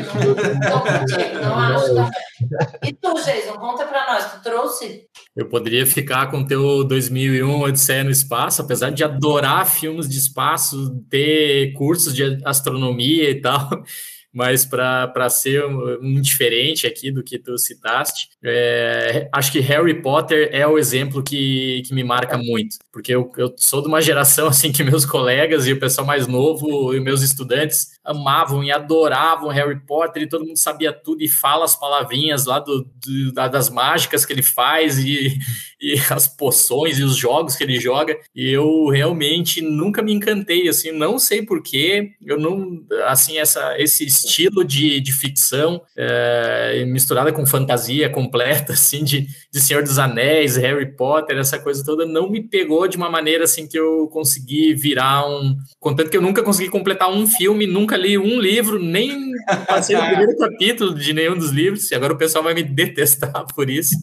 não, 1.42 1.50
não 1.50 1.56
acho. 1.58 2.12
E 2.84 2.94
tu, 2.94 3.18
Geis? 3.24 3.45
Jason, 3.46 3.60
conta 3.60 3.86
para 3.86 4.14
nós, 4.14 4.34
tu 4.34 4.42
trouxe? 4.42 5.06
Eu 5.36 5.48
poderia 5.48 5.86
ficar 5.86 6.32
com 6.32 6.40
o 6.40 6.48
teu 6.48 6.84
2001 6.84 7.62
Odisseia 7.62 8.04
no 8.04 8.10
Espaço, 8.10 8.62
apesar 8.62 8.90
de 8.90 9.04
adorar 9.04 9.70
filmes 9.70 10.10
de 10.10 10.18
espaço, 10.18 11.00
ter 11.10 11.74
cursos 11.74 12.14
de 12.14 12.40
astronomia 12.44 13.30
e 13.30 13.40
tal 13.42 13.70
mas 14.36 14.66
para 14.66 15.30
ser 15.30 15.64
um, 15.64 15.98
um, 16.02 16.22
diferente 16.22 16.86
aqui 16.86 17.10
do 17.10 17.24
que 17.24 17.40
tu 17.40 17.58
citaste, 17.58 18.28
é, 18.44 19.30
acho 19.32 19.50
que 19.50 19.62
Harry 19.62 20.02
Potter 20.02 20.50
é 20.52 20.68
o 20.68 20.78
exemplo 20.78 21.24
que, 21.24 21.82
que 21.88 21.94
me 21.94 22.04
marca 22.04 22.38
muito, 22.38 22.76
porque 22.92 23.16
eu, 23.16 23.32
eu 23.38 23.56
sou 23.58 23.82
de 23.82 23.88
uma 23.88 24.02
geração 24.02 24.48
assim 24.52 24.74
que 24.74 24.84
meus 24.84 25.06
colegas 25.06 25.66
e 25.66 25.72
o 25.72 25.80
pessoal 25.80 26.06
mais 26.06 26.28
novo 26.28 26.94
e 26.94 27.00
meus 27.00 27.22
estudantes 27.22 27.96
amavam 28.04 28.62
e 28.62 28.74
adoravam 28.74 29.48
Harry 29.48 29.80
Potter 29.80 30.24
e 30.24 30.28
todo 30.30 30.46
mundo 30.46 30.58
sabia 30.58 30.92
tudo 30.92 31.24
e 31.24 31.30
fala 31.30 31.64
as 31.64 31.80
palavrinhas 31.80 32.46
lá 32.46 32.60
do, 32.60 32.84
do 32.84 33.32
das 33.32 33.70
mágicas 33.70 34.26
que 34.26 34.34
ele 34.34 34.44
faz 34.44 35.00
e, 35.00 35.40
e 35.94 36.02
as 36.10 36.28
poções 36.28 37.00
e 37.00 37.04
os 37.04 37.16
jogos 37.16 37.56
que 37.56 37.64
ele 37.64 37.80
joga 37.80 38.18
e 38.36 38.50
eu 38.50 38.88
realmente 38.88 39.62
nunca 39.62 40.02
me 40.02 40.14
encantei 40.14 40.68
assim 40.68 40.92
não 40.92 41.18
sei 41.20 41.42
porquê 41.42 42.12
eu 42.26 42.40
não 42.40 42.84
assim 43.08 43.38
essa 43.38 43.76
esse 43.78 44.06
estilo 44.06 44.64
de, 44.64 45.00
de 45.00 45.14
ficção 45.14 45.82
é, 45.96 46.84
misturada 46.86 47.32
com 47.32 47.46
fantasia 47.46 48.10
completa, 48.10 48.74
assim, 48.74 49.04
de, 49.04 49.28
de 49.52 49.62
Senhor 49.62 49.84
dos 49.84 49.98
Anéis, 49.98 50.58
Harry 50.58 50.96
Potter, 50.96 51.38
essa 51.38 51.60
coisa 51.60 51.84
toda, 51.84 52.06
não 52.06 52.30
me 52.30 52.42
pegou 52.42 52.88
de 52.88 52.98
uma 52.98 53.10
maneira 53.10 53.44
assim 53.44 53.68
que 53.68 53.78
eu 53.78 54.08
consegui 54.08 54.74
virar 54.74 55.28
um. 55.28 55.56
Contanto 55.80 56.10
que 56.10 56.18
eu 56.18 56.22
nunca 56.22 56.44
consegui 56.44 56.70
completar 56.70 57.10
um 57.10 57.28
filme, 57.28 57.68
nunca 57.68 57.96
li 57.98 58.18
um 58.18 58.40
livro, 58.40 58.80
nem 58.80 59.32
passei 59.68 59.96
no 59.96 60.06
primeiro 60.06 60.38
capítulo 60.38 60.96
de 60.96 61.14
nenhum 61.14 61.38
dos 61.38 61.52
livros, 61.52 61.90
e 61.92 61.96
agora 61.96 62.14
o 62.14 62.18
pessoal 62.18 62.44
vai 62.44 62.54
me 62.54 62.64
detestar 62.76 63.46
por 63.54 63.70
isso. 63.70 63.96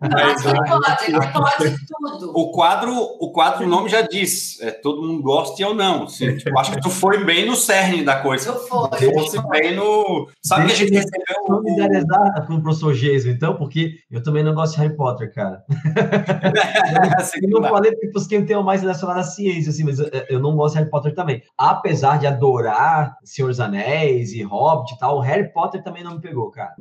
Mas, 0.00 0.42
pode, 0.42 1.25
pode 1.32 1.86
tudo. 2.18 2.32
O 2.34 2.50
quadro, 2.50 2.92
o 2.94 3.32
quadro, 3.32 3.64
o 3.64 3.68
nome 3.68 3.88
já 3.88 4.02
diz, 4.02 4.60
é, 4.60 4.70
todo 4.70 5.02
mundo 5.02 5.22
gosta 5.22 5.66
ou 5.66 5.74
não. 5.74 6.04
Assim, 6.04 6.36
tipo, 6.36 6.58
acho 6.58 6.72
que 6.72 6.80
tu 6.80 6.90
foi 6.90 7.24
bem 7.24 7.46
no 7.46 7.56
cerne 7.56 8.02
da 8.02 8.16
coisa. 8.16 8.50
Eu 8.50 8.58
fui. 8.58 9.12
Fosse 9.12 9.48
bem 9.48 9.74
no. 9.74 10.28
Sabe 10.42 10.66
Deixa 10.66 10.86
que 10.86 10.96
a 10.96 11.00
gente 11.00 11.04
recebeu. 11.04 11.46
Solidarizar 11.46 12.46
com 12.46 12.54
o 12.54 12.62
professor 12.62 12.94
Jason, 12.94 13.28
então, 13.28 13.56
porque 13.56 13.96
eu 14.10 14.22
também 14.22 14.42
não 14.42 14.54
gosto 14.54 14.74
de 14.74 14.80
Harry 14.80 14.96
Potter, 14.96 15.32
cara. 15.32 15.64
eu 17.42 17.48
não 17.48 17.68
falei 17.68 17.92
porque 17.92 18.12
fosse 18.12 18.28
quem 18.28 18.44
tem 18.44 18.62
mais 18.62 18.82
relacionado 18.82 19.18
à 19.18 19.22
ciência, 19.22 19.70
assim, 19.70 19.84
mas 19.84 19.98
eu 20.28 20.40
não 20.40 20.56
gosto 20.56 20.74
de 20.74 20.80
Harry 20.80 20.90
Potter 20.90 21.14
também. 21.14 21.42
Apesar 21.56 22.18
de 22.18 22.26
adorar 22.26 23.16
Senhor 23.24 23.48
dos 23.48 23.60
Anéis 23.60 24.32
e 24.32 24.42
Hobbit 24.42 24.94
e 24.94 24.98
tal, 24.98 25.20
Harry 25.20 25.52
Potter 25.52 25.82
também 25.82 26.02
não 26.02 26.14
me 26.14 26.20
pegou, 26.20 26.50
cara. 26.50 26.74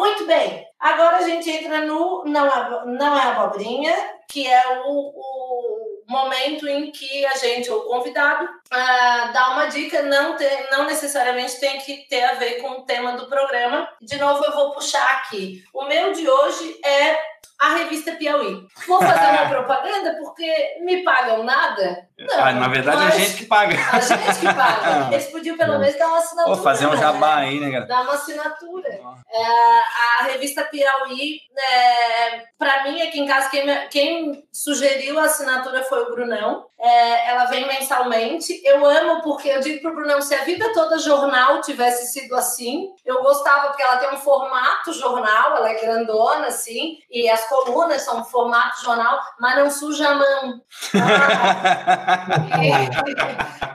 Muito 0.00 0.24
bem. 0.24 0.66
Agora 0.78 1.18
a 1.18 1.22
gente 1.22 1.50
entra 1.50 1.84
no 1.84 2.24
Não 2.24 2.46
é, 2.46 2.86
não 2.86 3.18
é 3.18 3.22
Abobrinha, 3.24 3.94
que 4.26 4.46
é 4.46 4.80
o, 4.86 5.10
o 5.14 6.02
momento 6.08 6.66
em 6.66 6.90
que 6.90 7.26
a 7.26 7.36
gente, 7.36 7.70
o 7.70 7.82
convidado, 7.82 8.46
uh, 8.46 9.30
dá 9.30 9.50
uma 9.52 9.66
dica, 9.66 10.00
não, 10.00 10.38
tem, 10.38 10.70
não 10.70 10.86
necessariamente 10.86 11.60
tem 11.60 11.78
que 11.80 12.08
ter 12.08 12.24
a 12.24 12.32
ver 12.32 12.62
com 12.62 12.70
o 12.70 12.86
tema 12.86 13.12
do 13.12 13.26
programa. 13.26 13.90
De 14.00 14.16
novo, 14.16 14.42
eu 14.42 14.52
vou 14.52 14.72
puxar 14.72 15.04
aqui. 15.16 15.62
O 15.74 15.84
meu 15.84 16.14
de 16.14 16.26
hoje 16.26 16.80
é 16.82 17.18
a 17.60 17.74
revista 17.74 18.12
Piauí. 18.12 18.66
Vou 18.88 18.98
fazer 18.98 19.26
uma 19.26 19.48
propaganda 19.50 20.16
porque 20.18 20.78
me 20.80 21.04
pagam 21.04 21.44
nada? 21.44 22.08
Não, 22.18 22.38
ah, 22.38 22.52
na 22.52 22.68
verdade, 22.68 23.02
é 23.02 23.06
a 23.06 23.10
gente 23.10 23.36
que 23.38 23.46
paga. 23.46 23.76
A 23.92 23.98
gente 23.98 24.40
que 24.40 24.46
paga. 24.46 25.08
Eles 25.12 25.26
podiam 25.26 25.56
pelo 25.56 25.78
menos 25.78 25.98
dar 25.98 26.08
uma 26.08 26.18
assinatura. 26.18 26.54
Vou 26.54 26.64
fazer 26.64 26.86
um 26.86 26.96
jabá 26.96 27.36
né? 27.36 27.42
aí, 27.42 27.60
né, 27.60 27.70
galera? 27.70 27.86
Dar 27.86 28.02
uma 28.02 28.12
assinatura. 28.14 28.88
É, 29.32 30.20
a 30.20 30.24
revista 30.24 30.64
Piauí, 30.64 31.40
é, 31.56 32.42
para 32.58 32.84
mim, 32.84 33.00
aqui 33.00 33.20
em 33.20 33.26
casa, 33.26 33.48
quem, 33.48 33.88
quem, 33.88 34.44
sugeriu 34.52 35.18
a 35.18 35.24
assinatura 35.24 35.82
foi 35.82 36.02
o 36.02 36.10
Brunão. 36.10 36.66
É, 36.78 37.30
ela 37.30 37.46
vem 37.46 37.66
mensalmente. 37.66 38.60
Eu 38.64 38.84
amo 38.84 39.22
porque 39.22 39.48
eu 39.48 39.60
digo 39.60 39.80
pro 39.80 39.94
Brunão, 39.94 40.20
se 40.20 40.34
a 40.34 40.44
vida 40.44 40.72
toda 40.74 40.98
jornal 40.98 41.62
tivesse 41.62 42.12
sido 42.12 42.34
assim, 42.34 42.90
eu 43.04 43.22
gostava 43.22 43.68
porque 43.68 43.82
ela 43.82 43.96
tem 43.96 44.10
um 44.10 44.18
formato 44.18 44.92
jornal, 44.92 45.56
ela 45.56 45.70
é 45.70 45.80
grandona, 45.80 46.48
assim, 46.48 46.98
e 47.10 47.29
as 47.30 47.48
colunas 47.48 48.02
são 48.02 48.20
um 48.20 48.24
formato 48.24 48.82
jornal, 48.82 49.20
mas 49.38 49.56
não 49.56 49.70
suja 49.70 50.08
a 50.08 50.14
mão. 50.14 50.62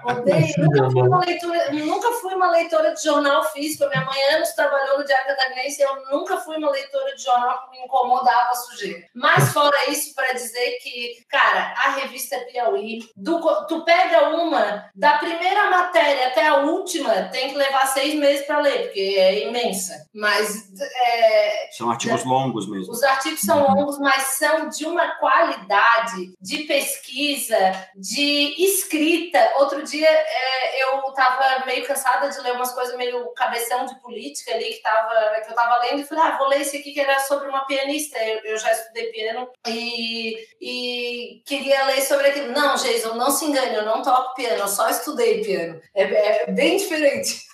Ah, 0.05 0.11
odeio. 0.13 0.53
Nunca 0.57 0.91
fui, 0.91 1.01
uma 1.01 1.19
leitura, 1.19 1.71
nunca 1.71 2.11
fui 2.13 2.33
uma 2.35 2.51
leitora 2.51 2.93
de 2.93 3.03
jornal 3.03 3.43
físico. 3.51 3.87
Minha 3.89 4.05
mãe 4.05 4.21
anos 4.35 4.49
trabalhou 4.49 4.99
no 4.99 5.05
Diário 5.05 5.27
Catarinense 5.27 5.81
e 5.81 5.85
eu 5.85 6.05
nunca 6.11 6.37
fui 6.37 6.57
uma 6.57 6.69
leitora 6.69 7.15
de 7.15 7.23
jornal 7.23 7.63
que 7.63 7.71
me 7.71 7.85
incomodava 7.85 8.51
a 8.51 8.55
sujeira. 8.55 9.07
Mas 9.13 9.51
fora 9.51 9.89
isso, 9.89 10.13
para 10.13 10.33
dizer 10.33 10.77
que, 10.81 11.25
cara, 11.29 11.73
a 11.77 11.91
revista 11.91 12.37
Piauí, 12.51 12.99
do, 13.15 13.39
tu 13.67 13.83
pega 13.83 14.29
uma, 14.29 14.89
da 14.95 15.17
primeira 15.17 15.69
matéria 15.69 16.27
até 16.27 16.47
a 16.47 16.57
última, 16.57 17.29
tem 17.29 17.49
que 17.49 17.55
levar 17.55 17.87
seis 17.87 18.15
meses 18.15 18.45
para 18.45 18.59
ler, 18.59 18.83
porque 18.83 18.99
é 18.99 19.47
imensa. 19.47 20.07
Mas. 20.13 20.69
É, 20.79 21.69
são 21.71 21.89
artigos 21.89 22.23
longos 22.23 22.69
mesmo. 22.69 22.91
Os 22.91 23.03
artigos 23.03 23.41
são 23.45 23.63
longos, 23.63 23.99
mas 23.99 24.23
são 24.37 24.69
de 24.69 24.85
uma 24.85 25.15
qualidade 25.17 26.33
de 26.41 26.63
pesquisa, 26.63 27.57
de 27.95 28.55
escrita. 28.63 29.53
Outro 29.57 29.83
dia 29.83 30.09
é, 30.09 30.83
eu 30.83 31.09
estava 31.09 31.65
meio 31.65 31.85
cansada 31.85 32.29
de 32.29 32.39
ler 32.41 32.53
umas 32.53 32.73
coisas 32.73 32.95
meio 32.95 33.31
cabeção 33.33 33.85
de 33.85 33.99
política 34.01 34.53
ali 34.53 34.65
que, 34.65 34.81
tava, 34.81 35.13
que 35.41 35.47
eu 35.47 35.49
estava 35.49 35.79
lendo 35.83 36.01
e 36.01 36.05
falei, 36.05 36.23
ah, 36.23 36.37
vou 36.37 36.47
ler 36.47 36.61
esse 36.61 36.77
aqui 36.77 36.93
que 36.93 36.99
era 36.99 37.19
sobre 37.19 37.47
uma 37.47 37.65
pianista. 37.65 38.17
Eu, 38.17 38.39
eu 38.43 38.57
já 38.57 38.71
estudei 38.71 39.11
piano 39.11 39.49
e, 39.67 40.35
e 40.59 41.41
queria 41.45 41.85
ler 41.85 42.01
sobre 42.01 42.27
aquilo. 42.27 42.51
Não, 42.51 42.75
Jason, 42.75 43.13
não 43.15 43.31
se 43.31 43.45
engane, 43.45 43.75
eu 43.75 43.85
não 43.85 44.01
toco 44.01 44.35
piano, 44.35 44.61
eu 44.61 44.67
só 44.67 44.89
estudei 44.89 45.43
piano. 45.43 45.79
É, 45.93 46.03
é 46.03 46.51
bem 46.51 46.77
diferente. 46.77 47.45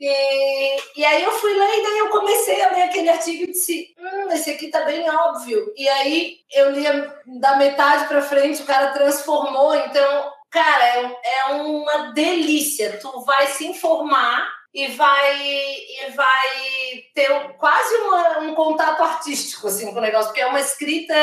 E, 0.00 1.00
e 1.00 1.04
aí 1.04 1.22
eu 1.22 1.32
fui 1.32 1.52
ler 1.52 1.78
e 1.78 1.82
daí 1.82 1.98
eu 1.98 2.08
comecei 2.10 2.62
a 2.62 2.70
ler 2.70 2.82
aquele 2.82 3.08
artigo 3.08 3.44
e 3.44 3.52
disse, 3.52 3.94
hum, 3.98 4.30
esse 4.32 4.50
aqui 4.50 4.68
tá 4.68 4.84
bem 4.84 5.08
óbvio. 5.08 5.72
E 5.76 5.88
aí 5.88 6.38
eu 6.52 6.70
lia 6.70 7.14
da 7.40 7.56
metade 7.56 8.06
para 8.08 8.22
frente, 8.22 8.62
o 8.62 8.66
cara 8.66 8.92
transformou, 8.92 9.74
então, 9.74 10.32
cara, 10.50 10.84
é, 10.84 11.16
é 11.24 11.52
uma 11.52 12.12
delícia. 12.12 12.98
Tu 13.00 13.24
vai 13.24 13.46
se 13.48 13.66
informar 13.66 14.48
e 14.74 14.88
vai 14.88 15.40
e 15.40 16.10
vai 16.14 17.04
ter 17.14 17.28
quase 17.56 17.94
uma, 17.96 18.38
um 18.40 18.54
contato 18.54 19.02
artístico 19.02 19.68
assim 19.68 19.92
com 19.92 19.98
o 19.98 20.02
negócio, 20.02 20.26
porque 20.26 20.42
é 20.42 20.46
uma 20.46 20.60
escrita 20.60 21.14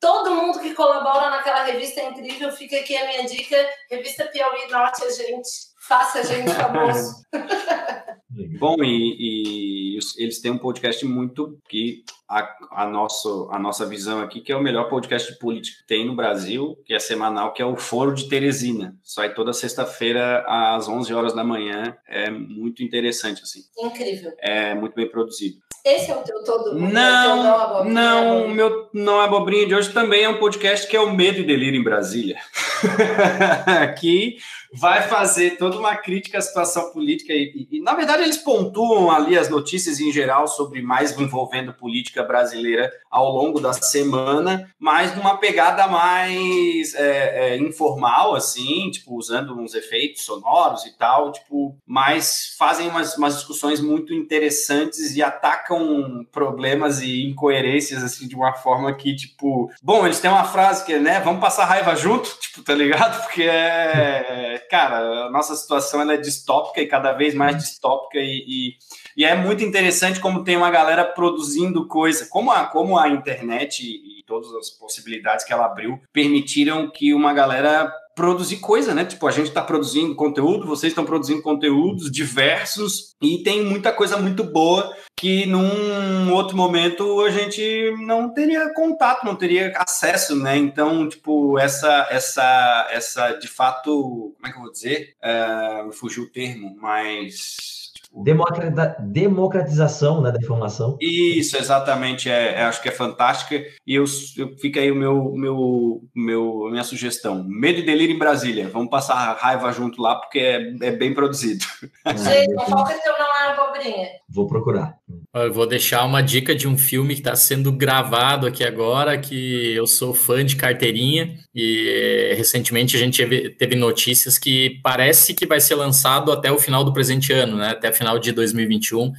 todo 0.00 0.34
mundo 0.34 0.58
que 0.58 0.74
colabora 0.74 1.30
naquela 1.30 1.62
revista 1.62 2.00
é 2.00 2.08
incrível. 2.08 2.50
Fica 2.50 2.76
aqui 2.76 2.96
a 2.96 3.06
minha 3.06 3.24
dica, 3.24 3.56
revista 3.88 4.24
Piauí 4.26 4.68
Norte, 4.68 5.04
a 5.04 5.10
gente 5.10 5.71
Faça 5.88 6.20
a 6.20 6.22
gente 6.22 6.50
famoso. 6.50 7.24
Bom, 8.58 8.76
e, 8.82 9.96
e, 9.96 9.98
eles 10.16 10.40
têm 10.40 10.52
um 10.52 10.58
podcast 10.58 11.04
muito 11.04 11.58
que 11.68 12.02
a, 12.28 12.48
a, 12.70 12.86
nosso, 12.86 13.48
a 13.52 13.58
nossa 13.58 13.84
visão 13.84 14.20
aqui, 14.20 14.40
que 14.40 14.52
é 14.52 14.56
o 14.56 14.62
melhor 14.62 14.88
podcast 14.88 15.32
de 15.32 15.38
política 15.38 15.78
que 15.80 15.86
tem 15.86 16.06
no 16.06 16.16
Brasil, 16.16 16.78
que 16.86 16.94
é 16.94 16.98
semanal, 16.98 17.52
que 17.52 17.60
é 17.60 17.66
o 17.66 17.76
Foro 17.76 18.14
de 18.14 18.28
Teresina. 18.28 18.96
Sai 19.02 19.34
toda 19.34 19.52
sexta-feira 19.52 20.44
às 20.46 20.88
11 20.88 21.12
horas 21.12 21.34
da 21.34 21.44
manhã. 21.44 21.96
É 22.06 22.30
muito 22.30 22.82
interessante, 22.82 23.42
assim. 23.42 23.60
Incrível. 23.78 24.32
É 24.38 24.74
muito 24.74 24.94
bem 24.94 25.10
produzido. 25.10 25.58
Esse 25.84 26.12
é 26.12 26.16
o 26.16 26.22
teu 26.22 26.44
todo 26.44 26.78
mundo? 26.78 26.92
Não, 26.92 27.42
não, 27.42 27.84
não, 27.84 28.46
o 28.46 28.50
meu 28.50 28.88
não 28.94 29.20
é 29.20 29.24
abobrinha 29.24 29.66
de 29.66 29.74
hoje 29.74 29.92
também 29.92 30.22
é 30.22 30.28
um 30.28 30.38
podcast 30.38 30.86
que 30.86 30.96
é 30.96 31.00
o 31.00 31.12
Medo 31.12 31.40
e 31.40 31.44
Delírio 31.44 31.78
em 31.78 31.82
Brasília. 31.82 32.38
que 33.98 34.36
vai 34.74 35.02
fazer 35.02 35.56
toda 35.58 35.78
uma 35.78 35.96
crítica 35.96 36.38
à 36.38 36.40
situação 36.40 36.90
política 36.92 37.32
e, 37.32 37.68
e, 37.70 37.80
na 37.80 37.94
verdade, 37.94 38.22
eles 38.22 38.38
pontuam 38.38 39.10
ali 39.10 39.36
as 39.36 39.48
notícias 39.48 40.00
em 40.00 40.10
geral 40.10 40.48
sobre 40.48 40.80
mais 40.80 41.18
envolvendo 41.18 41.74
política 41.74 42.22
brasileira 42.22 42.90
ao 43.10 43.30
longo 43.30 43.60
da 43.60 43.72
semana, 43.72 44.70
mas 44.78 45.14
numa 45.14 45.36
pegada 45.36 45.86
mais 45.86 46.94
é, 46.94 47.54
é, 47.54 47.56
informal, 47.58 48.34
assim, 48.34 48.90
tipo, 48.90 49.16
usando 49.16 49.58
uns 49.58 49.74
efeitos 49.74 50.24
sonoros 50.24 50.86
e 50.86 50.96
tal, 50.96 51.32
tipo, 51.32 51.76
mas 51.86 52.54
fazem 52.58 52.88
umas, 52.88 53.16
umas 53.16 53.36
discussões 53.36 53.80
muito 53.80 54.14
interessantes 54.14 55.14
e 55.14 55.22
atacam 55.22 56.26
problemas 56.32 57.00
e 57.02 57.22
incoerências, 57.22 58.02
assim, 58.02 58.26
de 58.26 58.34
uma 58.34 58.54
forma 58.54 58.94
que, 58.94 59.14
tipo, 59.14 59.70
bom, 59.82 60.06
eles 60.06 60.20
têm 60.20 60.30
uma 60.30 60.44
frase 60.44 60.84
que 60.84 60.94
é, 60.94 60.98
né, 60.98 61.20
vamos 61.20 61.40
passar 61.40 61.66
raiva 61.66 61.94
junto, 61.94 62.30
tipo, 62.40 62.62
tá 62.62 62.74
ligado? 62.74 63.22
Porque 63.22 63.42
é 63.42 64.61
cara, 64.68 65.26
a 65.26 65.30
nossa 65.30 65.54
situação 65.54 66.00
ela 66.00 66.14
é 66.14 66.16
distópica 66.16 66.80
e 66.80 66.86
cada 66.86 67.12
vez 67.12 67.34
mais 67.34 67.56
distópica 67.56 68.18
e, 68.18 68.44
e, 68.46 68.76
e, 69.16 69.24
é 69.24 69.34
muito 69.34 69.62
interessante 69.62 70.20
como 70.20 70.44
tem 70.44 70.56
uma 70.56 70.70
galera 70.70 71.04
produzindo 71.04 71.86
coisa, 71.86 72.26
como 72.26 72.50
a, 72.50 72.66
como 72.66 72.98
a 72.98 73.08
internet 73.08 73.84
e, 73.84 74.20
e 74.20 74.22
todas 74.24 74.52
as 74.54 74.70
possibilidades 74.70 75.44
que 75.44 75.52
ela 75.52 75.66
abriu 75.66 76.00
permitiram 76.12 76.90
que 76.90 77.12
uma 77.12 77.32
galera 77.32 77.92
produzir 78.14 78.58
coisa, 78.58 78.94
né? 78.94 79.04
Tipo, 79.04 79.26
a 79.26 79.30
gente 79.30 79.48
está 79.48 79.62
produzindo 79.62 80.14
conteúdo, 80.14 80.66
vocês 80.66 80.90
estão 80.90 81.04
produzindo 81.04 81.42
conteúdos 81.42 82.10
diversos 82.10 83.14
e 83.22 83.42
tem 83.42 83.64
muita 83.64 83.92
coisa 83.92 84.16
muito 84.16 84.44
boa 84.44 84.94
que 85.16 85.46
num 85.46 86.32
outro 86.32 86.56
momento 86.56 87.20
a 87.20 87.30
gente 87.30 87.94
não 88.00 88.32
teria 88.32 88.72
contato, 88.74 89.24
não 89.24 89.36
teria 89.36 89.72
acesso, 89.76 90.34
né? 90.36 90.56
Então, 90.56 91.08
tipo, 91.08 91.58
essa, 91.58 92.08
essa, 92.10 92.88
essa, 92.90 93.32
de 93.34 93.48
fato, 93.48 94.34
como 94.34 94.46
é 94.46 94.50
que 94.50 94.56
eu 94.56 94.62
vou 94.62 94.72
dizer? 94.72 95.14
Uh, 95.22 95.92
fugiu 95.92 96.24
o 96.24 96.30
termo, 96.30 96.76
mas 96.80 97.81
democratização 98.12 100.20
né, 100.20 100.30
da 100.30 100.38
informação. 100.38 100.96
Isso, 101.00 101.56
exatamente. 101.56 102.30
É, 102.30 102.54
é, 102.54 102.62
acho 102.64 102.82
que 102.82 102.88
é 102.88 102.92
fantástica. 102.92 103.56
E 103.86 103.94
eu, 103.94 104.04
eu 104.36 104.56
fica 104.58 104.80
aí 104.80 104.90
o 104.90 104.94
meu, 104.94 105.32
meu, 105.32 106.02
meu, 106.14 106.68
minha 106.70 106.84
sugestão. 106.84 107.44
Medo 107.48 107.80
e 107.80 107.86
delírio 107.86 108.14
em 108.14 108.18
Brasília. 108.18 108.68
Vamos 108.68 108.90
passar 108.90 109.32
raiva 109.34 109.72
junto 109.72 110.02
lá, 110.02 110.16
porque 110.16 110.38
é, 110.38 110.74
é 110.82 110.90
bem 110.90 111.14
produzido. 111.14 111.64
Gente, 112.06 112.52
é 112.52 112.98
teu 112.98 113.18
não 113.18 113.40
é 113.40 113.52
abobrinha? 113.52 114.08
Vou 114.28 114.46
procurar. 114.46 114.96
Eu 115.34 115.52
vou 115.52 115.66
deixar 115.66 116.04
uma 116.04 116.22
dica 116.22 116.54
de 116.54 116.68
um 116.68 116.76
filme 116.76 117.14
que 117.14 117.20
está 117.20 117.34
sendo 117.34 117.72
gravado 117.72 118.46
aqui 118.46 118.64
agora, 118.64 119.18
que 119.18 119.74
eu 119.74 119.86
sou 119.86 120.12
fã 120.12 120.44
de 120.44 120.56
carteirinha, 120.56 121.38
e 121.54 122.32
recentemente 122.36 122.96
a 122.96 122.98
gente 122.98 123.18
teve, 123.18 123.50
teve 123.50 123.76
notícias 123.76 124.38
que 124.38 124.80
parece 124.82 125.34
que 125.34 125.46
vai 125.46 125.60
ser 125.60 125.74
lançado 125.74 126.32
até 126.32 126.50
o 126.50 126.58
final 126.58 126.82
do 126.82 126.92
presente 126.92 127.32
ano, 127.32 127.56
né? 127.56 127.70
Até 127.70 127.92
final 127.92 128.18
de 128.18 128.32
2021, 128.32 129.12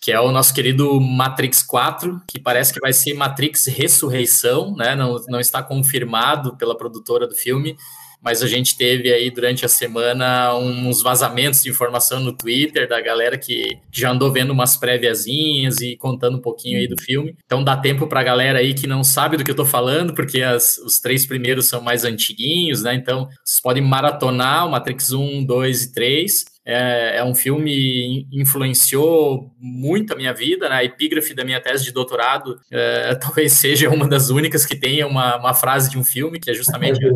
que 0.00 0.12
é 0.12 0.20
o 0.20 0.30
nosso 0.30 0.54
querido 0.54 1.00
Matrix 1.00 1.62
4, 1.62 2.22
que 2.26 2.38
parece 2.38 2.72
que 2.72 2.80
vai 2.80 2.92
ser 2.92 3.14
Matrix 3.14 3.66
Ressurreição, 3.66 4.76
né? 4.76 4.94
Não, 4.94 5.16
não 5.28 5.40
está 5.40 5.62
confirmado 5.62 6.56
pela 6.56 6.76
produtora 6.76 7.26
do 7.26 7.34
filme, 7.34 7.76
mas 8.22 8.42
a 8.42 8.46
gente 8.46 8.76
teve 8.76 9.12
aí 9.12 9.30
durante 9.30 9.64
a 9.64 9.68
semana 9.68 10.54
uns 10.56 11.02
vazamentos 11.02 11.62
de 11.62 11.70
informação 11.70 12.20
no 12.20 12.32
Twitter 12.32 12.88
da 12.88 13.00
galera 13.00 13.36
que 13.36 13.78
já 13.90 14.10
andou 14.10 14.32
vendo 14.32 14.50
umas 14.50 14.76
préviazinhas 14.76 15.80
e 15.80 15.96
contando 15.96 16.38
um 16.38 16.40
pouquinho 16.40 16.78
aí 16.78 16.86
do 16.86 17.00
filme. 17.00 17.34
Então 17.44 17.64
dá 17.64 17.76
tempo 17.76 18.06
para 18.06 18.20
a 18.20 18.24
galera 18.24 18.60
aí 18.60 18.74
que 18.74 18.86
não 18.86 19.02
sabe 19.02 19.36
do 19.36 19.44
que 19.44 19.50
eu 19.50 19.56
tô 19.56 19.64
falando, 19.64 20.14
porque 20.14 20.42
as, 20.42 20.78
os 20.78 21.00
três 21.00 21.26
primeiros 21.26 21.66
são 21.66 21.80
mais 21.80 22.04
antiguinhos, 22.04 22.82
né? 22.82 22.94
Então 22.94 23.28
vocês 23.44 23.60
podem 23.60 23.82
maratonar 23.82 24.66
o 24.66 24.70
Matrix 24.70 25.12
1, 25.12 25.44
2 25.44 25.82
e 25.82 25.92
3 25.92 26.51
é, 26.64 27.18
é 27.18 27.24
um 27.24 27.34
filme 27.34 28.26
influenciou 28.32 29.52
muito 29.58 30.12
a 30.12 30.16
minha 30.16 30.32
vida, 30.32 30.68
né? 30.68 30.76
A 30.76 30.84
epígrafe 30.84 31.34
da 31.34 31.44
minha 31.44 31.60
tese 31.60 31.84
de 31.84 31.92
doutorado 31.92 32.58
é, 32.70 33.14
talvez 33.20 33.52
seja 33.52 33.90
uma 33.90 34.06
das 34.06 34.30
únicas 34.30 34.64
que 34.64 34.76
tenha 34.76 35.06
uma, 35.06 35.36
uma 35.36 35.54
frase 35.54 35.90
de 35.90 35.98
um 35.98 36.04
filme, 36.04 36.38
que 36.38 36.50
é 36.50 36.54
justamente 36.54 37.04
é 37.04 37.08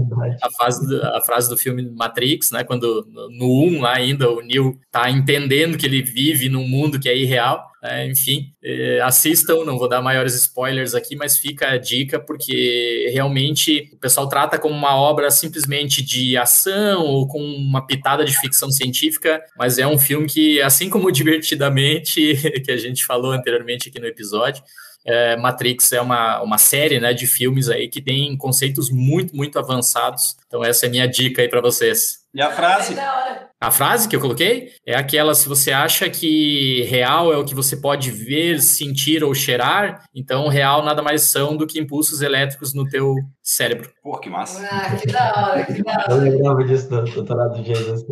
a, 0.43 0.51
frase 0.51 0.87
do, 0.87 1.03
a 1.03 1.21
frase 1.21 1.49
do 1.49 1.57
filme 1.57 1.89
Matrix, 1.91 2.51
né? 2.51 2.65
Quando 2.65 3.07
no 3.31 3.65
1 3.65 3.81
lá 3.81 3.97
ainda 3.97 4.31
o 4.31 4.41
Neo 4.41 4.79
tá 4.91 5.11
entendendo 5.11 5.79
que 5.79 5.87
ele 5.87 6.03
vive 6.03 6.49
num 6.49 6.67
mundo 6.67 6.99
que 6.99 7.09
é 7.09 7.17
irreal. 7.17 7.65
É, 7.89 8.07
enfim, 8.07 8.53
é, 8.63 9.01
assistam, 9.01 9.65
não 9.65 9.79
vou 9.79 9.89
dar 9.89 10.03
maiores 10.03 10.35
spoilers 10.35 10.95
aqui, 10.95 11.17
mas 11.17 11.39
fica 11.39 11.69
a 11.69 11.79
dica, 11.79 12.19
porque 12.19 13.11
realmente 13.13 13.91
o 13.93 13.99
pessoal 13.99 14.29
trata 14.29 14.59
como 14.59 14.75
uma 14.75 14.97
obra 14.97 15.31
simplesmente 15.31 16.03
de 16.03 16.37
ação 16.37 17.05
ou 17.05 17.27
com 17.27 17.41
uma 17.41 17.87
pitada 17.87 18.25
de 18.25 18.39
ficção 18.39 18.71
científica, 18.71 19.43
mas 19.59 19.79
é 19.79 19.87
um 19.87 19.99
filme 19.99 20.27
que, 20.27 20.61
assim 20.61 20.91
como 20.91 21.11
Divertidamente, 21.17 22.63
que 22.65 22.71
a 22.71 22.77
gente 22.77 23.05
falou 23.05 23.33
anteriormente 23.33 23.89
aqui 23.89 23.99
no 23.99 24.07
episódio, 24.07 24.63
é, 25.07 25.37
Matrix 25.37 25.93
é 25.93 26.01
uma, 26.01 26.43
uma 26.43 26.59
série 26.59 26.99
né, 26.99 27.15
de 27.15 27.27
filmes 27.27 27.69
aí 27.69 27.89
que 27.89 28.03
tem 28.03 28.37
conceitos 28.37 28.91
muito, 28.91 29.37
muito 29.37 29.59
avançados. 29.59 30.37
Então, 30.47 30.65
essa 30.65 30.87
é 30.87 30.89
a 30.89 30.91
minha 30.91 31.07
dica 31.07 31.43
aí 31.43 31.49
para 31.49 31.61
vocês. 31.61 32.27
E 32.35 32.43
a 32.43 32.51
frase? 32.51 32.95
A 33.59 33.71
frase 33.71 34.07
que 34.07 34.15
eu 34.15 34.21
coloquei 34.21 34.73
é 34.85 34.95
aquela: 34.95 35.35
se 35.35 35.49
você 35.49 35.73
acha 35.73 36.11
que 36.11 36.83
real 36.83 37.33
é 37.33 37.37
o 37.39 37.45
que 37.45 37.55
você 37.55 37.77
pode 37.77 38.11
ver, 38.11 38.61
sentir 38.61 39.25
ou 39.25 39.35
cheirar, 39.35 40.05
então 40.15 40.49
real 40.49 40.85
nada 40.85 41.03
mais 41.03 41.23
são 41.23 41.57
do 41.57 41.67
que 41.67 41.81
impulsos 41.81 42.21
elétricos 42.21 42.75
no 42.75 42.87
teu 42.87 43.15
cérebro. 43.43 43.91
Pô, 44.03 44.19
que 44.19 44.29
massa. 44.29 44.69
Ah, 44.71 44.97
que 44.97 45.07
da 45.07 45.35
hora, 45.35 45.65
que 45.65 45.83
da 45.83 45.93
hora. 45.93 46.07
Eu 46.11 46.17
lembrava 46.19 46.65
disso 46.65 46.91
do 46.91 47.05
doutorado 47.05 47.63
de 47.63 47.75
Jesus. 47.75 48.05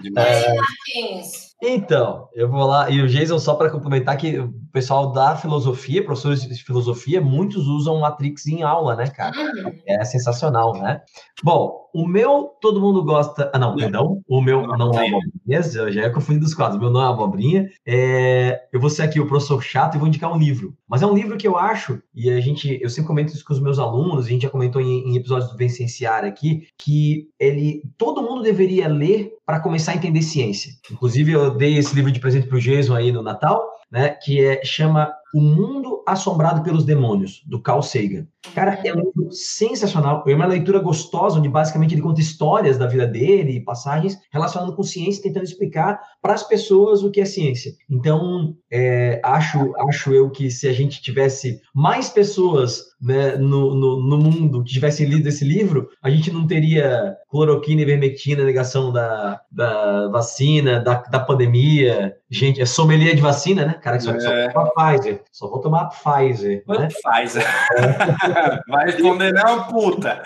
Demais. 0.00 0.44
É... 0.44 0.54
Marquinhos. 0.54 1.51
Então, 1.64 2.28
eu 2.34 2.50
vou 2.50 2.66
lá, 2.66 2.90
e 2.90 3.00
o 3.00 3.06
Jason, 3.06 3.38
só 3.38 3.54
para 3.54 3.70
complementar, 3.70 4.16
que 4.16 4.36
o 4.36 4.52
pessoal 4.72 5.12
da 5.12 5.36
filosofia, 5.36 6.04
professores 6.04 6.40
de 6.42 6.64
filosofia, 6.64 7.20
muitos 7.20 7.68
usam 7.68 8.00
Matrix 8.00 8.48
em 8.48 8.64
aula, 8.64 8.96
né, 8.96 9.06
cara? 9.06 9.32
Uhum. 9.38 9.72
É 9.86 10.04
sensacional, 10.04 10.72
né? 10.72 11.00
Bom, 11.44 11.82
o 11.94 12.04
meu, 12.04 12.50
todo 12.60 12.80
mundo 12.80 13.04
gosta. 13.04 13.48
Ah, 13.54 13.58
não, 13.58 13.76
perdão, 13.76 14.22
o 14.26 14.40
meu 14.40 14.66
não 14.66 14.90
é 14.92 15.06
abobrinha, 15.06 15.60
eu 15.74 15.92
já 15.92 16.02
ia 16.02 16.10
confundir 16.10 16.40
dos 16.40 16.54
quadros, 16.54 16.78
o 16.78 16.80
meu 16.80 16.90
não 16.90 17.02
é 17.02 17.06
abobrinha. 17.06 17.68
É... 17.86 18.62
Eu 18.72 18.80
vou 18.80 18.90
ser 18.90 19.02
aqui 19.02 19.20
o 19.20 19.26
professor 19.26 19.62
chato 19.62 19.94
e 19.94 19.98
vou 19.98 20.08
indicar 20.08 20.32
um 20.32 20.38
livro. 20.38 20.74
Mas 20.88 21.02
é 21.02 21.06
um 21.06 21.14
livro 21.14 21.36
que 21.36 21.46
eu 21.46 21.56
acho, 21.56 22.02
e 22.14 22.30
a 22.30 22.40
gente, 22.40 22.80
eu 22.82 22.88
sempre 22.88 23.06
comento 23.06 23.34
isso 23.34 23.44
com 23.44 23.52
os 23.52 23.60
meus 23.60 23.78
alunos, 23.78 24.26
a 24.26 24.28
gente 24.28 24.42
já 24.42 24.50
comentou 24.50 24.80
em, 24.80 25.10
em 25.10 25.16
episódios 25.16 25.50
do 25.50 25.56
Vencenciar 25.56 26.24
aqui, 26.24 26.66
que 26.78 27.28
ele, 27.38 27.82
todo 27.96 28.22
mundo 28.22 28.42
deveria 28.42 28.88
ler 28.88 29.30
para 29.52 29.60
começar 29.60 29.92
a 29.92 29.96
entender 29.96 30.22
ciência. 30.22 30.72
Inclusive, 30.90 31.32
eu 31.32 31.54
dei 31.54 31.76
esse 31.76 31.94
livro 31.94 32.10
de 32.10 32.18
presente 32.18 32.46
para 32.46 32.56
o 32.56 32.60
Jason 32.60 32.94
aí 32.94 33.12
no 33.12 33.22
Natal, 33.22 33.62
né, 33.92 34.08
que 34.08 34.42
é, 34.42 34.64
chama 34.64 35.12
O 35.34 35.40
Mundo 35.40 36.02
Assombrado 36.06 36.62
pelos 36.62 36.84
Demônios, 36.84 37.42
do 37.46 37.60
Carl 37.60 37.82
Sagan. 37.82 38.26
Cara, 38.54 38.78
é 38.84 38.92
um 38.92 38.96
livro 38.96 39.30
sensacional. 39.30 40.24
É 40.26 40.34
uma 40.34 40.46
leitura 40.46 40.80
gostosa, 40.80 41.38
onde 41.38 41.48
basicamente 41.48 41.94
ele 41.94 42.02
conta 42.02 42.20
histórias 42.20 42.76
da 42.76 42.86
vida 42.86 43.06
dele, 43.06 43.60
passagens 43.60 44.18
relacionando 44.30 44.74
com 44.74 44.82
ciência, 44.82 45.22
tentando 45.22 45.44
explicar 45.44 46.00
para 46.20 46.34
as 46.34 46.42
pessoas 46.42 47.04
o 47.04 47.10
que 47.10 47.20
é 47.20 47.24
ciência. 47.24 47.72
Então, 47.88 48.56
é, 48.70 49.20
acho, 49.24 49.72
acho 49.88 50.12
eu 50.12 50.28
que 50.30 50.50
se 50.50 50.68
a 50.68 50.72
gente 50.72 51.00
tivesse 51.00 51.60
mais 51.74 52.08
pessoas 52.08 52.92
né, 53.00 53.36
no, 53.36 53.74
no, 53.74 54.00
no, 54.00 54.18
mundo 54.18 54.62
que 54.62 54.72
tivessem 54.72 55.06
lido 55.06 55.28
esse 55.28 55.44
livro, 55.44 55.88
a 56.02 56.10
gente 56.10 56.30
não 56.30 56.46
teria 56.46 57.16
cloroquina 57.30 57.82
e 57.82 57.84
vermectina, 57.84 58.44
negação 58.44 58.92
da, 58.92 59.40
da 59.50 60.08
vacina, 60.08 60.80
da, 60.80 60.94
da 60.94 61.20
pandemia. 61.20 62.14
Gente, 62.30 62.60
é 62.60 62.66
sommelier 62.66 63.14
de 63.14 63.22
vacina, 63.22 63.64
né? 63.64 63.74
Cara, 63.82 63.96
que 63.96 64.04
só, 64.04 64.12
é. 64.12 64.50
só 64.52 64.64
tomar 64.64 64.70
Pfizer. 64.70 65.22
Só 65.32 65.48
vou 65.48 65.58
tomar 65.60 65.86
Pfizer. 65.86 66.62
Né? 66.68 66.88
Pfizer. 66.88 67.44
É. 67.76 68.60
Vai 68.70 68.86
responder 68.86 69.32
não, 69.32 69.64
puta. 69.64 70.22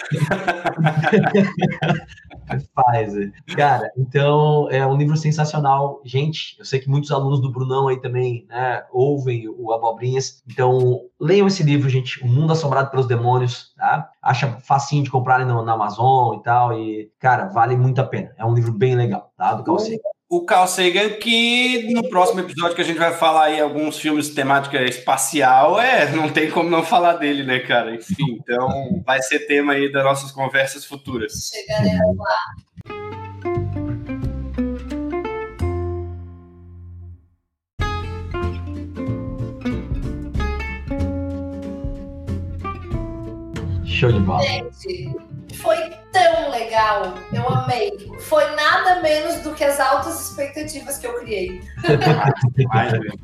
Pfizer. 2.46 3.32
Cara, 3.56 3.90
então 3.96 4.68
é 4.70 4.86
um 4.86 4.96
livro 4.96 5.16
sensacional. 5.16 6.02
Gente, 6.04 6.54
eu 6.58 6.66
sei 6.66 6.80
que 6.80 6.90
muitos 6.90 7.10
alunos 7.10 7.40
do 7.40 7.50
Brunão 7.50 7.88
aí 7.88 7.98
também 7.98 8.46
né, 8.46 8.84
ouvem 8.92 9.48
o 9.48 9.72
Abobrinhas. 9.72 10.42
Então, 10.46 11.00
leiam 11.18 11.46
esse 11.46 11.62
livro, 11.62 11.88
gente. 11.88 12.22
O 12.22 12.28
Mundo 12.28 12.52
Assombrado 12.52 12.90
pelos 12.90 13.08
Demônios, 13.08 13.72
tá? 13.74 14.10
Acha 14.20 14.58
facinho 14.60 15.02
de 15.02 15.10
comprar 15.10 15.44
na, 15.46 15.62
na 15.62 15.72
Amazon 15.72 16.36
e 16.36 16.42
tal. 16.42 16.78
E, 16.78 17.10
cara, 17.18 17.46
vale 17.46 17.74
muito 17.74 18.02
a 18.02 18.04
pena. 18.04 18.34
É 18.36 18.44
um 18.44 18.52
livro 18.52 18.72
bem 18.72 18.94
legal, 18.94 19.32
tá? 19.34 19.54
Do 19.54 19.78
Sagan 19.78 20.15
o 20.28 20.44
Carl 20.44 20.66
Sagan, 20.66 21.10
que 21.10 21.92
no 21.92 22.08
próximo 22.08 22.40
episódio 22.40 22.74
que 22.74 22.82
a 22.82 22.84
gente 22.84 22.98
vai 22.98 23.12
falar 23.12 23.44
aí 23.44 23.60
alguns 23.60 23.98
filmes 23.98 24.30
temática 24.30 24.82
espacial, 24.82 25.80
é, 25.80 26.10
não 26.10 26.28
tem 26.28 26.50
como 26.50 26.68
não 26.68 26.82
falar 26.82 27.14
dele, 27.14 27.44
né, 27.44 27.60
cara? 27.60 27.94
Enfim, 27.94 28.38
então 28.40 29.02
vai 29.06 29.22
ser 29.22 29.40
tema 29.46 29.74
aí 29.74 29.90
das 29.90 30.02
nossas 30.02 30.32
conversas 30.32 30.84
futuras. 30.84 31.52
Chegaremos 31.52 32.16
lá. 32.18 32.40
Show 43.84 44.12
de 44.12 44.20
bola. 44.20 44.42
Gente, 44.42 45.14
foi 45.54 46.05
tão 46.16 46.50
legal. 46.50 47.14
Eu 47.32 47.46
amei. 47.48 47.92
Foi 48.20 48.44
nada 48.54 49.02
menos 49.02 49.42
do 49.42 49.54
que 49.54 49.62
as 49.62 49.78
altas 49.78 50.30
expectativas 50.30 50.96
que 50.96 51.06
eu 51.06 51.14
criei. 51.20 51.60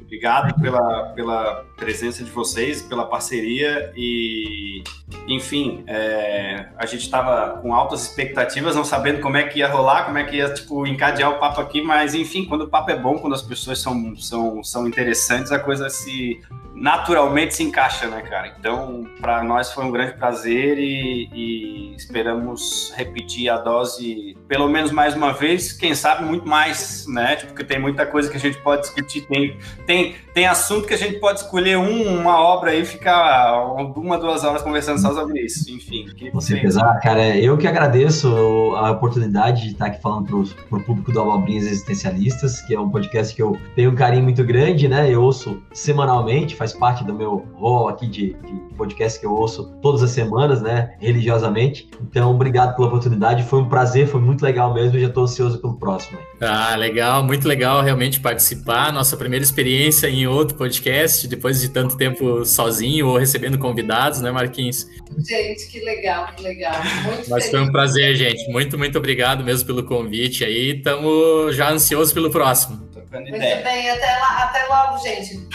Obrigado 0.02 0.60
pela, 0.60 1.04
pela 1.14 1.64
presença 1.76 2.22
de 2.22 2.30
vocês, 2.30 2.82
pela 2.82 3.06
parceria 3.06 3.92
e, 3.96 4.84
enfim, 5.26 5.82
é, 5.86 6.66
a 6.76 6.84
gente 6.84 7.02
estava 7.02 7.58
com 7.60 7.74
altas 7.74 8.02
expectativas, 8.02 8.76
não 8.76 8.84
sabendo 8.84 9.20
como 9.20 9.36
é 9.38 9.44
que 9.44 9.60
ia 9.60 9.68
rolar, 9.68 10.04
como 10.04 10.18
é 10.18 10.24
que 10.24 10.36
ia, 10.36 10.52
tipo, 10.52 10.86
encadear 10.86 11.30
o 11.30 11.38
papo 11.38 11.60
aqui, 11.60 11.80
mas, 11.80 12.14
enfim, 12.14 12.44
quando 12.44 12.62
o 12.62 12.68
papo 12.68 12.90
é 12.90 12.96
bom, 12.96 13.18
quando 13.18 13.34
as 13.34 13.42
pessoas 13.42 13.80
são, 13.80 14.14
são, 14.16 14.62
são 14.62 14.86
interessantes, 14.86 15.50
a 15.50 15.58
coisa 15.58 15.88
se 15.88 16.40
naturalmente 16.74 17.54
se 17.54 17.62
encaixa, 17.62 18.08
né, 18.08 18.22
cara? 18.22 18.54
Então, 18.58 19.06
para 19.20 19.42
nós 19.44 19.72
foi 19.72 19.84
um 19.84 19.90
grande 19.90 20.14
prazer 20.14 20.78
e, 20.78 21.28
e 21.32 21.94
esperamos 21.94 22.81
repetir 22.90 23.48
a 23.48 23.58
dose 23.58 24.36
pelo 24.48 24.68
menos 24.68 24.90
mais 24.90 25.14
uma 25.14 25.32
vez, 25.32 25.72
quem 25.72 25.94
sabe 25.94 26.24
muito 26.24 26.46
mais, 26.46 27.06
né? 27.08 27.36
Tipo, 27.36 27.52
porque 27.52 27.64
tem 27.64 27.80
muita 27.80 28.04
coisa 28.04 28.30
que 28.30 28.36
a 28.36 28.40
gente 28.40 28.58
pode 28.58 28.82
discutir, 28.82 29.22
tem, 29.26 29.56
tem, 29.86 30.14
tem 30.34 30.46
assunto 30.46 30.86
que 30.86 30.94
a 30.94 30.98
gente 30.98 31.18
pode 31.18 31.40
escolher 31.40 31.78
um, 31.78 32.20
uma 32.20 32.38
obra 32.38 32.74
e 32.74 32.84
ficar 32.84 33.62
uma, 33.96 34.18
duas 34.18 34.44
horas 34.44 34.62
conversando 34.62 34.98
só 34.98 35.14
sobre 35.14 35.40
isso. 35.40 35.70
Enfim. 35.70 36.06
Que 36.14 36.30
Com 36.30 36.40
certeza, 36.40 36.80
cara. 37.02 37.36
Eu 37.36 37.56
que 37.56 37.66
agradeço 37.66 38.28
a 38.76 38.90
oportunidade 38.90 39.62
de 39.62 39.72
estar 39.72 39.86
aqui 39.86 40.00
falando 40.00 40.26
para 40.68 40.78
o 40.78 40.82
público 40.82 41.12
do 41.12 41.20
Abobrinhas 41.20 41.66
Existencialistas, 41.66 42.60
que 42.62 42.74
é 42.74 42.80
um 42.80 42.90
podcast 42.90 43.34
que 43.34 43.42
eu 43.42 43.56
tenho 43.74 43.90
um 43.90 43.94
carinho 43.94 44.22
muito 44.22 44.44
grande, 44.44 44.88
né? 44.88 45.10
Eu 45.10 45.22
ouço 45.22 45.62
semanalmente, 45.72 46.56
faz 46.56 46.72
parte 46.72 47.04
do 47.04 47.14
meu 47.14 47.46
rol 47.54 47.88
aqui 47.88 48.06
de, 48.06 48.34
de 48.34 48.74
podcast 48.76 49.18
que 49.18 49.26
eu 49.26 49.32
ouço 49.32 49.72
todas 49.80 50.02
as 50.02 50.10
semanas, 50.10 50.60
né? 50.60 50.94
Religiosamente. 50.98 51.88
Então, 52.00 52.30
obrigado 52.30 52.71
pela 52.74 52.88
oportunidade. 52.88 53.42
Foi 53.44 53.60
um 53.60 53.68
prazer, 53.68 54.06
foi 54.06 54.20
muito 54.20 54.42
legal 54.42 54.72
mesmo. 54.72 54.98
Já 54.98 55.08
estou 55.08 55.24
ansioso 55.24 55.60
pelo 55.60 55.76
próximo. 55.76 56.18
Ah, 56.40 56.74
legal, 56.76 57.22
muito 57.22 57.46
legal 57.46 57.82
realmente 57.82 58.20
participar. 58.20 58.92
Nossa 58.92 59.16
primeira 59.16 59.44
experiência 59.44 60.08
em 60.08 60.26
outro 60.26 60.56
podcast, 60.56 61.26
depois 61.28 61.60
de 61.60 61.68
tanto 61.68 61.96
tempo 61.96 62.44
sozinho 62.44 63.08
ou 63.08 63.16
recebendo 63.16 63.58
convidados, 63.58 64.20
né, 64.20 64.30
Marquinhos? 64.30 64.86
Gente, 65.18 65.68
que 65.68 65.80
legal, 65.80 66.26
que 66.34 66.42
legal. 66.42 66.74
Muito 67.04 67.30
Mas 67.30 67.44
feliz. 67.44 67.50
foi 67.50 67.60
um 67.60 67.70
prazer, 67.72 68.16
gente. 68.16 68.50
Muito, 68.50 68.78
muito 68.78 68.98
obrigado 68.98 69.44
mesmo 69.44 69.66
pelo 69.66 69.84
convite 69.84 70.44
aí. 70.44 70.76
Estamos 70.76 71.54
já 71.54 71.70
ansiosos 71.70 72.12
pelo 72.12 72.30
próximo. 72.30 72.88
Muito 73.12 73.30
bem, 73.30 73.90
até, 73.90 74.18
lá, 74.18 74.44
até 74.44 74.66
logo, 74.66 74.98
gente. 74.98 75.46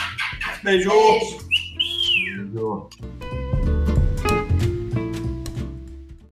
Beijo. 0.64 0.90
Beijo. 0.90 1.38
Beijo. 2.54 2.90